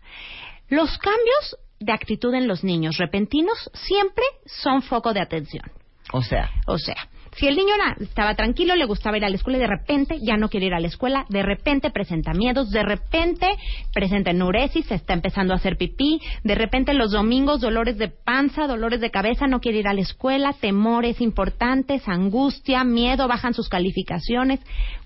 Los 0.71 0.97
cambios 0.99 1.57
de 1.79 1.93
actitud 1.93 2.35
en 2.35 2.49
los 2.49 2.65
niños 2.65 2.97
repentinos 2.99 3.71
siempre 3.75 4.25
son 4.47 4.83
foco 4.83 5.13
de 5.13 5.21
atención. 5.21 5.65
O 6.13 6.23
sea, 6.23 6.51
O 6.67 6.77
sea, 6.79 6.97
si 7.37 7.47
el 7.47 7.55
niño 7.55 7.75
era- 7.77 7.97
estaba 8.01 8.35
tranquilo, 8.35 8.75
le 8.75 8.85
gustaba 8.85 9.17
ir 9.17 9.25
a 9.25 9.29
la 9.29 9.37
escuela 9.37 9.59
y 9.59 9.61
de 9.61 9.67
repente 9.69 10.19
ya 10.21 10.37
no 10.37 10.49
quiere 10.49 10.67
ir 10.67 10.75
a 10.75 10.81
la 10.81 10.89
escuela, 10.89 11.25
de 11.29 11.43
repente 11.43 11.91
presenta 11.91 12.33
miedos, 12.35 12.71
de 12.71 12.83
repente 12.83 13.47
presenta 13.95 14.33
enuresis, 14.33 14.87
se 14.87 14.97
está 14.97 15.13
empezando 15.15 15.53
a 15.53 15.57
hacer 15.57 15.77
pipí, 15.77 16.21
de 16.43 16.55
repente 16.57 16.93
los 16.95 17.13
domingos 17.13 17.61
dolores 17.61 17.97
de 17.99 18.09
panza, 18.09 18.67
dolores 18.67 19.01
de 19.01 19.13
cabeza, 19.13 19.47
no 19.47 19.61
quiere 19.61 19.79
ir 19.79 19.87
a 19.87 19.95
la 19.95 20.01
escuela, 20.01 20.53
temores 20.61 21.21
importantes, 21.21 22.09
angustia, 22.09 22.83
miedo, 22.83 23.29
bajan 23.29 23.55
sus 23.55 23.69
calificaciones. 23.69 24.59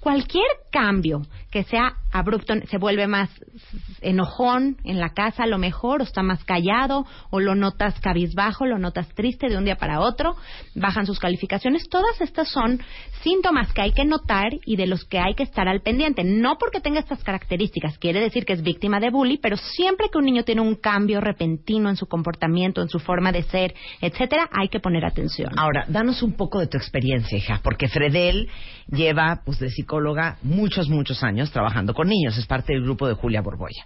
Cualquier 0.04 0.44
cambio 0.70 1.22
que 1.50 1.64
sea 1.64 1.94
abrupto, 2.12 2.52
se 2.68 2.76
vuelve 2.76 3.06
más 3.06 3.30
enojón 4.02 4.76
en 4.84 5.00
la 5.00 5.14
casa 5.14 5.44
a 5.44 5.46
lo 5.46 5.56
mejor, 5.56 6.02
o 6.02 6.04
está 6.04 6.22
más 6.22 6.44
callado, 6.44 7.06
o 7.30 7.40
lo 7.40 7.54
notas 7.54 7.98
cabizbajo, 8.00 8.66
lo 8.66 8.78
notas 8.78 9.08
triste 9.14 9.48
de 9.48 9.56
un 9.56 9.64
día 9.64 9.76
para 9.76 10.00
otro, 10.00 10.36
bajan 10.74 11.06
sus 11.06 11.18
calificaciones. 11.18 11.88
Todas 11.88 12.20
estas 12.20 12.50
son 12.50 12.82
síntomas 13.22 13.72
que 13.72 13.80
hay 13.80 13.92
que 13.92 14.04
notar 14.04 14.52
y 14.66 14.76
de 14.76 14.86
los 14.86 15.06
que 15.06 15.18
hay 15.18 15.34
que 15.34 15.44
estar 15.44 15.68
al 15.68 15.80
pendiente. 15.80 16.22
No 16.22 16.58
porque 16.58 16.80
tenga 16.80 17.00
estas 17.00 17.24
características, 17.24 17.96
quiere 17.96 18.20
decir 18.20 18.44
que 18.44 18.52
es 18.52 18.62
víctima 18.62 19.00
de 19.00 19.08
bullying, 19.08 19.38
pero 19.40 19.56
siempre 19.56 20.08
que 20.12 20.18
un 20.18 20.26
niño 20.26 20.44
tiene 20.44 20.60
un 20.60 20.74
cambio 20.74 21.22
repentino 21.22 21.88
en 21.88 21.96
su 21.96 22.06
comportamiento, 22.06 22.82
en 22.82 22.90
su 22.90 22.98
forma 22.98 23.32
de 23.32 23.42
ser, 23.44 23.74
etcétera, 24.02 24.50
hay 24.52 24.68
que 24.68 24.80
poner 24.80 25.06
atención. 25.06 25.58
ahora, 25.58 25.86
danos 25.88 26.22
un 26.22 26.34
poco 26.34 26.60
de 26.60 26.66
tu 26.66 26.76
experiencia, 26.76 27.38
hija, 27.38 27.60
porque 27.64 27.88
Fredel 27.88 28.50
lleva, 28.88 29.42
pues, 29.44 29.58
de 29.58 29.70
psicóloga 29.70 30.38
muchos, 30.42 30.88
muchos 30.88 31.22
años 31.22 31.50
trabajando 31.50 31.94
con 31.94 32.08
niños. 32.08 32.36
Es 32.38 32.46
parte 32.46 32.72
del 32.72 32.82
grupo 32.82 33.08
de 33.08 33.14
Julia 33.14 33.42
Borboya. 33.42 33.84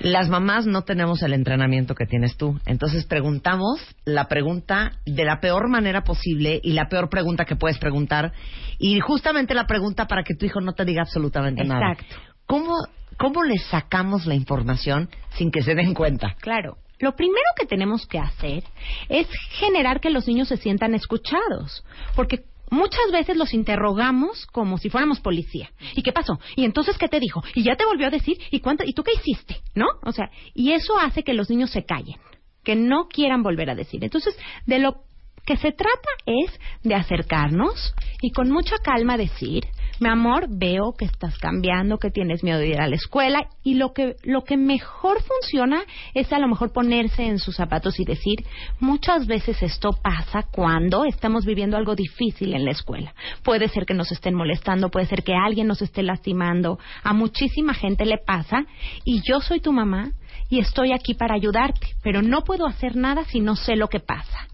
Las 0.00 0.28
mamás 0.28 0.66
no 0.66 0.82
tenemos 0.82 1.22
el 1.22 1.32
entrenamiento 1.32 1.94
que 1.94 2.06
tienes 2.06 2.36
tú. 2.36 2.58
Entonces 2.66 3.04
preguntamos 3.06 3.80
la 4.04 4.26
pregunta 4.26 4.92
de 5.06 5.24
la 5.24 5.40
peor 5.40 5.68
manera 5.68 6.02
posible 6.02 6.60
y 6.62 6.72
la 6.72 6.88
peor 6.88 7.08
pregunta 7.08 7.44
que 7.44 7.56
puedes 7.56 7.78
preguntar. 7.78 8.32
Y 8.78 8.98
justamente 9.00 9.54
la 9.54 9.66
pregunta 9.66 10.06
para 10.06 10.24
que 10.24 10.34
tu 10.34 10.46
hijo 10.46 10.60
no 10.60 10.72
te 10.72 10.84
diga 10.84 11.02
absolutamente 11.02 11.64
nada. 11.64 11.92
Exacto. 11.92 12.16
¿Cómo, 12.46 12.74
¿Cómo 13.16 13.44
le 13.44 13.56
sacamos 13.58 14.26
la 14.26 14.34
información 14.34 15.08
sin 15.36 15.50
que 15.50 15.62
se 15.62 15.74
den 15.74 15.94
cuenta? 15.94 16.34
Claro. 16.40 16.76
Lo 16.98 17.14
primero 17.16 17.44
que 17.58 17.66
tenemos 17.66 18.06
que 18.06 18.18
hacer 18.18 18.64
es 19.08 19.28
generar 19.58 20.00
que 20.00 20.10
los 20.10 20.26
niños 20.26 20.48
se 20.48 20.56
sientan 20.56 20.94
escuchados, 20.94 21.84
porque 22.14 22.44
muchas 22.74 23.10
veces 23.12 23.36
los 23.36 23.54
interrogamos 23.54 24.46
como 24.46 24.76
si 24.78 24.90
fuéramos 24.90 25.20
policía. 25.20 25.70
¿Y 25.94 26.02
qué 26.02 26.12
pasó? 26.12 26.38
¿Y 26.56 26.64
entonces 26.64 26.98
qué 26.98 27.08
te 27.08 27.20
dijo? 27.20 27.42
¿Y 27.54 27.62
ya 27.62 27.76
te 27.76 27.86
volvió 27.86 28.06
a 28.06 28.10
decir? 28.10 28.38
¿Y 28.50 28.60
cuánto? 28.60 28.84
¿Y 28.84 28.92
tú 28.92 29.02
qué 29.02 29.12
hiciste? 29.14 29.62
¿No? 29.74 29.86
O 30.02 30.12
sea, 30.12 30.30
y 30.52 30.72
eso 30.72 30.98
hace 30.98 31.22
que 31.22 31.32
los 31.34 31.48
niños 31.48 31.70
se 31.70 31.84
callen, 31.84 32.16
que 32.62 32.76
no 32.76 33.08
quieran 33.08 33.42
volver 33.42 33.70
a 33.70 33.74
decir. 33.74 34.04
Entonces, 34.04 34.36
de 34.66 34.78
lo 34.78 35.04
que 35.46 35.56
se 35.56 35.72
trata 35.72 36.08
es 36.26 36.58
de 36.82 36.94
acercarnos 36.94 37.94
y 38.20 38.30
con 38.30 38.50
mucha 38.50 38.76
calma 38.78 39.16
decir, 39.16 39.64
mi 40.00 40.08
amor, 40.08 40.46
veo 40.48 40.92
que 40.98 41.04
estás 41.04 41.38
cambiando, 41.38 41.98
que 41.98 42.10
tienes 42.10 42.42
miedo 42.42 42.58
de 42.58 42.68
ir 42.68 42.80
a 42.80 42.88
la 42.88 42.96
escuela 42.96 43.46
y 43.62 43.74
lo 43.74 43.92
que 43.92 44.16
lo 44.24 44.42
que 44.42 44.56
mejor 44.56 45.18
funciona 45.22 45.82
es 46.14 46.32
a 46.32 46.38
lo 46.38 46.48
mejor 46.48 46.72
ponerse 46.72 47.24
en 47.24 47.38
sus 47.38 47.56
zapatos 47.56 48.00
y 48.00 48.04
decir, 48.04 48.44
muchas 48.80 49.26
veces 49.26 49.62
esto 49.62 49.90
pasa 50.02 50.44
cuando 50.50 51.04
estamos 51.04 51.44
viviendo 51.44 51.76
algo 51.76 51.94
difícil 51.94 52.54
en 52.54 52.64
la 52.64 52.72
escuela. 52.72 53.14
Puede 53.42 53.68
ser 53.68 53.86
que 53.86 53.94
nos 53.94 54.10
estén 54.10 54.34
molestando, 54.34 54.90
puede 54.90 55.06
ser 55.06 55.22
que 55.22 55.34
alguien 55.34 55.68
nos 55.68 55.82
esté 55.82 56.02
lastimando, 56.02 56.78
a 57.02 57.12
muchísima 57.12 57.74
gente 57.74 58.04
le 58.04 58.18
pasa 58.18 58.64
y 59.04 59.20
yo 59.28 59.40
soy 59.40 59.60
tu 59.60 59.72
mamá 59.72 60.10
y 60.48 60.58
estoy 60.58 60.92
aquí 60.92 61.14
para 61.14 61.34
ayudarte, 61.34 61.88
pero 62.02 62.20
no 62.22 62.42
puedo 62.42 62.66
hacer 62.66 62.96
nada 62.96 63.24
si 63.24 63.40
no 63.40 63.54
sé 63.56 63.76
lo 63.76 63.88
que 63.88 64.00
pasa. 64.00 64.48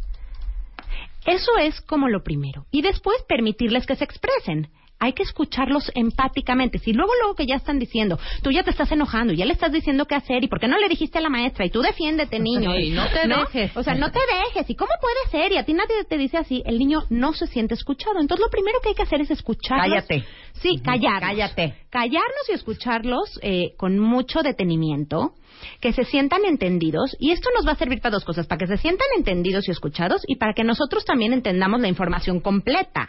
Eso 1.27 1.59
es 1.59 1.81
como 1.83 2.09
lo 2.09 2.23
primero. 2.23 2.67
Y 2.71 2.83
después 2.83 3.17
permitirles 3.29 3.87
que 3.87 3.97
se 3.97 4.05
expresen. 4.05 4.71
Hay 5.01 5.15
que 5.15 5.23
escucharlos 5.23 5.91
empáticamente. 5.95 6.79
Si 6.79 6.93
luego, 6.93 7.11
luego 7.21 7.35
que 7.35 7.47
ya 7.47 7.57
están 7.57 7.79
diciendo, 7.79 8.19
tú 8.43 8.51
ya 8.51 8.63
te 8.63 8.71
estás 8.71 8.93
enojando, 8.93 9.33
ya 9.33 9.47
le 9.47 9.55
estás 9.55 9.73
diciendo 9.73 10.05
qué 10.05 10.15
hacer, 10.15 10.45
y 10.45 10.49
por 10.49 10.61
qué 10.61 10.69
no 10.69 10.79
le 10.79 10.89
dijiste 10.89 11.19
a 11.19 11.23
la 11.23 11.31
maestra, 11.31 11.65
y 11.65 11.71
tú 11.71 11.81
defiéndete, 11.81 12.39
niño. 12.39 12.77
Y 12.77 12.91
no 12.91 13.09
te 13.09 13.27
dejes. 13.27 13.77
O 13.77 13.83
sea, 13.83 13.95
no 13.95 14.13
te 14.13 14.21
dejes. 14.21 14.69
¿Y 14.69 14.75
cómo 14.75 14.91
puede 15.01 15.31
ser? 15.31 15.53
Y 15.53 15.57
a 15.57 15.65
ti 15.65 15.73
nadie 15.73 16.05
te 16.05 16.19
dice 16.19 16.37
así. 16.37 16.63
El 16.67 16.79
niño 16.79 17.05
no 17.09 17.33
se 17.33 17.47
siente 17.47 17.75
escuchado. 17.75 18.21
Entonces, 18.21 18.45
lo 18.45 18.51
primero 18.51 18.79
que 18.83 18.91
hay 18.91 18.95
que 18.95 19.03
hacer 19.03 19.23
es 19.23 19.31
escucharlos. 19.31 20.05
Cállate. 20.07 20.25
Sí, 20.61 20.81
callarnos. 20.85 21.31
Cállate. 21.31 21.75
Callarnos 21.89 22.49
y 22.51 22.53
escucharlos 22.53 23.41
eh, 23.43 23.73
con 23.79 23.99
mucho 23.99 24.43
detenimiento, 24.43 25.33
que 25.81 25.95
se 25.95 26.05
sientan 26.05 26.45
entendidos. 26.45 27.17
Y 27.19 27.31
esto 27.31 27.49
nos 27.57 27.67
va 27.67 27.73
a 27.73 27.77
servir 27.77 28.01
para 28.01 28.13
dos 28.13 28.25
cosas, 28.25 28.47
para 28.47 28.59
que 28.59 28.67
se 28.67 28.77
sientan 28.77 29.07
entendidos 29.17 29.67
y 29.67 29.71
escuchados 29.71 30.23
y 30.27 30.37
para 30.37 30.53
que 30.53 30.65
nosotros 30.65 31.07
también 31.07 31.33
entendamos 31.33 31.81
la 31.81 31.89
información 31.89 32.41
completa. 32.41 33.09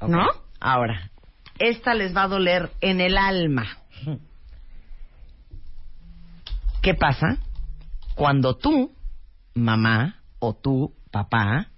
¿No? 0.00 0.26
Ahora, 0.60 1.10
esta 1.58 1.94
les 1.94 2.16
va 2.16 2.24
a 2.24 2.28
doler 2.28 2.70
en 2.80 3.00
el 3.00 3.16
alma. 3.16 3.78
¿Qué 6.82 6.94
pasa 6.94 7.38
cuando 8.14 8.56
tú, 8.56 8.92
mamá, 9.54 10.16
o 10.38 10.54
tú, 10.54 10.94
papá, 11.10 11.68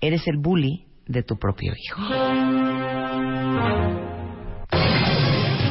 eres 0.00 0.26
el 0.26 0.38
bully 0.38 0.86
de 1.06 1.22
tu 1.22 1.38
propio 1.38 1.72
hijo? 1.76 2.02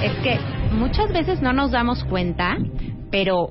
Es 0.01 0.15
que 0.23 0.39
muchas 0.73 1.11
veces 1.11 1.41
no 1.41 1.53
nos 1.53 1.71
damos 1.71 2.03
cuenta, 2.03 2.57
pero 3.11 3.49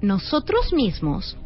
nosotros 0.00 0.72
mismos 0.72 1.36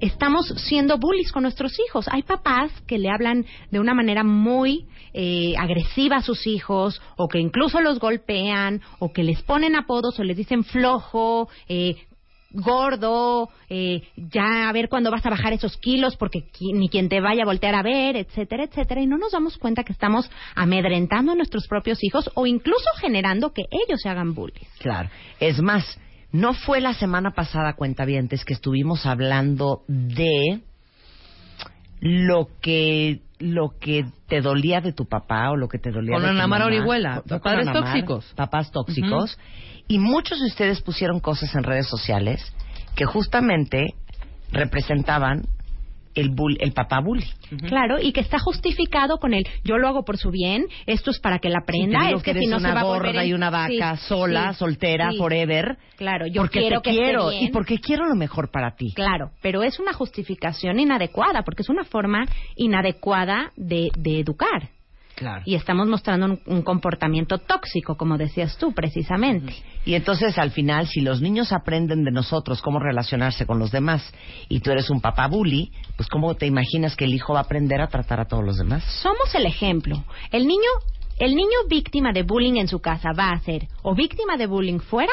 estamos 0.00 0.46
siendo 0.56 0.98
bullies 0.98 1.32
con 1.32 1.42
nuestros 1.42 1.72
hijos. 1.80 2.06
Hay 2.10 2.22
papás 2.22 2.70
que 2.86 2.98
le 2.98 3.10
hablan 3.10 3.44
de 3.70 3.80
una 3.80 3.94
manera 3.94 4.24
muy 4.24 4.86
eh, 5.12 5.54
agresiva 5.58 6.16
a 6.16 6.22
sus 6.22 6.46
hijos, 6.46 7.00
o 7.16 7.28
que 7.28 7.38
incluso 7.38 7.80
los 7.80 7.98
golpean, 7.98 8.80
o 8.98 9.12
que 9.12 9.22
les 9.24 9.42
ponen 9.42 9.74
apodos, 9.76 10.18
o 10.18 10.24
les 10.24 10.36
dicen 10.36 10.64
flojo, 10.64 11.48
eh, 11.68 11.96
gordo, 12.50 13.50
eh, 13.68 14.02
ya 14.16 14.68
a 14.68 14.72
ver 14.72 14.88
cuándo 14.88 15.10
vas 15.10 15.24
a 15.26 15.30
bajar 15.30 15.52
esos 15.52 15.76
kilos 15.76 16.16
porque 16.16 16.40
qui- 16.50 16.72
ni 16.74 16.88
quien 16.88 17.08
te 17.10 17.20
vaya 17.20 17.42
a 17.42 17.46
voltear 17.46 17.74
a 17.74 17.82
ver, 17.82 18.16
etcétera, 18.16 18.64
etcétera, 18.64 19.02
y 19.02 19.06
no 19.06 19.18
nos 19.18 19.32
damos 19.32 19.58
cuenta 19.58 19.84
que 19.84 19.92
estamos 19.92 20.30
amedrentando 20.54 21.32
a 21.32 21.34
nuestros 21.34 21.66
propios 21.68 22.02
hijos 22.02 22.30
o 22.34 22.46
incluso 22.46 22.88
generando 23.00 23.52
que 23.52 23.64
ellos 23.70 24.00
se 24.02 24.08
hagan 24.08 24.34
bullies. 24.34 24.68
Claro. 24.78 25.10
Es 25.40 25.60
más, 25.60 25.98
no 26.32 26.52
fue 26.54 26.80
la 26.80 26.94
semana 26.94 27.32
pasada, 27.32 27.74
cuentavientes, 27.74 28.44
que 28.44 28.54
estuvimos 28.54 29.06
hablando 29.06 29.82
de 29.88 30.60
lo 32.00 32.48
que 32.60 33.22
lo 33.40 33.74
que 33.78 34.04
te 34.26 34.40
dolía 34.40 34.80
de 34.80 34.92
tu 34.92 35.06
papá 35.06 35.50
o 35.50 35.56
lo 35.56 35.68
que 35.68 35.78
te 35.78 35.90
dolía 35.92 36.14
Con 36.14 36.22
de 36.22 36.28
tu 36.30 36.48
mamá. 36.48 36.64
Orihuela, 36.64 37.22
con 37.28 37.40
padres 37.40 37.68
Ana 37.68 37.80
Mara, 37.80 37.92
tóxicos. 37.92 38.32
Papás 38.34 38.72
tóxicos. 38.72 39.38
Y 39.86 39.98
muchos 39.98 40.40
de 40.40 40.46
ustedes 40.46 40.82
pusieron 40.82 41.20
cosas 41.20 41.54
en 41.54 41.62
redes 41.62 41.86
sociales 41.86 42.42
que 42.94 43.04
justamente 43.04 43.94
representaban 44.50 45.46
el, 46.20 46.30
bull- 46.30 46.56
el 46.60 46.72
papá 46.72 47.00
bully. 47.00 47.24
Claro, 47.68 47.98
y 48.00 48.12
que 48.12 48.20
está 48.20 48.38
justificado 48.38 49.18
con 49.18 49.34
el 49.34 49.44
yo 49.64 49.78
lo 49.78 49.88
hago 49.88 50.04
por 50.04 50.16
su 50.18 50.30
bien, 50.30 50.66
esto 50.86 51.10
es 51.10 51.20
para 51.20 51.38
que 51.38 51.48
la 51.48 51.58
aprenda, 51.62 52.10
es 52.10 52.22
que, 52.22 52.32
que 52.34 52.40
si 52.40 52.46
no 52.46 52.56
una 52.58 52.68
se 52.70 52.74
va 52.74 52.80
a 52.80 52.84
volver 52.84 53.06
gorda 53.12 53.22
en- 53.24 53.28
y 53.30 53.32
una 53.34 53.50
vaca 53.50 53.96
Sí, 53.96 54.06
sola, 54.08 54.52
sí, 54.52 54.58
soltera, 54.58 55.10
sí. 55.10 55.18
forever. 55.18 55.78
Claro, 55.96 56.26
yo 56.26 56.42
porque 56.42 56.60
quiero 56.60 56.80
te 56.80 56.84
que 56.84 56.90
esté 56.90 57.02
quiero 57.04 57.28
bien. 57.30 57.44
y 57.44 57.48
porque 57.50 57.78
quiero 57.78 58.06
lo 58.06 58.14
mejor 58.14 58.50
para 58.50 58.74
ti. 58.76 58.92
Claro, 58.94 59.30
pero 59.42 59.62
es 59.62 59.78
una 59.78 59.92
justificación 59.92 60.78
inadecuada, 60.78 61.42
porque 61.42 61.62
es 61.62 61.68
una 61.68 61.84
forma 61.84 62.24
inadecuada 62.56 63.52
de, 63.56 63.90
de 63.98 64.20
educar. 64.20 64.70
Claro. 65.18 65.42
Y 65.44 65.56
estamos 65.56 65.88
mostrando 65.88 66.26
un, 66.26 66.40
un 66.46 66.62
comportamiento 66.62 67.38
tóxico, 67.38 67.96
como 67.96 68.16
decías 68.16 68.56
tú, 68.56 68.72
precisamente. 68.72 69.52
Y 69.84 69.94
entonces 69.94 70.38
al 70.38 70.52
final, 70.52 70.86
si 70.86 71.00
los 71.00 71.20
niños 71.20 71.52
aprenden 71.52 72.04
de 72.04 72.12
nosotros 72.12 72.62
cómo 72.62 72.78
relacionarse 72.78 73.44
con 73.44 73.58
los 73.58 73.72
demás 73.72 74.00
y 74.48 74.60
tú 74.60 74.70
eres 74.70 74.90
un 74.90 75.00
papá 75.00 75.26
bully, 75.26 75.72
pues 75.96 76.08
cómo 76.08 76.34
te 76.36 76.46
imaginas 76.46 76.94
que 76.94 77.04
el 77.04 77.14
hijo 77.14 77.32
va 77.32 77.40
a 77.40 77.42
aprender 77.42 77.80
a 77.80 77.88
tratar 77.88 78.20
a 78.20 78.26
todos 78.26 78.44
los 78.44 78.58
demás. 78.58 78.84
Somos 79.02 79.34
el 79.34 79.46
ejemplo. 79.46 80.04
El 80.30 80.46
niño, 80.46 80.70
el 81.18 81.34
niño 81.34 81.58
víctima 81.68 82.12
de 82.12 82.22
bullying 82.22 82.54
en 82.58 82.68
su 82.68 82.78
casa 82.78 83.10
va 83.18 83.30
a 83.30 83.40
ser 83.40 83.66
o 83.82 83.96
víctima 83.96 84.36
de 84.36 84.46
bullying 84.46 84.78
fuera 84.78 85.12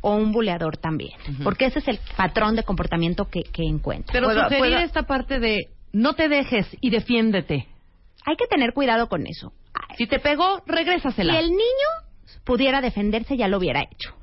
o 0.00 0.14
un 0.14 0.32
buleador 0.32 0.78
también, 0.78 1.12
porque 1.44 1.66
ese 1.66 1.80
es 1.80 1.88
el 1.88 1.98
patrón 2.16 2.56
de 2.56 2.62
comportamiento 2.62 3.26
que, 3.26 3.42
que 3.52 3.64
encuentra. 3.64 4.12
Pero 4.12 4.28
Puedo- 4.28 4.44
sugerir 4.44 4.58
puedo- 4.60 4.78
esta 4.78 5.02
parte 5.02 5.38
de 5.38 5.66
no 5.92 6.14
te 6.14 6.28
dejes 6.28 6.66
y 6.80 6.88
defiéndete. 6.90 7.66
Hay 8.28 8.36
que 8.36 8.46
tener 8.46 8.74
cuidado 8.74 9.08
con 9.08 9.26
eso. 9.26 9.54
Si 9.96 10.06
te 10.06 10.18
pegó, 10.18 10.58
Si 10.66 10.70
regrésasela. 10.70 11.38
el 11.40 11.48
niño 11.48 11.88
pudiera 12.44 12.82
defenderse, 12.82 13.38
ya 13.38 13.48
lo 13.48 13.56
hubiera 13.56 13.80
hecho. 13.80 14.14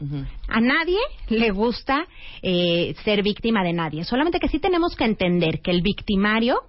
A 0.47 0.61
nadie 0.61 0.99
le 1.29 1.49
gusta 1.49 2.05
eh, 2.43 2.93
ser 3.03 3.23
víctima 3.23 3.63
de 3.63 3.73
nadie. 3.73 4.03
Solamente 4.03 4.39
que 4.39 4.47
sí 4.47 4.59
tenemos 4.59 4.95
que 4.95 5.05
entender 5.05 5.59
que 5.61 5.71
el 5.71 5.81
victimario 5.81 6.59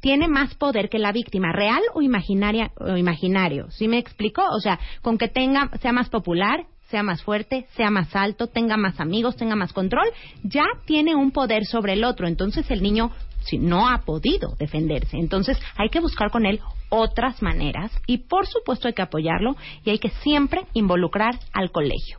tiene 0.00 0.28
más 0.28 0.54
poder 0.54 0.88
que 0.88 1.00
la 1.00 1.10
víctima, 1.10 1.52
real 1.52 1.82
o 1.94 2.00
imaginaria 2.00 2.70
o 2.76 2.96
imaginario. 2.96 3.68
¿Sí 3.72 3.88
me 3.88 3.98
explico? 3.98 4.42
O 4.48 4.60
sea, 4.60 4.78
con 5.02 5.18
que 5.18 5.26
tenga 5.26 5.70
sea 5.80 5.90
más 5.92 6.08
popular, 6.08 6.66
sea 6.90 7.02
más 7.02 7.22
fuerte, 7.22 7.66
sea 7.76 7.90
más 7.90 8.14
alto, 8.14 8.46
tenga 8.46 8.76
más 8.76 9.00
amigos, 9.00 9.36
tenga 9.36 9.56
más 9.56 9.72
control, 9.72 10.06
ya 10.44 10.64
tiene 10.86 11.16
un 11.16 11.32
poder 11.32 11.64
sobre 11.64 11.94
el 11.94 12.04
otro. 12.04 12.28
Entonces 12.28 12.70
el 12.70 12.82
niño 12.82 13.10
si 13.40 13.58
no 13.58 13.88
ha 13.88 13.98
podido 13.98 14.54
defenderse. 14.58 15.16
Entonces 15.16 15.58
hay 15.76 15.88
que 15.88 16.00
buscar 16.00 16.30
con 16.30 16.46
él 16.46 16.60
otras 16.90 17.42
maneras 17.42 17.92
y 18.06 18.18
por 18.18 18.46
supuesto 18.46 18.88
hay 18.88 18.94
que 18.94 19.02
apoyarlo 19.02 19.56
y 19.84 19.90
hay 19.90 19.98
que 19.98 20.10
siempre 20.22 20.62
involucrar 20.74 21.38
al 21.52 21.70
colegio. 21.70 22.18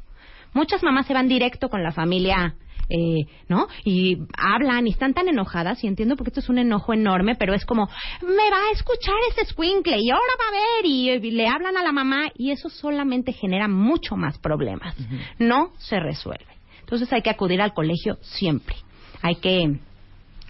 Muchas 0.54 0.84
mamás 0.84 1.06
se 1.06 1.14
van 1.14 1.28
directo 1.28 1.70
con 1.70 1.84
la 1.84 1.92
familia, 1.92 2.56
eh, 2.90 3.28
¿no? 3.48 3.68
Y 3.84 4.18
hablan 4.36 4.88
y 4.88 4.92
están 4.92 5.14
tan 5.14 5.28
enojadas 5.28 5.84
y 5.84 5.88
entiendo 5.88 6.16
porque 6.16 6.32
esto 6.32 6.40
es 6.40 6.50
un 6.50 6.58
enojo 6.58 6.94
enorme, 6.94 7.36
pero 7.36 7.54
es 7.54 7.66
como, 7.66 7.88
me 8.22 8.50
va 8.50 8.58
a 8.70 8.74
escuchar 8.74 9.16
ese 9.32 9.46
squinkle 9.46 10.00
y 10.00 10.10
ahora 10.10 10.34
va 10.40 10.48
a 10.48 10.52
ver 10.52 10.86
y, 10.86 11.10
eh, 11.10 11.20
le 11.20 11.48
hablan 11.48 11.78
a 11.78 11.84
la 11.84 11.92
mamá 11.92 12.30
y 12.36 12.52
eso 12.52 12.70
solamente 12.70 13.32
genera 13.32 13.68
mucho 13.68 14.16
más 14.16 14.40
problemas. 14.40 14.96
No 15.38 15.74
se 15.78 16.00
resuelve. 16.00 16.48
Entonces 16.80 17.14
hay 17.14 17.22
que 17.22 17.30
acudir 17.30 17.62
al 17.62 17.76
colegio 17.76 18.18
siempre. 18.22 18.76
Hay 19.22 19.36
que, 19.36 19.80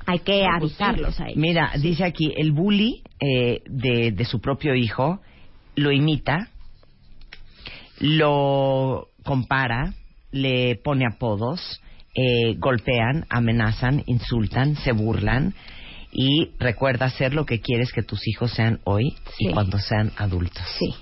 hay 0.10 0.20
que 0.20 0.46
avisarlos 0.46 1.20
a 1.20 1.26
ellos. 1.26 1.38
Mira, 1.38 1.72
dice 1.80 2.04
aquí, 2.04 2.34
el 2.36 2.52
bully 2.52 3.04
eh, 3.20 3.62
de, 3.68 4.12
de 4.12 4.26
su 4.26 4.40
propio 4.42 4.74
hijo 4.76 5.20
lo 5.76 5.92
imita, 5.92 6.50
lo 8.00 9.08
compara, 9.24 9.94
le 10.32 10.76
pone 10.84 11.06
apodos, 11.06 11.82
eh, 12.16 12.56
golpean, 12.58 13.26
amenazan, 13.30 14.04
insultan, 14.08 14.76
se 14.76 14.92
burlan 14.92 15.54
y 16.12 16.52
recuerda 16.60 17.06
hacer 17.06 17.34
lo 17.34 17.46
que 17.46 17.60
quieres 17.62 17.92
que 17.92 18.02
tus 18.04 18.28
hijos 18.28 18.52
sean 18.52 18.80
hoy 18.84 19.16
y 19.40 19.48
Sí. 19.48 19.54
cuando 19.54 19.78
sean 19.78 20.12
adultos. 20.18 20.64
Sí. 20.80 20.96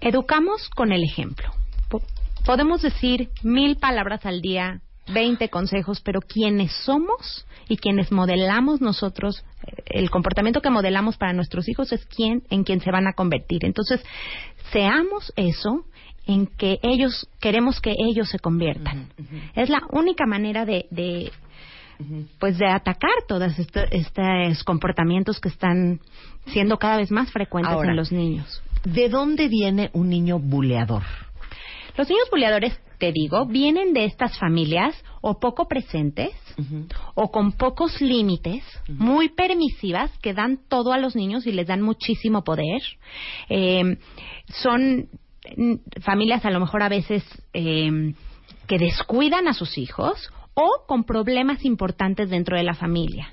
Educamos 0.00 0.68
con 0.70 0.92
el 0.92 1.02
ejemplo. 1.02 1.48
Po- 1.88 2.02
podemos 2.44 2.82
decir 2.82 3.30
mil 3.42 3.76
palabras 3.76 4.24
al 4.26 4.40
día, 4.42 4.80
20 5.12 5.48
consejos, 5.48 6.00
pero 6.00 6.20
quienes 6.20 6.72
somos 6.84 7.46
y 7.68 7.76
quienes 7.76 8.10
modelamos 8.12 8.80
nosotros, 8.80 9.44
eh, 9.66 9.82
el 9.86 10.10
comportamiento 10.10 10.60
que 10.60 10.70
modelamos 10.70 11.16
para 11.16 11.32
nuestros 11.32 11.68
hijos 11.68 11.92
es 11.92 12.04
quien, 12.06 12.42
en 12.50 12.64
quien 12.64 12.80
se 12.80 12.90
van 12.90 13.06
a 13.06 13.12
convertir. 13.12 13.64
Entonces, 13.64 14.02
seamos 14.72 15.32
eso 15.36 15.84
en 16.26 16.46
que 16.46 16.78
ellos, 16.82 17.28
queremos 17.40 17.80
que 17.80 17.94
ellos 17.98 18.28
se 18.28 18.38
conviertan. 18.38 19.08
Es 19.54 19.68
la 19.68 19.80
única 19.90 20.26
manera 20.26 20.64
de, 20.64 20.86
de 20.90 21.32
pues 22.38 22.58
de 22.58 22.66
atacar 22.66 23.10
todos 23.28 23.58
estos, 23.58 23.84
estos 23.90 24.64
comportamientos 24.64 25.40
que 25.40 25.48
están 25.48 26.00
siendo 26.46 26.78
cada 26.78 26.96
vez 26.96 27.10
más 27.10 27.30
frecuentes 27.30 27.72
Ahora, 27.72 27.90
en 27.90 27.96
los 27.96 28.12
niños. 28.12 28.62
¿De 28.84 29.08
dónde 29.08 29.48
viene 29.48 29.90
un 29.92 30.08
niño 30.08 30.38
buleador? 30.38 31.02
Los 31.96 32.08
niños 32.08 32.28
buleadores, 32.30 32.78
te 33.00 33.10
digo, 33.12 33.46
vienen 33.46 33.92
de 33.94 34.04
estas 34.04 34.38
familias 34.38 34.94
o 35.22 35.40
poco 35.40 35.66
presentes 35.66 36.30
o 37.14 37.30
con 37.30 37.52
pocos 37.52 38.00
límites, 38.00 38.62
muy 38.88 39.30
permisivas, 39.30 40.16
que 40.18 40.34
dan 40.34 40.60
todo 40.68 40.92
a 40.92 40.98
los 40.98 41.16
niños 41.16 41.46
y 41.46 41.52
les 41.52 41.66
dan 41.66 41.80
muchísimo 41.80 42.44
poder. 42.44 42.82
Eh, 43.48 43.96
son 44.62 45.08
mm, 45.56 45.74
familias 46.02 46.44
a 46.44 46.50
lo 46.50 46.60
mejor 46.60 46.82
a 46.82 46.90
veces 46.90 47.24
eh, 47.54 48.14
que 48.68 48.78
descuidan 48.78 49.48
a 49.48 49.54
sus 49.54 49.78
hijos 49.78 50.30
o 50.54 50.84
con 50.86 51.04
problemas 51.04 51.64
importantes 51.64 52.28
dentro 52.28 52.56
de 52.56 52.64
la 52.64 52.74
familia. 52.74 53.28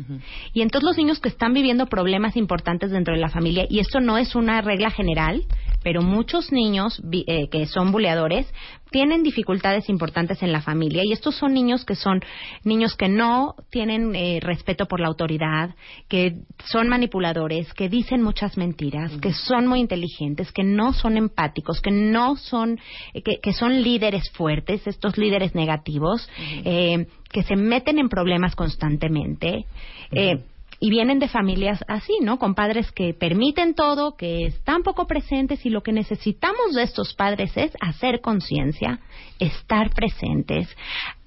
Y 0.54 0.62
entonces 0.62 0.86
los 0.86 0.98
niños 0.98 1.20
que 1.20 1.30
están 1.30 1.54
viviendo 1.54 1.88
problemas 1.88 2.38
importantes 2.38 2.92
dentro 2.92 3.14
de 3.14 3.20
la 3.20 3.30
familia, 3.30 3.66
y 3.70 3.80
esto 3.80 4.00
no 4.00 4.18
es 4.18 4.36
una 4.36 4.62
regla 4.62 4.92
general, 4.92 5.44
pero 5.84 6.02
muchos 6.02 6.52
niños 6.52 7.02
eh, 7.12 7.50
que 7.50 7.66
son 7.66 7.92
buleadores 7.92 8.48
tienen 8.92 9.24
dificultades 9.24 9.90
importantes 9.90 10.42
en 10.44 10.52
la 10.52 10.62
familia 10.62 11.04
y 11.06 11.12
estos 11.12 11.36
son 11.36 11.54
niños 11.54 11.86
que 11.86 11.96
son 11.96 12.22
niños 12.64 12.96
que 12.96 13.10
no 13.10 13.56
tienen 13.70 14.16
eh, 14.16 14.40
respeto 14.42 14.86
por 14.86 15.00
la 15.00 15.08
autoridad, 15.08 15.76
que 16.08 16.36
son 16.66 16.88
manipuladores, 16.88 17.74
que 17.74 17.90
dicen 17.90 18.22
muchas 18.22 18.58
mentiras, 18.58 19.12
que 19.22 19.34
son 19.34 19.68
muy 19.68 19.80
inteligentes, 19.80 20.52
que 20.52 20.64
no 20.64 20.94
son 20.94 21.18
empáticos, 21.18 21.82
que 21.82 21.92
no 21.92 22.36
son, 22.36 22.80
eh, 23.14 23.22
que, 23.22 23.40
que 23.40 23.54
son 23.54 23.82
líderes 23.82 24.30
fuertes, 24.32 24.86
estos 24.88 25.18
líderes 25.18 25.56
negativos, 25.56 26.30
eh, 26.66 27.08
que 27.32 27.44
se 27.44 27.56
meten 27.56 28.00
en 28.00 28.10
problemas 28.10 28.56
constantemente. 28.56 29.66
eh, 30.12 30.44
y 30.80 30.90
vienen 30.90 31.20
de 31.20 31.28
familias 31.28 31.84
así, 31.88 32.14
¿no? 32.22 32.38
Con 32.38 32.54
padres 32.54 32.92
que 32.92 33.14
permiten 33.14 33.74
todo, 33.74 34.16
que 34.16 34.46
están 34.46 34.84
poco 34.84 35.08
presentes 35.08 35.66
y 35.66 35.70
lo 35.70 35.82
que 35.82 35.92
necesitamos 35.92 36.74
de 36.74 36.84
estos 36.84 37.14
padres 37.16 37.52
es 37.56 37.72
hacer 37.82 38.22
conciencia, 38.22 39.00
estar 39.40 39.90
presentes, 39.90 40.68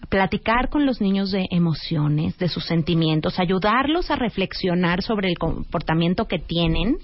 platicar 0.09 0.69
con 0.69 0.87
los 0.87 1.01
niños 1.01 1.33
de 1.33 1.47
emociones, 1.51 2.39
de 2.39 2.49
sus 2.49 2.65
sentimientos, 2.65 3.39
ayudarlos 3.39 4.11
a 4.11 4.17
reflexionar 4.17 5.03
sobre 5.03 5.29
el 5.29 5.39
comportamiento 5.39 6.27
que 6.27 6.39
tienen 6.39 6.99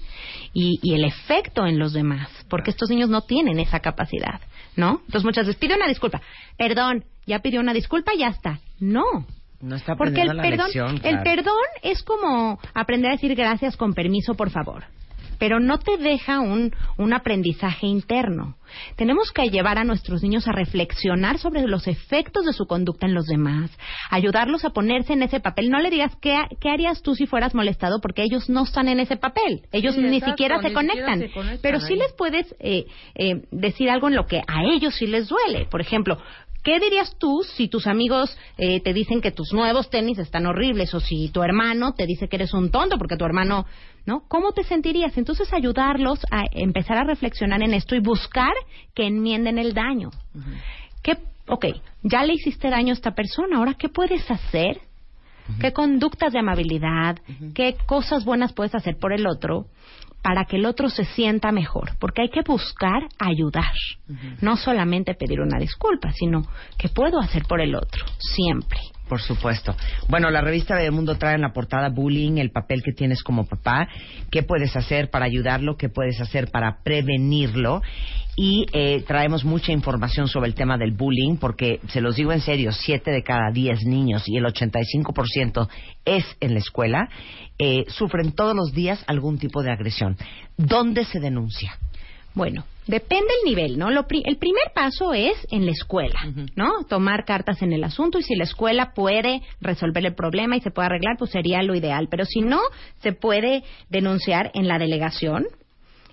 y, 0.53 0.79
y 0.81 0.93
el 0.93 1.03
efecto 1.03 1.65
en 1.65 1.79
los 1.79 1.91
demás, 1.91 2.29
porque 2.49 2.71
estos 2.71 2.89
niños 2.89 3.09
no 3.09 3.21
tienen 3.21 3.59
esa 3.59 3.81
capacidad, 3.81 4.39
¿no? 4.75 5.01
Entonces 5.05 5.25
muchas 5.25 5.47
veces 5.47 5.59
pide 5.59 5.75
una 5.75 5.87
disculpa, 5.87 6.21
perdón, 6.57 7.03
ya 7.25 7.39
pidió 7.39 7.59
una 7.59 7.73
disculpa, 7.73 8.13
ya 8.17 8.29
está. 8.29 8.59
No, 8.79 9.25
No 9.61 9.75
está 9.75 9.95
porque 9.95 10.21
el 10.21 10.35
la 10.37 10.43
perdón, 10.43 10.65
lección, 10.67 10.99
el 11.03 11.23
perdón 11.23 11.55
es 11.81 12.03
como 12.03 12.59
aprender 12.73 13.09
a 13.11 13.15
decir 13.15 13.33
gracias 13.35 13.75
con 13.77 13.93
permiso, 13.93 14.35
por 14.35 14.49
favor. 14.51 14.83
Pero 15.39 15.59
no 15.59 15.77
te 15.77 15.97
deja 15.97 16.39
un, 16.39 16.71
un 16.97 17.13
aprendizaje 17.13 17.85
interno. 17.85 18.55
Tenemos 18.95 19.31
que 19.31 19.49
llevar 19.51 19.77
a 19.77 19.83
nuestros 19.83 20.23
niños 20.23 20.47
a 20.47 20.51
reflexionar 20.51 21.37
sobre 21.37 21.61
los 21.67 21.87
efectos 21.87 22.43
de 22.43 22.53
su 22.53 22.65
conducta 22.65 23.05
en 23.05 23.13
los 23.13 23.27
demás, 23.27 23.69
ayudarlos 24.09 24.65
a 24.65 24.71
ponerse 24.71 25.13
en 25.13 25.21
ese 25.21 25.39
papel. 25.39 25.69
No 25.69 25.79
le 25.79 25.91
digas 25.91 26.11
qué, 26.21 26.35
qué 26.59 26.71
harías 26.71 27.03
tú 27.03 27.13
si 27.13 27.27
fueras 27.27 27.53
molestado, 27.53 27.99
porque 28.01 28.23
ellos 28.23 28.49
no 28.49 28.63
están 28.63 28.87
en 28.87 28.99
ese 28.99 29.15
papel. 29.15 29.61
Ellos 29.71 29.93
Sí, 29.93 30.01
ni 30.01 30.17
exacto, 30.17 30.31
siquiera 30.31 30.55
se 30.59 30.69
ni 30.69 30.75
siquiera 30.75 30.93
conectan. 31.05 31.19
se 31.19 31.31
conectan 31.31 31.59
Pero 31.61 31.79
sí 31.81 31.93
ahí. 31.93 31.99
les 31.99 32.13
puedes 32.13 32.55
eh, 32.59 32.85
eh, 33.13 33.43
decir 33.51 33.91
algo 33.91 34.07
en 34.07 34.15
lo 34.15 34.25
que 34.25 34.39
a 34.39 34.63
ellos 34.63 34.95
sí 34.95 35.05
les 35.05 35.27
duele. 35.29 35.67
Por 35.69 35.81
ejemplo, 35.81 36.17
¿Qué 36.67 36.81
dirías 36.81 37.15
tú 37.17 37.43
si 37.55 37.69
tus 37.69 37.87
amigos 37.87 38.37
eh, 38.57 38.81
te 38.81 38.91
dicen 38.91 39.21
que 39.21 39.31
tus 39.31 39.53
nuevos 39.53 39.89
tenis 39.89 40.19
están 40.19 40.45
horribles 40.47 40.93
o 40.93 40.99
si 40.99 41.29
tu 41.29 41.41
hermano 41.41 41.93
te 41.93 42.05
dice 42.05 42.27
que 42.27 42.35
eres 42.35 42.53
un 42.53 42.71
tonto 42.71 42.97
porque 42.97 43.15
tu 43.15 43.23
hermano, 43.23 43.65
¿no? 44.05 44.23
¿Cómo 44.27 44.51
te 44.51 44.65
sentirías? 44.65 45.17
Entonces 45.17 45.53
ayudarlos 45.53 46.19
a 46.29 46.43
empezar 46.51 46.97
a 46.97 47.05
reflexionar 47.05 47.61
en 47.61 47.73
esto 47.73 47.95
y 47.95 48.01
buscar 48.01 48.51
que 48.93 49.07
enmienden 49.07 49.59
el 49.59 49.73
daño. 49.73 50.09
¿Qué, 51.01 51.17
ok, 51.47 51.67
ya 52.03 52.25
le 52.25 52.33
hiciste 52.33 52.69
daño 52.69 52.89
a 52.89 52.95
esta 52.95 53.15
persona, 53.15 53.59
ahora 53.59 53.75
¿qué 53.75 53.87
puedes 53.87 54.29
hacer 54.29 54.81
qué 55.61 55.71
conductas 55.71 56.33
de 56.33 56.39
amabilidad, 56.39 57.17
qué 57.55 57.77
cosas 57.85 58.25
buenas 58.25 58.51
puedes 58.51 58.75
hacer 58.75 58.97
por 58.97 59.13
el 59.13 59.25
otro 59.25 59.67
para 60.27 60.43
que 60.43 60.57
el 60.57 60.65
otro 60.65 60.89
se 60.89 61.05
sienta 61.05 61.53
mejor, 61.53 61.91
porque 62.01 62.23
hay 62.23 62.27
que 62.27 62.41
buscar 62.41 63.07
ayudar, 63.17 63.71
no 64.41 64.57
solamente 64.57 65.13
pedir 65.13 65.39
una 65.39 65.57
disculpa, 65.57 66.11
sino 66.11 66.41
qué 66.77 66.89
puedo 66.89 67.17
hacer 67.17 67.43
por 67.43 67.61
el 67.61 67.73
otro, 67.73 68.03
siempre. 68.19 68.77
Por 69.07 69.21
supuesto. 69.21 69.75
Bueno, 70.09 70.29
la 70.29 70.41
revista 70.41 70.75
Mundo 70.91 71.15
trae 71.15 71.35
en 71.35 71.41
la 71.41 71.53
portada 71.53 71.89
bullying, 71.89 72.37
el 72.37 72.51
papel 72.51 72.83
que 72.83 72.91
tienes 72.91 73.23
como 73.23 73.45
papá, 73.45 73.87
qué 74.29 74.43
puedes 74.43 74.75
hacer 74.75 75.09
para 75.09 75.25
ayudarlo, 75.25 75.77
qué 75.77 75.89
puedes 75.89 76.19
hacer 76.19 76.49
para 76.51 76.83
prevenirlo. 76.83 77.81
Y 78.35 78.67
eh, 78.73 79.03
traemos 79.07 79.43
mucha 79.43 79.71
información 79.71 80.27
sobre 80.27 80.47
el 80.47 80.55
tema 80.55 80.77
del 80.77 80.91
bullying, 80.91 81.37
porque 81.37 81.79
se 81.87 82.01
los 82.01 82.15
digo 82.15 82.31
en 82.33 82.41
serio, 82.41 82.71
siete 82.71 83.11
de 83.11 83.23
cada 83.23 83.49
diez 83.51 83.83
niños 83.83 84.23
y 84.27 84.37
el 84.37 84.45
85% 84.45 85.67
es 86.05 86.23
en 86.39 86.53
la 86.53 86.59
escuela, 86.59 87.09
eh, 87.57 87.85
sufren 87.87 88.33
todos 88.33 88.55
los 88.55 88.73
días 88.73 89.03
algún 89.07 89.39
tipo 89.39 89.63
de 89.63 89.71
agresión. 89.71 90.17
¿Dónde 90.55 91.05
se 91.05 91.19
denuncia? 91.19 91.77
Bueno, 92.35 92.65
depende 92.87 93.27
el 93.41 93.45
nivel, 93.49 93.77
¿no? 93.77 93.89
Lo 93.91 94.07
pri- 94.07 94.23
el 94.25 94.37
primer 94.37 94.71
paso 94.73 95.13
es 95.13 95.35
en 95.51 95.65
la 95.65 95.71
escuela, 95.71 96.19
¿no? 96.55 96.83
Tomar 96.89 97.25
cartas 97.25 97.61
en 97.61 97.73
el 97.73 97.83
asunto 97.83 98.17
y 98.19 98.23
si 98.23 98.35
la 98.35 98.43
escuela 98.45 98.93
puede 98.93 99.41
resolver 99.61 100.05
el 100.05 100.15
problema 100.15 100.55
y 100.57 100.61
se 100.61 100.71
puede 100.71 100.87
arreglar, 100.87 101.15
pues 101.17 101.31
sería 101.31 101.61
lo 101.63 101.75
ideal. 101.75 102.07
Pero 102.09 102.25
si 102.25 102.41
no, 102.41 102.59
se 103.01 103.13
puede 103.13 103.63
denunciar 103.89 104.51
en 104.53 104.67
la 104.67 104.77
delegación, 104.79 105.45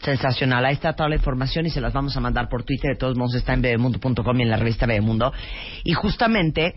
Sensacional, 0.00 0.64
ahí 0.66 0.74
está 0.74 0.92
toda 0.92 1.08
la 1.08 1.16
información 1.16 1.64
y 1.66 1.70
se 1.70 1.80
las 1.80 1.92
vamos 1.92 2.16
a 2.16 2.20
mandar 2.20 2.48
por 2.48 2.64
Twitter. 2.64 2.92
De 2.92 2.98
todos 2.98 3.16
modos, 3.16 3.34
está 3.34 3.54
en 3.54 3.62
bebemundo.com 3.62 4.38
y 4.38 4.42
en 4.42 4.50
la 4.50 4.56
revista 4.56 4.86
Bebemundo. 4.86 5.32
Y 5.82 5.94
justamente, 5.94 6.74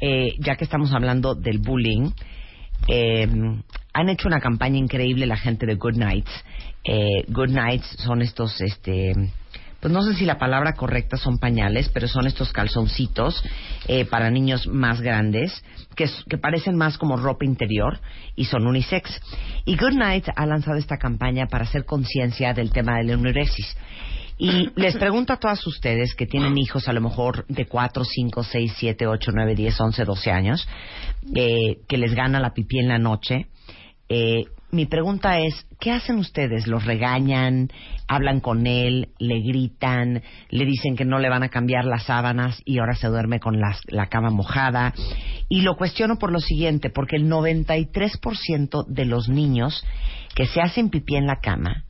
eh, 0.00 0.34
ya 0.38 0.56
que 0.56 0.64
estamos 0.64 0.92
hablando 0.92 1.34
del 1.34 1.58
bullying, 1.58 2.10
eh, 2.88 3.26
han 3.94 4.08
hecho 4.10 4.28
una 4.28 4.40
campaña 4.40 4.76
increíble 4.76 5.26
la 5.26 5.38
gente 5.38 5.64
de 5.64 5.76
Good 5.76 5.96
Nights. 5.96 6.30
Eh, 6.84 7.24
Good 7.28 7.50
Nights 7.50 7.96
son 7.98 8.20
estos, 8.20 8.60
este, 8.60 9.12
pues 9.86 9.94
no 9.94 10.02
sé 10.02 10.14
si 10.14 10.24
la 10.24 10.36
palabra 10.36 10.74
correcta 10.74 11.16
son 11.16 11.38
pañales, 11.38 11.88
pero 11.90 12.08
son 12.08 12.26
estos 12.26 12.52
calzoncitos 12.52 13.40
eh, 13.86 14.04
para 14.04 14.32
niños 14.32 14.66
más 14.66 15.00
grandes 15.00 15.62
que, 15.94 16.10
que 16.28 16.38
parecen 16.38 16.74
más 16.74 16.98
como 16.98 17.16
ropa 17.16 17.44
interior 17.44 18.00
y 18.34 18.46
son 18.46 18.66
unisex. 18.66 19.08
Y 19.64 19.76
Good 19.76 19.92
Night 19.92 20.24
ha 20.34 20.44
lanzado 20.44 20.76
esta 20.76 20.96
campaña 20.96 21.46
para 21.46 21.66
hacer 21.66 21.84
conciencia 21.84 22.52
del 22.52 22.72
tema 22.72 22.96
de 22.96 23.04
la 23.04 23.12
enuresis. 23.12 23.76
Y 24.38 24.70
les 24.74 24.96
pregunto 24.96 25.32
a 25.32 25.36
todas 25.36 25.64
ustedes 25.68 26.16
que 26.16 26.26
tienen 26.26 26.58
hijos 26.58 26.88
a 26.88 26.92
lo 26.92 27.00
mejor 27.00 27.46
de 27.46 27.66
4, 27.66 28.02
5, 28.04 28.42
6, 28.42 28.72
7, 28.76 29.06
8, 29.06 29.30
9, 29.32 29.54
10, 29.54 29.80
11, 29.82 30.04
12 30.04 30.30
años, 30.32 30.68
eh, 31.32 31.78
que 31.86 31.96
les 31.96 32.12
gana 32.12 32.40
la 32.40 32.54
pipí 32.54 32.80
en 32.80 32.88
la 32.88 32.98
noche. 32.98 33.46
Eh, 34.08 34.46
mi 34.76 34.86
pregunta 34.86 35.40
es, 35.40 35.66
¿qué 35.80 35.90
hacen 35.90 36.18
ustedes? 36.18 36.66
¿Los 36.66 36.84
regañan? 36.84 37.70
¿Hablan 38.06 38.40
con 38.40 38.66
él? 38.66 39.08
¿Le 39.18 39.40
gritan? 39.40 40.22
¿Le 40.50 40.64
dicen 40.64 40.96
que 40.96 41.04
no 41.04 41.18
le 41.18 41.28
van 41.28 41.42
a 41.42 41.48
cambiar 41.48 41.84
las 41.84 42.04
sábanas 42.04 42.62
y 42.64 42.78
ahora 42.78 42.94
se 42.94 43.08
duerme 43.08 43.40
con 43.40 43.58
la 43.58 44.06
cama 44.06 44.30
mojada? 44.30 44.94
Y 45.48 45.62
lo 45.62 45.76
cuestiono 45.76 46.18
por 46.18 46.30
lo 46.30 46.40
siguiente, 46.40 46.90
porque 46.90 47.16
el 47.16 47.28
93% 47.28 48.86
de 48.86 49.04
los 49.06 49.28
niños 49.28 49.84
que 50.34 50.46
se 50.46 50.60
hacen 50.60 50.90
pipí 50.90 51.16
en 51.16 51.26
la 51.26 51.40
cama 51.40 51.84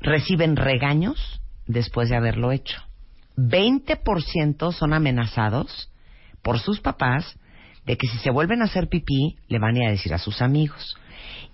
reciben 0.00 0.56
regaños 0.56 1.40
después 1.66 2.08
de 2.08 2.16
haberlo 2.16 2.50
hecho. 2.50 2.82
20% 3.36 4.72
son 4.72 4.92
amenazados 4.92 5.90
por 6.42 6.58
sus 6.58 6.80
papás 6.80 7.38
de 7.84 7.96
que 7.96 8.06
si 8.06 8.18
se 8.18 8.30
vuelven 8.30 8.62
a 8.62 8.66
hacer 8.66 8.88
pipí 8.88 9.36
le 9.48 9.58
van 9.58 9.76
a 9.76 9.90
decir 9.90 10.14
a 10.14 10.18
sus 10.18 10.40
amigos. 10.40 10.96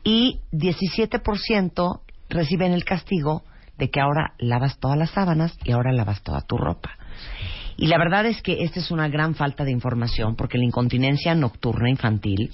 Y 0.04 0.40
17% 0.52 2.00
reciben 2.28 2.72
el 2.72 2.84
castigo 2.84 3.42
de 3.78 3.90
que 3.90 4.00
ahora 4.00 4.34
lavas 4.38 4.78
todas 4.78 4.98
las 4.98 5.10
sábanas 5.10 5.56
y 5.64 5.72
ahora 5.72 5.92
lavas 5.92 6.22
toda 6.22 6.42
tu 6.42 6.56
ropa. 6.56 6.90
Y 7.76 7.86
la 7.86 7.98
verdad 7.98 8.26
es 8.26 8.42
que 8.42 8.62
esta 8.62 8.78
es 8.78 8.90
una 8.90 9.08
gran 9.08 9.34
falta 9.34 9.64
de 9.64 9.72
información 9.72 10.36
porque 10.36 10.58
la 10.58 10.64
incontinencia 10.64 11.34
nocturna 11.34 11.88
infantil, 11.88 12.50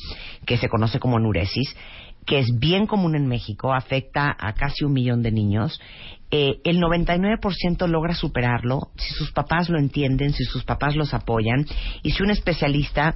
que 0.46 0.56
se 0.56 0.68
conoce 0.68 1.00
como 1.00 1.18
enuresis, 1.18 1.74
que 2.24 2.38
es 2.38 2.58
bien 2.58 2.86
común 2.86 3.16
en 3.16 3.26
México, 3.26 3.72
afecta 3.72 4.36
a 4.38 4.52
casi 4.52 4.84
un 4.84 4.92
millón 4.92 5.22
de 5.22 5.32
niños, 5.32 5.80
eh, 6.30 6.58
el 6.64 6.80
99% 6.80 7.86
logra 7.86 8.14
superarlo 8.14 8.90
si 8.96 9.14
sus 9.14 9.32
papás 9.32 9.68
lo 9.68 9.78
entienden, 9.78 10.32
si 10.32 10.44
sus 10.44 10.64
papás 10.64 10.96
los 10.96 11.14
apoyan 11.14 11.66
y 12.02 12.10
si 12.10 12.22
un 12.22 12.30
especialista 12.30 13.14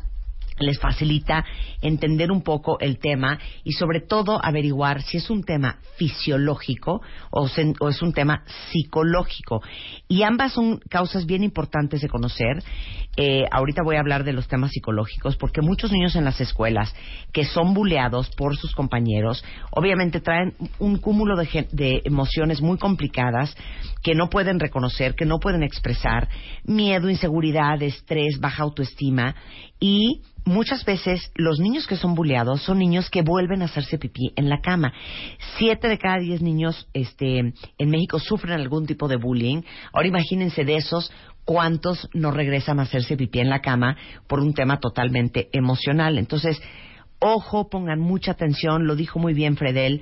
les 0.61 0.78
facilita 0.78 1.45
entender 1.81 2.31
un 2.31 2.43
poco 2.43 2.78
el 2.81 2.99
tema 2.99 3.39
y 3.65 3.73
sobre 3.73 4.01
todo 4.01 4.39
averiguar 4.45 5.03
si 5.03 5.16
es 5.16 5.31
un 5.31 5.43
tema 5.43 5.78
fisiológico 5.97 7.01
o, 7.31 7.47
es 7.47 8.03
un 8.03 8.12
tema 8.12 8.45
psicológico. 8.70 9.62
Y 10.07 10.23
ambas 10.23 10.53
son 10.53 10.78
causas 10.89 11.27
bien 11.27 11.43
importantes 11.43 12.03
de 12.03 12.09
conocer. 12.09 12.62
Eh, 13.16 13.45
ahorita 13.51 13.82
voy 13.82 13.97
a 13.97 14.01
hablar 14.01 14.23
de 14.23 14.32
los 14.32 14.47
temas 14.47 14.70
psicológicos 14.70 15.37
porque 15.37 15.62
muchos 15.62 15.91
niños 15.91 16.15
en 16.15 16.24
las 16.24 16.41
escuelas 16.41 16.95
que 17.32 17.45
son 17.45 17.74
buleados 17.74 18.31
por 18.37 18.57
sus 18.57 18.74
compañeros 18.74 19.45
obviamente 19.73 20.20
traen 20.20 20.55
un 20.78 20.99
cúmulo 20.99 21.37
de, 21.37 21.66
de 21.73 22.03
emociones 22.05 22.61
muy 22.61 22.78
complicadas 22.78 23.57
que 24.03 24.15
no 24.15 24.28
pueden 24.31 24.61
reconocer, 24.61 25.15
que 25.15 25.24
no 25.24 25.39
pueden 25.39 25.62
expresar, 25.62 26.28
miedo, 26.65 27.11
inseguridad, 27.11 27.82
estrés, 27.82 28.39
baja 28.39 28.62
autoestima 28.62 29.35
y 29.81 30.23
muchas 30.51 30.85
veces 30.85 31.31
los 31.35 31.59
niños 31.60 31.86
que 31.86 31.97
son 31.97 32.14
buleados 32.14 32.62
son 32.62 32.78
niños 32.78 33.09
que 33.09 33.22
vuelven 33.22 33.62
a 33.62 33.66
hacerse 33.66 33.98
pipí 33.98 34.32
en 34.36 34.48
la 34.48 34.60
cama. 34.60 34.93
Siete 35.56 35.89
de 35.89 35.98
cada 35.98 36.18
diez 36.18 36.43
niños 36.43 36.89
este, 36.93 37.39
en 37.39 37.90
México 37.90 38.18
sufren 38.18 38.60
algún 38.60 38.86
tipo 38.86 39.09
de 39.09 39.16
bullying. 39.16 39.62
Ahora 39.93 40.09
imagínense 40.09 40.64
de 40.64 40.77
esos 40.77 41.12
cuántos 41.44 42.09
no 42.12 42.31
regresan 42.31 42.78
a 42.81 42.82
hacerse 42.82 43.16
pipí 43.16 43.40
en 43.40 43.48
la 43.48 43.60
cama 43.60 43.97
por 44.27 44.40
un 44.40 44.52
tema 44.52 44.78
totalmente 44.78 45.48
emocional. 45.52 46.18
Entonces, 46.18 46.60
Ojo, 47.22 47.68
pongan 47.68 48.01
mucha 48.01 48.32
atención, 48.32 48.86
lo 48.86 48.97
dijo 48.97 49.18
muy 49.18 49.35
bien 49.35 49.59
Fredel. 49.59 50.01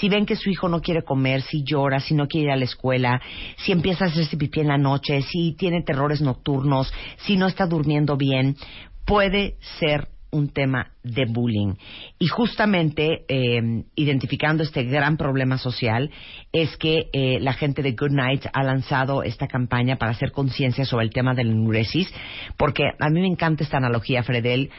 Si 0.00 0.08
ven 0.08 0.24
que 0.24 0.34
su 0.34 0.48
hijo 0.48 0.66
no 0.70 0.80
quiere 0.80 1.02
comer, 1.02 1.42
si 1.42 1.62
llora, 1.62 2.00
si 2.00 2.14
no 2.14 2.26
quiere 2.26 2.46
ir 2.46 2.52
a 2.52 2.56
la 2.56 2.64
escuela, 2.64 3.20
si 3.58 3.70
empieza 3.70 4.06
a 4.06 4.08
hacerse 4.08 4.38
pipí 4.38 4.60
en 4.60 4.68
la 4.68 4.78
noche, 4.78 5.20
si 5.20 5.54
tiene 5.58 5.82
terrores 5.82 6.22
nocturnos, 6.22 6.90
si 7.18 7.36
no 7.36 7.48
está 7.48 7.66
durmiendo 7.66 8.16
bien, 8.16 8.56
puede 9.04 9.56
ser 9.78 10.08
un 10.34 10.48
tema 10.48 10.90
de 11.04 11.26
bullying. 11.26 11.74
Y 12.18 12.26
justamente 12.26 13.24
eh, 13.28 13.84
identificando 13.94 14.64
este 14.64 14.82
gran 14.82 15.16
problema 15.16 15.58
social 15.58 16.10
es 16.52 16.76
que 16.76 17.08
eh, 17.12 17.38
la 17.40 17.52
gente 17.52 17.82
de 17.82 17.92
Good 17.92 18.10
Night 18.10 18.46
ha 18.52 18.64
lanzado 18.64 19.22
esta 19.22 19.46
campaña 19.46 19.96
para 19.96 20.10
hacer 20.10 20.32
conciencia 20.32 20.84
sobre 20.84 21.04
el 21.04 21.12
tema 21.12 21.34
del 21.34 21.50
enuresis, 21.50 22.12
porque 22.56 22.82
a 22.98 23.10
mí 23.10 23.20
me 23.20 23.28
encanta 23.28 23.62
esta 23.62 23.76
analogía, 23.76 24.24
Fredel, 24.24 24.70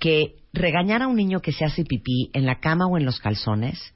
que 0.00 0.34
regañar 0.52 1.02
a 1.02 1.06
un 1.06 1.16
niño 1.16 1.40
que 1.40 1.52
se 1.52 1.64
hace 1.64 1.84
pipí 1.84 2.30
en 2.32 2.44
la 2.44 2.58
cama 2.58 2.86
o 2.86 2.98
en 2.98 3.04
los 3.04 3.20
calzones 3.20 3.94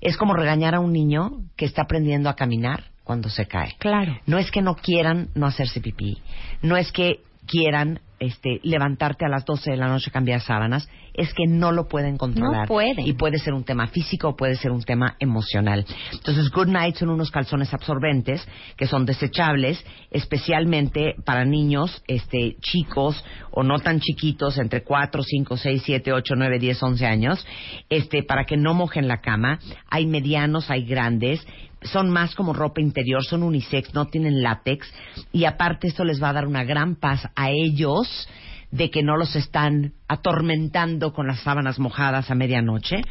es 0.00 0.16
como 0.16 0.34
regañar 0.34 0.74
a 0.74 0.80
un 0.80 0.92
niño 0.92 1.44
que 1.56 1.64
está 1.64 1.82
aprendiendo 1.82 2.28
a 2.28 2.36
caminar 2.36 2.84
cuando 3.04 3.28
se 3.28 3.46
cae. 3.46 3.74
Claro. 3.78 4.18
No 4.26 4.38
es 4.38 4.50
que 4.50 4.62
no 4.62 4.74
quieran 4.74 5.30
no 5.34 5.46
hacerse 5.46 5.80
pipí, 5.80 6.18
no 6.62 6.76
es 6.76 6.92
que 6.92 7.20
quieran 7.46 8.00
este, 8.18 8.60
levantarte 8.62 9.24
a 9.24 9.28
las 9.28 9.44
12 9.44 9.70
de 9.70 9.76
la 9.76 9.88
noche 9.88 10.10
a 10.10 10.12
cambiar 10.12 10.40
sábanas, 10.40 10.88
es 11.14 11.34
que 11.34 11.46
no 11.46 11.72
lo 11.72 11.88
pueden 11.88 12.16
controlar. 12.16 12.62
No 12.62 12.66
pueden. 12.68 13.06
Y 13.06 13.12
puede 13.14 13.38
ser 13.38 13.54
un 13.54 13.64
tema 13.64 13.88
físico 13.88 14.28
o 14.28 14.36
puede 14.36 14.54
ser 14.56 14.70
un 14.70 14.82
tema 14.82 15.16
emocional. 15.18 15.84
Entonces, 16.12 16.50
Good 16.50 16.68
Night 16.68 16.96
son 16.96 17.10
unos 17.10 17.30
calzones 17.30 17.74
absorbentes 17.74 18.46
que 18.76 18.86
son 18.86 19.04
desechables, 19.04 19.84
especialmente 20.10 21.14
para 21.24 21.44
niños 21.44 22.02
este, 22.06 22.56
chicos 22.60 23.24
o 23.50 23.62
no 23.62 23.80
tan 23.80 24.00
chiquitos, 24.00 24.58
entre 24.58 24.82
4, 24.84 25.22
5, 25.22 25.56
6, 25.56 25.82
7, 25.84 26.12
8, 26.12 26.34
9, 26.36 26.58
10, 26.58 26.82
11 26.82 27.06
años, 27.06 27.46
este, 27.88 28.22
para 28.22 28.44
que 28.44 28.56
no 28.56 28.74
mojen 28.74 29.08
la 29.08 29.20
cama. 29.20 29.58
Hay 29.90 30.06
medianos, 30.06 30.70
hay 30.70 30.84
grandes 30.84 31.44
son 31.82 32.10
más 32.10 32.34
como 32.34 32.52
ropa 32.52 32.80
interior, 32.80 33.24
son 33.24 33.42
unisex, 33.42 33.94
no 33.94 34.06
tienen 34.06 34.42
látex 34.42 34.92
y 35.32 35.44
aparte 35.44 35.88
esto 35.88 36.04
les 36.04 36.22
va 36.22 36.30
a 36.30 36.34
dar 36.34 36.46
una 36.46 36.64
gran 36.64 36.96
paz 36.96 37.28
a 37.36 37.50
ellos 37.50 38.28
de 38.70 38.90
que 38.90 39.02
no 39.02 39.16
los 39.16 39.34
están 39.34 39.94
atormentando 40.08 41.12
con 41.12 41.26
las 41.26 41.40
sábanas 41.40 41.78
mojadas 41.78 42.30
a 42.30 42.34
medianoche 42.34 43.02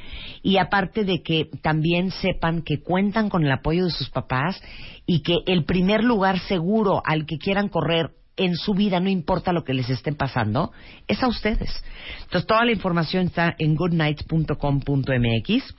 y 0.43 0.57
aparte 0.57 1.03
de 1.03 1.23
que 1.23 1.49
también 1.63 2.11
sepan 2.11 2.61
que 2.61 2.81
cuentan 2.81 3.29
con 3.29 3.43
el 3.43 3.51
apoyo 3.51 3.85
de 3.85 3.91
sus 3.91 4.09
papás 4.09 4.61
y 5.05 5.21
que 5.21 5.37
el 5.47 5.65
primer 5.65 6.03
lugar 6.03 6.39
seguro 6.39 7.01
al 7.03 7.25
que 7.25 7.39
quieran 7.39 7.69
correr 7.69 8.11
en 8.35 8.55
su 8.55 8.75
vida, 8.75 8.99
no 8.99 9.09
importa 9.09 9.51
lo 9.51 9.63
que 9.63 9.73
les 9.73 9.89
estén 9.89 10.13
pasando, 10.13 10.71
es 11.07 11.23
a 11.23 11.27
ustedes. 11.27 11.83
Entonces, 12.25 12.45
toda 12.45 12.65
la 12.65 12.71
información 12.71 13.25
está 13.25 13.55
en 13.57 13.75
goodnights.com.mx 13.75 15.73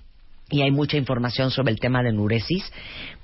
y 0.51 0.63
hay 0.63 0.71
mucha 0.71 0.97
información 0.97 1.51
sobre 1.51 1.73
el 1.73 1.81
tema 1.81 2.03
de 2.03 2.13
nuresis, 2.13 2.65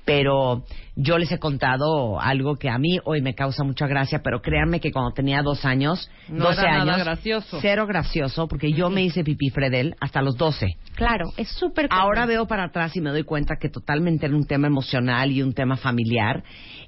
pero 0.05 0.63
yo 0.95 1.17
les 1.17 1.31
he 1.31 1.39
contado 1.39 2.19
algo 2.21 2.57
que 2.57 2.69
a 2.69 2.77
mí 2.77 2.99
hoy 3.05 3.21
me 3.21 3.33
causa 3.33 3.63
mucha 3.63 3.87
gracia, 3.87 4.21
pero 4.23 4.39
créanme 4.41 4.79
que 4.79 4.91
cuando 4.91 5.11
tenía 5.13 5.41
dos 5.41 5.65
años, 5.65 6.09
No 6.29 6.45
12 6.45 6.61
era 6.61 6.71
nada 6.77 6.93
años, 6.93 7.05
gracioso. 7.05 7.57
cero 7.59 7.87
gracioso, 7.87 8.47
porque 8.47 8.71
yo 8.71 8.91
me 8.91 9.01
hice 9.03 9.23
pipí 9.23 9.49
Fredel 9.49 9.95
hasta 9.99 10.21
los 10.21 10.37
12. 10.37 10.77
Claro, 10.95 11.25
es 11.37 11.49
súper 11.49 11.87
Ahora 11.89 12.27
veo 12.27 12.45
para 12.45 12.65
atrás 12.65 12.95
y 12.95 13.01
me 13.01 13.09
doy 13.09 13.23
cuenta 13.23 13.55
que 13.59 13.69
totalmente 13.69 14.27
era 14.27 14.35
un 14.35 14.45
tema 14.45 14.67
emocional 14.67 15.31
y 15.31 15.41
un 15.41 15.53
tema 15.53 15.75
familiar. 15.75 16.43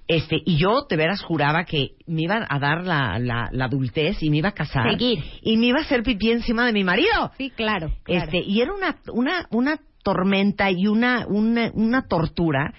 Este, 0.07 0.37
y 0.45 0.57
yo 0.57 0.85
de 0.87 0.95
veras 0.95 1.21
juraba 1.21 1.65
que 1.65 1.95
me 2.05 2.21
iban 2.21 2.45
a 2.47 2.59
dar 2.59 2.85
la, 2.85 3.17
la, 3.19 3.49
la 3.51 3.65
adultez 3.65 4.21
y 4.21 4.29
me 4.29 4.37
iba 4.37 4.49
a 4.49 4.53
casar. 4.53 4.89
Seguir. 4.91 5.23
Y 5.41 5.57
me 5.57 5.65
iba 5.65 5.79
a 5.79 5.81
hacer 5.81 6.03
pipí 6.03 6.31
encima 6.31 6.65
de 6.67 6.71
mi 6.71 6.83
marido. 6.83 7.31
Sí, 7.37 7.49
claro. 7.49 7.91
claro. 8.03 8.23
Este, 8.25 8.37
y 8.45 8.61
era 8.61 8.73
una, 8.73 8.95
una, 9.11 9.47
una 9.49 9.79
tormenta 10.07 10.71
y 10.71 10.87
una, 10.87 11.27
una, 11.27 11.69
una 11.73 12.07
tortura. 12.07 12.73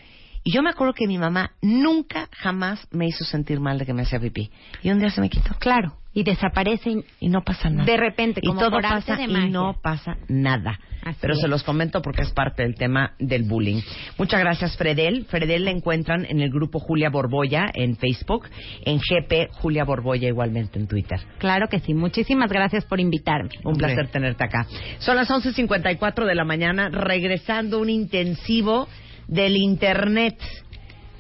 Y 0.45 0.51
yo 0.51 0.63
me 0.63 0.71
acuerdo 0.71 0.95
que 0.95 1.07
mi 1.07 1.19
mamá 1.19 1.51
nunca, 1.61 2.31
jamás 2.33 2.89
me 2.91 3.07
hizo 3.07 3.23
sentir 3.23 3.61
mal 3.61 3.79
de 3.79 3.85
que 3.85 3.93
me 3.93 4.01
hacía 4.01 4.19
pipí. 4.19 4.51
Y 4.83 4.91
un 4.91 4.99
día 4.99 5.11
se 5.11 5.21
me 5.21 5.29
quitó. 5.29 5.55
Claro. 5.59 5.99
Y 6.19 6.25
desaparecen 6.25 7.05
Y 7.21 7.29
no 7.29 7.43
pasa 7.45 7.71
nada. 7.71 7.85
de 7.85 7.97
repente, 7.97 8.41
y 8.43 8.49
como 8.49 8.59
todo 8.61 8.71
por 8.73 8.85
arte 8.87 9.13
pasa 9.13 9.17
de 9.17 9.25
y 9.25 9.29
magia. 9.33 9.49
no 9.51 9.77
pasa 9.81 10.17
nada. 10.29 10.81
Así 11.05 11.19
Pero 11.21 11.35
es. 11.35 11.41
se 11.41 11.47
los 11.49 11.63
comento 11.63 12.03
porque 12.03 12.23
es 12.23 12.33
parte 12.33 12.65
del 12.65 12.75
tema 12.75 13.13
del 13.21 13.45
bullying. 13.45 13.81
Muchas 14.19 14.41
gracias, 14.41 14.77
Fredel. 14.77 15.27
Fredel 15.27 15.65
la 15.65 15.71
encuentran 15.71 16.27
en 16.29 16.41
el 16.41 16.51
grupo 16.51 16.81
Julia 16.81 17.09
Borboya 17.09 17.71
en 17.73 17.97
Facebook, 17.97 18.49
en 18.85 18.99
GP 18.99 19.51
Julia 19.53 19.85
Borboya 19.85 20.27
igualmente 20.29 20.79
en 20.81 20.89
Twitter. 20.89 21.21
Claro 21.39 21.69
que 21.69 21.79
sí. 21.79 21.95
Muchísimas 21.95 22.51
gracias 22.51 22.85
por 22.85 22.99
invitarme. 22.99 23.51
Un 23.65 23.77
placer 23.77 24.09
tenerte 24.09 24.43
acá. 24.43 24.67
Son 24.99 25.15
las 25.15 25.31
11.54 25.31 26.27
de 26.27 26.35
la 26.35 26.45
mañana, 26.45 26.89
regresando 26.89 27.79
un 27.79 27.91
intensivo 27.91 28.89
del 29.29 29.57
Internet. 29.57 30.37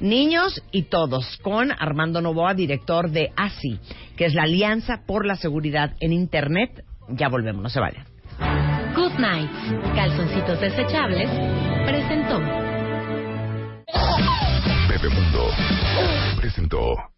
Niños 0.00 0.62
y 0.70 0.82
todos, 0.84 1.38
con 1.42 1.72
Armando 1.72 2.20
Novoa, 2.20 2.54
director 2.54 3.10
de 3.10 3.32
ASI, 3.36 3.80
que 4.16 4.26
es 4.26 4.34
la 4.34 4.44
Alianza 4.44 5.02
por 5.06 5.26
la 5.26 5.34
Seguridad 5.36 5.94
en 6.00 6.12
Internet. 6.12 6.84
Ya 7.08 7.28
volvemos, 7.28 7.62
no 7.62 7.68
se 7.68 7.80
vayan. 7.80 8.06
Good 8.94 9.18
Nights, 9.18 9.94
calzoncitos 9.94 10.60
desechables, 10.60 11.28
presentó. 11.84 12.38
Bebemundo 14.88 15.50
presentó. 16.36 17.17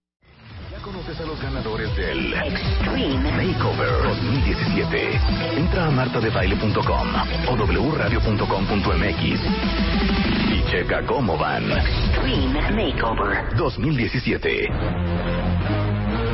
Conoces 1.11 1.25
a 1.25 1.29
los 1.29 1.41
ganadores 1.41 1.95
del 1.97 2.33
Extreme 2.33 3.31
Makeover 3.31 4.03
2017. 4.03 5.19
Entra 5.57 5.87
a 5.87 5.91
martadebaile.com 5.91 7.07
o 7.49 7.55
wradio.com.mx 7.91 9.41
y 10.51 10.71
checa 10.71 11.05
cómo 11.05 11.37
van. 11.37 11.69
Extreme 11.69 12.71
Makeover 12.71 13.55
2017. 13.57 14.69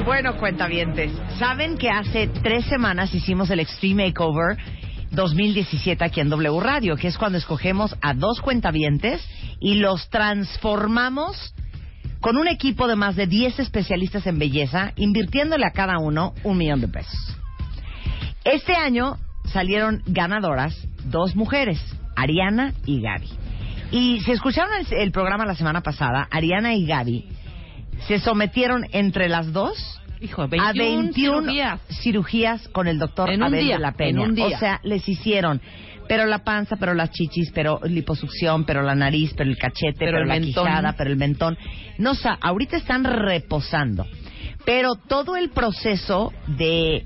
Bueno, 0.05 0.37
cuentavientes, 0.37 1.11
¿saben 1.39 1.77
que 1.77 1.89
hace 1.89 2.27
tres 2.27 2.65
semanas 2.65 3.15
hicimos 3.15 3.49
el 3.49 3.61
Extreme 3.61 4.07
Makeover 4.07 4.57
2017 5.09 6.03
aquí 6.03 6.19
en 6.19 6.29
W 6.29 6.59
Radio? 6.59 6.97
Que 6.97 7.07
es 7.07 7.17
cuando 7.17 7.39
escogemos 7.39 7.95
a 8.01 8.13
dos 8.13 8.41
cuentavientes 8.41 9.27
y 9.59 9.75
los 9.75 10.07
transformamos 10.09 11.55
con 12.21 12.37
un 12.37 12.47
equipo 12.47 12.87
de 12.87 12.95
más 12.95 13.15
de 13.15 13.27
10 13.27 13.59
especialistas 13.59 14.25
en 14.27 14.39
belleza, 14.39 14.93
invirtiéndole 14.95 15.65
a 15.65 15.71
cada 15.71 15.99
uno 15.99 16.33
un 16.43 16.57
millón 16.57 16.81
de 16.81 16.87
pesos. 16.87 17.37
Este 18.43 18.75
año 18.75 19.17
salieron 19.45 20.01
ganadoras 20.05 20.75
dos 21.05 21.35
mujeres, 21.35 21.79
Ariana 22.15 22.73
y 22.85 23.01
Gaby. 23.01 23.29
Y 23.91 24.19
si 24.21 24.31
escucharon 24.31 24.71
el, 24.79 24.97
el 24.97 25.11
programa 25.11 25.45
la 25.45 25.55
semana 25.55 25.81
pasada, 25.81 26.27
Ariana 26.31 26.73
y 26.73 26.85
Gaby 26.85 27.25
se 28.07 28.19
sometieron 28.19 28.85
entre 28.91 29.29
las 29.29 29.51
dos 29.53 30.01
Hijo, 30.19 30.41
a 30.41 30.47
21 30.47 30.73
21 30.73 31.41
cirugías. 31.41 31.81
cirugías 32.01 32.67
con 32.69 32.87
el 32.87 32.97
doctor 32.97 33.29
En 33.29 33.43
Abel 33.43 33.65
día, 33.65 33.75
de 33.75 33.81
la 33.81 33.91
Peña. 33.91 34.27
O 34.45 34.57
sea, 34.57 34.79
les 34.83 35.07
hicieron 35.07 35.61
pero 36.07 36.25
la 36.25 36.39
panza, 36.39 36.75
pero 36.77 36.93
las 36.93 37.11
chichis, 37.11 37.51
pero 37.53 37.79
liposucción, 37.83 38.65
pero 38.65 38.81
la 38.81 38.95
nariz, 38.95 39.33
pero 39.35 39.49
el 39.49 39.57
cachete, 39.57 39.97
Pero 39.99 40.11
pero, 40.13 40.21
el 40.23 40.27
la 40.27 40.39
mentón. 40.39 40.65
quijada, 40.65 40.93
pero 40.97 41.09
el 41.09 41.17
mentón. 41.17 41.57
No, 41.97 42.11
o 42.11 42.15
sea, 42.15 42.37
ahorita 42.41 42.77
están 42.77 43.03
reposando. 43.03 44.05
Pero 44.65 44.95
todo 44.95 45.35
el 45.35 45.49
proceso 45.49 46.33
de 46.47 47.05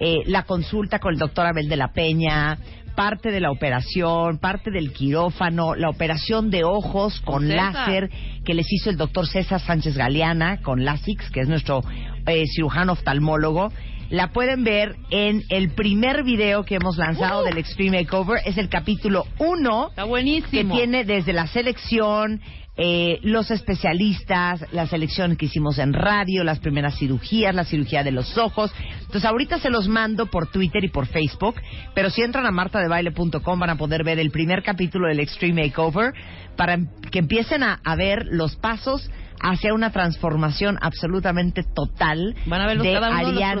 eh, 0.00 0.18
la 0.26 0.44
consulta 0.44 0.98
con 0.98 1.12
el 1.14 1.18
doctor 1.18 1.46
Abel 1.46 1.68
de 1.68 1.76
la 1.76 1.92
Peña, 1.92 2.58
parte 2.94 3.30
de 3.30 3.40
la 3.40 3.50
operación, 3.50 4.38
parte 4.38 4.70
del 4.70 4.92
quirófano, 4.92 5.74
la 5.74 5.88
operación 5.88 6.50
de 6.50 6.64
ojos 6.64 7.20
con 7.20 7.42
César. 7.48 7.56
láser 7.72 8.10
que 8.44 8.54
les 8.54 8.66
hizo 8.70 8.90
el 8.90 8.96
doctor 8.96 9.26
César 9.26 9.60
Sánchez 9.60 9.96
Galeana 9.96 10.58
con 10.62 10.84
LASIX, 10.84 11.30
que 11.30 11.40
es 11.40 11.48
nuestro 11.48 11.82
eh, 12.26 12.44
cirujano 12.54 12.92
oftalmólogo. 12.92 13.72
La 14.10 14.32
pueden 14.32 14.64
ver 14.64 14.96
en 15.10 15.44
el 15.50 15.70
primer 15.70 16.24
video 16.24 16.64
que 16.64 16.74
hemos 16.74 16.96
lanzado 16.96 17.44
del 17.44 17.58
Extreme 17.58 18.00
Makeover. 18.00 18.42
Es 18.44 18.58
el 18.58 18.68
capítulo 18.68 19.24
1 19.38 19.90
Está 19.90 20.02
buenísimo. 20.02 20.74
que 20.74 20.80
tiene 20.80 21.04
desde 21.04 21.32
la 21.32 21.46
selección, 21.46 22.40
eh, 22.76 23.20
los 23.22 23.52
especialistas, 23.52 24.66
la 24.72 24.88
selección 24.88 25.36
que 25.36 25.46
hicimos 25.46 25.78
en 25.78 25.92
radio, 25.92 26.42
las 26.42 26.58
primeras 26.58 26.98
cirugías, 26.98 27.54
la 27.54 27.64
cirugía 27.64 28.02
de 28.02 28.10
los 28.10 28.36
ojos. 28.36 28.72
Entonces 28.98 29.24
ahorita 29.24 29.60
se 29.60 29.70
los 29.70 29.86
mando 29.86 30.26
por 30.26 30.50
Twitter 30.50 30.82
y 30.82 30.88
por 30.88 31.06
Facebook, 31.06 31.54
pero 31.94 32.10
si 32.10 32.22
entran 32.22 32.46
a 32.46 32.50
martadebaile.com 32.50 33.60
van 33.60 33.70
a 33.70 33.76
poder 33.76 34.02
ver 34.02 34.18
el 34.18 34.32
primer 34.32 34.64
capítulo 34.64 35.06
del 35.06 35.20
Extreme 35.20 35.62
Makeover 35.62 36.14
para 36.56 36.78
que 37.12 37.20
empiecen 37.20 37.62
a, 37.62 37.80
a 37.84 37.94
ver 37.94 38.24
los 38.28 38.56
pasos 38.56 39.08
hacia 39.40 39.72
una 39.74 39.90
transformación 39.90 40.78
absolutamente 40.80 41.62
total 41.74 42.34
Van 42.46 42.60
a 42.60 42.66
ver 42.66 42.76
los- 42.76 42.86
de 42.86 42.92
cada 42.92 43.08
uno 43.10 43.16
de 43.18 43.22
los 43.22 43.32
Ariana 43.42 43.54
y 43.54 43.60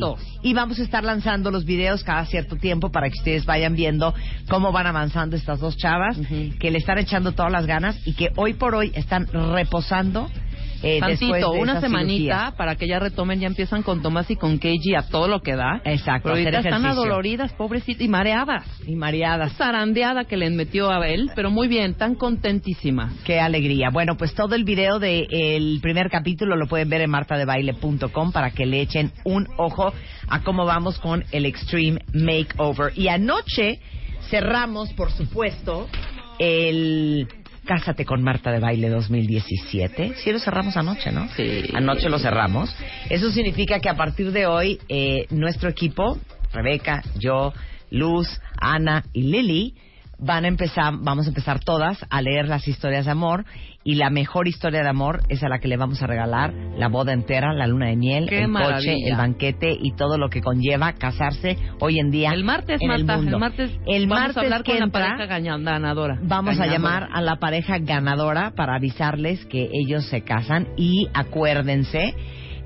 procedimientos. 0.00 0.20
Y 0.42 0.54
vamos 0.54 0.78
a 0.78 0.82
estar 0.82 1.04
lanzando 1.04 1.50
los 1.50 1.64
videos 1.64 2.02
cada 2.04 2.24
cierto 2.26 2.56
tiempo 2.56 2.90
para 2.90 3.08
que 3.08 3.18
ustedes 3.18 3.44
vayan 3.44 3.74
viendo 3.74 4.14
cómo 4.48 4.72
van 4.72 4.86
avanzando 4.86 5.36
estas 5.36 5.60
dos 5.60 5.76
chavas, 5.76 6.18
que 6.58 6.70
le 6.70 6.78
están 6.78 6.98
echando 6.98 7.32
todas 7.32 7.52
las 7.52 7.66
ganas 7.66 7.96
y 8.06 8.14
que 8.14 8.30
hoy 8.36 8.54
por 8.54 8.74
hoy 8.74 8.92
están 8.94 9.26
reposando 9.26 10.28
eh, 10.84 11.00
Tantito, 11.00 11.52
de 11.52 11.58
una 11.58 11.80
semanita 11.80 12.54
para 12.56 12.76
que 12.76 12.86
ya 12.86 12.98
retomen, 12.98 13.40
ya 13.40 13.46
empiezan 13.46 13.82
con 13.82 14.02
Tomás 14.02 14.30
y 14.30 14.36
con 14.36 14.58
Keiji 14.58 14.94
a 14.94 15.02
todo 15.08 15.28
lo 15.28 15.40
que 15.40 15.56
da. 15.56 15.80
Exacto, 15.84 16.30
Pero 16.30 16.36
ahorita 16.36 16.60
están 16.60 16.84
adoloridas, 16.86 17.52
pobrecitas, 17.52 18.02
y 18.02 18.08
mareadas. 18.08 18.64
Y 18.86 18.94
mareadas. 18.94 19.54
Zarandeada 19.56 20.24
que 20.24 20.36
le 20.36 20.50
metió 20.50 20.90
a 20.90 21.06
él, 21.08 21.30
pero 21.34 21.50
muy 21.50 21.68
bien, 21.68 21.94
tan 21.94 22.14
contentísimas. 22.14 23.12
Qué 23.24 23.40
alegría. 23.40 23.90
Bueno, 23.90 24.16
pues 24.16 24.34
todo 24.34 24.54
el 24.54 24.64
video 24.64 24.98
del 24.98 25.78
primer 25.80 26.10
capítulo 26.10 26.56
lo 26.56 26.66
pueden 26.66 26.88
ver 26.88 27.00
en 27.00 27.10
martadebaile.com 27.10 28.32
para 28.32 28.50
que 28.50 28.66
le 28.66 28.80
echen 28.80 29.12
un 29.24 29.48
ojo 29.56 29.92
a 30.28 30.42
cómo 30.42 30.64
vamos 30.64 30.98
con 30.98 31.24
el 31.32 31.46
Extreme 31.46 32.00
Makeover. 32.12 32.92
Y 32.96 33.08
anoche 33.08 33.80
cerramos, 34.28 34.92
por 34.92 35.10
supuesto, 35.12 35.88
el 36.38 37.28
Cásate 37.64 38.04
con 38.04 38.22
Marta 38.22 38.52
de 38.52 38.58
Baile 38.58 38.88
2017. 38.88 40.14
Sí 40.16 40.32
lo 40.32 40.38
cerramos 40.38 40.76
anoche, 40.76 41.10
¿no? 41.10 41.28
Sí. 41.36 41.64
Anoche 41.72 42.08
lo 42.08 42.18
cerramos. 42.18 42.74
Eso 43.08 43.30
significa 43.30 43.80
que 43.80 43.88
a 43.88 43.94
partir 43.94 44.32
de 44.32 44.46
hoy 44.46 44.78
eh, 44.88 45.26
nuestro 45.30 45.68
equipo, 45.70 46.18
Rebeca, 46.52 47.02
yo, 47.18 47.52
Luz, 47.90 48.40
Ana 48.60 49.04
y 49.12 49.22
Lily, 49.22 49.74
van 50.18 50.44
a 50.44 50.48
empezar, 50.48 50.94
vamos 51.00 51.26
a 51.26 51.28
empezar 51.28 51.60
todas 51.60 52.04
a 52.10 52.22
leer 52.22 52.48
las 52.48 52.66
historias 52.68 53.04
de 53.06 53.10
amor 53.10 53.44
y 53.82 53.96
la 53.96 54.08
mejor 54.10 54.48
historia 54.48 54.82
de 54.82 54.88
amor 54.88 55.20
es 55.28 55.42
a 55.42 55.48
la 55.48 55.58
que 55.58 55.68
le 55.68 55.76
vamos 55.76 56.02
a 56.02 56.06
regalar 56.06 56.52
la 56.78 56.88
boda 56.88 57.12
entera, 57.12 57.52
la 57.52 57.66
luna 57.66 57.88
de 57.88 57.96
miel, 57.96 58.26
¡Qué 58.28 58.42
el 58.44 58.52
coche, 58.52 58.62
maravilla! 58.64 59.08
el 59.10 59.16
banquete 59.16 59.76
y 59.78 59.92
todo 59.94 60.16
lo 60.16 60.28
que 60.30 60.40
conlleva 60.40 60.92
casarse 60.94 61.58
hoy 61.80 61.98
en 61.98 62.10
día. 62.10 62.32
El 62.32 62.44
martes, 62.44 62.80
en 62.80 62.90
el 62.90 63.04
Marta, 63.04 63.16
mundo. 63.20 63.36
el 63.36 63.40
martes, 63.40 63.70
El 63.86 64.06
vamos 64.06 64.20
martes 64.20 64.36
a 64.36 64.40
hablar 64.40 64.62
que 64.62 64.72
con 64.72 64.80
la 64.80 64.86
pareja 64.88 65.26
ganadora. 65.26 66.18
Vamos 66.22 66.58
a 66.58 66.66
llamar 66.66 67.08
a 67.12 67.20
la 67.20 67.36
pareja 67.36 67.78
ganadora 67.78 68.52
para 68.56 68.76
avisarles 68.76 69.44
que 69.46 69.68
ellos 69.72 70.06
se 70.08 70.22
casan 70.22 70.68
y 70.76 71.08
acuérdense 71.14 72.14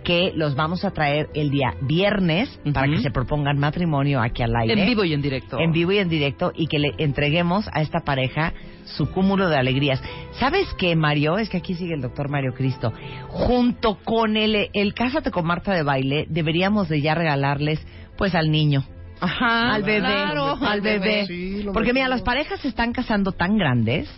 que 0.05 0.33
los 0.35 0.55
vamos 0.55 0.85
a 0.85 0.91
traer 0.93 1.29
el 1.35 1.51
día 1.51 1.75
viernes 1.83 2.49
para 2.73 2.89
que 2.89 3.01
se 3.01 3.11
propongan 3.11 3.59
matrimonio 3.59 4.21
aquí 4.21 4.43
al 4.43 4.55
aire. 4.57 4.81
En 4.81 4.89
vivo 4.89 5.05
y 5.05 5.13
en 5.13 5.23
directo. 5.23 5.59
En 5.59 5.73
vivo 5.73 5.93
y 5.93 5.99
en 5.99 6.09
directo 6.09 6.53
y 6.55 6.67
que 6.67 6.79
le 6.79 6.95
entreguemos 6.99 7.69
a 7.73 7.83
esta 7.83 8.01
pareja 8.01 8.55
su 8.85 9.11
cúmulo 9.11 9.49
de 9.49 9.57
alegrías. 9.57 10.03
¿Sabes 10.33 10.67
qué, 10.79 10.97
Mario? 10.97 11.39
Es 11.39 11.49
que 11.49 11.59
aquí 11.59 11.75
sigue 11.75 11.95
el 11.95 12.01
doctor 12.01 12.31
Mario 12.31 12.55
Cristo. 12.55 12.93
Junto 13.29 13.99
con 14.05 14.37
el, 14.37 14.71
el 14.73 14.95
Cásate 14.95 15.31
con 15.31 15.47
Marta 15.47 15.75
de 15.75 15.83
Baile, 15.83 16.27
deberíamos 16.29 16.89
de 16.89 17.01
ya 17.01 17.15
regalarles 17.15 17.85
pues 18.17 18.35
al 18.35 18.51
niño. 18.51 18.85
Ajá, 19.21 19.75
al 19.75 19.83
bebé, 19.83 19.99
claro, 20.01 20.57
al 20.61 20.81
bebé. 20.81 21.27
Sí, 21.27 21.67
Porque 21.73 21.93
mira, 21.93 22.09
las 22.09 22.23
parejas 22.23 22.61
se 22.61 22.69
están 22.69 22.93
casando 22.93 23.33
tan 23.33 23.59
grandes 23.59 24.09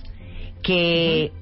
que 0.63 1.33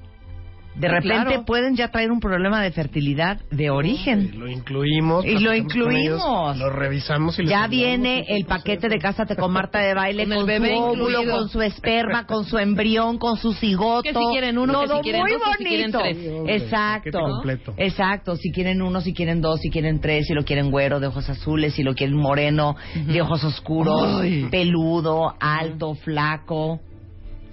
de 0.75 0.87
Sí, 0.87 0.93
repente 0.93 1.25
claro. 1.25 1.45
pueden 1.45 1.75
ya 1.75 1.89
traer 1.89 2.09
un 2.11 2.19
problema 2.21 2.61
de 2.61 2.71
fertilidad 2.71 3.39
de 3.51 3.69
origen. 3.69 4.39
Lo 4.39 4.47
incluimos. 4.47 5.25
Y 5.25 5.37
lo 5.39 5.51
ellos, 5.51 5.65
incluimos. 5.65 6.57
Lo 6.57 6.69
revisamos 6.69 7.37
y 7.39 7.45
Ya 7.45 7.67
viene 7.67 8.19
en 8.29 8.37
el 8.37 8.45
paquete 8.45 8.87
de 8.87 8.97
Cásate 8.97 9.35
con 9.35 9.51
Marta 9.51 9.79
de 9.79 9.93
Baile 9.93 10.23
Con 10.25 10.31
con, 10.37 10.39
el 10.39 10.45
bebé 10.45 10.75
su 10.75 10.81
óvulo, 10.81 11.09
incluido. 11.09 11.37
con 11.37 11.49
su 11.49 11.61
esperma, 11.61 12.25
con 12.25 12.45
su 12.45 12.57
embrión, 12.57 13.17
con 13.17 13.35
su 13.37 13.51
cigoto. 13.53 14.03
Que 14.03 14.13
si 14.13 14.25
quieren 14.31 14.57
uno, 14.57 14.81
que 14.81 14.87
si 14.87 14.99
quieren 15.01 15.21
muy 15.21 15.31
dos, 15.33 15.41
o 15.41 15.51
si 15.57 15.63
quieren 15.65 15.91
bonito. 15.91 15.99
tres. 15.99 16.17
Sí, 16.17 16.27
hombre, 16.29 16.55
Exacto. 16.55 17.19
completo. 17.19 17.73
Exacto. 17.77 18.35
Si 18.37 18.51
quieren 18.51 18.81
uno, 18.81 19.01
si 19.01 19.13
quieren 19.13 19.41
dos, 19.41 19.59
si 19.59 19.69
quieren 19.69 19.99
tres, 19.99 20.27
si 20.27 20.33
lo 20.33 20.45
quieren 20.45 20.71
güero, 20.71 20.99
de 21.01 21.07
ojos 21.07 21.29
azules, 21.29 21.73
si 21.73 21.83
lo 21.83 21.93
quieren 21.93 22.15
moreno, 22.15 22.75
de 22.95 23.21
ojos 23.21 23.43
oscuros, 23.43 24.21
Ay. 24.21 24.47
peludo, 24.49 25.33
alto, 25.41 25.95
flaco. 25.95 26.79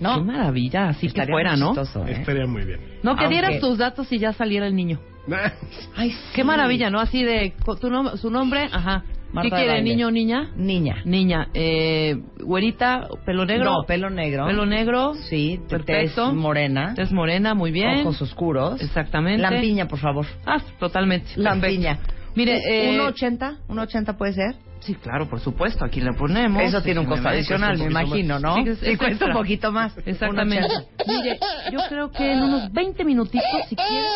¿No? 0.01 0.15
Qué 0.17 0.21
maravilla, 0.25 0.89
así 0.89 1.01
que 1.03 1.07
Estaría 1.09 1.33
fuera, 1.35 1.51
muy 1.53 1.61
¿no? 1.61 1.67
chistoso, 1.69 2.07
¿eh? 2.07 2.13
Estaría 2.21 2.47
muy 2.47 2.65
bien. 2.65 2.81
No, 3.03 3.15
que 3.17 3.25
Aunque- 3.25 3.29
dieras 3.29 3.61
tus 3.61 3.79
datos 3.79 4.11
y 4.13 4.19
ya 4.19 4.33
saliera 4.33 4.67
el 4.67 4.77
niño. 4.77 5.01
Ay, 5.97 6.15
Qué 6.35 6.45
maravilla, 6.45 6.91
¿no? 6.91 7.01
Así 7.01 7.23
de 7.25 7.55
co- 7.65 7.77
tu 7.77 7.89
nom- 7.89 8.17
su 8.17 8.31
nombre, 8.31 8.69
ajá. 8.71 9.03
Marta 9.33 9.57
¿Qué 9.57 9.65
quiere, 9.65 9.83
niño 9.83 10.07
o 10.07 10.11
niña? 10.13 10.51
Niña. 10.57 11.03
Niña, 11.05 11.49
eh, 11.53 12.17
güerita, 12.41 13.09
pelo 13.27 13.45
negro. 13.45 13.65
No, 13.65 13.83
pelo 13.85 14.09
negro. 14.09 14.47
Pelo 14.47 14.65
negro. 14.67 15.15
Sí, 15.15 15.61
perfecto. 15.69 16.27
tez 16.27 16.35
morena. 16.35 16.95
Tez 16.95 17.11
morena, 17.11 17.53
muy 17.55 17.73
bien. 17.73 18.01
Ojos 18.01 18.23
oscuros. 18.23 18.81
Exactamente. 18.81 19.43
Lampiña, 19.43 19.89
por 19.89 19.99
favor. 19.99 20.27
Ah, 20.47 20.59
totalmente. 20.79 21.29
Lampiña. 21.37 21.97
Perfecto. 21.97 22.15
Mire, 22.37 22.61
eh, 22.69 22.99
1.80, 23.01 23.57
1.80 23.69 24.17
puede 24.17 24.33
ser. 24.35 24.55
Sí, 24.87 24.95
claro, 24.95 25.29
por 25.29 25.41
supuesto, 25.41 25.85
aquí 25.85 26.01
le 26.01 26.13
ponemos. 26.13 26.63
Eso 26.63 26.81
tiene 26.81 27.01
un 27.01 27.07
costo 27.07 27.29
adicional, 27.29 27.77
me 27.77 27.87
imagino, 27.87 28.39
¿no? 28.39 28.55
Sí, 28.55 28.63
es- 28.69 28.79
Sí, 28.79 28.91
es 28.93 28.99
cuesta 28.99 29.27
un 29.27 29.33
poquito 29.33 29.73
más. 29.73 29.93
Exactamente. 30.07 30.69
1.80. 30.69 31.05
Mire, 31.09 31.39
yo 31.73 31.79
creo 31.89 32.11
que 32.13 32.33
en 32.33 32.43
unos 32.43 32.73
20 32.73 33.05
minutitos, 33.05 33.45
si 33.69 33.75
quiere, 33.77 34.07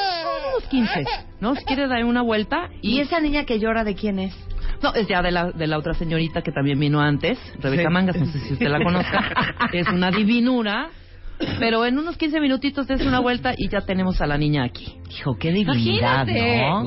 unos 0.55 0.69
15, 0.69 1.05
¿no? 1.41 1.55
Si 1.57 1.65
quiere 1.65 1.89
dar 1.89 2.05
una 2.05 2.23
vuelta 2.23 2.69
y... 2.83 2.97
¿Y 2.97 3.01
esa 3.01 3.21
niña 3.21 3.45
que 3.45 3.59
llora 3.59 3.83
de 3.85 3.95
quién 3.97 4.19
es? 4.21 4.35
No, 4.83 4.95
es 4.95 5.09
ya 5.09 5.21
de 5.23 5.31
la, 5.31 5.51
de 5.51 5.67
la 5.67 5.77
otra 5.77 5.93
señorita 5.95 6.43
que 6.43 6.53
también 6.53 6.79
vino 6.79 7.01
antes, 7.01 7.39
Rebeca 7.59 7.89
Sí. 7.89 7.93
Mangas, 7.93 8.17
no 8.17 8.27
sé 8.27 8.39
si 8.41 8.53
usted 8.55 8.69
la 8.69 8.83
conozca. 8.83 9.69
es 9.73 9.89
una 9.89 10.11
divinura. 10.11 10.89
Pero 11.59 11.85
en 11.87 11.99
unos 11.99 12.17
15 12.17 12.41
minutitos 12.41 12.87
des 12.87 13.01
una 13.05 13.21
vuelta 13.21 13.55
y 13.57 13.69
ya 13.69 13.81
tenemos 13.81 14.21
a 14.21 14.27
la 14.27 14.37
niña 14.37 14.65
aquí. 14.65 14.95
Hijo, 15.11 15.37
qué 15.39 15.53
divinidad, 15.53 16.27
Imagínate. 16.29 16.61
¿no? 16.61 16.85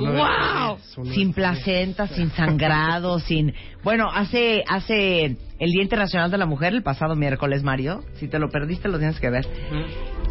¡Wow! 0.98 1.06
Sin 1.14 1.34
placenta, 1.34 2.08
sin 2.08 2.30
sangrado, 2.32 3.20
sin... 3.28 3.54
Bueno, 3.84 4.10
hace 4.14 4.64
hace 4.68 5.26
el 5.60 5.72
Día 5.72 5.82
Internacional 5.82 6.30
de 6.30 6.38
la 6.38 6.46
Mujer, 6.46 6.74
el 6.74 6.84
pasado 6.84 7.16
miércoles, 7.16 7.64
Mario. 7.64 8.04
Si 8.16 8.28
te 8.28 8.38
lo 8.40 8.50
perdiste, 8.50 8.88
lo 8.90 9.00
tienes 9.00 9.20
que 9.20 9.30
ver. 9.30 9.48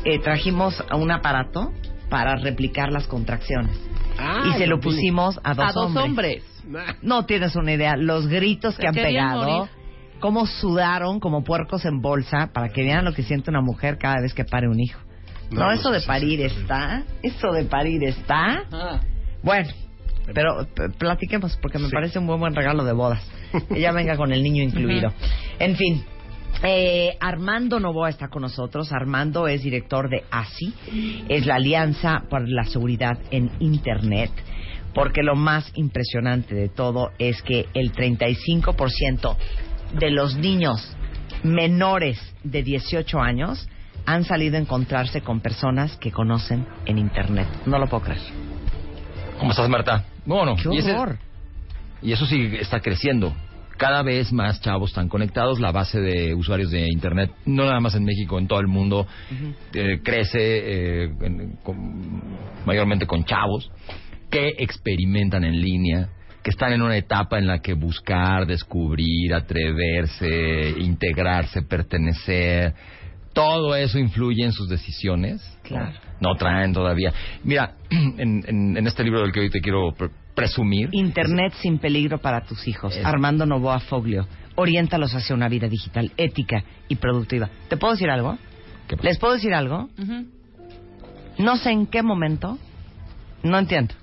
Eh, 0.05 0.19
trajimos 0.20 0.82
un 0.94 1.11
aparato 1.11 1.73
para 2.09 2.36
replicar 2.36 2.93
las 2.93 3.07
contracciones. 3.07 3.77
Ah, 4.19 4.53
y 4.55 4.59
se 4.59 4.66
lo 4.66 4.78
pusimos 4.81 5.40
a 5.43 5.55
dos 5.55 5.65
a 5.69 5.73
dos 5.73 5.97
hombres. 5.97 6.44
hombres. 6.65 6.97
No 7.03 7.24
tienes 7.27 7.57
una 7.57 7.73
idea. 7.73 7.97
Los 7.97 8.28
gritos 8.28 8.74
Se 8.74 8.82
que 8.82 8.89
han 8.89 8.94
pegado. 8.94 9.43
morir. 9.44 9.70
Cómo 10.23 10.47
sudaron 10.47 11.20
como 11.20 11.44
puercos 11.44 11.85
en 11.85 12.01
bolsa 12.01 12.51
para 12.55 12.69
que 12.70 12.82
vean 12.82 13.05
lo 13.05 13.12
que 13.12 13.23
siente 13.24 13.51
una 13.51 13.61
mujer 13.61 13.99
cada 13.99 14.23
vez 14.23 14.32
que 14.32 14.44
pare 14.44 14.69
un 14.69 14.81
hijo. 14.81 15.01
No, 15.51 15.66
No, 15.66 15.73
eso 15.73 15.90
de 15.90 16.01
parir 16.01 16.40
está. 16.40 17.03
Eso 17.23 17.53
de 17.53 17.65
parir 17.65 18.03
está. 18.05 18.62
Ah. 18.73 19.01
Bueno, 19.43 19.69
pero 20.32 20.66
platiquemos 20.97 21.59
porque 21.61 21.78
me 21.78 21.86
Sí. 21.89 21.93
parece 21.93 22.19
un 22.20 22.27
buen 22.27 22.39
buen 22.40 22.55
regalo 22.55 22.85
de 22.85 22.93
bodas. 22.93 23.23
Ella 23.74 23.93
venga 23.93 24.16
con 24.16 24.32
el 24.32 24.43
niño 24.43 24.62
incluido. 24.62 25.12
En 25.59 25.77
fin. 25.77 26.05
eh, 26.62 27.16
Armando 27.20 27.81
Novoa 27.81 28.09
está 28.11 28.28
con 28.28 28.43
nosotros. 28.43 28.93
Armando 28.93 29.49
es 29.49 29.62
director 29.65 30.09
de 30.09 30.23
ASI, 30.31 30.73
es 31.28 31.44
la 31.47 31.57
Alianza 31.57 32.23
para 32.31 32.44
la 32.47 32.65
Seguridad 32.65 33.19
en 33.32 33.51
Internet, 33.59 34.31
porque 34.94 35.23
lo 35.24 35.35
más 35.35 35.73
impresionante 35.74 36.55
de 36.55 36.69
todo 36.69 37.11
es 37.19 37.43
que 37.43 37.66
el 37.74 37.90
35% 37.93 39.36
de 39.98 40.10
los 40.10 40.36
niños 40.36 40.94
menores 41.43 42.19
de 42.44 42.62
18 42.62 43.20
años 43.20 43.69
han 44.06 44.24
salido 44.24 44.56
a 44.56 44.60
encontrarse 44.60 45.20
con 45.20 45.40
personas 45.40 45.97
que 45.98 46.10
conocen 46.10 46.66
en 46.86 46.98
Internet. 46.98 47.47
No 47.66 47.78
lo 47.78 47.86
puedo 47.89 48.02
creer. 48.05 48.20
¿Cómo 49.39 49.51
estás, 49.52 49.69
Marta? 49.69 50.05
Bueno, 50.27 50.56
¡Qué 50.56 50.69
y, 50.73 50.78
ese- 50.78 50.93
horror! 50.93 51.19
y 52.01 52.12
eso 52.12 52.27
sí 52.27 52.51
está 52.60 52.81
creciendo. 52.81 53.32
Cada 53.77 54.02
vez 54.02 54.32
más 54.32 54.60
chavos 54.60 54.90
están 54.90 55.09
conectados. 55.09 55.59
La 55.59 55.73
base 55.73 56.01
de 56.01 56.35
usuarios 56.35 56.70
de 56.70 56.86
Internet, 56.93 57.32
no 57.47 57.64
nada 57.64 57.81
más 57.81 57.94
en 57.97 58.05
México, 58.05 58.39
en 58.39 58.47
todo 58.47 58.60
el 58.60 58.69
mundo, 58.69 59.06
eh, 59.74 60.01
crece 60.05 60.39
eh, 61.05 61.12
en- 61.20 61.56
con- 61.64 62.36
mayormente 62.64 63.06
con 63.06 63.24
chavos 63.24 63.70
que 64.31 64.55
experimentan 64.59 65.43
en 65.44 65.60
línea, 65.60 66.09
que 66.43 66.51
están 66.51 66.73
en 66.73 66.82
una 66.82 66.97
etapa 66.97 67.39
en 67.39 67.47
la 67.47 67.60
que 67.60 67.74
buscar, 67.74 68.47
descubrir, 68.47 69.32
atreverse, 69.35 70.74
integrarse, 70.78 71.62
pertenecer, 71.62 72.74
todo 73.32 73.74
eso 73.77 73.98
influye 73.98 74.44
en 74.44 74.52
sus 74.52 74.69
decisiones. 74.69 75.40
Claro. 75.62 75.93
No 76.20 76.35
traen 76.36 76.73
todavía. 76.73 77.12
Mira, 77.44 77.74
en, 77.90 78.44
en- 78.47 78.77
en 78.77 78.86
este 78.86 79.05
libro 79.05 79.23
del 79.23 79.32
que 79.32 79.40
hoy 79.40 79.51
te 79.51 79.60
quiero 79.60 79.93
pre- 79.97 80.10
presumir. 80.35 80.89
Internet 80.93 81.52
sin 81.60 81.78
peligro 81.78 82.19
para 82.19 82.43
tus 82.43 82.66
hijos. 82.69 82.97
Es- 82.97 83.05
Armando 83.05 83.47
Novoa 83.47 83.81
Foglio. 83.81 84.27
Oriéntalos 84.55 85.14
hacia 85.14 85.35
una 85.35 85.48
vida 85.48 85.66
digital 85.69 86.12
ética 86.19 86.62
y 86.89 86.97
productiva. 86.97 87.48
¿Te 87.69 87.77
puedo 87.78 87.94
decir 87.94 88.10
algo? 88.10 88.36
¿Qué 88.86 88.97
pasa? 88.97 89.09
¿Les 89.09 89.19
puedo 89.19 89.32
decir 89.35 89.55
algo? 89.55 89.89
No 91.39 91.56
sé 91.56 91.70
en 91.70 91.86
qué 91.86 92.02
momento, 92.02 92.59
no 93.43 93.59
entiendo, 93.59 93.94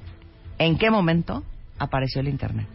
en 0.57 0.77
qué 0.79 0.89
momento 0.89 1.43
apareció 1.79 2.21
el 2.21 2.27
Internet. 2.27 2.67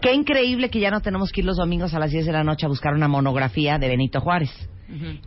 Qué 0.00 0.12
increíble 0.14 0.68
que 0.70 0.78
ya 0.78 0.90
no 0.90 1.00
tenemos 1.00 1.32
que 1.32 1.40
ir 1.40 1.46
los 1.46 1.56
domingos 1.56 1.94
a 1.94 1.98
las 1.98 2.10
10 2.10 2.26
de 2.26 2.32
la 2.32 2.44
noche 2.44 2.66
a 2.66 2.68
buscar 2.68 2.94
una 2.94 3.08
monografía 3.08 3.78
de 3.78 3.88
Benito 3.88 4.20
Juárez. 4.20 4.50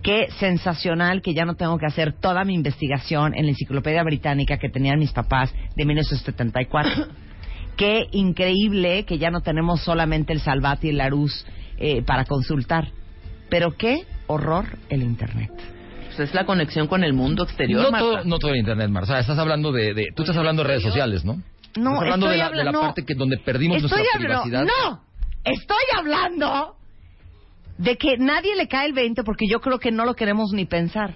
Qué 0.01 0.29
sensacional 0.39 1.21
que 1.21 1.33
ya 1.33 1.43
no 1.43 1.55
tengo 1.55 1.77
que 1.77 1.85
hacer 1.85 2.13
toda 2.13 2.45
mi 2.45 2.53
investigación 2.53 3.33
en 3.35 3.43
la 3.45 3.51
enciclopedia 3.51 4.01
británica 4.03 4.57
que 4.57 4.69
tenían 4.69 4.99
mis 4.99 5.11
papás 5.11 5.53
de 5.75 5.85
1974. 5.85 7.07
Qué 7.75 8.07
increíble 8.11 9.03
que 9.05 9.17
ya 9.17 9.31
no 9.31 9.41
tenemos 9.41 9.81
solamente 9.81 10.31
el 10.33 10.39
Salvat 10.41 10.83
y 10.85 10.89
el 10.89 10.97
Larus 10.97 11.45
eh, 11.77 12.01
para 12.03 12.25
consultar. 12.25 12.89
Pero 13.49 13.75
qué 13.77 14.03
horror 14.27 14.65
el 14.89 15.01
Internet. 15.01 15.49
pues 16.07 16.19
es 16.29 16.33
la 16.35 16.45
conexión 16.45 16.87
con 16.87 17.03
el 17.03 17.13
mundo 17.13 17.43
exterior, 17.43 17.81
No 17.83 17.91
Marta. 17.91 18.05
todo, 18.05 18.23
no 18.25 18.37
todo 18.37 18.51
el 18.51 18.57
internet, 18.57 18.89
Marta. 18.89 19.05
O 19.05 19.13
sea, 19.13 19.19
estás 19.21 19.39
hablando 19.39 19.71
de, 19.71 19.93
de- 19.93 20.07
tú 20.15 20.23
estás 20.23 20.37
hablando 20.37 20.61
de 20.61 20.67
redes 20.69 20.83
sociales, 20.83 21.23
¿no? 21.25 21.41
No, 21.77 21.93
estás 21.93 22.13
hablando 22.13 22.25
estoy 22.31 22.37
de 22.37 22.43
la, 22.43 22.49
de 22.57 22.63
la 22.65 22.71
no. 22.71 22.81
parte 22.81 23.05
que 23.05 23.13
donde 23.15 23.37
perdimos 23.37 23.83
Estoy 23.83 23.99
nuestra 23.99 24.17
hablando, 24.17 24.43
privacidad. 24.43 24.65
no, 24.83 25.03
estoy 25.43 25.77
hablando 25.97 26.75
de 27.77 27.97
que 27.97 28.17
nadie 28.17 28.55
le 28.55 28.67
cae 28.67 28.87
el 28.87 28.93
20 28.93 29.23
porque 29.23 29.45
yo 29.47 29.59
creo 29.61 29.79
que 29.79 29.91
no 29.91 30.05
lo 30.05 30.13
queremos 30.15 30.51
ni 30.51 30.65
pensar. 30.65 31.13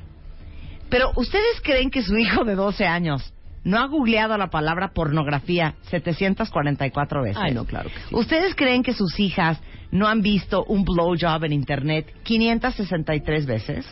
Pero 0.89 1.11
ustedes 1.15 1.59
creen 1.63 1.89
que 1.89 2.01
su 2.03 2.15
hijo 2.17 2.43
de 2.43 2.55
12 2.55 2.85
años 2.85 3.33
no 3.63 3.79
ha 3.79 3.87
googleado 3.87 4.37
la 4.37 4.49
palabra 4.49 4.91
pornografía 4.93 5.75
744 5.89 7.23
veces. 7.23 7.41
Ay, 7.41 7.53
no, 7.53 7.65
claro 7.65 7.89
que 7.89 7.95
sí. 7.99 8.15
¿Ustedes 8.15 8.55
creen 8.55 8.83
que 8.83 8.93
sus 8.93 9.19
hijas 9.19 9.59
no 9.91 10.07
han 10.07 10.21
visto 10.21 10.63
un 10.65 10.83
blowjob 10.83 11.45
en 11.45 11.53
internet 11.53 12.13
563 12.23 13.45
veces? 13.45 13.85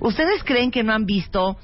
¿Ustedes 0.00 0.42
creen 0.44 0.70
que 0.70 0.82
no 0.84 0.92
han 0.92 1.04
visto 1.06 1.56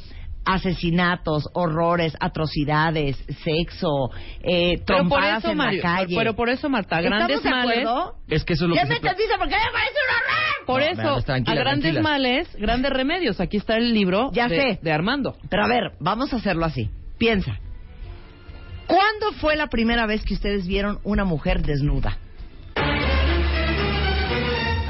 asesinatos, 0.44 1.48
horrores, 1.54 2.14
atrocidades, 2.20 3.16
sexo, 3.44 4.10
eh, 4.42 4.74
Pero 4.84 4.84
por 4.84 4.84
trompadas 4.96 5.38
eso, 5.44 5.50
en 5.52 5.56
Mario, 5.58 5.82
la 5.82 5.96
calle? 5.96 6.14
pero 6.16 6.34
por 6.34 6.48
eso, 6.48 6.68
Marta, 6.68 7.00
grandes 7.00 7.38
¿Estamos 7.38 7.62
de 7.68 7.84
males. 7.84 7.88
Es 8.28 8.44
que 8.44 8.52
eso 8.54 8.64
es 8.64 8.68
lo 8.70 8.74
Ya 8.76 8.82
que 8.82 8.88
me 8.88 8.94
porque 8.96 9.54
me 9.54 9.72
parece 9.72 9.98
un 10.08 10.14
horror. 10.16 10.66
Por 10.66 10.80
No, 10.80 10.86
eso, 10.86 11.08
a 11.08 11.54
grandes 11.54 11.64
tranquila. 11.92 12.02
males, 12.02 12.56
grandes 12.56 12.92
remedios. 12.92 13.40
Aquí 13.40 13.56
está 13.56 13.76
el 13.76 13.92
libro 13.92 14.30
Ya 14.32 14.48
de, 14.48 14.56
sé. 14.74 14.78
de 14.82 14.92
Armando. 14.92 15.36
Pero 15.50 15.64
a 15.64 15.68
ver, 15.68 15.92
vamos 16.00 16.32
a 16.32 16.36
hacerlo 16.36 16.64
así. 16.64 16.88
Piensa. 17.18 17.58
¿Cuándo 18.86 19.32
fue 19.40 19.56
la 19.56 19.68
primera 19.68 20.06
vez 20.06 20.24
que 20.24 20.34
ustedes 20.34 20.66
vieron 20.66 20.98
una 21.04 21.24
mujer 21.24 21.62
desnuda? 21.62 22.18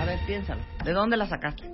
A 0.01 0.05
ver, 0.05 0.19
piénsalo. 0.27 0.61
¿De 0.85 0.93
dónde 0.93 1.16
la 1.16 1.27
sacaste? 1.27 1.65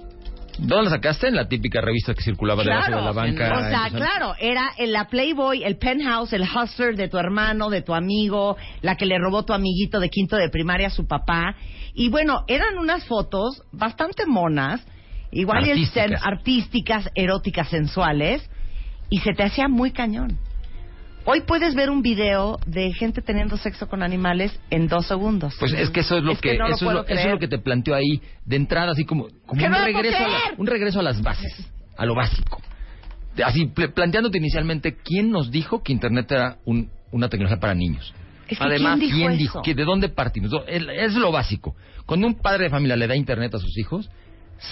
¿Dónde 0.58 0.84
la 0.84 0.90
sacaste? 0.90 1.28
En 1.28 1.36
la 1.36 1.48
típica 1.48 1.80
revista 1.80 2.14
que 2.14 2.22
circulaba 2.22 2.62
debajo 2.64 2.90
de 2.90 3.02
la 3.02 3.12
banca. 3.12 3.58
O 3.58 3.68
sea, 3.68 3.90
claro, 3.90 4.34
era 4.40 4.70
en 4.76 4.92
la 4.92 5.06
Playboy, 5.06 5.62
el 5.62 5.78
penthouse, 5.78 6.32
el 6.32 6.42
hustler 6.42 6.96
de 6.96 7.08
tu 7.08 7.16
hermano, 7.16 7.70
de 7.70 7.82
tu 7.82 7.94
amigo, 7.94 8.56
la 8.82 8.96
que 8.96 9.06
le 9.06 9.18
robó 9.18 9.44
tu 9.44 9.52
amiguito 9.52 10.00
de 10.00 10.10
quinto 10.10 10.36
de 10.36 10.48
primaria 10.48 10.88
a 10.88 10.90
su 10.90 11.06
papá. 11.06 11.54
Y 11.94 12.08
bueno, 12.08 12.44
eran 12.48 12.76
unas 12.78 13.04
fotos 13.06 13.62
bastante 13.72 14.26
monas, 14.26 14.84
igual 15.30 15.66
y 15.66 15.70
el 15.70 15.86
ser 15.86 16.14
Artísticas. 16.14 16.26
artísticas, 16.26 17.10
eróticas, 17.14 17.68
sensuales, 17.68 18.50
y 19.10 19.20
se 19.20 19.32
te 19.32 19.44
hacía 19.44 19.68
muy 19.68 19.92
cañón. 19.92 20.38
Hoy 21.30 21.42
puedes 21.42 21.74
ver 21.74 21.90
un 21.90 22.00
video 22.00 22.58
de 22.64 22.90
gente 22.94 23.20
teniendo 23.20 23.58
sexo 23.58 23.86
con 23.86 24.02
animales 24.02 24.58
en 24.70 24.88
dos 24.88 25.06
segundos. 25.06 25.54
Pues 25.60 25.74
es 25.74 25.90
que 25.90 26.00
eso 26.00 26.16
es 26.16 26.24
lo 26.24 26.32
Es 26.32 26.40
que, 26.40 26.56
no 26.56 26.68
lo 26.68 26.74
eso, 26.74 26.86
es 26.86 26.94
lo, 26.94 27.06
eso 27.06 27.20
es 27.20 27.30
lo 27.32 27.38
que 27.38 27.48
te 27.48 27.58
planteo 27.58 27.94
ahí 27.94 28.22
de 28.46 28.56
entrada 28.56 28.92
así 28.92 29.04
como, 29.04 29.28
como 29.44 29.60
¡Que 29.60 29.66
un 29.66 29.72
no 29.72 29.84
regreso 29.84 30.16
a 30.24 30.28
la- 30.28 30.40
un 30.56 30.66
regreso 30.66 31.00
a 31.00 31.02
las 31.02 31.20
bases, 31.20 31.70
a 31.98 32.06
lo 32.06 32.14
básico. 32.14 32.62
Así 33.44 33.66
pl- 33.66 33.90
planteándote 33.90 34.38
inicialmente 34.38 34.96
quién 34.96 35.30
nos 35.30 35.50
dijo 35.50 35.82
que 35.82 35.92
internet 35.92 36.32
era 36.32 36.56
un- 36.64 36.90
una 37.12 37.28
tecnología 37.28 37.60
para 37.60 37.74
niños. 37.74 38.14
Es 38.48 38.56
que 38.58 38.64
Además, 38.64 38.98
¿quién 38.98 39.36
dijo 39.36 39.58
eso? 39.58 39.62
que 39.62 39.74
de 39.74 39.84
dónde 39.84 40.08
partimos? 40.08 40.50
Es 40.66 41.12
lo 41.14 41.30
básico. 41.30 41.76
Cuando 42.06 42.26
un 42.26 42.36
padre 42.36 42.64
de 42.64 42.70
familia 42.70 42.96
le 42.96 43.06
da 43.06 43.14
internet 43.14 43.54
a 43.54 43.58
sus 43.58 43.76
hijos, 43.76 44.08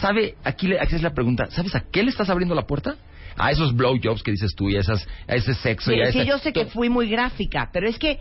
sabe, 0.00 0.36
aquí, 0.42 0.68
le, 0.68 0.80
aquí 0.80 0.94
es 0.94 1.02
la 1.02 1.12
pregunta, 1.12 1.48
¿sabes 1.50 1.74
a 1.74 1.80
qué 1.92 2.02
le 2.02 2.08
estás 2.08 2.30
abriendo 2.30 2.54
la 2.54 2.62
puerta? 2.66 2.96
A 3.38 3.50
esos 3.50 3.74
blowjobs 3.74 4.22
que 4.22 4.30
dices 4.32 4.52
tú 4.56 4.68
y 4.70 4.76
a, 4.76 4.80
esas, 4.80 5.06
a 5.28 5.34
ese 5.34 5.54
sexo 5.54 5.90
Sí, 5.90 5.96
y 5.98 6.00
a 6.02 6.10
sí, 6.12 6.18
ese- 6.20 6.28
yo 6.28 6.38
sé 6.38 6.52
que 6.52 6.66
fui 6.66 6.88
muy 6.88 7.08
gráfica, 7.08 7.68
pero 7.72 7.88
es 7.88 7.98
que 7.98 8.18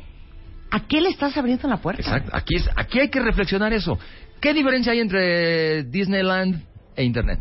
¿a 0.71 0.87
qué 0.87 0.99
le 1.01 1.09
estás 1.09 1.37
abriendo 1.37 1.67
la 1.67 1.77
puerta? 1.77 2.01
Exacto. 2.01 2.31
Aquí, 2.33 2.55
es, 2.55 2.69
aquí 2.75 2.99
hay 2.99 3.09
que 3.09 3.21
reflexionar 3.21 3.71
eso. 3.73 3.97
¿Qué 4.41 4.53
diferencia 4.53 4.91
hay 4.91 4.99
entre 4.99 5.83
Disneyland 5.83 6.61
e 6.95 7.03
Internet? 7.03 7.39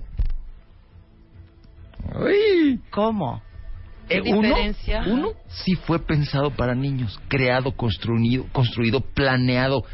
Uy. 2.15 2.81
¿Cómo? 2.91 3.43
¿Qué 4.09 4.17
Eh, 4.19 4.23
uno, 4.27 4.43
diferencia? 4.43 5.03
uno 5.07 5.29
sí 5.49 5.75
fue 5.75 5.99
pensado 5.99 6.51
para 6.51 6.75
niños, 6.75 7.19
creado, 7.29 7.73
construido, 7.75 8.45
construido, 8.53 9.01
planeado, 9.01 9.85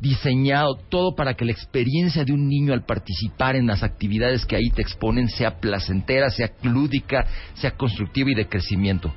diseñado, 0.00 0.76
todo 0.88 1.14
para 1.14 1.34
que 1.34 1.44
la 1.44 1.52
experiencia 1.52 2.24
de 2.24 2.32
un 2.32 2.48
niño 2.48 2.72
al 2.72 2.84
participar 2.84 3.56
en 3.56 3.66
las 3.66 3.82
actividades 3.82 4.44
que 4.44 4.56
ahí 4.56 4.70
te 4.74 4.82
exponen 4.82 5.28
sea 5.28 5.60
placentera, 5.60 6.30
sea 6.30 6.50
lúdica, 6.62 7.26
sea 7.54 7.72
constructiva 7.72 8.30
y 8.30 8.34
de 8.34 8.48
crecimiento. 8.48 9.14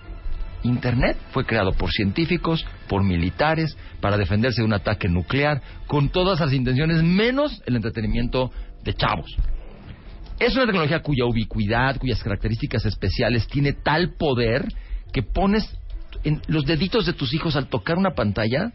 Internet 0.63 1.17
fue 1.31 1.45
creado 1.45 1.73
por 1.73 1.91
científicos, 1.91 2.65
por 2.87 3.03
militares, 3.03 3.77
para 4.01 4.17
defenderse 4.17 4.61
de 4.61 4.65
un 4.65 4.73
ataque 4.73 5.07
nuclear, 5.07 5.61
con 5.87 6.09
todas 6.09 6.39
las 6.39 6.53
intenciones 6.53 7.03
menos 7.03 7.61
el 7.65 7.75
entretenimiento 7.75 8.51
de 8.83 8.93
chavos. 8.93 9.35
Es 10.39 10.55
una 10.55 10.65
tecnología 10.65 11.01
cuya 11.01 11.25
ubicuidad, 11.25 11.97
cuyas 11.97 12.23
características 12.23 12.85
especiales 12.85 13.47
tiene 13.47 13.73
tal 13.73 14.13
poder 14.17 14.67
que 15.11 15.23
pones 15.23 15.67
en 16.23 16.41
los 16.47 16.65
deditos 16.65 17.05
de 17.05 17.13
tus 17.13 17.33
hijos 17.33 17.55
al 17.55 17.67
tocar 17.67 17.97
una 17.97 18.11
pantalla 18.11 18.71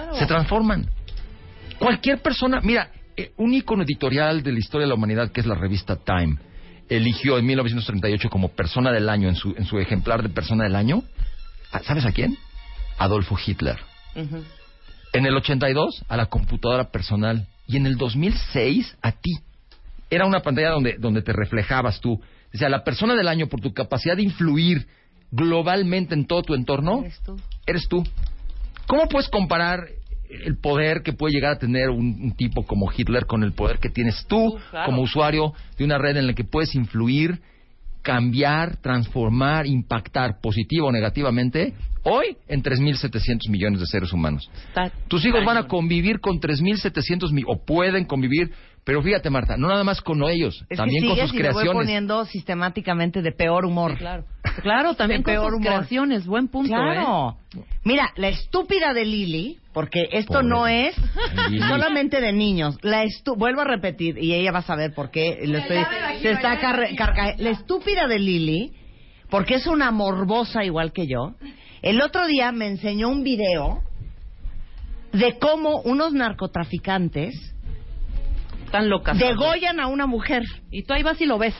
claro. 0.00 0.14
se 0.16 0.26
transforman. 0.26 0.88
Cualquier 1.78 2.20
persona, 2.22 2.60
mira, 2.62 2.90
eh, 3.16 3.32
un 3.36 3.52
icono 3.54 3.82
editorial 3.82 4.42
de 4.42 4.52
la 4.52 4.58
historia 4.58 4.86
de 4.86 4.88
la 4.88 4.94
humanidad 4.94 5.30
que 5.32 5.40
es 5.40 5.46
la 5.46 5.54
revista 5.54 5.96
Time 5.96 6.36
eligió 6.88 7.38
en 7.38 7.46
1938 7.46 8.28
como 8.30 8.48
persona 8.48 8.90
del 8.92 9.08
año 9.08 9.28
en 9.28 9.34
su 9.36 9.54
en 9.56 9.64
su 9.64 9.78
ejemplar 9.78 10.22
de 10.22 10.28
persona 10.28 10.64
del 10.64 10.76
año, 10.76 11.02
¿a- 11.72 11.80
¿sabes 11.80 12.04
a 12.04 12.12
quién? 12.12 12.36
Adolfo 12.98 13.36
Hitler. 13.44 13.78
En 15.14 15.26
el 15.26 15.36
82 15.36 16.04
a 16.08 16.16
la 16.16 16.26
computadora 16.26 16.90
personal 16.90 17.46
y 17.66 17.76
en 17.76 17.86
el 17.86 17.96
2006 17.96 18.96
a 19.02 19.12
ti. 19.12 19.30
Era 20.10 20.26
una 20.26 20.40
pantalla 20.40 20.70
donde, 20.70 20.96
donde 20.98 21.22
te 21.22 21.32
reflejabas 21.32 22.00
tú. 22.00 22.12
O 22.54 22.58
sea, 22.58 22.68
la 22.68 22.84
persona 22.84 23.14
del 23.14 23.28
año 23.28 23.46
por 23.46 23.60
tu 23.60 23.72
capacidad 23.72 24.16
de 24.16 24.22
influir 24.24 24.86
globalmente 25.30 26.14
en 26.14 26.26
todo 26.26 26.42
tu 26.42 26.54
entorno, 26.54 27.00
Eres 27.04 27.20
tú. 27.22 27.36
eres 27.66 27.88
tú. 27.88 28.04
¿Cómo 28.86 29.08
puedes 29.08 29.28
comparar 29.28 29.86
el 30.28 30.56
poder 30.56 31.02
que 31.02 31.12
puede 31.12 31.34
llegar 31.34 31.52
a 31.52 31.58
tener 31.58 31.90
un, 31.90 32.18
un 32.22 32.32
tipo 32.36 32.64
como 32.64 32.90
Hitler 32.90 33.26
con 33.26 33.42
el 33.42 33.52
poder 33.52 33.78
que 33.78 33.90
tienes 33.90 34.24
tú 34.26 34.58
claro. 34.70 34.86
como 34.86 35.02
usuario 35.02 35.52
de 35.76 35.84
una 35.84 35.98
red 35.98 36.16
en 36.16 36.26
la 36.26 36.32
que 36.32 36.44
puedes 36.44 36.74
influir, 36.74 37.40
cambiar, 38.02 38.76
transformar, 38.76 39.66
impactar 39.66 40.40
positivo 40.40 40.88
o 40.88 40.92
negativamente 40.92 41.74
hoy 42.04 42.36
en 42.48 42.62
3.700 42.62 43.48
millones 43.48 43.80
de 43.80 43.86
seres 43.86 44.12
humanos? 44.12 44.50
Está 44.68 44.90
Tus 45.08 45.24
hijos 45.24 45.44
van 45.44 45.56
a 45.56 45.66
convivir 45.66 46.20
con 46.20 46.40
3.700 46.40 47.30
millones, 47.32 47.44
o 47.46 47.64
pueden 47.64 48.04
convivir, 48.04 48.52
pero 48.84 49.00
fíjate 49.02 49.30
Marta, 49.30 49.56
no 49.56 49.68
nada 49.68 49.84
más 49.84 50.00
con 50.00 50.22
ellos, 50.28 50.64
Es 50.68 50.76
también 50.76 51.02
que 51.04 51.08
con 51.08 51.16
sus 51.18 51.30
y 51.30 51.36
me 51.36 51.42
voy 51.42 51.52
creaciones. 51.52 51.72
poniendo 51.72 52.24
sistemáticamente 52.24 53.22
de 53.22 53.32
peor 53.32 53.64
humor. 53.64 53.92
Sí, 53.92 53.98
claro. 53.98 54.24
Claro, 54.62 54.94
también 54.94 55.20
De 55.20 55.24
con 55.24 55.32
peor 55.34 55.50
sus 55.52 55.56
humor. 55.60 55.72
creaciones. 55.72 56.26
Buen 56.26 56.48
punto, 56.48 56.68
Claro. 56.74 57.38
¿eh? 57.56 57.60
Mira, 57.84 58.10
la 58.16 58.28
estúpida 58.28 58.92
de 58.92 59.04
Lili, 59.06 59.58
porque 59.72 60.08
esto 60.12 60.34
Pobre. 60.34 60.48
no 60.48 60.66
es 60.66 60.94
Lili. 61.48 61.66
solamente 61.68 62.20
de 62.20 62.32
niños. 62.32 62.76
La 62.82 63.02
estu 63.04 63.34
vuelvo 63.36 63.62
a 63.62 63.64
repetir 63.64 64.18
y 64.18 64.34
ella 64.34 64.52
va 64.52 64.58
a 64.58 64.62
saber 64.62 64.92
por 64.94 65.10
qué 65.10 65.38
lo 65.46 65.58
estoy 65.58 65.78
se 66.20 66.32
está 66.32 66.58
carca- 66.60 67.34
La 67.38 67.50
estúpida 67.50 68.06
de 68.08 68.18
Lili, 68.18 68.72
porque 69.30 69.54
es 69.54 69.66
una 69.66 69.90
morbosa 69.90 70.64
igual 70.64 70.92
que 70.92 71.06
yo. 71.06 71.34
El 71.80 72.02
otro 72.02 72.26
día 72.26 72.52
me 72.52 72.66
enseñó 72.66 73.08
un 73.08 73.22
video 73.22 73.80
de 75.12 75.38
cómo 75.38 75.80
unos 75.82 76.12
narcotraficantes 76.12 77.51
Tan 78.72 78.88
locas. 78.88 79.16
degollan 79.18 79.78
a 79.78 79.86
una 79.86 80.06
mujer. 80.06 80.42
Y 80.70 80.82
tú 80.82 80.94
ahí 80.94 81.02
vas 81.04 81.20
y 81.20 81.26
lo 81.26 81.38
ves. 81.38 81.54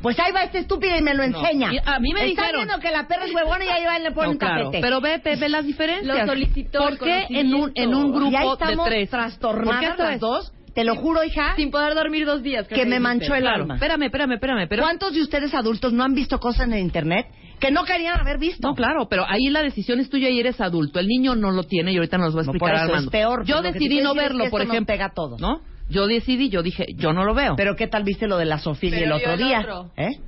Pues 0.00 0.16
ahí 0.20 0.30
va 0.30 0.44
esta 0.44 0.58
estúpida 0.58 0.96
y 0.96 1.02
me 1.02 1.12
lo 1.12 1.26
No. 1.26 1.40
enseña. 1.40 1.72
Y 1.74 1.78
a 1.84 1.98
mí 1.98 2.12
me 2.14 2.24
Está 2.30 2.42
dijeron- 2.44 2.66
viendo 2.66 2.78
que 2.80 2.92
la 2.92 3.08
perra 3.08 3.24
es 3.24 3.34
huevona 3.34 3.64
y 3.64 3.68
ahí 3.68 3.84
va 3.84 3.98
y 3.98 4.02
le 4.04 4.12
pone 4.12 4.26
No, 4.28 4.32
un 4.32 4.38
claro. 4.38 4.64
tapete. 4.66 4.80
Pero 4.80 5.00
ve, 5.00 5.20
ve, 5.24 5.36
ve 5.36 5.48
las 5.48 5.66
diferencias. 5.66 6.18
Lo 6.20 6.26
solicitó 6.26 6.78
¿Por 6.78 6.98
qué 7.00 7.26
en 7.30 7.52
un, 7.52 7.72
en 7.74 7.92
un 7.94 8.12
grupo 8.12 8.30
y 8.30 8.36
ahí 8.36 8.46
de 8.46 8.52
estamos 8.52 8.86
tres? 8.86 8.86
¿Por 8.86 8.94
qué 8.94 9.06
trastornadas 9.08 9.98
las 9.98 10.20
dos. 10.20 10.52
Te 10.74 10.84
lo 10.84 10.94
juro, 10.94 11.24
hija, 11.24 11.56
Sin 11.56 11.72
poder 11.72 11.94
dormir 11.96 12.24
dos 12.24 12.44
días. 12.44 12.68
creo 12.68 12.78
que 12.84 12.88
me 12.88 13.00
manchó 13.00 13.34
el 13.34 13.40
Claro. 13.40 13.62
alma. 13.62 13.74
Espérame, 13.74 14.02
espérame, 14.04 14.32
espérame. 14.34 14.68
Pero... 14.68 14.82
¿Cuántos 14.84 15.12
de 15.12 15.22
ustedes 15.22 15.52
adultos 15.52 15.92
no 15.92 16.04
han 16.04 16.14
visto 16.14 16.38
cosas 16.38 16.66
en 16.68 16.74
el 16.74 16.78
internet 16.80 17.26
que 17.58 17.72
no 17.72 17.82
querían 17.84 18.20
haber 18.20 18.38
visto? 18.38 18.68
No, 18.68 18.76
claro, 18.76 19.08
pero 19.10 19.24
ahí 19.28 19.48
la 19.48 19.62
decisión 19.62 19.98
es 19.98 20.08
tuya 20.08 20.28
y 20.28 20.38
eres 20.38 20.60
adulto. 20.60 21.00
El 21.00 21.08
niño 21.08 21.34
no 21.34 21.50
lo 21.50 21.64
tiene 21.64 21.90
y 21.90 21.96
ahorita 21.96 22.18
nos 22.18 22.36
va 22.36 22.42
a 22.42 22.44
No, 22.44 22.52
explicar 22.52 22.86
por 22.86 22.94
eso 22.96 23.04
es 23.06 23.10
peor, 23.10 23.44
Yo 23.44 23.56
lo 23.56 23.62
que 23.62 23.72
decidí 23.72 24.00
no 24.00 24.14
decir 24.14 24.22
es 24.22 24.28
verlo, 24.28 24.44
que 24.44 24.50
por 24.50 24.60
esto 24.60 24.68
nos 24.68 24.74
ejemplo. 24.76 24.94
pega 24.94 25.04
a 25.06 25.12
todos. 25.12 25.40
¿No? 25.40 25.62
Yo 25.88 26.06
decidí, 26.06 26.48
yo 26.50 26.62
dije, 26.62 26.86
yo 26.96 27.12
no 27.12 27.24
lo 27.24 27.34
veo. 27.34 27.56
Pero 27.56 27.74
¿qué 27.76 27.86
tal 27.86 28.04
viste 28.04 28.26
lo 28.26 28.36
de 28.36 28.44
la 28.44 28.58
Sofía 28.58 28.98
el 28.98 29.12
otro 29.12 29.36
día? 29.36 29.60
otro. 29.60 29.90
¿Eh? 29.96 30.18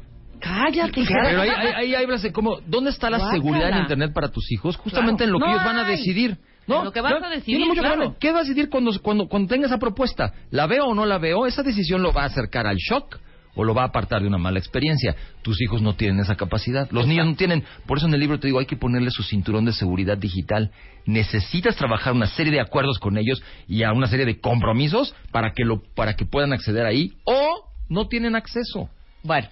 Cállate, 0.40 1.04
Pero 1.06 1.42
ahí, 1.42 1.50
ahí, 1.50 1.72
ahí 1.76 1.94
hablas 2.02 2.22
de 2.22 2.32
cómo, 2.32 2.60
¿dónde 2.66 2.90
está 2.90 3.10
la 3.10 3.18
Guácala. 3.18 3.38
seguridad 3.42 3.68
en 3.70 3.78
Internet 3.78 4.12
para 4.14 4.28
tus 4.28 4.50
hijos? 4.52 4.76
Justamente 4.78 5.24
Claro. 5.24 5.28
en 5.28 5.32
lo 5.32 5.38
que 5.38 5.44
No 5.44 5.52
ellos 5.52 5.64
van 5.64 5.76
a 5.78 5.84
hay. 5.86 5.96
decidir. 5.96 6.38
¿no? 6.66 6.78
En 6.78 6.84
lo 6.84 6.92
que 6.92 7.00
vas 7.02 7.12
No, 7.20 7.26
a 7.26 7.30
decidir, 7.30 7.66
mucho 7.66 7.80
claro. 7.82 8.16
¿Qué 8.18 8.30
vas 8.32 8.40
a 8.40 8.48
decidir 8.48 8.70
cuando, 8.70 8.90
cuando, 9.02 9.28
cuando 9.28 9.48
tenga 9.48 9.66
esa 9.66 9.78
propuesta? 9.78 10.32
¿La 10.50 10.66
veo 10.66 10.86
o 10.86 10.94
no 10.94 11.04
la 11.04 11.18
veo? 11.18 11.46
Esa 11.46 11.62
decisión 11.62 12.00
lo 12.00 12.12
va 12.12 12.22
a 12.22 12.26
acercar 12.26 12.66
al 12.66 12.76
shock 12.76 13.18
o 13.54 13.64
lo 13.64 13.74
va 13.74 13.82
a 13.82 13.86
apartar 13.86 14.22
de 14.22 14.28
una 14.28 14.38
mala 14.38 14.58
experiencia. 14.58 15.14
Tus 15.42 15.60
hijos 15.60 15.82
no 15.82 15.94
tienen 15.94 16.20
esa 16.20 16.36
capacidad. 16.36 16.88
Los 16.90 17.06
niños 17.06 17.26
no 17.26 17.34
tienen. 17.36 17.64
Por 17.86 17.98
eso 17.98 18.06
en 18.06 18.14
el 18.14 18.20
libro 18.20 18.38
te 18.38 18.46
digo, 18.48 18.58
hay 18.60 18.66
que 18.66 18.76
ponerle 18.76 19.10
su 19.10 19.22
cinturón 19.22 19.64
de 19.64 19.72
seguridad 19.72 20.16
digital. 20.18 20.70
Necesitas 21.06 21.76
trabajar 21.76 22.12
una 22.12 22.26
serie 22.26 22.52
de 22.52 22.60
acuerdos 22.60 22.98
con 22.98 23.18
ellos 23.18 23.42
y 23.66 23.82
a 23.82 23.92
una 23.92 24.06
serie 24.06 24.26
de 24.26 24.40
compromisos 24.40 25.14
para 25.32 25.52
que, 25.52 25.64
lo, 25.64 25.82
para 25.94 26.14
que 26.14 26.24
puedan 26.26 26.52
acceder 26.52 26.86
ahí 26.86 27.12
o 27.24 27.64
no 27.88 28.06
tienen 28.08 28.36
acceso. 28.36 28.88
Bueno, 29.22 29.48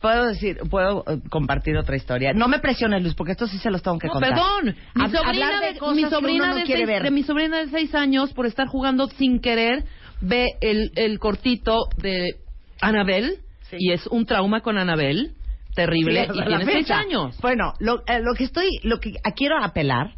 Puedo 0.00 0.26
decir, 0.26 0.58
puedo 0.70 1.02
eh, 1.08 1.18
compartir 1.28 1.76
otra 1.76 1.96
historia. 1.96 2.32
No 2.32 2.46
me 2.46 2.60
presiones, 2.60 3.02
Luz, 3.02 3.14
porque 3.16 3.32
esto 3.32 3.48
sí 3.48 3.58
se 3.58 3.68
los 3.68 3.82
tengo 3.82 3.98
que 3.98 4.06
No, 4.06 4.12
contar. 4.12 4.30
perdón, 4.30 4.76
mi 4.94 5.02
Hab- 5.02 5.10
sobrina, 5.10 5.28
hablar 5.28 5.60
de 5.60 5.66
de, 5.72 5.92
mi 5.92 6.02
sobrina 6.08 6.46
no 6.46 6.54
seis, 6.64 7.02
de 7.02 7.10
mi 7.10 7.22
sobrina 7.24 7.58
de 7.58 7.68
seis 7.68 7.92
años, 7.96 8.32
por 8.32 8.46
estar 8.46 8.68
jugando 8.68 9.08
sin 9.08 9.40
querer, 9.40 9.84
ve 10.20 10.50
el, 10.60 10.92
el 10.94 11.18
cortito 11.18 11.88
de 11.96 12.36
Anabel 12.80 13.38
y 13.72 13.92
es 13.92 14.06
un 14.06 14.24
trauma 14.26 14.60
con 14.60 14.78
Anabel 14.78 15.34
terrible 15.74 16.26
Sí, 16.26 16.38
y 16.38 16.46
tiene 16.46 16.64
seis 16.64 16.90
años. 16.90 17.38
Bueno, 17.40 17.74
lo, 17.78 18.02
eh, 18.06 18.20
lo 18.20 18.34
que 18.34 18.44
estoy, 18.44 18.80
lo 18.82 18.98
que 18.98 19.12
quiero 19.36 19.62
apelar 19.62 20.14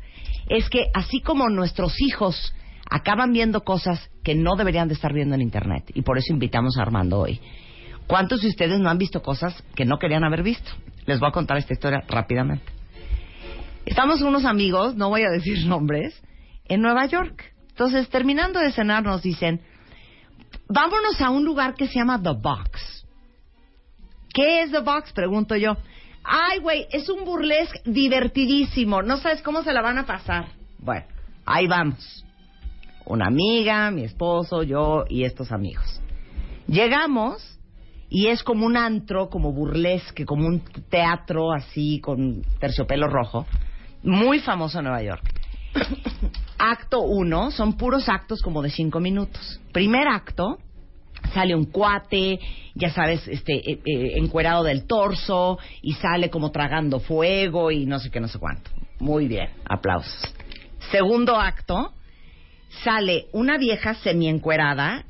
es 0.49 0.69
que 0.69 0.87
así 0.95 1.21
como 1.21 1.49
nuestros 1.49 2.01
hijos 2.01 2.55
acaban 2.91 3.33
viendo 3.33 3.63
cosas 3.63 4.11
que 4.25 4.35
no 4.35 4.57
deberían 4.57 4.89
de 4.89 4.95
estar 4.95 5.13
viendo 5.13 5.35
en 5.35 5.43
internet 5.43 5.91
y 5.95 6.03
por 6.03 6.19
eso 6.19 6.33
invitamos 6.33 6.79
a 6.79 6.83
Armando 6.83 7.19
hoy. 7.19 7.41
¿Cuántos 8.07 8.43
de 8.43 8.49
ustedes 8.49 8.81
no 8.81 8.91
han 8.91 8.99
visto 8.99 9.23
cosas 9.23 9.63
que 9.77 9.85
no 9.85 9.99
querían 9.99 10.25
haber 10.25 10.43
visto? 10.43 10.71
Les 11.07 11.21
voy 11.21 11.29
a 11.29 11.33
contar 11.33 11.59
esta 11.59 11.73
historia 11.73 12.03
rápidamente. 12.09 12.65
Estamos 13.87 14.21
unos 14.23 14.45
amigos, 14.45 14.97
no 14.97 15.09
voy 15.09 15.23
a 15.23 15.31
decir 15.31 15.67
nombres, 15.67 16.21
en 16.67 16.81
Nueva 16.81 17.07
York. 17.07 17.53
Entonces, 17.69 18.09
terminando 18.09 18.61
de 18.61 18.73
cenar, 18.73 19.05
nos 19.05 19.23
dicen, 19.23 19.61
vámonos 20.71 21.21
a 21.21 21.31
un 21.31 21.45
lugar 21.45 21.75
que 21.75 21.87
se 21.87 21.99
llama 21.99 22.23
The 22.23 22.33
Box. 22.33 23.05
¿Qué 24.33 24.63
es 24.63 24.71
The 24.71 24.81
Box? 24.81 25.13
Pregunto 25.13 25.57
yo. 25.57 25.77
Ay, 26.23 26.61
güey, 26.61 26.87
es 26.93 27.09
un 27.09 27.25
burlesque 27.25 27.81
divertidísimo. 27.85 29.03
No 29.03 29.17
sabes 29.17 29.43
cómo 29.43 29.63
se 29.63 29.73
la 29.73 29.83
van 29.83 29.99
a 29.99 30.07
pasar. 30.07 30.49
Bueno, 30.79 31.07
ahí 31.45 31.67
vamos. 31.67 32.25
Una 33.05 33.27
amiga, 33.27 33.91
mi 33.91 34.05
esposo, 34.05 34.63
yo 34.63 35.05
y 35.09 35.25
estos 35.25 35.51
amigos. 35.51 36.01
Llegamos 36.69 37.59
y 38.09 38.29
es 38.29 38.43
como 38.45 38.67
un 38.67 38.77
antro, 38.77 39.29
como 39.29 39.53
burlesque, 39.53 40.25
como 40.25 40.47
un 40.47 40.61
teatro 40.89 41.53
así 41.53 42.01
con 42.01 42.43
terciopelo 42.61 43.09
rojo. 43.09 43.47
Muy 44.05 44.39
famoso 44.39 44.79
en 44.79 44.85
Nueva 44.85 45.03
York. 45.03 45.40
Acto 46.59 47.01
uno, 47.01 47.51
son 47.51 47.77
puros 47.77 48.09
actos 48.09 48.43
como 48.43 48.63
de 48.63 48.71
cinco 48.71 49.01
minutos. 49.01 49.61
Primer 49.73 50.09
acto, 50.09 50.59
sale 51.33 51.55
un 51.55 51.65
cuate, 51.67 52.39
ya 52.75 52.91
sabes, 52.91 53.27
este, 53.29 53.55
eh, 53.55 53.81
eh, 53.85 54.13
encuerado 54.17 54.65
del 54.65 54.85
torso 54.87 55.59
y 55.83 55.95
sale 55.95 56.29
como 56.31 56.51
tragando 56.51 57.01
fuego 57.01 57.71
y 57.71 57.87
no 57.87 57.99
sé 57.99 58.11
qué, 58.11 58.21
no 58.21 58.29
sé 58.29 58.39
cuánto. 58.39 58.71
Muy 58.99 59.27
bien, 59.27 59.49
aplausos. 59.65 60.35
Segundo 60.91 61.37
acto, 61.37 61.93
sale 62.85 63.27
una 63.33 63.57
vieja 63.57 63.95
semiencuerada, 63.95 65.05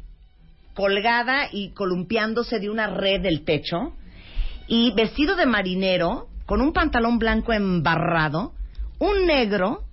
colgada 0.74 1.48
y 1.50 1.70
columpiándose 1.70 2.60
de 2.60 2.70
una 2.70 2.86
red 2.86 3.22
del 3.22 3.44
techo 3.44 3.94
y 4.68 4.92
vestido 4.94 5.36
de 5.36 5.46
marinero, 5.46 6.28
con 6.46 6.60
un 6.60 6.72
pantalón 6.72 7.18
blanco 7.18 7.52
embarrado, 7.52 8.52
un 8.98 9.26
negro 9.26 9.84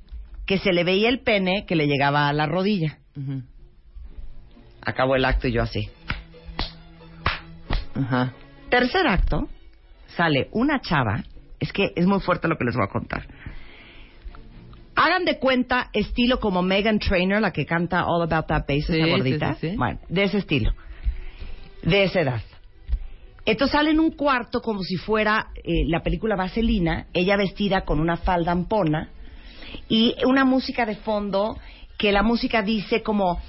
que 0.48 0.58
se 0.58 0.72
le 0.72 0.84
veía 0.84 1.10
el 1.10 1.20
pene 1.20 1.66
que 1.68 1.76
le 1.76 1.86
llegaba 1.88 2.28
a 2.30 2.34
la 2.34 2.48
rodilla. 2.48 2.98
Acabó 4.82 5.16
el 5.16 5.26
acto 5.26 5.48
y 5.48 5.52
yo 5.52 5.62
así. 5.62 5.90
Tercer 8.70 9.08
acto, 9.08 9.50
sale 10.16 10.48
una 10.52 10.80
chava, 10.80 11.24
es 11.60 11.72
que 11.74 11.92
es 11.96 12.06
muy 12.06 12.22
fuerte 12.22 12.48
lo 12.48 12.58
que 12.58 12.64
les 12.64 12.76
voy 12.76 12.86
a 12.86 12.92
contar. 12.92 13.28
Hagan 14.96 15.26
de 15.26 15.38
cuenta 15.38 15.90
estilo 15.94 16.40
como 16.40 16.64
Megan 16.64 17.00
Trainor, 17.00 17.42
la 17.42 17.52
que 17.52 17.66
canta 17.66 18.06
All 18.06 18.24
About 18.24 18.48
That 18.48 18.66
Bass, 18.68 18.86
Sí, 18.88 19.00
esa 19.00 19.08
gordita. 19.08 19.54
sí, 19.56 19.70
sí. 19.72 19.76
Bueno, 19.78 20.00
de 20.10 20.24
ese 20.24 20.38
estilo. 20.40 20.72
De 21.84 22.04
esa 22.04 22.22
edad. 22.22 22.42
Entonces 23.46 23.74
sale 23.74 23.92
en 23.92 24.00
un 24.00 24.12
cuarto 24.12 24.62
como 24.62 24.82
si 24.82 24.96
fuera 24.96 25.48
eh, 25.64 25.86
la 25.88 26.02
película 26.02 26.36
Vaselina, 26.36 27.08
ella 27.14 27.38
vestida 27.38 27.82
con 27.82 28.00
una 28.00 28.18
falda 28.18 28.52
ampona 28.54 29.12
y 29.90 30.16
una 30.26 30.46
música 30.46 30.86
de 30.86 30.96
fondo 30.98 31.58
que 31.98 32.12
la 32.12 32.24
música 32.24 32.62
dice 32.62 33.02
como 33.02 33.42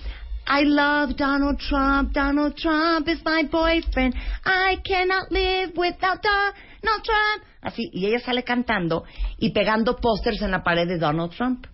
I 0.51 0.65
love 0.65 1.15
Donald 1.15 1.59
Trump, 1.59 2.13
Donald 2.13 2.55
Trump 2.55 3.07
is 3.09 3.23
my 3.25 3.45
boyfriend, 3.51 4.15
I 4.45 4.79
cannot 4.83 5.31
live 5.31 5.73
without 5.77 6.23
Donald 6.23 7.03
Trump. 7.03 7.45
Así, 7.61 7.91
y 7.93 8.07
ella 8.07 8.21
sale 8.21 8.45
cantando 8.45 9.05
y 9.37 9.51
pegando 9.51 9.97
pósters 9.97 10.41
en 10.41 10.53
la 10.53 10.63
pared 10.63 10.89
de 10.89 10.99
Donald 10.99 11.33
Trump. 11.33 11.67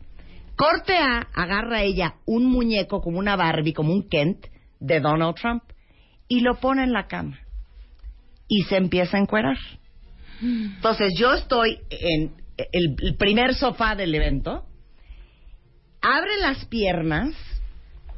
Corte 0.56 0.96
A, 0.96 1.28
agarra 1.34 1.82
ella 1.82 2.14
un 2.26 2.46
muñeco 2.46 3.00
como 3.00 3.18
una 3.18 3.36
Barbie, 3.36 3.72
como 3.72 3.92
un 3.92 4.08
Kent 4.08 4.46
de 4.80 5.00
Donald 5.00 5.36
Trump 5.36 5.62
y 6.28 6.40
lo 6.40 6.56
pone 6.56 6.84
en 6.84 6.92
la 6.92 7.06
cama 7.06 7.38
y 8.48 8.62
se 8.62 8.76
empieza 8.76 9.16
a 9.16 9.20
encuerar. 9.20 9.56
Entonces 10.42 11.14
yo 11.18 11.32
estoy 11.32 11.78
en 11.90 12.43
el, 12.56 12.96
el 13.00 13.16
primer 13.16 13.54
sofá 13.54 13.94
del 13.94 14.14
evento, 14.14 14.64
abre 16.00 16.36
las 16.40 16.64
piernas, 16.66 17.34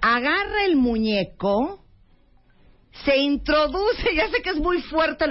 agarra 0.01 0.65
el 0.67 0.77
muñeco, 0.77 1.85
se 3.05 3.17
introduce, 3.19 4.15
ya 4.17 4.29
sé 4.29 4.43
que 4.43 4.51
es 4.51 4.59
muy 4.59 4.83
fuerte. 4.83 5.25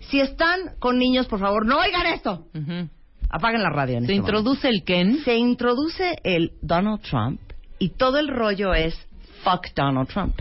Si 0.00 0.20
están 0.20 0.76
con 0.78 0.98
niños, 0.98 1.26
por 1.26 1.40
favor, 1.40 1.66
no 1.66 1.78
oigan 1.78 2.06
esto. 2.06 2.46
Apaguen 3.30 3.62
la 3.62 3.70
radio. 3.70 3.98
en 3.98 4.06
Se 4.06 4.12
este 4.12 4.14
introduce 4.14 4.68
el 4.68 4.84
Ken. 4.84 5.18
Se 5.24 5.36
introduce 5.36 6.18
el 6.22 6.52
Donald 6.62 7.02
Trump 7.02 7.40
y 7.78 7.90
todo 7.90 8.18
el 8.18 8.28
rollo 8.28 8.74
es 8.74 8.94
fuck 9.42 9.66
Donald 9.74 10.08
Trump. 10.08 10.38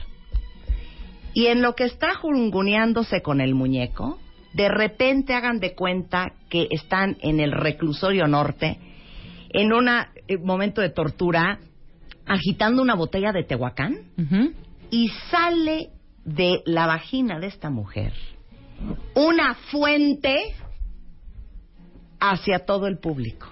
Y 1.34 1.48
en 1.48 1.62
lo 1.62 1.76
que 1.76 1.84
está 1.84 2.16
jurunguneándose 2.16 3.22
con 3.22 3.42
el 3.42 3.54
muñeco, 3.54 4.20
de 4.54 4.70
repente 4.70 5.34
hagan 5.34 5.60
de 5.60 5.76
cuenta 5.76 6.34
que 6.50 6.68
están 6.72 7.18
en 7.22 7.40
el 7.40 7.52
reclusorio 7.52 8.28
norte, 8.28 8.80
en 9.50 9.74
un 9.74 9.90
momento 10.44 10.82
de 10.82 10.90
tortura, 10.90 11.60
agitando 12.26 12.82
una 12.82 12.96
botella 12.96 13.32
de 13.32 13.44
Tehuacán, 13.44 14.02
y 14.90 15.10
sale 15.30 15.90
de 16.26 16.62
la 16.66 16.88
vagina 16.88 17.40
de 17.40 17.48
esta 17.48 17.70
mujer 17.70 18.14
una 19.16 19.56
fuente 19.56 20.56
hacia 22.20 22.66
todo 22.66 22.88
el 22.88 23.00
público. 23.00 23.48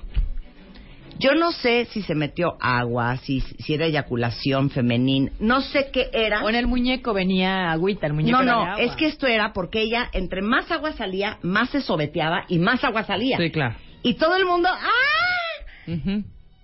Yo 1.17 1.33
no 1.33 1.51
sé 1.51 1.85
si 1.91 2.01
se 2.01 2.13
metió 2.13 2.57
agua, 2.59 3.17
si, 3.17 3.39
si 3.39 3.73
era 3.73 3.85
eyaculación 3.85 4.69
femenina, 4.69 5.31
no 5.39 5.61
sé 5.61 5.89
qué 5.91 6.09
era. 6.11 6.43
O 6.43 6.49
en 6.49 6.55
el 6.55 6.67
muñeco 6.67 7.13
venía 7.13 7.71
agüita, 7.71 8.07
el 8.07 8.13
muñeco 8.13 8.37
No, 8.37 8.43
era 8.43 8.51
de 8.51 8.57
no, 8.65 8.71
agua. 8.73 8.83
es 8.83 8.95
que 8.97 9.05
esto 9.07 9.25
era 9.27 9.53
porque 9.53 9.81
ella, 9.81 10.09
entre 10.11 10.41
más 10.41 10.69
agua 10.71 10.91
salía, 10.93 11.37
más 11.41 11.69
se 11.69 11.81
sobeteaba 11.81 12.45
y 12.49 12.59
más 12.59 12.83
agua 12.83 13.03
salía. 13.03 13.37
Sí, 13.37 13.49
claro. 13.49 13.75
Y 14.03 14.15
todo 14.15 14.35
el 14.35 14.45
mundo, 14.45 14.69
¡ah! 14.69 15.89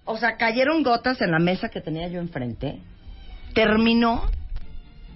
O 0.05 0.17
sea, 0.17 0.35
cayeron 0.35 0.83
gotas 0.83 1.21
en 1.21 1.31
la 1.31 1.39
mesa 1.39 1.69
que 1.69 1.79
tenía 1.79 2.07
yo 2.09 2.19
enfrente. 2.19 2.79
Terminó 3.53 4.23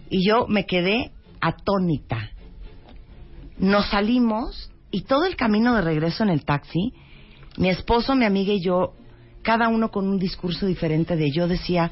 y 0.10 0.28
yo 0.28 0.46
me 0.48 0.66
quedé 0.66 1.12
atónita. 1.42 2.32
Nos 3.58 3.90
salimos 3.90 4.72
y 4.92 5.04
todo 5.04 5.26
el 5.26 5.36
camino 5.36 5.76
de 5.76 5.82
regreso 5.82 6.24
en 6.24 6.30
el 6.30 6.46
taxi, 6.46 6.94
mi 7.58 7.70
esposo, 7.70 8.16
mi 8.16 8.26
amiga 8.26 8.54
y 8.54 8.62
yo, 8.64 8.94
cada 9.46 9.68
uno 9.68 9.92
con 9.92 10.08
un 10.10 10.18
discurso 10.18 10.66
diferente 10.66 11.16
de 11.16 11.32
yo 11.32 11.48
decía, 11.48 11.92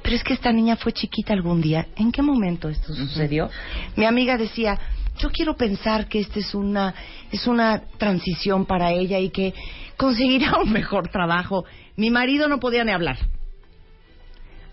pero 0.00 0.14
es 0.14 0.22
que 0.22 0.32
esta 0.32 0.52
niña 0.52 0.76
fue 0.76 0.92
chiquita 0.92 1.32
algún 1.32 1.60
día. 1.60 1.88
¿En 1.96 2.12
qué 2.12 2.22
momento 2.22 2.68
esto 2.68 2.94
sucedió? 2.94 3.50
Mi 3.96 4.04
amiga 4.04 4.38
decía, 4.38 4.78
yo 5.18 5.28
quiero 5.30 5.56
pensar 5.56 6.06
que 6.06 6.20
esta 6.20 6.38
es 6.38 6.54
una, 6.54 6.94
es 7.32 7.48
una 7.48 7.82
transición 7.98 8.64
para 8.64 8.92
ella 8.92 9.18
y 9.18 9.30
que 9.30 9.54
conseguirá 9.96 10.56
un 10.62 10.70
mejor 10.72 11.08
trabajo. 11.08 11.64
Mi 11.96 12.10
marido 12.10 12.46
no 12.46 12.60
podía 12.60 12.84
ni 12.84 12.92
hablar. 12.92 13.18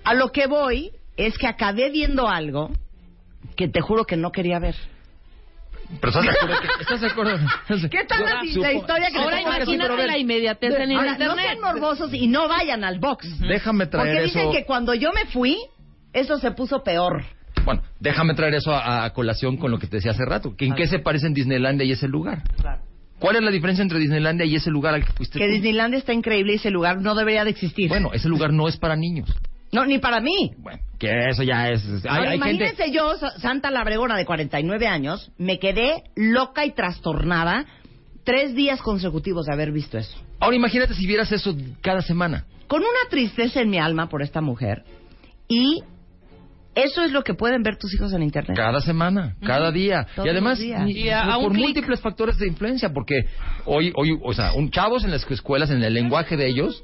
A 0.04 0.14
lo 0.14 0.32
que 0.32 0.46
voy 0.46 0.92
es 1.18 1.36
que 1.40 1.48
acabé 1.48 1.90
viendo 1.90 2.30
algo 2.30 2.70
que 3.56 3.68
te 3.68 3.82
juro 3.82 4.06
que 4.06 4.16
no 4.16 4.32
quería 4.32 4.60
ver. 4.60 4.76
Pero 6.02 6.10
estás 6.10 6.24
de 6.24 6.30
acuerdo 6.32 6.62
que- 6.62 6.82
¿Estás 6.82 7.02
de 7.02 7.08
acuerdo? 7.08 7.38
¿Qué 7.90 8.04
tal 8.06 8.24
la, 8.26 8.44
la 8.44 8.74
historia 8.74 9.08
que 9.12 9.18
Ahora 9.18 9.42
imagínate 9.42 10.08
la 10.08 10.18
inmediatez 10.18 10.74
en 10.76 10.92
el 10.92 10.98
Ahora, 10.98 11.12
internet. 11.12 11.36
No 11.38 11.42
sean 11.42 11.60
morbosos 11.62 12.14
y 12.14 12.28
no 12.28 12.48
vayan 12.48 12.84
al 12.84 13.00
box. 13.00 13.40
Déjame 13.40 13.88
traer 13.88 14.08
Porque 14.10 14.24
dicen 14.26 14.42
eso. 14.44 14.52
que 14.52 14.66
cuando 14.66 14.94
yo 14.94 15.12
me 15.14 15.26
fui, 15.32 15.58
eso 16.14 16.38
se 16.38 16.52
puso 16.52 16.84
peor. 16.84 17.24
Bueno, 17.64 17.82
déjame 18.00 18.34
traer 18.36 18.54
eso 18.56 18.72
a, 18.74 19.06
a 19.06 19.14
colación 19.14 19.58
con 19.58 19.72
lo 19.72 19.80
que 19.80 19.88
te 19.88 19.98
decía 19.98 20.12
hace 20.12 20.26
rato. 20.26 20.56
que 20.56 20.66
¿En 20.66 20.76
qué 20.76 20.88
se 20.88 21.00
parecen 21.00 21.34
Disneylandia 21.34 21.86
y 21.86 21.92
ese 21.94 22.08
lugar? 22.08 22.44
¿Cuál 23.18 23.38
es 23.38 23.42
la 23.44 23.50
diferencia 23.52 23.82
entre 23.82 23.98
Disneylandia 23.98 24.46
y 24.46 24.56
ese 24.56 24.70
lugar 24.70 24.94
al 24.94 25.06
que 25.06 25.12
fuiste 25.14 25.40
Que 25.40 25.46
tú? 25.48 25.52
Disneylandia 25.54 25.98
está 25.98 26.14
increíble 26.14 26.54
y 26.54 26.56
ese 26.58 26.70
lugar 26.70 27.02
no 27.02 27.16
debería 27.16 27.44
de 27.44 27.52
existir. 27.52 27.88
Bueno, 27.90 28.12
ese 28.14 28.28
lugar 28.28 28.52
no 28.52 28.68
es 28.68 28.78
para 28.78 28.96
niños. 28.96 29.30
No, 29.76 29.86
ni 29.86 30.00
para 30.00 30.22
mí. 30.22 30.52
Que 30.98 31.30
eso 31.30 31.44
ya 31.44 31.70
es... 31.70 31.84
Hay, 31.86 32.02
Ahora, 32.10 32.32
hay 32.32 32.40
gente... 32.40 32.56
imagínense 32.66 32.92
yo, 32.92 33.16
Sa- 33.18 33.38
Santa 33.40 33.70
Labregona 33.70 34.16
de 34.18 34.26
49 34.26 34.88
años, 34.88 35.32
me 35.38 35.60
quedé 35.60 36.04
loca 36.16 36.66
y 36.66 36.72
trastornada 36.72 37.66
tres 38.24 38.56
días 38.56 38.82
consecutivos 38.82 39.46
de 39.46 39.54
haber 39.54 39.72
visto 39.72 39.98
eso. 39.98 40.18
Ahora 40.40 40.56
imagínate 40.56 40.94
si 40.94 41.06
vieras 41.06 41.32
eso 41.32 41.56
cada 41.82 42.02
semana. 42.02 42.46
Con 42.68 42.80
una 42.82 43.10
tristeza 43.10 43.62
en 43.62 43.70
mi 43.70 43.78
alma 43.78 44.10
por 44.10 44.22
esta 44.24 44.42
mujer 44.42 44.84
y 45.48 45.84
Eso 46.74 47.04
es 47.04 47.14
lo 47.14 47.24
que 47.24 47.34
pueden 47.34 47.64
ver 47.64 47.78
tus 47.78 47.94
hijos 47.94 48.12
en 48.12 48.22
internet. 48.22 48.58
Cada 48.58 48.82
semana, 48.82 49.38
cada 49.46 49.72
día. 49.72 50.08
Todos 50.14 50.28
y 50.28 50.30
además, 50.30 50.60
días. 50.60 50.90
Y 50.90 51.08
a- 51.08 51.34
a 51.36 51.40
por 51.40 51.54
clic. 51.54 51.64
múltiples 51.64 52.02
factores 52.02 52.38
de 52.38 52.48
influencia, 52.48 52.90
porque 52.92 53.28
hoy, 53.64 53.94
hoy, 53.96 54.20
o 54.22 54.34
sea, 54.34 54.52
un 54.52 54.72
chavos 54.72 55.06
en 55.06 55.12
las 55.12 55.26
escuelas, 55.32 55.72
en 55.72 55.82
el 55.82 55.94
lenguaje 55.94 56.36
de 56.36 56.48
ellos, 56.50 56.84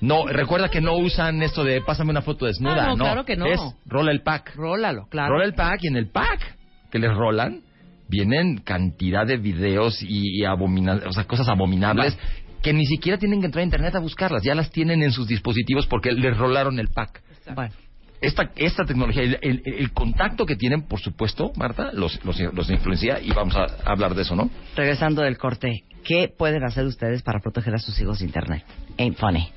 no, 0.00 0.26
recuerda 0.26 0.68
que 0.70 0.80
no 0.80 0.94
usan 0.96 1.42
esto 1.42 1.64
de 1.64 1.80
pásame 1.82 2.10
una 2.10 2.22
foto 2.22 2.46
desnuda, 2.46 2.84
Ah, 2.84 2.86
no, 2.90 2.96
no, 2.96 3.04
claro 3.04 3.24
que 3.24 3.36
no. 3.36 3.46
Es 3.46 3.60
rola 3.86 4.12
el 4.12 4.22
pack. 4.22 4.54
Rólalo, 4.54 5.06
claro. 5.08 5.34
Rola 5.34 5.44
el 5.44 5.54
pack 5.54 5.80
y 5.82 5.88
en 5.88 5.96
el 5.96 6.10
pack 6.10 6.56
que 6.90 6.98
les 6.98 7.12
rolan 7.14 7.62
vienen 8.08 8.58
cantidad 8.58 9.26
de 9.26 9.36
videos 9.36 10.00
y, 10.02 10.40
y 10.40 10.44
abomina- 10.44 11.02
o 11.06 11.12
sea, 11.12 11.24
cosas 11.24 11.48
abominables 11.48 12.16
que 12.62 12.72
ni 12.72 12.86
siquiera 12.86 13.18
tienen 13.18 13.40
que 13.40 13.46
entrar 13.46 13.60
a 13.60 13.64
internet 13.64 13.94
a 13.94 14.00
buscarlas, 14.00 14.42
ya 14.42 14.54
las 14.54 14.70
tienen 14.70 15.02
en 15.02 15.12
sus 15.12 15.28
dispositivos 15.28 15.86
porque 15.86 16.12
les 16.12 16.36
rolaron 16.36 16.78
el 16.78 16.88
pack. 16.88 17.22
Bueno, 17.54 17.72
Esta, 18.20 18.50
esta 18.56 18.84
tecnología, 18.84 19.22
el, 19.22 19.38
el- 19.42 19.62
el 19.64 19.92
contacto 19.92 20.44
que 20.44 20.56
tienen, 20.56 20.82
por 20.88 21.00
supuesto, 21.00 21.52
Marta, 21.56 21.90
los, 21.92 22.18
los, 22.24 22.38
los 22.52 22.68
influencia 22.70 23.20
y 23.20 23.30
vamos 23.30 23.54
a 23.56 23.66
hablar 23.84 24.14
de 24.14 24.22
eso, 24.22 24.34
¿no? 24.34 24.50
regresando 24.74 25.22
del 25.22 25.38
corte, 25.38 25.84
¿qué 26.04 26.28
pueden 26.36 26.64
hacer 26.64 26.84
ustedes 26.86 27.22
para 27.22 27.38
proteger 27.40 27.74
a 27.74 27.78
sus 27.78 28.00
hijos 28.00 28.18
de 28.18 28.24
internet? 28.24 28.64
Ain't 28.98 29.16
funny. 29.18 29.48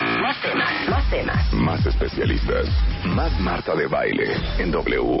Más 0.00 0.40
temas, 0.42 0.88
más 0.88 1.10
temas. 1.10 1.52
Más 1.52 1.84
especialistas. 1.86 2.66
Más 3.04 3.38
Marta 3.40 3.74
de 3.74 3.86
Baile 3.86 4.32
en 4.58 4.70
W. 4.70 5.20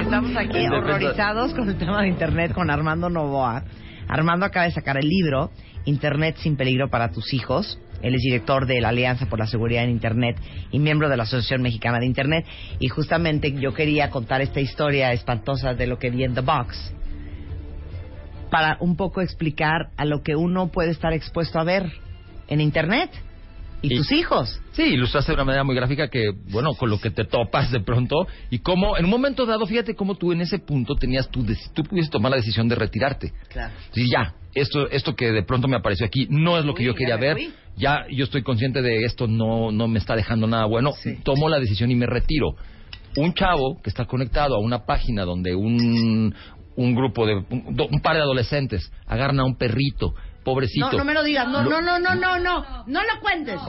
Estamos 0.00 0.36
aquí 0.36 0.66
horrorizados 0.66 1.54
con 1.54 1.68
el 1.68 1.78
tema 1.78 2.02
de 2.02 2.08
Internet 2.08 2.52
con 2.52 2.68
Armando 2.68 3.08
Novoa. 3.08 3.62
Armando 4.08 4.46
acaba 4.46 4.64
de 4.64 4.72
sacar 4.72 4.96
el 4.96 5.08
libro 5.08 5.52
Internet 5.84 6.36
sin 6.38 6.56
peligro 6.56 6.88
para 6.88 7.12
tus 7.12 7.32
hijos. 7.32 7.78
Él 8.02 8.16
es 8.16 8.22
director 8.22 8.66
de 8.66 8.80
la 8.80 8.88
Alianza 8.88 9.26
por 9.26 9.38
la 9.38 9.46
Seguridad 9.46 9.84
en 9.84 9.90
Internet 9.90 10.36
y 10.72 10.80
miembro 10.80 11.08
de 11.08 11.16
la 11.16 11.22
Asociación 11.22 11.62
Mexicana 11.62 12.00
de 12.00 12.06
Internet. 12.06 12.44
Y 12.80 12.88
justamente 12.88 13.52
yo 13.52 13.72
quería 13.72 14.10
contar 14.10 14.40
esta 14.40 14.60
historia 14.60 15.12
espantosa 15.12 15.74
de 15.74 15.86
lo 15.86 15.98
que 15.98 16.10
vi 16.10 16.24
en 16.24 16.34
The 16.34 16.40
Box 16.40 16.94
para 18.50 18.76
un 18.80 18.96
poco 18.96 19.20
explicar 19.20 19.90
a 19.96 20.04
lo 20.04 20.22
que 20.22 20.36
uno 20.36 20.68
puede 20.68 20.90
estar 20.90 21.12
expuesto 21.12 21.58
a 21.58 21.64
ver 21.64 21.90
en 22.48 22.60
Internet 22.60 23.10
y, 23.82 23.94
Y- 23.94 23.96
tus 23.96 24.12
hijos. 24.12 24.60
Sí, 24.72 24.82
ilustraste 24.82 25.32
de 25.32 25.36
una 25.36 25.44
manera 25.44 25.64
muy 25.64 25.74
gráfica 25.74 26.08
que, 26.08 26.32
bueno, 26.50 26.74
con 26.74 26.90
lo 26.90 27.00
que 27.00 27.10
te 27.10 27.24
topas 27.24 27.70
de 27.70 27.80
pronto 27.80 28.26
y 28.50 28.58
cómo, 28.58 28.96
en 28.98 29.04
un 29.06 29.10
momento 29.10 29.46
dado, 29.46 29.66
fíjate 29.66 29.94
cómo 29.94 30.16
tú 30.16 30.32
en 30.32 30.42
ese 30.42 30.58
punto 30.58 30.94
tenías 30.96 31.28
tu, 31.30 31.44
tú 31.74 31.82
pudiste 31.84 32.10
tomar 32.10 32.30
la 32.30 32.36
decisión 32.36 32.68
de 32.68 32.74
retirarte. 32.74 33.32
Claro. 33.48 33.72
Sí, 33.92 34.08
ya, 34.10 34.34
esto, 34.54 34.90
esto 34.90 35.14
que 35.14 35.32
de 35.32 35.42
pronto 35.44 35.66
me 35.68 35.76
apareció 35.76 36.04
aquí 36.04 36.26
no 36.28 36.58
es 36.58 36.64
lo 36.64 36.74
que 36.74 36.82
Uy, 36.82 36.88
yo 36.88 36.94
quería 36.94 37.16
ver. 37.16 37.36
fui. 37.36 37.52
Ya 37.76 38.04
yo 38.10 38.24
estoy 38.24 38.42
consciente 38.42 38.82
de 38.82 39.04
esto, 39.04 39.26
no, 39.26 39.70
no 39.72 39.88
me 39.88 39.98
está 39.98 40.14
dejando 40.14 40.46
nada 40.46 40.66
bueno. 40.66 40.90
Tomo 41.22 41.48
la 41.48 41.58
decisión 41.58 41.90
y 41.90 41.94
me 41.94 42.04
retiro. 42.04 42.56
Un 43.16 43.32
chavo 43.32 43.80
que 43.82 43.88
está 43.88 44.04
conectado 44.04 44.54
a 44.56 44.58
una 44.60 44.84
página 44.84 45.24
donde 45.24 45.54
un, 45.54 46.34
un 46.80 46.94
grupo 46.94 47.26
de, 47.26 47.34
un, 47.34 48.00
par 48.02 48.16
de 48.16 48.22
adolescentes 48.22 48.90
agarran 49.06 49.38
a 49.40 49.44
un 49.44 49.56
perrito, 49.56 50.14
pobrecito. 50.42 50.90
No, 50.92 50.98
no 50.98 51.04
me 51.04 51.12
lo 51.12 51.22
digas. 51.22 51.46
No, 51.46 51.62
no, 51.62 51.80
no, 51.82 51.98
no, 51.98 52.14
no, 52.14 52.38
no. 52.38 52.64
No 52.86 53.00
lo 53.02 53.20
cuentes. 53.20 53.60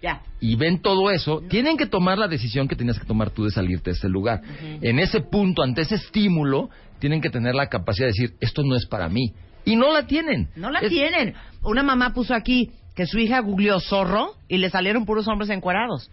Ya. 0.00 0.22
y 0.38 0.54
ven 0.54 0.80
todo 0.80 1.10
eso, 1.10 1.42
tienen 1.48 1.76
que 1.76 1.86
tomar 1.86 2.18
la 2.18 2.28
decisión 2.28 2.68
que 2.68 2.76
tenías 2.76 3.00
que 3.00 3.04
tomar 3.04 3.30
tú 3.30 3.44
de 3.44 3.50
salirte 3.50 3.90
de 3.90 3.96
ese 3.96 4.08
lugar. 4.08 4.42
En 4.80 5.00
ese 5.00 5.20
punto, 5.20 5.62
ante 5.64 5.80
ese 5.80 5.96
estímulo, 5.96 6.70
tienen 7.00 7.20
que 7.20 7.30
tener 7.30 7.56
la 7.56 7.68
capacidad 7.68 8.06
de 8.06 8.12
decir, 8.12 8.36
esto 8.40 8.62
no 8.62 8.76
es 8.76 8.86
para 8.86 9.08
mí. 9.08 9.32
Y 9.64 9.74
no 9.74 9.92
la 9.92 10.06
tienen. 10.06 10.50
No 10.54 10.70
la 10.70 10.78
Es- 10.78 10.90
tienen. 10.90 11.34
Una 11.64 11.82
mamá 11.82 12.14
puso 12.14 12.32
aquí 12.34 12.70
que 12.94 13.06
su 13.06 13.18
hija 13.18 13.40
googleó 13.40 13.80
zorro 13.80 14.34
y 14.46 14.58
le 14.58 14.70
salieron 14.70 15.04
puros 15.04 15.26
hombres 15.26 15.50
encuerados. 15.50 16.10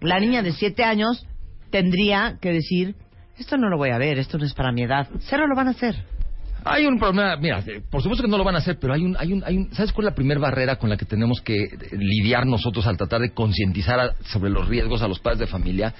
La 0.00 0.20
niña 0.20 0.42
de 0.42 0.52
siete 0.52 0.84
años 0.84 1.26
tendría 1.70 2.38
que 2.40 2.52
decir, 2.52 2.94
esto 3.38 3.56
no 3.56 3.68
lo 3.68 3.76
voy 3.76 3.90
a 3.90 3.98
ver, 3.98 4.18
esto 4.18 4.38
no 4.38 4.44
es 4.44 4.54
para 4.54 4.72
mi 4.72 4.82
edad. 4.82 5.08
Cero 5.20 5.46
lo 5.46 5.54
van 5.54 5.68
a 5.68 5.70
hacer. 5.70 5.96
Hay 6.64 6.86
un 6.86 6.98
problema, 6.98 7.36
mira, 7.36 7.62
eh, 7.66 7.82
por 7.90 8.00
supuesto 8.00 8.22
que 8.22 8.30
no 8.30 8.38
lo 8.38 8.44
van 8.44 8.54
a 8.54 8.58
hacer, 8.58 8.78
pero 8.80 8.94
hay 8.94 9.04
un, 9.04 9.16
hay 9.18 9.32
un, 9.34 9.44
hay 9.44 9.56
un, 9.58 9.74
¿sabes 9.74 9.92
cuál 9.92 10.06
es 10.06 10.12
la 10.12 10.14
primera 10.14 10.40
barrera 10.40 10.76
con 10.76 10.88
la 10.88 10.96
que 10.96 11.04
tenemos 11.04 11.42
que 11.42 11.56
eh, 11.56 11.68
lidiar 11.92 12.46
nosotros 12.46 12.86
al 12.86 12.96
tratar 12.96 13.20
de 13.20 13.32
concientizar 13.32 14.14
sobre 14.24 14.50
los 14.50 14.66
riesgos 14.66 15.02
a 15.02 15.08
los 15.08 15.20
padres 15.20 15.40
de 15.40 15.46
familia? 15.46 15.92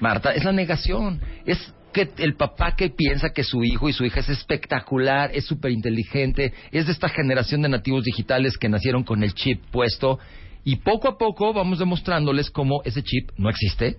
Marta, 0.00 0.32
es 0.34 0.44
la 0.44 0.52
negación. 0.52 1.20
Es 1.46 1.72
que 1.92 2.10
el 2.18 2.34
papá 2.34 2.74
que 2.76 2.90
piensa 2.90 3.30
que 3.30 3.44
su 3.44 3.62
hijo 3.64 3.88
y 3.88 3.92
su 3.92 4.04
hija 4.04 4.20
es 4.20 4.28
espectacular, 4.28 5.30
es 5.32 5.46
súper 5.46 5.70
inteligente, 5.70 6.52
es 6.72 6.86
de 6.86 6.92
esta 6.92 7.08
generación 7.08 7.62
de 7.62 7.68
nativos 7.68 8.04
digitales 8.04 8.58
que 8.58 8.68
nacieron 8.68 9.04
con 9.04 9.22
el 9.22 9.34
chip 9.34 9.62
puesto 9.70 10.18
y 10.64 10.76
poco 10.76 11.08
a 11.08 11.18
poco 11.18 11.52
vamos 11.52 11.78
demostrándoles 11.78 12.50
cómo 12.50 12.82
ese 12.84 13.02
chip 13.02 13.30
no 13.36 13.50
existe, 13.50 13.98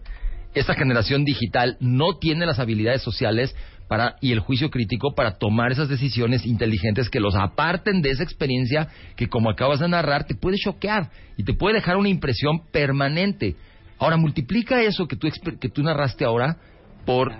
esta 0.54 0.74
generación 0.74 1.26
digital 1.26 1.78
no 1.80 2.18
tiene 2.20 2.46
las 2.46 2.60
habilidades 2.60 3.02
sociales 3.02 3.56
para 3.88 4.16
y 4.22 4.32
el 4.32 4.40
juicio 4.40 4.70
crítico 4.70 5.14
para 5.14 5.38
tomar 5.38 5.72
esas 5.72 5.90
decisiones 5.90 6.46
inteligentes 6.46 7.10
que 7.10 7.20
los 7.20 7.36
aparten 7.36 8.02
de 8.02 8.12
esa 8.12 8.24
experiencia 8.24 8.88
que 9.16 9.28
como 9.28 9.50
acabas 9.50 9.80
de 9.80 9.88
narrar 9.88 10.26
te 10.26 10.36
puede 10.36 10.58
choquear 10.58 11.10
y 11.38 11.44
te 11.44 11.54
puede 11.54 11.76
dejar 11.76 11.98
una 11.98 12.10
impresión 12.10 12.66
permanente. 12.72 13.56
Ahora 14.00 14.18
multiplica 14.18 14.82
eso 14.82 15.08
que 15.08 15.16
tú 15.16 15.28
que 15.60 15.70
tú 15.70 15.84
narraste 15.84 16.26
ahora 16.26 16.58
por 17.06 17.34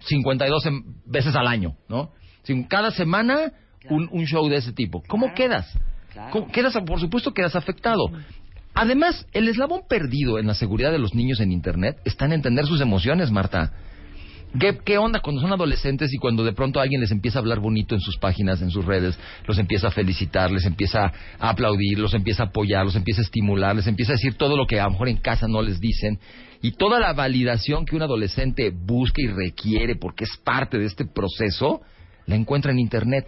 52 0.00 0.66
em- 0.66 0.84
veces 1.04 1.34
al 1.34 1.46
año, 1.46 1.74
¿no? 1.88 2.12
Cada 2.68 2.90
semana 2.92 3.52
un, 3.90 4.08
un 4.10 4.24
show 4.26 4.48
de 4.48 4.56
ese 4.56 4.72
tipo. 4.72 5.02
¿Cómo 5.06 5.34
quedas? 5.34 5.66
¿Cómo 6.30 6.48
quedas? 6.48 6.74
Por 6.86 7.00
supuesto 7.00 7.32
quedas 7.32 7.54
afectado. 7.54 8.10
Además, 8.80 9.26
el 9.32 9.48
eslabón 9.48 9.80
perdido 9.88 10.38
en 10.38 10.46
la 10.46 10.54
seguridad 10.54 10.92
de 10.92 11.00
los 11.00 11.12
niños 11.12 11.40
en 11.40 11.50
Internet 11.50 11.96
está 12.04 12.26
en 12.26 12.32
entender 12.32 12.64
sus 12.64 12.80
emociones, 12.80 13.32
Marta. 13.32 13.72
¿Qué, 14.56 14.78
¿Qué 14.84 14.98
onda 14.98 15.18
cuando 15.18 15.42
son 15.42 15.52
adolescentes 15.52 16.14
y 16.14 16.16
cuando 16.18 16.44
de 16.44 16.52
pronto 16.52 16.78
alguien 16.78 17.00
les 17.00 17.10
empieza 17.10 17.40
a 17.40 17.42
hablar 17.42 17.58
bonito 17.58 17.96
en 17.96 18.00
sus 18.00 18.18
páginas, 18.18 18.62
en 18.62 18.70
sus 18.70 18.84
redes, 18.84 19.18
los 19.48 19.58
empieza 19.58 19.88
a 19.88 19.90
felicitar, 19.90 20.52
les 20.52 20.64
empieza 20.64 21.12
a 21.40 21.50
aplaudir, 21.50 21.98
los 21.98 22.14
empieza 22.14 22.44
a 22.44 22.46
apoyar, 22.46 22.84
los 22.84 22.94
empieza 22.94 23.20
a 23.20 23.24
estimular, 23.24 23.74
les 23.74 23.88
empieza 23.88 24.12
a 24.12 24.14
decir 24.14 24.34
todo 24.34 24.56
lo 24.56 24.64
que 24.64 24.78
a 24.78 24.84
lo 24.84 24.92
mejor 24.92 25.08
en 25.08 25.16
casa 25.16 25.48
no 25.48 25.60
les 25.60 25.80
dicen? 25.80 26.20
Y 26.62 26.70
toda 26.70 27.00
la 27.00 27.12
validación 27.14 27.84
que 27.84 27.96
un 27.96 28.02
adolescente 28.02 28.70
busca 28.70 29.20
y 29.20 29.26
requiere 29.26 29.96
porque 29.96 30.22
es 30.22 30.36
parte 30.44 30.78
de 30.78 30.84
este 30.84 31.04
proceso, 31.04 31.80
la 32.26 32.36
encuentra 32.36 32.70
en 32.70 32.78
Internet. 32.78 33.26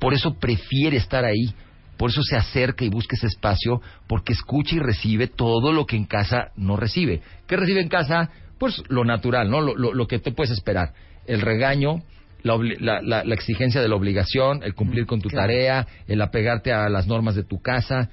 Por 0.00 0.14
eso 0.14 0.34
prefiere 0.40 0.96
estar 0.96 1.24
ahí. 1.24 1.54
Por 1.96 2.10
eso 2.10 2.22
se 2.22 2.36
acerca 2.36 2.84
y 2.84 2.88
busca 2.88 3.16
ese 3.16 3.26
espacio, 3.28 3.80
porque 4.08 4.32
escucha 4.32 4.76
y 4.76 4.80
recibe 4.80 5.26
todo 5.28 5.72
lo 5.72 5.86
que 5.86 5.96
en 5.96 6.04
casa 6.06 6.48
no 6.56 6.76
recibe. 6.76 7.22
¿Qué 7.46 7.56
recibe 7.56 7.80
en 7.80 7.88
casa? 7.88 8.30
Pues 8.58 8.82
lo 8.88 9.04
natural, 9.04 9.50
¿no? 9.50 9.60
Lo, 9.60 9.74
lo- 9.76 9.94
lo 9.94 10.06
que 10.06 10.18
te 10.18 10.32
puedes 10.32 10.50
esperar. 10.52 10.92
El 11.26 11.40
regaño, 11.40 12.02
la, 12.42 13.20
exigencia 13.32 13.80
de 13.80 13.88
la 13.88 13.94
obligación, 13.96 14.62
el 14.62 14.74
cumplir 14.74 15.06
con 15.06 15.20
tu 15.20 15.28
claro. 15.28 15.46
tarea, 15.48 15.86
el 16.06 16.20
apegarte 16.20 16.72
a 16.72 16.88
las 16.88 17.06
normas 17.06 17.34
de 17.36 17.44
tu 17.44 17.60
casa. 17.60 18.10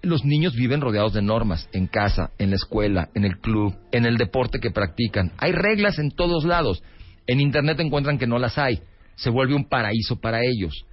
Los 0.00 0.24
niños 0.24 0.54
viven 0.54 0.80
rodeados 0.80 1.12
de 1.12 1.22
normas, 1.22 1.68
en 1.72 1.86
casa, 1.88 2.30
en 2.38 2.50
la 2.50 2.56
escuela, 2.56 3.08
en 3.14 3.24
el 3.24 3.38
club, 3.38 3.74
en 3.92 4.06
el 4.06 4.16
deporte 4.16 4.60
que 4.60 4.70
practican. 4.70 5.32
Hay 5.38 5.52
reglas 5.52 5.98
en 5.98 6.12
todos 6.12 6.44
lados. 6.44 6.82
En 7.26 7.40
Internet 7.40 7.80
encuentran 7.80 8.16
que 8.16 8.26
no 8.28 8.38
las 8.38 8.58
hay. 8.58 8.80
Se 9.16 9.28
vuelve 9.30 9.54
un 9.54 9.68
paraíso 9.68 10.20
para 10.20 10.38
ellos 10.44 10.84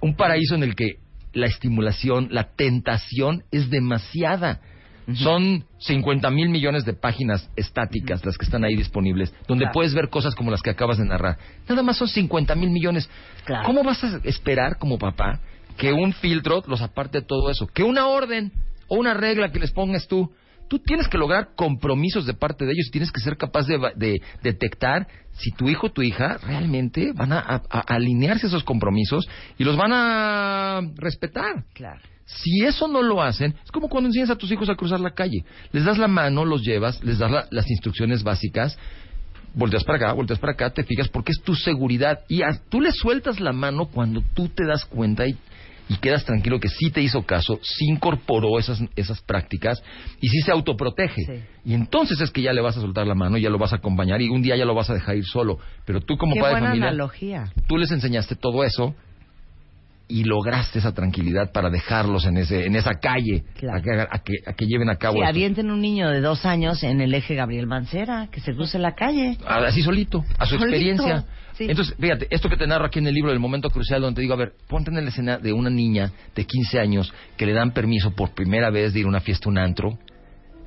un 0.00 0.16
paraíso 0.16 0.54
en 0.54 0.62
el 0.64 0.74
que 0.74 0.96
la 1.34 1.46
estimulación, 1.46 2.28
la 2.30 2.44
tentación 2.54 3.44
es 3.50 3.70
demasiada. 3.70 4.60
Son 5.12 5.64
50 5.80 6.30
mil 6.30 6.48
millones 6.48 6.86
de 6.86 6.94
páginas 6.94 7.50
estáticas 7.56 8.24
las 8.24 8.38
que 8.38 8.46
están 8.46 8.64
ahí 8.64 8.74
disponibles, 8.74 9.34
donde 9.46 9.64
Claro. 9.64 9.72
puedes 9.74 9.92
ver 9.92 10.08
cosas 10.08 10.34
como 10.34 10.50
las 10.50 10.62
que 10.62 10.70
acabas 10.70 10.96
de 10.96 11.04
narrar. 11.04 11.36
Nada 11.68 11.82
más 11.82 11.98
son 11.98 12.08
50 12.08 12.54
mil 12.54 12.70
millones. 12.70 13.10
Claro. 13.44 13.66
¿Cómo 13.66 13.82
vas 13.82 14.02
a 14.02 14.20
esperar 14.24 14.78
como 14.78 14.96
papá 14.98 15.40
que 15.76 15.92
un 15.92 16.14
filtro 16.14 16.62
los 16.66 16.80
aparte 16.80 17.20
de 17.20 17.26
todo 17.26 17.50
eso? 17.50 17.66
Que 17.66 17.82
una 17.82 18.06
orden 18.06 18.50
o 18.88 18.96
una 18.96 19.12
regla 19.12 19.52
que 19.52 19.58
les 19.60 19.72
pongas 19.72 20.08
tú. 20.08 20.32
Tú 20.68 20.78
tienes 20.78 21.08
que 21.08 21.18
lograr 21.18 21.50
compromisos 21.54 22.26
de 22.26 22.34
parte 22.34 22.64
de 22.64 22.72
ellos 22.72 22.86
y 22.88 22.90
tienes 22.90 23.12
que 23.12 23.20
ser 23.20 23.36
capaz 23.36 23.66
de, 23.66 23.78
de 23.96 24.20
detectar 24.42 25.06
si 25.32 25.50
tu 25.52 25.68
hijo 25.68 25.88
o 25.88 25.92
tu 25.92 26.02
hija 26.02 26.38
realmente 26.38 27.12
van 27.12 27.32
a, 27.32 27.38
a- 27.40 27.62
a 27.70 27.80
alinearse 27.94 28.46
a 28.46 28.48
esos 28.48 28.64
compromisos 28.64 29.28
y 29.58 29.64
los 29.64 29.76
van 29.76 29.92
a 29.92 30.80
respetar. 30.96 31.64
Claro. 31.74 32.00
Si 32.26 32.64
eso 32.64 32.88
no 32.88 33.02
lo 33.02 33.22
hacen, 33.22 33.54
es 33.64 33.70
como 33.70 33.88
cuando 33.88 34.08
enseñas 34.08 34.30
a 34.30 34.36
tus 34.36 34.50
hijos 34.50 34.68
a 34.70 34.74
cruzar 34.74 34.98
la 35.00 35.10
calle. 35.12 35.44
Les 35.72 35.84
das 35.84 35.98
la 35.98 36.08
mano, 36.08 36.44
los 36.44 36.62
llevas, 36.62 37.02
les 37.04 37.18
das 37.18 37.30
la- 37.30 37.46
las 37.50 37.68
instrucciones 37.70 38.22
básicas, 38.22 38.78
volteas 39.54 39.84
para 39.84 39.98
acá, 39.98 40.12
volteas 40.14 40.38
para 40.38 40.52
acá, 40.54 40.70
te 40.70 40.84
fijas 40.84 41.08
porque 41.08 41.32
es 41.32 41.42
tu 41.42 41.54
seguridad. 41.54 42.20
Y 42.28 42.42
a- 42.42 42.58
tú 42.70 42.80
le 42.80 42.92
sueltas 42.92 43.40
la 43.40 43.52
mano 43.52 43.86
cuando 43.86 44.22
tú 44.34 44.48
te 44.48 44.64
das 44.66 44.84
cuenta 44.86 45.26
y, 45.26 45.36
y 45.88 45.96
quedas 45.96 46.24
tranquilo 46.24 46.58
que 46.60 46.68
sí 46.68 46.90
te 46.90 47.02
hizo 47.02 47.22
caso, 47.24 47.58
sí 47.62 47.86
incorporó 47.90 48.58
esas, 48.58 48.82
esas 48.96 49.20
prácticas 49.20 49.82
y 50.20 50.28
sí 50.28 50.40
se 50.40 50.50
autoprotege. 50.50 51.44
Y 51.64 51.74
entonces 51.74 52.20
es 52.20 52.30
que 52.30 52.40
ya 52.42 52.52
le 52.52 52.62
vas 52.62 52.76
a 52.76 52.80
soltar 52.80 53.06
la 53.06 53.14
mano, 53.14 53.36
ya 53.36 53.50
lo 53.50 53.58
vas 53.58 53.72
a 53.72 53.76
acompañar 53.76 54.22
y 54.22 54.28
un 54.30 54.40
día 54.42 54.56
ya 54.56 54.64
lo 54.64 54.74
vas 54.74 54.88
a 54.90 54.94
dejar 54.94 55.16
ir 55.16 55.24
solo. 55.24 55.58
Pero 55.84 56.00
tú 56.00 56.16
como 56.16 56.34
Qué 56.34 56.40
padre 56.40 56.56
de 56.56 56.60
familia, 56.62 56.88
analogía. 56.88 57.52
tú 57.68 57.76
les 57.76 57.90
enseñaste 57.90 58.34
todo 58.34 58.64
eso 58.64 58.94
y 60.06 60.24
lograste 60.24 60.78
esa 60.78 60.92
tranquilidad 60.92 61.50
para 61.52 61.70
dejarlos 61.70 62.26
en 62.26 62.36
ese 62.36 62.66
en 62.66 62.76
esa 62.76 62.94
calle 63.00 63.42
a, 63.72 63.80
que, 63.80 63.90
a 64.00 64.18
que, 64.22 64.32
a 64.46 64.52
que 64.52 64.66
lleven 64.66 64.90
a 64.90 64.96
cabo 64.96 65.14
Sí, 65.14 65.20
esto. 65.20 65.30
avienten 65.30 65.70
un 65.70 65.80
niño 65.80 66.10
de 66.10 66.20
dos 66.20 66.44
años 66.44 66.82
en 66.82 67.00
el 67.00 67.14
eje 67.14 67.34
Gabriel 67.34 67.66
Mancera, 67.66 68.28
que 68.30 68.40
se 68.40 68.52
cruce 68.54 68.78
la 68.78 68.94
calle. 68.94 69.38
Así 69.46 69.82
solito, 69.82 70.22
a 70.38 70.44
su 70.44 70.56
Solito, 70.58 70.66
experiencia. 70.66 71.24
Entonces, 71.58 71.94
fíjate, 71.98 72.26
esto 72.30 72.48
que 72.48 72.56
te 72.56 72.66
narro 72.66 72.84
aquí 72.86 72.98
en 72.98 73.06
el 73.06 73.14
libro, 73.14 73.30
el 73.32 73.38
momento 73.38 73.70
crucial, 73.70 74.02
donde 74.02 74.16
te 74.16 74.22
digo, 74.22 74.34
a 74.34 74.38
ver, 74.38 74.52
ponte 74.68 74.90
en 74.90 74.96
la 75.02 75.08
escena 75.10 75.38
de 75.38 75.52
una 75.52 75.70
niña 75.70 76.12
de 76.34 76.44
15 76.44 76.80
años 76.80 77.12
que 77.36 77.46
le 77.46 77.52
dan 77.52 77.72
permiso 77.72 78.10
por 78.12 78.34
primera 78.34 78.70
vez 78.70 78.92
de 78.92 79.00
ir 79.00 79.06
a 79.06 79.08
una 79.08 79.20
fiesta, 79.20 79.48
un 79.48 79.58
antro, 79.58 79.98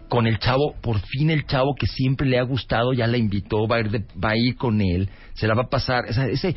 con 0.09 0.25
el 0.25 0.39
chavo, 0.39 0.73
por 0.81 0.99
fin 0.99 1.29
el 1.29 1.45
chavo 1.45 1.75
que 1.77 1.85
siempre 1.85 2.27
le 2.27 2.39
ha 2.39 2.43
gustado, 2.43 2.93
ya 2.93 3.07
la 3.07 3.17
invitó, 3.17 3.67
va 3.67 3.75
a 3.75 3.79
ir, 3.81 3.91
de- 3.91 4.05
va 4.23 4.29
a 4.29 4.37
ir 4.37 4.55
con 4.55 4.79
él, 4.81 5.09
se 5.33 5.47
la 5.47 5.53
va 5.53 5.63
a 5.63 5.69
pasar, 5.69 6.05
esa, 6.07 6.27
ese, 6.29 6.55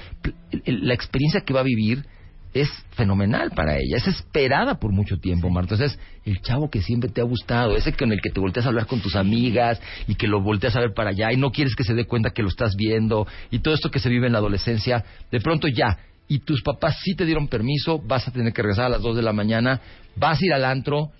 la 0.66 0.94
experiencia 0.94 1.40
que 1.40 1.52
va 1.52 1.60
a 1.60 1.64
vivir 1.64 2.04
es 2.52 2.68
fenomenal 2.92 3.52
para 3.52 3.76
ella, 3.76 3.96
es 3.96 4.08
esperada 4.08 4.80
por 4.80 4.92
mucho 4.92 5.18
tiempo, 5.18 5.50
Marta. 5.50 5.74
Entonces, 5.74 5.98
el 6.24 6.40
chavo 6.40 6.68
que 6.68 6.82
siempre 6.82 7.10
te 7.10 7.20
ha 7.20 7.24
gustado, 7.24 7.76
ese 7.76 7.92
con 7.92 8.12
el 8.12 8.20
que 8.20 8.30
te 8.30 8.40
volteas 8.40 8.66
a 8.66 8.70
hablar 8.70 8.86
con 8.86 9.00
tus 9.00 9.14
amigas 9.14 9.80
y 10.08 10.16
que 10.16 10.26
lo 10.26 10.42
volteas 10.42 10.74
a 10.76 10.80
ver 10.80 10.92
para 10.94 11.10
allá 11.10 11.32
y 11.32 11.36
no 11.36 11.52
quieres 11.52 11.76
que 11.76 11.84
se 11.84 11.94
dé 11.94 12.06
cuenta 12.06 12.30
que 12.30 12.42
lo 12.42 12.48
estás 12.48 12.74
viendo 12.76 13.26
y 13.50 13.60
todo 13.60 13.74
esto 13.74 13.90
que 13.90 14.00
se 14.00 14.08
vive 14.08 14.26
en 14.26 14.32
la 14.32 14.38
adolescencia, 14.38 15.04
de 15.30 15.40
pronto 15.40 15.68
ya, 15.68 15.98
y 16.26 16.40
tus 16.40 16.62
papás 16.62 16.96
sí 17.02 17.14
te 17.14 17.24
dieron 17.24 17.48
permiso, 17.48 18.00
vas 18.00 18.26
a 18.26 18.32
tener 18.32 18.52
que 18.52 18.62
regresar 18.62 18.86
a 18.86 18.90
las 18.90 19.02
2 19.02 19.16
de 19.16 19.22
la 19.22 19.32
mañana, 19.32 19.80
vas 20.16 20.40
a 20.40 20.44
ir 20.44 20.52
al 20.52 20.64
antro, 20.64 21.10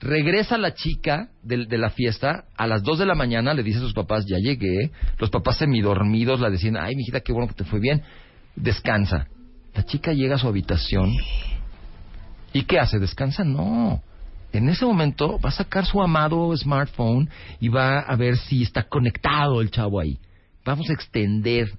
regresa 0.00 0.58
la 0.58 0.74
chica 0.74 1.28
de, 1.42 1.66
de 1.66 1.78
la 1.78 1.90
fiesta 1.90 2.44
a 2.56 2.66
las 2.66 2.82
2 2.82 3.00
de 3.00 3.06
la 3.06 3.14
mañana, 3.14 3.54
le 3.54 3.62
dice 3.62 3.78
a 3.78 3.82
sus 3.82 3.94
papás, 3.94 4.24
ya 4.28 4.38
llegué, 4.38 4.90
los 5.18 5.30
papás 5.30 5.58
semidormidos 5.58 6.40
la 6.40 6.50
decían, 6.50 6.76
ay, 6.76 6.94
mijita, 6.94 7.20
qué 7.20 7.32
bueno 7.32 7.48
que 7.48 7.54
te 7.54 7.64
fue 7.64 7.80
bien, 7.80 8.02
descansa. 8.56 9.26
La 9.78 9.84
chica 9.84 10.12
llega 10.12 10.34
a 10.34 10.38
su 10.38 10.48
habitación 10.48 11.14
y 12.52 12.64
¿qué 12.64 12.80
hace? 12.80 12.98
¿Descansa? 12.98 13.44
No. 13.44 14.02
En 14.52 14.68
ese 14.68 14.84
momento 14.84 15.38
va 15.38 15.50
a 15.50 15.52
sacar 15.52 15.86
su 15.86 16.02
amado 16.02 16.52
smartphone 16.56 17.30
y 17.60 17.68
va 17.68 18.00
a 18.00 18.16
ver 18.16 18.36
si 18.38 18.64
está 18.64 18.82
conectado 18.82 19.60
el 19.60 19.70
chavo 19.70 20.00
ahí. 20.00 20.18
Vamos 20.64 20.90
a 20.90 20.94
extender. 20.94 21.70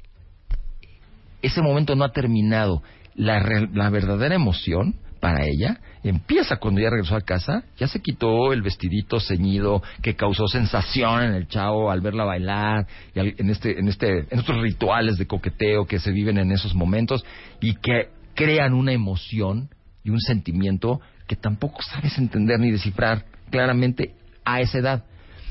Ese 1.41 1.61
momento 1.61 1.93
no 1.97 2.05
ha 2.05 2.13
terminado. 2.13 2.81
La, 3.15 3.39
re- 3.39 3.67
la 3.73 3.89
verdadera 3.89 4.33
emoción 4.33 4.95
para 5.19 5.45
ella 5.45 5.79
empieza 6.03 6.57
cuando 6.57 6.79
ella 6.79 6.91
regresó 6.91 7.15
a 7.15 7.21
casa, 7.21 7.63
ya 7.77 7.87
se 7.87 8.01
quitó 8.01 8.53
el 8.53 8.61
vestidito 8.61 9.19
ceñido 9.19 9.83
que 10.01 10.15
causó 10.15 10.47
sensación 10.47 11.23
en 11.23 11.33
el 11.33 11.47
chavo 11.47 11.91
al 11.91 12.01
verla 12.01 12.23
bailar 12.23 12.87
y 13.13 13.19
al- 13.19 13.35
en 13.37 13.49
este 13.49 13.79
en 13.79 13.87
este 13.89 14.19
en 14.31 14.39
estos 14.39 14.57
rituales 14.61 15.17
de 15.17 15.27
coqueteo 15.27 15.85
que 15.85 15.99
se 15.99 16.11
viven 16.11 16.37
en 16.37 16.51
esos 16.51 16.73
momentos 16.73 17.25
y 17.59 17.75
que 17.75 18.09
crean 18.35 18.73
una 18.73 18.93
emoción 18.93 19.69
y 20.03 20.09
un 20.11 20.19
sentimiento 20.21 21.01
que 21.27 21.35
tampoco 21.35 21.81
sabes 21.83 22.17
entender 22.17 22.59
ni 22.59 22.71
descifrar 22.71 23.25
claramente 23.51 24.13
a 24.45 24.61
esa 24.61 24.77
edad. 24.79 25.03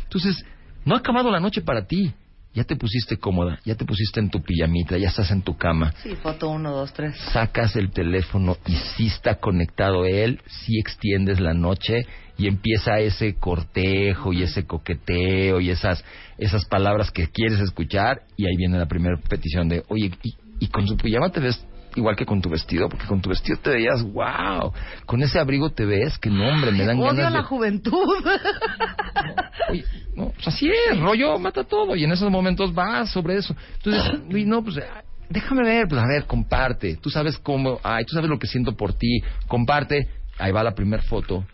Entonces, 0.04 0.44
no 0.84 0.94
ha 0.94 0.98
acabado 0.98 1.30
la 1.30 1.38
noche 1.40 1.60
para 1.60 1.86
ti. 1.86 2.12
Ya 2.54 2.64
te 2.64 2.76
pusiste 2.76 3.18
cómoda, 3.18 3.60
ya 3.64 3.74
te 3.76 3.84
pusiste 3.84 4.18
en 4.20 4.30
tu 4.30 4.42
pijamita, 4.42 4.96
ya 4.98 5.08
estás 5.08 5.30
en 5.30 5.42
tu 5.42 5.56
cama 5.56 5.92
Sí, 6.02 6.16
foto 6.16 6.48
uno, 6.48 6.72
dos, 6.72 6.92
tres. 6.92 7.14
sacas 7.32 7.76
el 7.76 7.90
teléfono 7.90 8.56
y 8.66 8.72
si 8.74 9.06
está 9.06 9.36
conectado 9.36 10.04
él, 10.06 10.40
si 10.46 10.78
extiendes 10.80 11.38
la 11.40 11.54
noche 11.54 12.06
y 12.36 12.48
empieza 12.48 12.98
ese 13.00 13.34
cortejo 13.34 14.32
y 14.32 14.42
ese 14.42 14.66
coqueteo 14.66 15.60
y 15.60 15.70
esas 15.70 16.04
esas 16.38 16.64
palabras 16.66 17.10
que 17.10 17.28
quieres 17.28 17.60
escuchar 17.60 18.22
y 18.36 18.46
ahí 18.46 18.56
viene 18.56 18.78
la 18.78 18.86
primera 18.86 19.16
petición 19.18 19.68
de, 19.68 19.84
oye, 19.88 20.10
y, 20.22 20.34
y 20.60 20.68
con 20.68 20.86
tu 20.86 20.96
pijama 20.96 21.30
te 21.30 21.40
ves 21.40 21.64
igual 21.96 22.16
que 22.16 22.26
con 22.26 22.40
tu 22.40 22.48
vestido, 22.48 22.88
porque 22.88 23.06
con 23.06 23.20
tu 23.20 23.28
vestido 23.28 23.58
te 23.58 23.70
veías, 23.70 24.02
wow, 24.02 24.72
con 25.06 25.22
ese 25.22 25.38
abrigo 25.38 25.70
te 25.70 25.84
ves, 25.84 26.18
que 26.18 26.30
no, 26.30 26.48
hombre, 26.48 26.72
me 26.72 26.84
dan 26.84 26.98
Odio 26.98 27.14
ganas 27.14 27.32
la 27.32 27.38
de... 27.38 27.44
juventud. 27.44 28.24
Oye, 29.70 29.84
no, 30.14 30.30
pues 30.30 30.48
así 30.48 30.70
es, 30.70 30.98
rollo 30.98 31.38
mata 31.38 31.64
todo 31.64 31.96
y 31.96 32.04
en 32.04 32.12
esos 32.12 32.30
momentos 32.30 32.74
vas 32.74 33.10
sobre 33.10 33.36
eso. 33.36 33.54
Entonces, 33.76 34.20
uy, 34.32 34.44
no, 34.44 34.62
pues 34.62 34.78
ah, 34.78 35.02
déjame 35.28 35.62
ver, 35.62 35.88
pues 35.88 36.00
a 36.00 36.06
ver, 36.06 36.24
comparte. 36.26 36.96
Tú 36.96 37.10
sabes 37.10 37.38
cómo, 37.38 37.80
ay, 37.82 38.04
tú 38.04 38.14
sabes 38.14 38.30
lo 38.30 38.38
que 38.38 38.46
siento 38.46 38.76
por 38.76 38.94
ti, 38.94 39.20
comparte. 39.46 40.08
Ahí 40.38 40.52
va 40.52 40.62
la 40.62 40.74
primera 40.74 41.02
foto, 41.02 41.44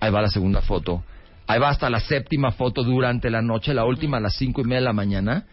ahí 0.00 0.10
va 0.10 0.22
la 0.22 0.28
segunda 0.28 0.62
foto, 0.62 1.04
ahí 1.46 1.60
va 1.60 1.68
hasta 1.68 1.90
la 1.90 2.00
séptima 2.00 2.52
foto 2.52 2.82
durante 2.82 3.28
la 3.28 3.42
noche, 3.42 3.74
la 3.74 3.84
última 3.84 4.16
a 4.16 4.20
las 4.20 4.34
cinco 4.36 4.62
y 4.62 4.64
media 4.64 4.78
de 4.78 4.84
la 4.84 4.92
mañana, 4.94 5.44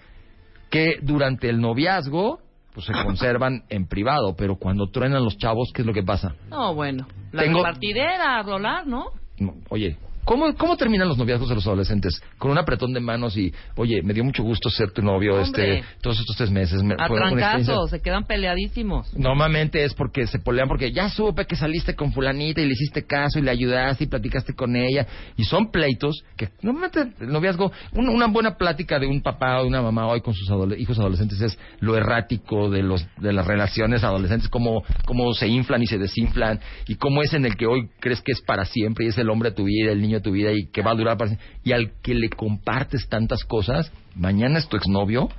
que 0.70 1.00
durante 1.02 1.50
el 1.50 1.60
noviazgo 1.60 2.40
pues 2.74 2.86
se 2.86 2.94
conservan 2.94 3.64
en 3.70 3.88
privado, 3.88 4.36
pero 4.36 4.56
cuando 4.56 4.88
truenan 4.90 5.24
los 5.24 5.38
chavos, 5.38 5.72
¿qué 5.74 5.82
es 5.82 5.86
lo 5.86 5.94
que 5.94 6.04
pasa? 6.04 6.36
No, 6.50 6.74
bueno. 6.74 7.08
La 7.32 7.44
Tengo- 7.44 7.62
partidera 7.62 8.40
a 8.40 8.44
rolar, 8.44 8.88
¿no? 8.88 9.06
No, 9.40 9.54
Oye, 9.70 9.98
¿cómo, 10.26 10.54
¿cómo 10.56 10.78
terminan 10.78 11.08
los 11.08 11.18
noviazgos 11.18 11.50
de 11.50 11.56
los 11.56 11.66
adolescentes? 11.68 12.22
Con 12.38 12.52
un 12.52 12.58
apretón 12.58 12.94
de 12.94 13.00
manos 13.00 13.36
y, 13.38 13.54
oye, 13.76 14.02
me 14.04 14.14
dio 14.14 14.24
mucho 14.24 14.44
gusto 14.44 14.70
ser 14.70 14.92
tu 14.92 15.02
novio 15.02 15.36
Hombre. 15.42 15.80
este 15.80 15.84
todos 16.02 16.20
estos 16.20 16.36
tres 16.38 16.50
meses. 16.52 16.82
Me, 16.84 16.96
A 16.98 17.08
fue 17.08 17.18
una 17.18 17.28
experiencia- 17.30 17.66
trancazos, 17.74 17.90
se 17.90 18.02
quedan 18.02 18.26
peleadísimos. 18.26 19.14
Normalmente 19.18 19.84
es 19.84 19.94
porque 19.94 20.28
se 20.28 20.40
polean 20.40 20.68
porque 20.68 20.92
ya 20.92 21.10
supe 21.10 21.46
que 21.46 21.56
saliste 21.56 21.96
con 21.96 22.12
fulanita 22.14 22.62
y 22.62 22.66
le 22.66 22.74
hiciste 22.74 23.04
caso 23.06 23.40
y 23.40 23.42
le 23.42 23.52
ayudaste 23.52 24.04
y 24.04 24.08
platicaste 24.08 24.54
con 24.54 24.76
ella 24.76 25.06
y 25.38 25.44
son 25.44 25.72
pleitos 25.72 26.24
que 26.38 26.50
normalmente 26.62 27.14
el 27.20 27.32
noviazgo 27.32 27.72
un- 27.94 28.10
una 28.10 28.28
buena 28.28 28.58
plática 28.58 29.00
de 29.00 29.08
un 29.08 29.22
papá 29.22 29.60
o 29.60 29.64
de 29.64 29.68
una 29.70 29.82
mamá 29.82 30.08
hoy 30.08 30.22
con 30.22 30.34
sus 30.34 30.50
adole- 30.50 30.78
hijos 30.80 31.00
adolescentes 31.00 31.40
es 31.42 31.58
lo 31.80 31.96
errático 31.96 32.70
de 32.70 32.84
los 32.84 33.06
de 33.18 33.34
las 33.34 33.46
relaciones 33.48 34.04
adolescentes 34.04 34.50
cómo 34.50 34.84
cómo 35.06 35.34
se 35.34 35.48
inflan 35.48 35.82
y 35.82 35.88
se 35.88 35.98
desinflan 35.98 36.60
y 36.88 36.96
cómo 36.96 37.22
es 37.22 37.34
en 37.34 37.46
el 37.46 37.56
que 37.56 37.66
hoy 37.66 37.90
crees 38.00 38.22
que 38.22 38.32
es 38.32 38.42
para 38.42 38.66
siempre 38.66 39.06
y 39.06 39.10
es 39.10 39.18
el 39.18 39.30
hombre 39.30 39.50
de 39.52 39.56
tu 39.56 39.64
vida 39.66 39.92
el 39.92 40.02
niño 40.02 40.11
de 40.20 40.24
tu 40.24 40.32
vida 40.32 40.52
y 40.52 40.70
que 40.72 40.82
va 40.82 40.92
a 40.92 40.96
durar 40.96 41.18
para 41.18 41.30
siempre 41.30 41.48
y 41.64 41.72
al 41.72 41.94
que 42.02 42.14
le 42.14 42.30
compartes 42.30 43.08
tantas 43.08 43.44
cosas 43.44 43.92
mañana 44.16 44.60
es 44.60 44.68
tu 44.68 44.78
exnovio 44.78 45.30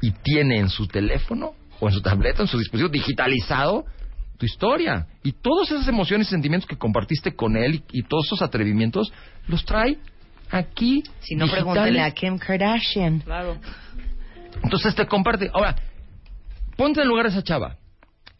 y 0.00 0.12
tiene 0.12 0.58
en 0.58 0.68
su 0.68 0.86
teléfono 0.86 1.52
o 1.78 1.88
en 1.88 1.94
su 1.94 2.02
tableta, 2.02 2.42
en 2.42 2.48
su 2.48 2.58
dispositivo 2.58 2.88
digitalizado 2.88 3.84
tu 4.38 4.46
historia. 4.46 5.06
Y 5.22 5.32
todas 5.32 5.70
esas 5.70 5.86
emociones 5.88 6.28
y 6.28 6.30
sentimientos 6.30 6.68
que 6.68 6.76
compartiste 6.76 7.34
con 7.34 7.56
él 7.56 7.82
y, 7.92 8.00
y 8.00 8.02
todos 8.02 8.26
esos 8.26 8.42
atrevimientos 8.42 9.12
los 9.46 9.64
trae 9.64 9.98
aquí. 10.50 11.02
Si 11.20 11.34
no, 11.34 11.44
digitales. 11.44 11.64
pregúntele 11.64 12.00
a 12.00 12.10
Kim 12.12 12.38
Kardashian. 12.38 13.20
Claro. 13.20 13.58
Entonces 14.62 14.94
te 14.94 15.06
comparte. 15.06 15.50
Ahora, 15.52 15.76
ponte 16.76 17.02
en 17.02 17.08
lugar 17.08 17.26
de 17.26 17.32
esa 17.32 17.42
chava. 17.42 17.76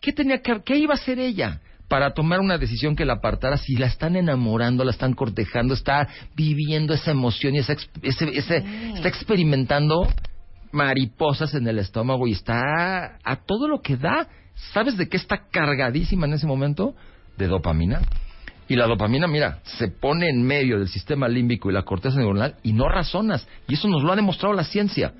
¿Qué 0.00 0.12
tenía 0.12 0.40
que, 0.40 0.62
qué 0.64 0.76
iba 0.76 0.94
a 0.94 0.96
hacer 0.96 1.18
ella 1.18 1.60
para 1.90 2.14
tomar 2.14 2.38
una 2.38 2.56
decisión 2.56 2.94
que 2.94 3.04
la 3.04 3.14
apartara 3.14 3.56
si 3.56 3.74
la 3.74 3.86
están 3.86 4.14
enamorando, 4.14 4.84
la 4.84 4.92
están 4.92 5.12
cortejando, 5.12 5.74
está 5.74 6.06
viviendo 6.36 6.94
esa 6.94 7.10
emoción 7.10 7.56
y 7.56 7.58
esa, 7.58 7.72
ese, 8.00 8.28
ese- 8.38 8.64
está 8.94 9.08
experimentando 9.08 10.06
mariposas 10.70 11.52
en 11.54 11.66
el 11.66 11.80
estómago 11.80 12.28
y 12.28 12.32
está 12.32 13.16
a 13.24 13.36
todo 13.44 13.66
lo 13.66 13.80
que 13.82 13.96
da. 13.96 14.28
¿Sabes 14.72 14.96
de 14.96 15.08
qué 15.08 15.16
está 15.16 15.48
cargadísima 15.50 16.26
en 16.26 16.34
ese 16.34 16.46
momento? 16.46 16.94
De 17.36 17.48
dopamina. 17.48 18.00
Y 18.68 18.76
la 18.76 18.86
dopamina, 18.86 19.26
mira, 19.26 19.58
se 19.64 19.88
pone 19.88 20.28
en 20.28 20.44
medio 20.44 20.78
del 20.78 20.86
sistema 20.86 21.26
límbico 21.26 21.70
y 21.70 21.74
la 21.74 21.82
corteza 21.82 22.18
neuronal 22.18 22.54
y 22.62 22.72
no 22.72 22.88
razonas. 22.88 23.48
Y 23.66 23.74
eso 23.74 23.88
nos 23.88 24.04
lo 24.04 24.12
ha 24.12 24.16
demostrado 24.16 24.54
la 24.54 24.62
ciencia. 24.62 25.12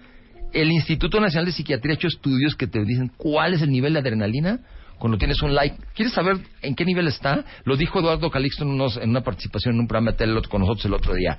El 0.52 0.70
Instituto 0.70 1.18
Nacional 1.20 1.47
de 1.47 1.52
Psiquiatría 1.52 1.94
ha 1.94 1.97
hecho 1.97 2.06
estudios 2.06 2.55
que 2.55 2.68
te 2.68 2.84
dicen 2.84 3.10
cuál 3.16 3.55
es 3.55 3.62
el 3.62 3.70
nivel 3.72 3.94
de 3.94 3.98
adrenalina 3.98 4.60
cuando 5.01 5.18
tienes 5.18 5.43
un 5.43 5.52
like. 5.55 5.77
¿Quieres 5.94 6.14
saber 6.14 6.36
en 6.62 6.77
qué 6.77 6.85
nivel 6.85 7.09
está? 7.09 7.44
Lo 7.64 7.77
dijo 7.77 7.98
Eduardo 7.98 8.31
Calixto 8.31 8.62
en, 8.62 8.70
unos- 8.70 8.98
en 8.98 9.10
una 9.10 9.22
participación 9.22 9.74
en 9.74 9.81
un 9.81 9.89
programa 9.89 10.12
de 10.12 10.18
tele 10.18 10.40
con 10.48 10.60
nosotros 10.60 10.85
el 10.85 10.94
otro 10.94 11.14
día. 11.14 11.36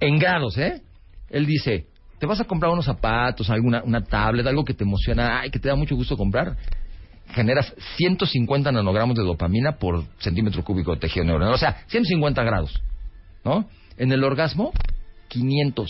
En 0.00 0.18
grados, 0.18 0.58
¿eh? 0.58 0.82
Él 1.30 1.46
dice, 1.46 1.86
te 2.18 2.26
vas 2.26 2.40
a 2.40 2.44
comprar 2.44 2.70
unos 2.72 2.84
zapatos, 2.84 3.48
alguna 3.48 3.82
una 3.84 4.02
tablet, 4.04 4.46
algo 4.46 4.64
que 4.64 4.74
te 4.74 4.84
emociona, 4.84 5.40
ay, 5.40 5.50
que 5.50 5.58
te 5.58 5.68
da 5.68 5.76
mucho 5.76 5.94
gusto 5.96 6.16
comprar. 6.16 6.56
Generas 7.28 7.72
150 7.96 8.72
nanogramos 8.72 9.16
de 9.16 9.22
dopamina 9.22 9.76
por 9.78 10.04
centímetro 10.18 10.64
cúbico 10.64 10.92
de 10.92 11.00
tejido 11.00 11.24
neuronal. 11.24 11.54
O 11.54 11.58
sea, 11.58 11.84
150 11.86 12.42
grados, 12.42 12.74
¿no? 13.44 13.68
En 13.96 14.10
el 14.10 14.24
orgasmo, 14.24 14.72
500. 15.28 15.88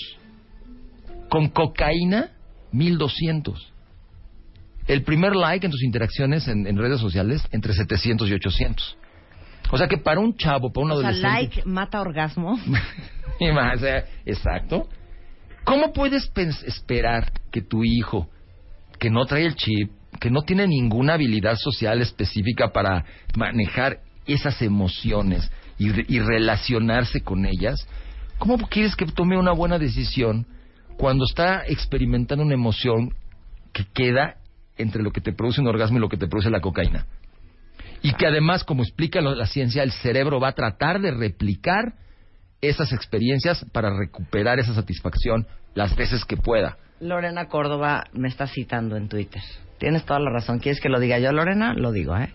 Con 1.31 1.48
cocaína, 1.48 2.31
1200. 2.72 3.72
El 4.90 5.02
primer 5.02 5.36
like 5.36 5.64
en 5.64 5.70
tus 5.70 5.82
interacciones 5.84 6.48
en, 6.48 6.66
en 6.66 6.76
redes 6.76 7.00
sociales, 7.00 7.46
entre 7.52 7.72
700 7.74 8.28
y 8.28 8.34
800. 8.34 8.96
O 9.70 9.78
sea 9.78 9.86
que 9.86 9.98
para 9.98 10.18
un 10.20 10.36
chavo, 10.36 10.72
para 10.72 10.84
un 10.84 10.90
O 10.90 11.00
sea, 11.00 11.08
adolescente... 11.10 11.56
like 11.56 11.62
mata 11.68 12.00
orgasmo. 12.00 12.58
Y 13.38 13.52
más, 13.52 13.76
o 13.76 13.80
sea, 13.80 14.04
exacto. 14.26 14.88
¿Cómo 15.64 15.92
puedes 15.92 16.30
esperar 16.66 17.32
que 17.52 17.62
tu 17.62 17.84
hijo, 17.84 18.28
que 18.98 19.08
no 19.10 19.24
trae 19.24 19.46
el 19.46 19.54
chip, 19.54 19.92
que 20.20 20.28
no 20.30 20.42
tiene 20.42 20.66
ninguna 20.66 21.14
habilidad 21.14 21.54
social 21.56 22.02
específica 22.02 22.72
para 22.72 23.04
manejar 23.36 24.00
esas 24.26 24.60
emociones 24.60 25.50
y, 25.78 25.90
re- 25.90 26.04
y 26.08 26.18
relacionarse 26.18 27.22
con 27.22 27.46
ellas, 27.46 27.86
¿cómo 28.38 28.58
quieres 28.68 28.94
que 28.96 29.06
tome 29.06 29.38
una 29.38 29.52
buena 29.52 29.78
decisión 29.78 30.46
cuando 30.98 31.24
está 31.24 31.62
experimentando 31.66 32.44
una 32.44 32.54
emoción 32.54 33.14
que 33.72 33.84
queda 33.94 34.36
entre 34.81 35.02
lo 35.02 35.11
que 35.11 35.20
te 35.20 35.32
produce 35.32 35.61
un 35.61 35.69
orgasmo 35.69 35.98
y 35.98 36.01
lo 36.01 36.09
que 36.09 36.16
te 36.16 36.27
produce 36.27 36.51
la 36.51 36.61
cocaína? 36.61 37.07
Y 38.02 38.15
que 38.15 38.27
además, 38.27 38.65
como 38.65 38.82
explica 38.82 39.20
la 39.20 39.47
ciencia, 39.47 39.82
el 39.82 39.93
cerebro 39.93 40.40
va 40.40 40.48
a 40.48 40.52
tratar 40.52 41.01
de 41.01 41.11
replicar 41.11 41.94
esas 42.61 42.93
experiencias 42.93 43.65
para 43.73 43.97
recuperar 43.97 44.59
esa 44.59 44.74
satisfacción 44.74 45.47
las 45.74 45.94
veces 45.97 46.24
que 46.24 46.36
pueda. 46.36 46.78
Lorena 47.01 47.48
Córdoba 47.48 48.05
me 48.12 48.28
está 48.28 48.47
citando 48.47 48.97
en 48.97 49.09
Twitter. 49.09 49.43
Tienes 49.78 50.05
toda 50.05 50.20
la 50.20 50.31
razón. 50.31 50.59
¿Quieres 50.59 50.81
que 50.81 50.90
lo 50.90 51.01
diga 51.01 51.19
yo, 51.19 51.32
Lorena? 51.32 51.73
Lo 51.74 51.93
digo, 51.93 52.16
¿eh? 52.16 52.32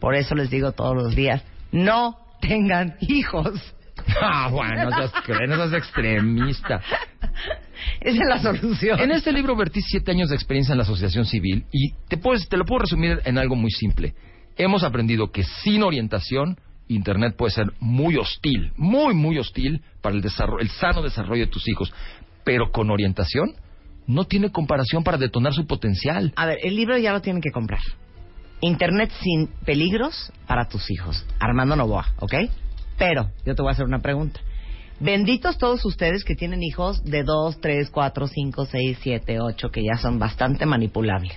Por 0.00 0.14
eso 0.14 0.34
les 0.34 0.50
digo 0.50 0.72
todos 0.72 0.96
los 0.96 1.14
días, 1.14 1.44
no 1.70 2.16
tengan 2.40 2.96
hijos. 3.00 3.74
Ah, 4.22 4.48
bueno, 4.50 4.90
no 4.90 4.90
seas, 4.90 5.12
no 5.48 5.56
seas 5.56 5.72
extremista. 5.72 6.80
Esa 8.00 8.22
es 8.22 8.28
la 8.28 8.38
solución. 8.38 9.00
En 9.00 9.10
este 9.10 9.32
libro 9.32 9.56
vertí 9.56 9.80
siete 9.82 10.10
años 10.10 10.28
de 10.28 10.34
experiencia 10.34 10.72
en 10.72 10.78
la 10.78 10.84
asociación 10.84 11.24
civil 11.24 11.64
y 11.72 11.92
te, 12.08 12.16
puedes, 12.16 12.48
te 12.48 12.56
lo 12.56 12.64
puedo 12.64 12.80
resumir 12.80 13.20
en 13.24 13.38
algo 13.38 13.56
muy 13.56 13.70
simple. 13.70 14.14
Hemos 14.56 14.84
aprendido 14.84 15.30
que 15.30 15.42
sin 15.42 15.82
orientación, 15.82 16.58
Internet 16.88 17.36
puede 17.36 17.52
ser 17.52 17.72
muy 17.78 18.16
hostil, 18.16 18.72
muy, 18.76 19.14
muy 19.14 19.38
hostil 19.38 19.82
para 20.02 20.14
el, 20.14 20.22
desarrollo, 20.22 20.60
el 20.60 20.70
sano 20.70 21.02
desarrollo 21.02 21.46
de 21.46 21.50
tus 21.52 21.68
hijos. 21.68 21.92
Pero 22.44 22.70
con 22.70 22.90
orientación, 22.90 23.54
no 24.06 24.24
tiene 24.24 24.50
comparación 24.50 25.04
para 25.04 25.18
detonar 25.18 25.54
su 25.54 25.66
potencial. 25.66 26.32
A 26.36 26.46
ver, 26.46 26.58
el 26.62 26.74
libro 26.74 26.98
ya 26.98 27.12
lo 27.12 27.20
tienen 27.20 27.40
que 27.40 27.50
comprar. 27.50 27.80
Internet 28.60 29.10
sin 29.20 29.48
peligros 29.64 30.32
para 30.46 30.68
tus 30.68 30.90
hijos. 30.90 31.24
Armando 31.38 31.76
Novoa, 31.76 32.12
¿ok? 32.18 32.34
Pero 33.00 33.30
yo 33.46 33.54
te 33.54 33.62
voy 33.62 33.70
a 33.70 33.72
hacer 33.72 33.86
una 33.86 34.00
pregunta. 34.00 34.40
Benditos 35.00 35.56
todos 35.56 35.82
ustedes 35.86 36.22
que 36.22 36.34
tienen 36.34 36.62
hijos 36.62 37.02
de 37.02 37.22
2, 37.22 37.58
3, 37.62 37.88
4, 37.88 38.26
5, 38.26 38.66
6, 38.66 38.98
7, 39.00 39.40
8, 39.40 39.70
que 39.70 39.82
ya 39.82 39.96
son 39.96 40.18
bastante 40.18 40.66
manipulables. 40.66 41.34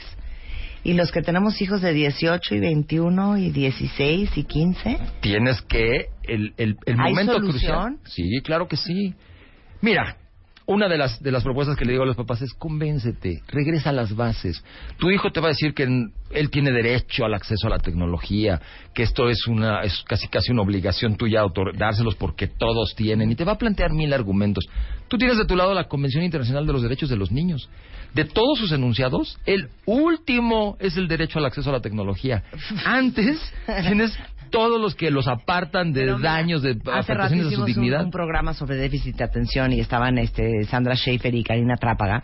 Y 0.83 0.91
los 0.95 1.13
que 1.13 1.21
tenemos 1.21 1.61
hijos 1.61 1.81
de 1.81 1.93
18 1.93 2.55
y 2.55 2.59
21 2.59 3.37
y 3.37 3.51
16 3.51 4.37
y 4.37 4.43
15. 4.43 4.99
Tienes 5.21 5.61
que 5.61 6.07
el, 6.23 6.53
el, 6.57 6.75
el 6.85 6.99
¿Hay 6.99 7.11
momento 7.13 7.35
solución? 7.35 7.95
crucial. 7.95 7.99
Sí, 8.13 8.41
claro 8.43 8.67
que 8.67 8.75
sí. 8.75 9.13
Mira, 9.79 10.17
una 10.65 10.87
de 10.87 10.97
las 10.97 11.21
de 11.21 11.31
las 11.31 11.43
propuestas 11.43 11.75
que 11.75 11.85
le 11.85 11.91
digo 11.91 12.03
a 12.03 12.07
los 12.07 12.15
papás 12.15 12.41
es 12.41 12.53
convéncete, 12.53 13.41
regresa 13.47 13.89
a 13.89 13.93
las 13.93 14.15
bases. 14.15 14.63
Tu 14.97 15.11
hijo 15.11 15.31
te 15.31 15.39
va 15.39 15.47
a 15.47 15.49
decir 15.49 15.73
que 15.73 15.83
él 15.83 16.49
tiene 16.49 16.71
derecho 16.71 17.25
al 17.25 17.33
acceso 17.33 17.67
a 17.67 17.69
la 17.69 17.79
tecnología, 17.79 18.61
que 18.93 19.03
esto 19.03 19.29
es 19.29 19.47
una 19.47 19.81
es 19.81 20.03
casi 20.07 20.27
casi 20.27 20.51
una 20.51 20.61
obligación 20.61 21.15
tuya 21.15 21.43
dárselos 21.75 22.15
porque 22.15 22.47
todos 22.47 22.93
tienen 22.95 23.31
y 23.31 23.35
te 23.35 23.43
va 23.43 23.53
a 23.53 23.57
plantear 23.57 23.91
mil 23.91 24.13
argumentos. 24.13 24.65
Tú 25.07 25.17
tienes 25.17 25.37
de 25.37 25.45
tu 25.45 25.55
lado 25.55 25.73
la 25.73 25.87
Convención 25.87 26.23
Internacional 26.23 26.65
de 26.65 26.73
los 26.73 26.81
Derechos 26.81 27.09
de 27.09 27.17
los 27.17 27.31
Niños. 27.31 27.69
De 28.13 28.25
todos 28.25 28.59
sus 28.59 28.71
enunciados, 28.71 29.39
el 29.45 29.69
último 29.85 30.77
es 30.79 30.97
el 30.97 31.07
derecho 31.07 31.39
al 31.39 31.45
acceso 31.45 31.69
a 31.69 31.73
la 31.73 31.81
tecnología. 31.81 32.43
Antes 32.85 33.39
tienes 33.65 34.17
todos 34.53 34.79
los 34.79 34.93
que 34.93 35.09
los 35.09 35.27
apartan 35.27 35.93
de 35.93 36.01
Pero 36.01 36.19
daños, 36.19 36.61
de 36.61 36.71
Hace 36.71 36.83
rato 36.85 36.99
afectaciones 36.99 37.45
a 37.47 37.49
su 37.49 37.53
hicimos 37.53 37.69
un, 37.69 37.73
dignidad. 37.73 38.05
un 38.05 38.11
programa 38.11 38.53
sobre 38.53 38.75
déficit 38.75 39.15
de 39.15 39.23
atención 39.23 39.73
y 39.73 39.79
estaban 39.79 40.19
este, 40.19 40.63
Sandra 40.65 40.95
Schaefer 40.95 41.33
y 41.33 41.43
Karina 41.43 41.75
Trápaga. 41.75 42.23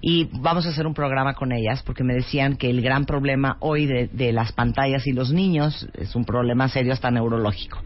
Y 0.00 0.28
vamos 0.40 0.66
a 0.66 0.68
hacer 0.68 0.86
un 0.86 0.94
programa 0.94 1.34
con 1.34 1.50
ellas 1.50 1.82
porque 1.82 2.04
me 2.04 2.14
decían 2.14 2.56
que 2.56 2.70
el 2.70 2.80
gran 2.80 3.06
problema 3.06 3.56
hoy 3.58 3.86
de, 3.86 4.06
de 4.06 4.32
las 4.32 4.52
pantallas 4.52 5.04
y 5.08 5.12
los 5.12 5.32
niños 5.32 5.88
es 5.94 6.14
un 6.14 6.24
problema 6.24 6.68
serio 6.68 6.92
hasta 6.92 7.10
neurológico. 7.10 7.82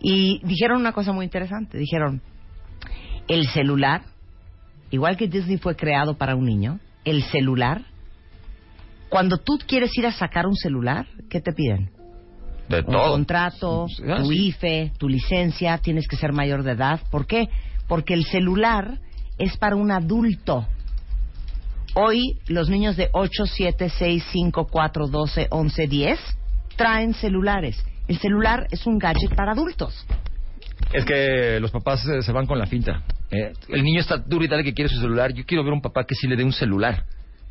Y 0.00 0.40
dijeron 0.44 0.80
una 0.80 0.92
cosa 0.92 1.12
muy 1.12 1.24
interesante. 1.24 1.78
Dijeron, 1.78 2.22
el 3.28 3.46
celular, 3.50 4.02
igual 4.90 5.16
que 5.16 5.28
Disney 5.28 5.58
fue 5.58 5.76
creado 5.76 6.18
para 6.18 6.34
un 6.34 6.44
niño, 6.44 6.80
el 7.04 7.22
celular, 7.22 7.82
cuando 9.08 9.36
tú 9.36 9.60
quieres 9.64 9.96
ir 9.96 10.06
a 10.06 10.12
sacar 10.12 10.48
un 10.48 10.56
celular, 10.56 11.06
¿qué 11.30 11.40
te 11.40 11.52
piden? 11.52 12.01
De 12.68 12.78
un 12.80 12.86
todo. 12.86 13.10
contrato, 13.12 13.86
Ah, 14.08 14.22
tu. 14.22 14.32
IFE, 14.32 14.92
tu 14.98 15.08
licencia, 15.08 15.78
tienes 15.78 16.06
que 16.08 16.16
ser 16.16 16.32
mayor 16.32 16.62
de 16.62 16.72
edad. 16.72 17.00
¿Por 17.10 17.26
qué? 17.26 17.48
Porque 17.88 18.14
el 18.14 18.24
celular 18.24 18.98
es 19.38 19.56
para 19.56 19.76
un 19.76 19.90
adulto. 19.90 20.66
Hoy 21.94 22.38
los 22.46 22.70
niños 22.70 22.96
de 22.96 23.10
8, 23.12 23.44
7, 23.46 23.88
6, 23.90 24.24
5, 24.32 24.66
4, 24.70 25.08
12, 25.08 25.48
11, 25.50 25.86
10 25.86 26.18
traen 26.76 27.12
celulares. 27.14 27.84
El 28.08 28.18
celular 28.18 28.66
es 28.70 28.86
un 28.86 28.98
gadget 28.98 29.34
para 29.34 29.52
adultos. 29.52 30.06
Es 30.92 31.04
que 31.04 31.58
los 31.60 31.70
papás 31.70 32.06
eh, 32.06 32.22
se 32.22 32.32
van 32.32 32.46
con 32.46 32.58
la 32.58 32.66
finta. 32.66 33.02
Eh, 33.30 33.52
el 33.68 33.82
niño 33.82 34.00
está 34.00 34.16
duro 34.16 34.44
y 34.44 34.48
dale 34.48 34.64
que 34.64 34.72
quiere 34.74 34.88
su 34.88 35.00
celular. 35.00 35.32
Yo 35.32 35.44
quiero 35.44 35.64
ver 35.64 35.72
un 35.72 35.82
papá 35.82 36.04
que 36.04 36.14
sí 36.14 36.26
le 36.26 36.36
dé 36.36 36.44
un 36.44 36.52
celular. 36.52 37.04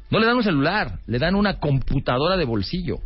No 0.09 0.19
le 0.19 0.25
dan 0.25 0.35
un 0.37 0.43
celular, 0.43 0.99
le 1.07 1.19
dan 1.19 1.35
una 1.35 1.59
computadora 1.59 2.35
de 2.35 2.43
bolsillo. 2.45 2.97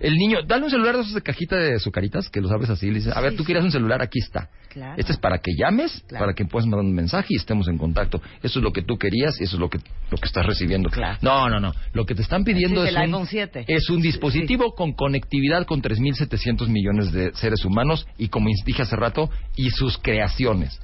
El 0.00 0.14
niño, 0.14 0.38
dale 0.46 0.64
un 0.64 0.70
celular 0.70 0.94
de 0.94 1.02
esos 1.02 1.14
de 1.14 1.22
cajita 1.22 1.56
de 1.56 1.74
azucaritas 1.74 2.28
que 2.28 2.40
los 2.40 2.50
abres 2.52 2.70
así 2.70 2.86
y 2.86 2.90
le 2.90 2.98
dices, 2.98 3.16
a 3.16 3.20
ver, 3.20 3.34
tú 3.36 3.42
quieres 3.44 3.64
un 3.64 3.72
celular, 3.72 4.00
aquí 4.00 4.20
está. 4.20 4.48
Claro. 4.68 4.94
Este 4.96 5.12
es 5.12 5.18
para 5.18 5.38
que 5.38 5.52
llames, 5.58 6.04
Claro. 6.06 6.24
para 6.24 6.34
que 6.34 6.44
puedas 6.44 6.66
mandar 6.66 6.84
un 6.86 6.94
mensaje 6.94 7.26
y 7.30 7.36
estemos 7.36 7.66
en 7.68 7.78
contacto. 7.78 8.20
Eso 8.42 8.60
es 8.60 8.62
lo 8.62 8.72
que 8.72 8.82
tú 8.82 8.96
querías 8.96 9.40
y 9.40 9.44
eso 9.44 9.56
es 9.56 9.60
lo 9.60 9.68
que, 9.68 9.78
lo 10.10 10.18
que 10.18 10.26
estás 10.26 10.46
recibiendo. 10.46 10.88
No, 11.22 11.48
no, 11.48 11.58
no. 11.58 11.72
Lo 11.92 12.06
que 12.06 12.14
te 12.14 12.22
están 12.22 12.44
pidiendo 12.44 12.84
es, 12.84 12.90
el 12.90 12.96
un, 12.96 13.02
iPhone 13.02 13.26
7. 13.26 13.64
es 13.66 13.90
un 13.90 14.00
dispositivo 14.00 14.74
con 14.74 14.92
conectividad 14.92 15.66
con 15.66 15.82
3.700 15.82 16.68
millones 16.68 17.10
de 17.12 17.32
seres 17.34 17.64
humanos 17.64 18.06
y, 18.18 18.28
como 18.28 18.48
dije 18.64 18.82
hace 18.82 18.94
rato, 18.96 19.30
y 19.56 19.70
sus 19.70 19.98
creaciones. 19.98 20.78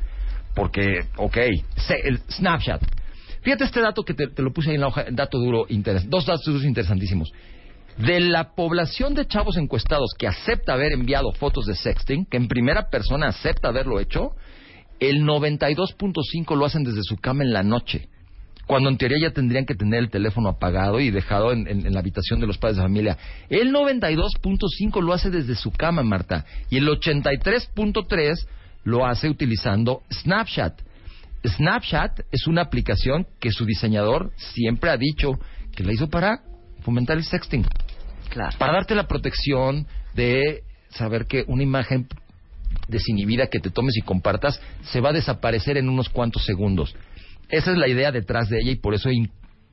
Porque, 0.54 1.06
ok, 1.16 1.36
se- 1.76 2.00
el 2.08 2.18
Snapchat. 2.30 2.82
Fíjate 3.42 3.64
este 3.64 3.80
dato 3.80 4.02
que 4.04 4.14
te, 4.14 4.28
te 4.28 4.42
lo 4.42 4.52
puse 4.52 4.70
ahí 4.70 4.76
en 4.76 4.80
la 4.80 4.86
hoja, 4.88 5.04
dato 5.10 5.38
duro, 5.38 5.66
dos 6.06 6.26
datos 6.26 6.44
duros 6.46 6.64
interesantísimos. 6.64 7.30
De 7.98 8.18
la 8.18 8.54
población 8.54 9.14
de 9.14 9.26
chavos 9.26 9.56
encuestados 9.56 10.14
que 10.18 10.26
acepta 10.26 10.72
haber 10.72 10.92
enviado 10.92 11.32
fotos 11.32 11.66
de 11.66 11.76
sexting, 11.76 12.26
que 12.26 12.36
en 12.36 12.48
primera 12.48 12.90
persona 12.90 13.28
acepta 13.28 13.68
haberlo 13.68 14.00
hecho, 14.00 14.32
el 14.98 15.22
92.5 15.22 16.56
lo 16.56 16.64
hacen 16.64 16.82
desde 16.82 17.02
su 17.04 17.16
cama 17.16 17.44
en 17.44 17.52
la 17.52 17.62
noche. 17.62 18.08
Cuando 18.66 18.88
en 18.88 18.96
teoría 18.96 19.28
ya 19.28 19.32
tendrían 19.32 19.66
que 19.66 19.74
tener 19.74 20.00
el 20.00 20.10
teléfono 20.10 20.48
apagado 20.48 20.98
y 20.98 21.10
dejado 21.10 21.52
en, 21.52 21.92
la 21.92 22.00
habitación 22.00 22.40
de 22.40 22.46
los 22.46 22.58
padres 22.58 22.78
de 22.78 22.82
familia. 22.82 23.18
El 23.48 23.72
92.5 23.72 25.02
lo 25.02 25.12
hace 25.12 25.30
desde 25.30 25.54
su 25.54 25.70
cama, 25.70 26.02
Marta. 26.02 26.46
Y 26.70 26.78
el 26.78 26.88
83.3 26.88 28.46
lo 28.84 29.06
hace 29.06 29.28
utilizando 29.28 30.02
Snapchat. 30.10 30.80
Snapchat 31.46 32.20
es 32.32 32.46
una 32.46 32.62
aplicación 32.62 33.26
que 33.38 33.52
su 33.52 33.66
diseñador 33.66 34.32
siempre 34.36 34.90
ha 34.90 34.96
dicho 34.96 35.32
que 35.76 35.84
la 35.84 35.92
hizo 35.92 36.08
para 36.08 36.40
fomentar 36.80 37.18
el 37.18 37.24
sexting. 37.24 37.66
Para 38.58 38.72
darte 38.72 38.94
la 38.94 39.06
protección 39.06 39.86
de 40.14 40.62
saber 40.90 41.26
que 41.26 41.44
una 41.46 41.62
imagen 41.62 42.08
desinhibida 42.88 43.46
que 43.46 43.60
te 43.60 43.70
tomes 43.70 43.96
y 43.96 44.02
compartas 44.02 44.60
se 44.82 45.00
va 45.00 45.10
a 45.10 45.12
desaparecer 45.12 45.76
en 45.76 45.88
unos 45.88 46.08
cuantos 46.08 46.44
segundos. 46.44 46.94
Esa 47.48 47.70
es 47.70 47.78
la 47.78 47.88
idea 47.88 48.10
detrás 48.10 48.48
de 48.48 48.58
ella 48.60 48.72
y 48.72 48.76
por 48.76 48.94
eso 48.94 49.08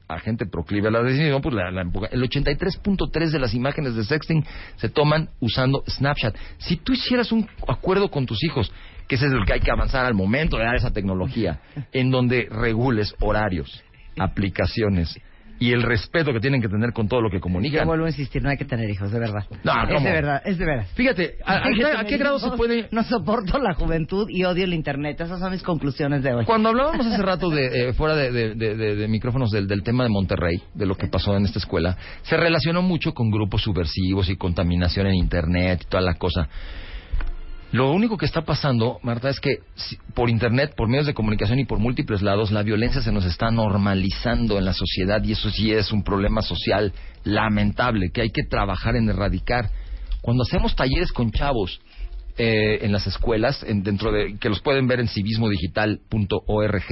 a 0.07 0.19
gente 0.19 0.45
proclive 0.45 0.89
a 0.89 0.91
la 0.91 1.03
decisión, 1.03 1.41
pues 1.41 1.55
la, 1.55 1.71
la 1.71 1.81
el 1.81 2.21
83.3 2.21 3.29
de 3.29 3.39
las 3.39 3.53
imágenes 3.53 3.95
de 3.95 4.03
sexting 4.03 4.43
se 4.75 4.89
toman 4.89 5.29
usando 5.39 5.83
Snapchat. 5.88 6.35
Si 6.57 6.77
tú 6.77 6.93
hicieras 6.93 7.31
un 7.31 7.47
acuerdo 7.67 8.11
con 8.11 8.25
tus 8.25 8.43
hijos, 8.43 8.71
que 9.07 9.15
ese 9.15 9.27
es 9.27 9.33
el 9.33 9.45
que 9.45 9.53
hay 9.53 9.61
que 9.61 9.71
avanzar 9.71 10.05
al 10.05 10.13
momento 10.13 10.57
de 10.57 10.65
dar 10.65 10.75
esa 10.75 10.91
tecnología, 10.91 11.61
en 11.93 12.11
donde 12.11 12.47
regules 12.49 13.15
horarios, 13.19 13.83
aplicaciones 14.17 15.17
y 15.61 15.71
el 15.73 15.83
respeto 15.83 16.33
que 16.33 16.39
tienen 16.39 16.59
que 16.59 16.67
tener 16.67 16.91
con 16.91 17.07
todo 17.07 17.21
lo 17.21 17.29
que 17.29 17.38
Yo 17.38 17.41
comunican. 17.41 17.85
vuelvo 17.88 18.05
a 18.05 18.09
insistir, 18.09 18.41
no 18.41 18.49
hay 18.49 18.57
que 18.57 18.65
tener 18.65 18.89
hijos, 18.89 19.11
de 19.11 19.19
verdad. 19.19 19.45
No, 19.63 19.71
es 19.83 19.93
¿cómo? 19.93 20.05
de 20.07 20.11
verdad, 20.11 20.41
es 20.43 20.57
de 20.57 20.65
verdad. 20.65 20.88
Fíjate, 20.95 21.35
¿a, 21.45 21.61
qué- 21.61 21.85
a 21.85 21.89
tener 21.91 22.05
qué 22.07 22.17
grado 22.17 22.39
se 22.39 22.49
puede...? 22.57 22.88
No 22.91 23.03
soporto 23.03 23.59
la 23.59 23.75
juventud 23.75 24.27
y 24.27 24.43
odio 24.43 24.63
el 24.63 24.73
internet. 24.73 25.21
Esas 25.21 25.39
son 25.39 25.51
mis 25.51 25.61
conclusiones 25.61 26.23
de 26.23 26.33
hoy. 26.33 26.45
Cuando 26.45 26.69
hablábamos 26.69 27.05
hace 27.05 27.21
rato 27.21 27.51
de 27.51 27.89
eh, 27.89 27.93
fuera 27.93 28.15
de, 28.15 28.31
de- 28.31 28.55
de- 28.55 28.75
de- 28.75 28.95
de 28.95 29.07
micrófonos 29.07 29.51
del, 29.51 29.67
del 29.67 29.83
tema 29.83 30.03
de 30.03 30.09
Monterrey, 30.09 30.61
de 30.73 30.85
lo 30.88 30.95
que 30.95 31.05
pasó 31.07 31.38
en 31.38 31.45
esta 31.45 31.59
escuela, 31.59 31.95
se 32.23 32.35
relacionó 32.38 32.81
mucho 32.81 33.13
con 33.13 33.29
grupos 33.29 33.61
subversivos 33.61 34.29
y 34.31 34.38
contaminación 34.38 35.05
en 35.05 35.13
Internet 35.13 35.81
y 35.83 35.89
toda 35.89 36.01
la 36.01 36.15
cosa. 36.15 36.49
Lo 37.72 37.91
único 37.93 38.18
que 38.18 38.26
está 38.26 38.41
pasando, 38.41 38.99
Marta, 39.02 39.30
es 39.30 39.39
que 39.39 39.60
por 40.14 40.30
Internet, 40.30 40.73
por 40.76 40.89
medios 40.89 41.06
de 41.06 41.14
comunicación 41.14 41.57
y 41.60 41.65
por 41.65 41.80
múltiples 41.80 42.22
lados, 42.22 42.52
la 42.52 42.64
violencia 42.64 43.02
se 43.02 43.14
nos 43.14 43.23
está 43.26 43.49
normalizando 43.49 44.57
en 44.57 44.65
la 44.65 44.73
sociedad 44.73 45.23
y 45.23 45.31
eso 45.31 45.49
sí 45.49 45.72
es 45.72 45.91
un 45.93 46.03
problema 46.03 46.41
social 46.41 46.91
lamentable 47.23 48.11
que 48.14 48.22
hay 48.23 48.30
que 48.30 48.43
trabajar 48.43 48.98
en 48.98 49.10
erradicar. 49.10 49.69
Cuando 50.22 50.43
hacemos 50.43 50.76
talleres 50.76 51.14
con 51.14 51.31
chavos 51.31 51.80
eh, 52.38 52.80
en 52.81 52.91
las 52.91 53.07
escuelas, 53.07 53.64
en- 53.64 53.84
dentro 53.84 54.11
de 54.11 54.38
que 54.38 54.49
los 54.49 54.60
pueden 54.60 54.88
ver 54.88 54.99
en 54.99 55.07
civismodigital.org, 55.07 56.84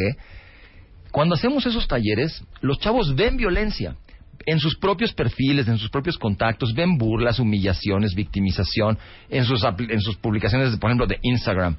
cuando 1.11 1.35
hacemos 1.35 1.65
esos 1.65 1.87
talleres, 1.89 2.41
los 2.61 2.79
chavos 2.79 3.15
ven 3.15 3.35
violencia 3.35 3.95
en 4.45 4.59
sus 4.59 4.77
propios 4.77 5.13
perfiles, 5.13 5.67
en 5.67 5.77
sus 5.77 5.89
propios 5.89 6.17
contactos, 6.17 6.73
ven 6.73 6.97
burlas, 6.97 7.39
humillaciones, 7.39 8.15
victimización, 8.15 8.97
en 9.29 9.45
sus, 9.45 9.63
en 9.63 10.01
sus 10.01 10.17
publicaciones, 10.17 10.75
por 10.77 10.89
ejemplo, 10.89 11.07
de 11.07 11.19
Instagram. 11.21 11.77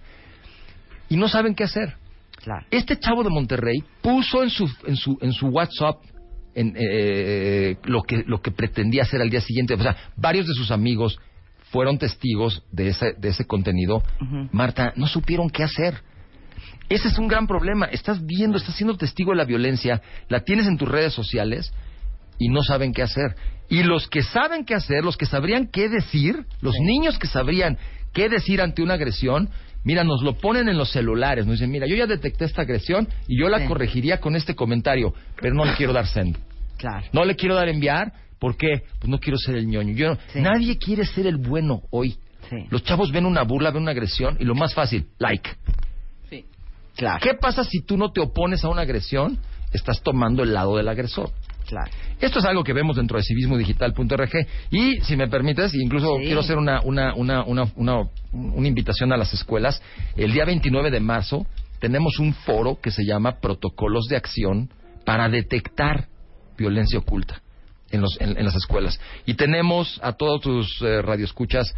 Y 1.09 1.17
no 1.17 1.29
saben 1.29 1.55
qué 1.55 1.65
hacer. 1.65 1.95
Claro. 2.43 2.65
Este 2.71 2.99
chavo 2.99 3.23
de 3.23 3.31
Monterrey 3.31 3.83
puso 4.01 4.43
en 4.43 4.51
su, 4.51 4.71
en 4.87 4.97
su, 4.97 5.19
en 5.21 5.33
su 5.33 5.49
WhatsApp 5.49 5.97
en, 6.55 6.75
eh, 6.77 7.77
lo, 7.85 8.03
que, 8.03 8.25
lo 8.27 8.41
que 8.41 8.51
pretendía 8.51 9.03
hacer 9.03 9.21
al 9.21 9.31
día 9.31 9.41
siguiente. 9.41 9.75
O 9.75 9.83
sea, 9.83 9.97
varios 10.17 10.47
de 10.47 10.55
sus 10.55 10.71
amigos 10.71 11.19
fueron 11.71 11.99
testigos 11.99 12.65
de 12.73 12.89
ese, 12.89 13.13
de 13.17 13.29
ese 13.29 13.47
contenido, 13.47 14.03
Marta, 14.51 14.93
no 14.97 15.07
supieron 15.07 15.49
qué 15.51 15.63
hacer. 15.63 16.03
Ese 16.89 17.09
es 17.09 17.19
un 17.19 17.29
gran 17.29 17.47
problema. 17.47 17.87
Estás 17.87 18.25
viendo, 18.27 18.57
estás 18.57 18.75
siendo 18.75 18.97
testigo 18.97 19.31
de 19.31 19.37
la 19.37 19.45
violencia, 19.45 20.03
la 20.29 20.41
tienes 20.41 20.67
en 20.67 20.77
tus 20.77 20.89
redes 20.89 21.13
sociales 21.13 21.73
y 22.41 22.49
no 22.49 22.63
saben 22.65 22.93
qué 22.93 23.03
hacer. 23.03 23.37
Y 23.69 23.85
los 23.85 24.09
que 24.09 24.23
saben 24.23 24.65
qué 24.65 24.75
hacer, 24.75 25.05
los 25.05 25.17
que 25.17 25.27
sabrían 25.27 25.69
qué 25.69 25.89
decir, 25.89 26.47
los 26.61 26.75
niños 26.81 27.19
que 27.19 27.29
sabrían 27.29 27.79
qué 28.13 28.29
decir 28.29 28.61
ante 28.61 28.83
una 28.83 28.95
agresión, 28.95 29.51
mira, 29.85 30.03
nos 30.03 30.23
lo 30.23 30.37
ponen 30.39 30.69
en 30.69 30.77
los 30.77 30.91
celulares. 30.91 31.47
Nos 31.47 31.57
dicen, 31.57 31.71
mira, 31.71 31.87
yo 31.87 31.95
ya 31.95 32.07
detecté 32.07 32.47
esta 32.47 32.63
agresión 32.63 33.07
y 33.29 33.39
yo 33.39 33.49
la 33.49 33.67
corregiría 33.67 34.19
con 34.19 34.35
este 34.35 34.57
comentario, 34.57 35.15
pero 35.41 35.55
no 35.55 35.65
le 35.65 35.75
quiero 35.75 35.93
dar 35.93 36.07
send. 36.07 36.37
Claro. 36.79 37.07
No 37.13 37.25
le 37.25 37.37
quiero 37.37 37.55
dar 37.55 37.69
enviar, 37.69 38.13
¿por 38.39 38.57
qué? 38.57 38.85
Pues 38.99 39.09
no 39.09 39.21
quiero 39.21 39.39
ser 39.39 39.55
el 39.57 39.69
ñoño. 39.69 39.95
Yo, 39.95 40.17
Nadie 40.35 40.79
quiere 40.79 41.05
ser 41.05 41.27
el 41.27 41.37
bueno 41.37 41.83
hoy. 41.91 42.17
Los 42.71 42.83
chavos 42.83 43.13
ven 43.13 43.27
una 43.27 43.43
burla, 43.43 43.71
ven 43.71 43.83
una 43.83 43.93
agresión 43.93 44.37
y 44.41 44.45
lo 44.45 44.55
más 44.55 44.75
fácil, 44.75 45.07
like. 45.19 45.51
Sí. 46.31 46.47
Claro. 46.97 47.21
¿Qué 47.23 47.35
pasa 47.35 47.63
si 47.63 47.83
tú 47.83 47.97
no 47.97 48.11
te 48.11 48.21
opones 48.21 48.65
a 48.65 48.69
una 48.69 48.83
agresión? 48.83 49.39
Estás 49.73 50.03
tomando 50.03 50.43
el 50.43 50.53
lado 50.53 50.77
del 50.79 50.89
agresor. 50.89 51.31
Claro. 51.71 51.91
Esto 52.21 52.41
es 52.41 52.45
algo 52.45 52.65
que 52.65 52.73
vemos 52.73 52.97
dentro 52.97 53.17
de 53.17 53.23
civismodigital.org 53.23 54.47
y, 54.71 55.01
si 55.03 55.17
me 55.17 55.29
permites, 55.29 55.73
incluso 55.75 56.17
Sí. 56.19 56.25
quiero 56.25 56.41
hacer 56.41 56.59
una, 56.59 56.81
una, 56.83 57.15
una, 57.15 57.45
una, 57.45 57.73
una, 57.77 58.03
una 58.33 58.69
invitación 58.69 59.13
a 59.13 59.17
las 59.17 59.33
escuelas. 59.33 59.81
El 60.17 60.33
día 60.33 60.45
29 60.45 60.91
de 60.91 60.99
marzo 61.01 61.47
tenemos 61.79 62.19
un 62.19 62.35
foro 62.35 62.81
que 62.83 62.91
se 62.91 63.05
llama 63.05 63.39
Protocolos 63.41 64.07
de 64.09 64.17
Acción 64.17 64.69
para 65.05 65.29
detectar 65.29 66.09
violencia 66.59 66.99
oculta 66.99 67.41
en, 67.91 68.01
los, 68.01 68.21
en, 68.21 68.37
en 68.37 68.45
las 68.45 68.57
escuelas. 68.57 69.01
Y 69.27 69.35
tenemos 69.35 70.01
a 70.03 70.13
todos 70.13 70.41
tus 70.41 70.83
eh, 70.83 71.01
radioescuchas 71.03 71.73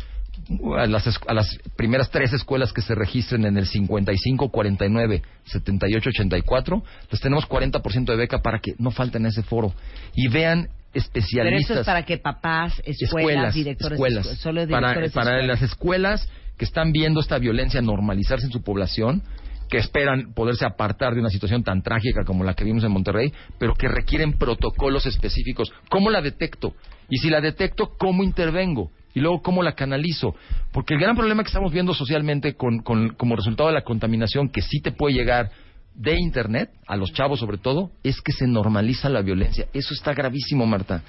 a 0.79 0.87
las, 0.87 1.07
a 1.29 1.35
las 1.35 1.59
primeras 1.77 2.11
tres 2.11 2.33
escuelas 2.33 2.73
que 2.73 2.83
se 2.83 2.95
registren 2.95 3.45
en 3.45 3.57
el 3.57 3.67
55 3.67 4.49
49 4.51 5.23
78 5.45 6.09
84 6.11 6.83
les 7.11 7.21
tenemos 7.21 7.49
40% 7.49 8.05
de 8.07 8.17
beca 8.17 8.41
para 8.43 8.59
que 8.59 8.73
no 8.79 8.91
falten 8.91 9.27
ese 9.27 9.43
foro 9.43 9.73
y 10.15 10.29
vean 10.29 10.69
Pero 10.93 11.05
especialistas 11.07 11.71
eso 11.71 11.81
es 11.81 11.87
para 11.87 12.03
que 12.05 12.19
papás, 12.19 12.83
escuelas, 12.85 13.55
directores, 13.55 13.91
de 13.99 14.05
escuelas. 14.05 14.27
escu- 14.27 14.37
solo 14.37 14.67
para, 14.69 14.89
directores 14.89 15.13
para 15.13 15.31
escuelas. 15.39 15.47
las 15.61 15.71
escuelas 15.71 16.29
que 16.59 16.65
están 16.65 16.93
viendo 16.93 17.21
esta 17.21 17.39
violencia 17.39 17.81
normalizarse 17.81 18.47
en 18.47 18.53
su 18.53 18.63
población, 18.63 19.23
que 19.71 19.79
esperan 19.79 20.35
poderse 20.35 20.67
apartar 20.67 21.15
de 21.15 21.21
una 21.21 21.31
situación 21.31 21.63
tan 21.65 21.83
trágica 21.83 22.25
como 22.27 22.45
la 22.45 22.53
que 22.55 22.63
vimos 22.65 22.85
en 22.85 22.91
Monterrey, 22.93 23.33
pero 23.59 23.75
que 23.75 23.89
requieren 23.89 24.35
protocolos 24.35 25.07
específicos. 25.07 25.73
¿Cómo 25.89 26.11
la 26.11 26.21
detecto? 26.21 26.75
Y 27.09 27.17
si 27.19 27.31
la 27.31 27.41
detecto, 27.41 27.93
¿cómo 27.99 28.23
intervengo? 28.23 28.91
Y 29.15 29.21
luego, 29.21 29.43
¿cómo 29.43 29.63
la 29.63 29.73
canalizo? 29.75 30.35
Porque 30.73 30.95
el 30.95 31.01
gran 31.01 31.17
problema 31.17 31.43
que 31.43 31.49
estamos 31.49 31.73
viendo 31.73 31.93
socialmente 31.95 32.55
con, 32.55 32.79
con- 32.81 33.11
como 33.11 33.37
resultado 33.37 33.69
de 33.69 33.75
la 33.75 33.83
contaminación 33.83 34.49
que 34.49 34.63
sí 34.63 34.81
te 34.81 34.93
puede 34.93 35.15
llegar 35.15 35.51
de 35.95 36.19
Internet, 36.19 36.71
a 36.87 36.97
los 36.97 37.13
chavos 37.13 37.39
sobre 37.41 37.59
todo, 37.59 37.91
es 38.03 38.21
que 38.23 38.33
se 38.33 38.47
normaliza 38.47 39.09
la 39.11 39.21
violencia. 39.21 39.67
Eso 39.75 39.93
está 39.93 40.15
gravísimo, 40.15 40.65
Marta. 40.67 41.03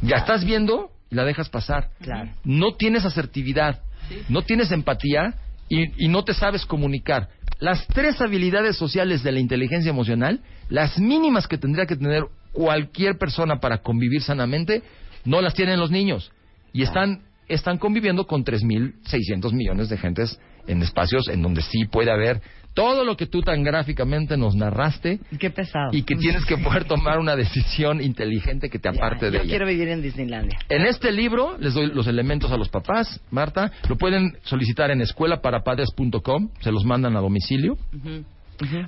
Ya 0.00 0.16
estás 0.18 0.44
viendo 0.44 0.90
y 1.10 1.16
la 1.16 1.24
dejas 1.24 1.48
pasar. 1.48 1.90
Claro. 2.00 2.30
No 2.44 2.74
tienes 2.76 3.04
asertividad, 3.04 3.80
no 4.28 4.42
tienes 4.42 4.70
empatía 4.70 5.34
y, 5.68 6.04
y 6.04 6.08
no 6.08 6.22
te 6.22 6.34
sabes 6.34 6.64
comunicar. 6.64 7.28
Las 7.58 7.86
tres 7.88 8.20
habilidades 8.20 8.76
sociales 8.76 9.22
de 9.24 9.32
la 9.32 9.40
inteligencia 9.40 9.90
emocional, 9.90 10.40
las 10.68 10.98
mínimas 10.98 11.48
que 11.48 11.58
tendría 11.58 11.86
que 11.86 11.96
tener 11.96 12.22
cualquier 12.52 13.18
persona 13.18 13.60
para 13.60 13.78
convivir 13.78 14.22
sanamente, 14.22 14.82
no 15.24 15.40
las 15.40 15.54
tienen 15.54 15.78
los 15.80 15.90
niños. 15.90 16.30
Y 16.72 16.82
están, 16.82 17.22
están 17.54 17.78
conviviendo 17.78 18.26
con 18.26 18.44
3.600 18.44 19.52
millones 19.52 19.88
de 19.88 19.98
gentes 19.98 20.38
en 20.66 20.82
espacios 20.82 21.28
en 21.28 21.42
donde 21.42 21.62
sí 21.62 21.84
puede 21.86 22.10
haber 22.10 22.40
todo 22.74 23.04
lo 23.04 23.16
que 23.18 23.26
tú 23.26 23.42
tan 23.42 23.62
gráficamente 23.62 24.36
nos 24.38 24.54
narraste 24.54 25.20
Qué 25.38 25.50
pesado. 25.50 25.90
y 25.92 26.04
que 26.04 26.16
tienes 26.16 26.44
que 26.46 26.56
poder 26.56 26.84
tomar 26.84 27.18
una 27.18 27.36
decisión 27.36 28.00
inteligente 28.00 28.70
que 28.70 28.78
te 28.78 28.88
aparte 28.88 29.26
de 29.26 29.32
Yo 29.32 29.42
ella. 29.42 29.50
quiero 29.50 29.66
vivir 29.66 29.88
en 29.88 30.00
Disneylandia. 30.00 30.58
En 30.70 30.86
este 30.86 31.12
libro 31.12 31.58
les 31.58 31.74
doy 31.74 31.88
los 31.92 32.06
elementos 32.06 32.50
a 32.50 32.56
los 32.56 32.70
papás, 32.70 33.20
Marta. 33.30 33.70
Lo 33.88 33.96
pueden 33.98 34.38
solicitar 34.44 34.90
en 34.90 35.02
escuelaparapadres.com, 35.02 36.48
se 36.60 36.72
los 36.72 36.84
mandan 36.84 37.14
a 37.16 37.20
domicilio. 37.20 37.76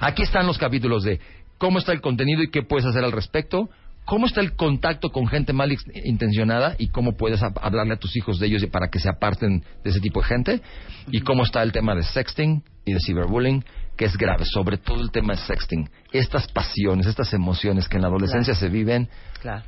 Aquí 0.01 0.23
están 0.23 0.47
los 0.47 0.57
capítulos 0.57 1.03
de 1.05 1.21
cómo 1.59 1.79
está 1.79 1.93
el 1.93 2.01
contenido 2.01 2.43
y 2.43 2.51
qué 2.51 2.63
puedes 2.63 2.87
hacer 2.87 3.05
al 3.05 3.13
respecto, 3.13 3.69
cómo 4.05 4.27
está 4.27 4.41
el 4.41 4.55
contacto 4.55 5.11
con 5.11 5.27
gente 5.27 5.53
mal 5.53 5.75
intencionada 6.05 6.75
y 6.79 6.89
cómo 6.89 7.17
puedes 7.17 7.41
hab- 7.43 7.59
hablarle 7.63 7.95
a 7.95 7.99
tus 7.99 8.17
hijos 8.17 8.39
de 8.39 8.47
ellos 8.47 8.63
y 8.63 8.67
para 8.67 8.89
que 8.89 8.99
se 8.99 9.09
aparten 9.09 9.65
de 9.83 9.91
ese 9.91 10.01
tipo 10.01 10.21
de 10.21 10.27
gente, 10.27 10.63
y 11.11 11.21
cómo 11.21 11.43
está 11.45 11.63
el 11.63 11.73
tema 11.73 11.95
de 11.95 12.03
sexting 12.03 12.63
y 12.85 12.93
de 12.93 12.99
ciberbullying, 13.01 13.65
que 13.97 14.05
es 14.07 14.17
grave, 14.17 14.45
sobre 14.45 14.77
todo 14.77 15.01
el 15.01 15.11
tema 15.11 15.35
de 15.35 15.41
sexting. 15.41 15.89
Estas 16.13 16.49
pasiones, 16.49 17.07
estas 17.07 17.33
emociones 17.33 17.89
que 17.89 17.97
en 17.97 18.03
la 18.03 18.09
adolescencia 18.09 18.53
Claro. 18.55 18.61
se 18.61 18.69
viven, 18.69 19.09
Claro. 19.41 19.65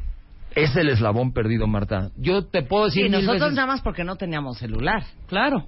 es 0.54 0.74
el 0.76 0.88
eslabón 0.88 1.32
perdido, 1.32 1.66
Marta. 1.66 2.10
Yo 2.16 2.44
te 2.46 2.62
puedo 2.62 2.86
decir 2.86 3.04
Sí, 3.04 3.08
mil 3.10 3.20
nosotros 3.20 3.40
veces- 3.40 3.54
nada 3.56 3.66
más 3.68 3.80
porque 3.82 4.04
no 4.04 4.16
teníamos 4.16 4.58
celular. 4.58 5.04
Claro. 5.28 5.66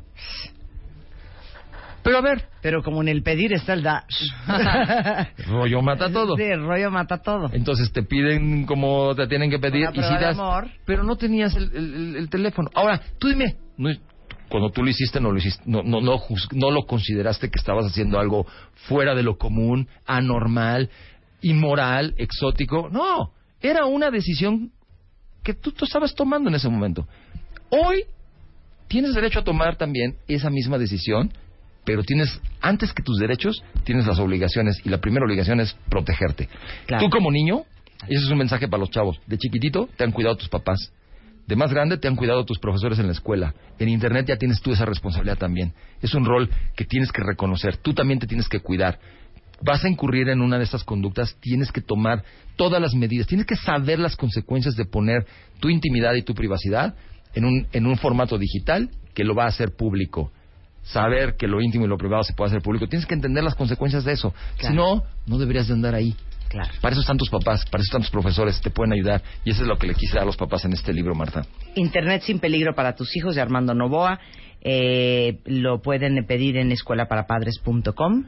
Pero 2.08 2.18
a 2.18 2.22
ver. 2.22 2.48
Pero 2.62 2.82
como 2.82 3.02
en 3.02 3.08
el 3.08 3.22
pedir 3.22 3.52
está 3.52 3.74
el 3.74 3.82
da. 3.82 4.04
rollo 5.46 5.82
mata 5.82 6.10
todo. 6.10 6.36
Sí, 6.36 6.54
rollo 6.54 6.90
mata 6.90 7.18
todo. 7.18 7.50
Entonces 7.52 7.92
te 7.92 8.02
piden 8.02 8.64
como 8.66 9.14
te 9.14 9.26
tienen 9.26 9.50
que 9.50 9.58
pedir 9.58 9.88
Una 9.88 9.98
y 9.98 10.02
si 10.02 10.14
de 10.14 10.20
das, 10.20 10.38
amor. 10.38 10.68
pero 10.84 11.02
no 11.04 11.16
tenías 11.16 11.54
el, 11.54 11.64
el- 11.74 11.94
el- 11.94 12.16
el 12.16 12.30
teléfono. 12.30 12.70
Ahora, 12.74 13.00
tú 13.18 13.28
dime, 13.28 13.56
no 13.76 13.90
cuando 14.48 14.70
tú 14.70 14.82
lo 14.82 14.88
hiciste 14.88 15.20
no 15.20 15.30
lo 15.30 15.36
hiciste, 15.36 15.62
no, 15.66 15.82
no, 15.82 16.00
no 16.00 16.70
lo 16.70 16.86
consideraste 16.86 17.50
que 17.50 17.58
estabas 17.58 17.84
haciendo 17.84 18.18
algo 18.18 18.46
fuera 18.86 19.14
de 19.14 19.22
lo 19.22 19.36
común, 19.36 19.86
anormal, 20.06 20.88
inmoral, 21.42 22.14
exótico. 22.16 22.88
No, 22.90 23.32
era 23.60 23.84
una 23.84 24.10
decisión 24.10 24.72
que 25.42 25.52
tú, 25.52 25.72
tú 25.72 25.84
estabas 25.84 26.14
tomando 26.14 26.48
en 26.48 26.54
ese 26.54 26.70
momento. 26.70 27.06
Hoy 27.68 28.04
tienes 28.88 29.12
derecho 29.14 29.40
a 29.40 29.44
tomar 29.44 29.76
también 29.76 30.16
esa 30.26 30.48
misma 30.48 30.78
decisión, 30.78 31.30
pero 31.88 32.02
tienes, 32.02 32.38
antes 32.60 32.92
que 32.92 33.02
tus 33.02 33.18
derechos, 33.18 33.62
tienes 33.84 34.06
las 34.06 34.18
obligaciones. 34.18 34.78
Y 34.84 34.90
la 34.90 34.98
primera 34.98 35.24
obligación 35.24 35.58
es 35.58 35.74
protegerte. 35.88 36.46
Claro. 36.84 37.02
Tú 37.02 37.08
como 37.08 37.30
niño, 37.30 37.62
y 38.06 38.14
ese 38.14 38.26
es 38.26 38.30
un 38.30 38.36
mensaje 38.36 38.68
para 38.68 38.82
los 38.82 38.90
chavos, 38.90 39.18
de 39.26 39.38
chiquitito 39.38 39.88
te 39.96 40.04
han 40.04 40.12
cuidado 40.12 40.36
tus 40.36 40.50
papás. 40.50 40.92
De 41.46 41.56
más 41.56 41.72
grande 41.72 41.96
te 41.96 42.06
han 42.06 42.14
cuidado 42.14 42.44
tus 42.44 42.58
profesores 42.58 42.98
en 42.98 43.06
la 43.06 43.12
escuela. 43.12 43.54
En 43.78 43.88
Internet 43.88 44.26
ya 44.26 44.36
tienes 44.36 44.60
tú 44.60 44.70
esa 44.70 44.84
responsabilidad 44.84 45.38
también. 45.38 45.72
Es 46.02 46.12
un 46.12 46.26
rol 46.26 46.50
que 46.76 46.84
tienes 46.84 47.10
que 47.10 47.22
reconocer. 47.22 47.78
Tú 47.78 47.94
también 47.94 48.18
te 48.18 48.26
tienes 48.26 48.50
que 48.50 48.60
cuidar. 48.60 48.98
Vas 49.62 49.82
a 49.82 49.88
incurrir 49.88 50.28
en 50.28 50.42
una 50.42 50.58
de 50.58 50.64
estas 50.64 50.84
conductas, 50.84 51.38
tienes 51.40 51.72
que 51.72 51.80
tomar 51.80 52.22
todas 52.56 52.82
las 52.82 52.92
medidas. 52.92 53.26
Tienes 53.26 53.46
que 53.46 53.56
saber 53.56 53.98
las 53.98 54.14
consecuencias 54.14 54.76
de 54.76 54.84
poner 54.84 55.24
tu 55.58 55.70
intimidad 55.70 56.12
y 56.16 56.22
tu 56.22 56.34
privacidad 56.34 56.94
en 57.32 57.46
un, 57.46 57.66
en 57.72 57.86
un 57.86 57.96
formato 57.96 58.36
digital 58.36 58.90
que 59.14 59.24
lo 59.24 59.34
va 59.34 59.44
a 59.44 59.48
hacer 59.48 59.70
público. 59.74 60.32
Saber 60.92 61.36
que 61.36 61.46
lo 61.46 61.60
íntimo 61.60 61.84
y 61.84 61.88
lo 61.88 61.96
privado 61.96 62.22
se 62.22 62.32
puede 62.32 62.48
hacer 62.48 62.62
público. 62.62 62.86
Tienes 62.86 63.06
que 63.06 63.14
entender 63.14 63.44
las 63.44 63.54
consecuencias 63.54 64.04
de 64.04 64.12
eso. 64.12 64.34
Claro. 64.56 64.72
Si 64.72 64.74
no, 64.74 65.02
no 65.26 65.38
deberías 65.38 65.68
de 65.68 65.74
andar 65.74 65.94
ahí. 65.94 66.14
Claro. 66.48 66.70
Para 66.80 66.92
eso 66.92 67.02
están 67.02 67.18
tus 67.18 67.28
papás, 67.28 67.64
para 67.70 67.82
eso 67.82 67.88
están 67.90 68.00
tus 68.00 68.10
profesores, 68.10 68.60
te 68.60 68.70
pueden 68.70 68.94
ayudar. 68.94 69.22
Y 69.44 69.50
eso 69.50 69.62
es 69.62 69.68
lo 69.68 69.76
que 69.76 69.86
le 69.86 69.94
quise 69.94 70.14
dar 70.14 70.22
a 70.22 70.26
los 70.26 70.36
papás 70.36 70.64
en 70.64 70.72
este 70.72 70.92
libro, 70.94 71.14
Marta. 71.14 71.42
Internet 71.74 72.22
sin 72.22 72.38
peligro 72.38 72.74
para 72.74 72.94
tus 72.94 73.14
hijos 73.16 73.34
de 73.34 73.42
Armando 73.42 73.74
Novoa. 73.74 74.18
Eh, 74.62 75.40
lo 75.44 75.82
pueden 75.82 76.24
pedir 76.26 76.56
en 76.56 76.72
escuelaparapadres.com 76.72 78.24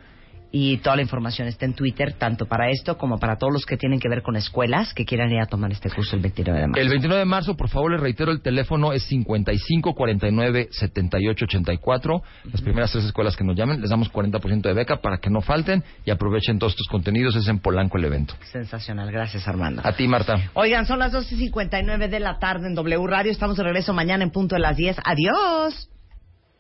y 0.53 0.79
toda 0.79 0.97
la 0.97 1.03
información 1.03 1.49
está 1.49 1.65
en 1.65 1.75
Twitter, 1.75 2.15
tanto 2.15 2.47
para 2.47 2.71
esto 2.71 2.99
como 2.99 3.19
para 3.19 3.37
todos 3.37 3.53
los 3.53 3.67
que 3.67 3.77
tienen 3.77 4.01
que 4.01 4.09
ver 4.09 4.23
con 4.23 4.37
escuelas 4.37 4.93
que 4.95 5.05
quieran 5.05 5.31
ir 5.31 5.41
a 5.41 5.47
tomar 5.47 5.71
este 5.71 5.91
curso 5.91 6.17
el 6.17 6.23
29 6.23 6.61
de 6.61 6.67
marzo. 6.67 6.81
El 6.81 6.89
29 6.89 7.19
de 7.21 7.25
marzo, 7.25 7.57
por 7.57 7.69
favor, 7.69 7.93
les 7.93 8.01
reitero, 8.01 8.33
el 8.33 8.43
teléfono 8.43 8.93
es 8.93 9.05
55 9.05 9.95
49 9.95 10.69
78 10.71 11.45
84. 11.45 12.23
Las 12.53 12.61
primeras 12.63 12.93
tres 12.93 13.05
escuelas 13.05 13.37
que 13.37 13.45
nos 13.45 13.57
llamen, 13.57 13.81
les 13.81 13.91
damos 13.91 14.13
40% 14.13 14.63
de 14.63 14.75
beca 14.75 14.97
para 15.01 15.19
que 15.19 15.31
no 15.31 15.41
falten 15.41 15.85
y 16.05 16.11
aprovechen 16.11 16.59
todos 16.59 16.73
estos 16.73 16.89
contenidos. 16.89 17.37
Es 17.37 17.49
en 17.49 17.61
Polanco 17.61 17.99
el 17.99 18.05
evento. 18.05 18.35
Sensacional, 18.51 19.11
gracias 19.13 19.47
Armando. 19.47 19.83
A 19.85 19.93
ti, 19.93 20.09
Marta. 20.09 20.51
Oigan, 20.55 20.87
son 20.87 20.99
las 20.99 21.13
12.59 21.13 22.09
de 22.09 22.21
la 22.21 22.39
tarde 22.39 22.67
en 22.67 22.75
W 22.75 23.07
Radio. 23.07 23.31
Estamos 23.31 23.57
de 23.57 23.63
regreso 23.63 23.93
mañana 23.93 24.25
en 24.25 24.31
punto 24.31 24.57
de 24.57 24.61
las 24.61 24.77
10. 24.77 24.97
Adiós. 25.05 25.91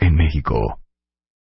en 0.00 0.10
México. 0.14 0.78